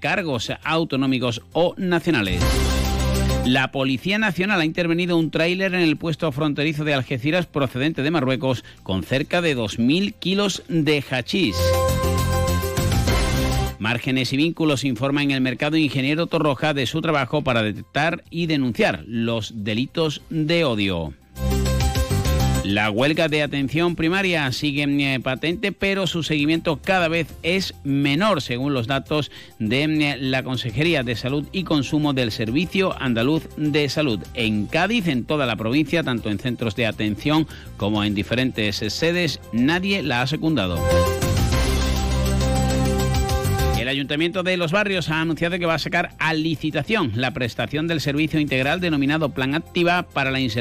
cargos 0.00 0.50
autonómicos 0.64 1.42
o 1.52 1.74
nacionales. 1.76 2.42
La 3.46 3.70
Policía 3.70 4.18
Nacional 4.18 4.60
ha 4.60 4.64
intervenido 4.64 5.16
un 5.16 5.30
tráiler 5.30 5.72
en 5.72 5.80
el 5.80 5.96
puesto 5.96 6.32
fronterizo 6.32 6.82
de 6.82 6.94
Algeciras 6.94 7.46
procedente 7.46 8.02
de 8.02 8.10
Marruecos 8.10 8.64
con 8.82 9.04
cerca 9.04 9.40
de 9.40 9.56
2.000 9.56 10.14
kilos 10.18 10.64
de 10.68 11.00
hachís. 11.08 11.56
Márgenes 13.78 14.32
y 14.32 14.36
Vínculos 14.36 14.82
informa 14.82 15.22
en 15.22 15.30
el 15.30 15.42
mercado 15.42 15.76
ingeniero 15.76 16.26
Torroja 16.26 16.74
de 16.74 16.86
su 16.86 17.00
trabajo 17.00 17.42
para 17.42 17.62
detectar 17.62 18.24
y 18.30 18.46
denunciar 18.46 19.04
los 19.06 19.52
delitos 19.62 20.22
de 20.28 20.64
odio. 20.64 21.14
La 22.66 22.90
huelga 22.90 23.28
de 23.28 23.44
atención 23.44 23.94
primaria 23.94 24.50
sigue 24.50 24.82
eh, 24.82 25.20
patente, 25.20 25.70
pero 25.70 26.08
su 26.08 26.24
seguimiento 26.24 26.80
cada 26.82 27.06
vez 27.06 27.28
es 27.44 27.74
menor, 27.84 28.42
según 28.42 28.74
los 28.74 28.88
datos 28.88 29.30
de 29.60 29.84
eh, 29.84 30.16
la 30.18 30.42
Consejería 30.42 31.04
de 31.04 31.14
Salud 31.14 31.46
y 31.52 31.62
Consumo 31.62 32.12
del 32.12 32.32
Servicio 32.32 33.00
Andaluz 33.00 33.46
de 33.56 33.88
Salud. 33.88 34.18
En 34.34 34.66
Cádiz, 34.66 35.06
en 35.06 35.24
toda 35.24 35.46
la 35.46 35.54
provincia, 35.54 36.02
tanto 36.02 36.28
en 36.28 36.40
centros 36.40 36.74
de 36.74 36.86
atención 36.86 37.46
como 37.76 38.02
en 38.02 38.16
diferentes 38.16 38.78
sedes, 38.78 39.38
nadie 39.52 40.02
la 40.02 40.22
ha 40.22 40.26
secundado. 40.26 40.76
El 43.86 43.90
Ayuntamiento 43.90 44.42
de 44.42 44.56
Los 44.56 44.72
Barrios 44.72 45.10
ha 45.10 45.20
anunciado 45.20 45.60
que 45.60 45.64
va 45.64 45.74
a 45.74 45.78
sacar 45.78 46.10
a 46.18 46.34
licitación 46.34 47.12
la 47.14 47.32
prestación 47.32 47.86
del 47.86 48.00
servicio 48.00 48.40
integral 48.40 48.80
denominado 48.80 49.28
Plan 49.28 49.54
Activa 49.54 50.02
para 50.02 50.32
la 50.32 50.40
inserción 50.40 50.56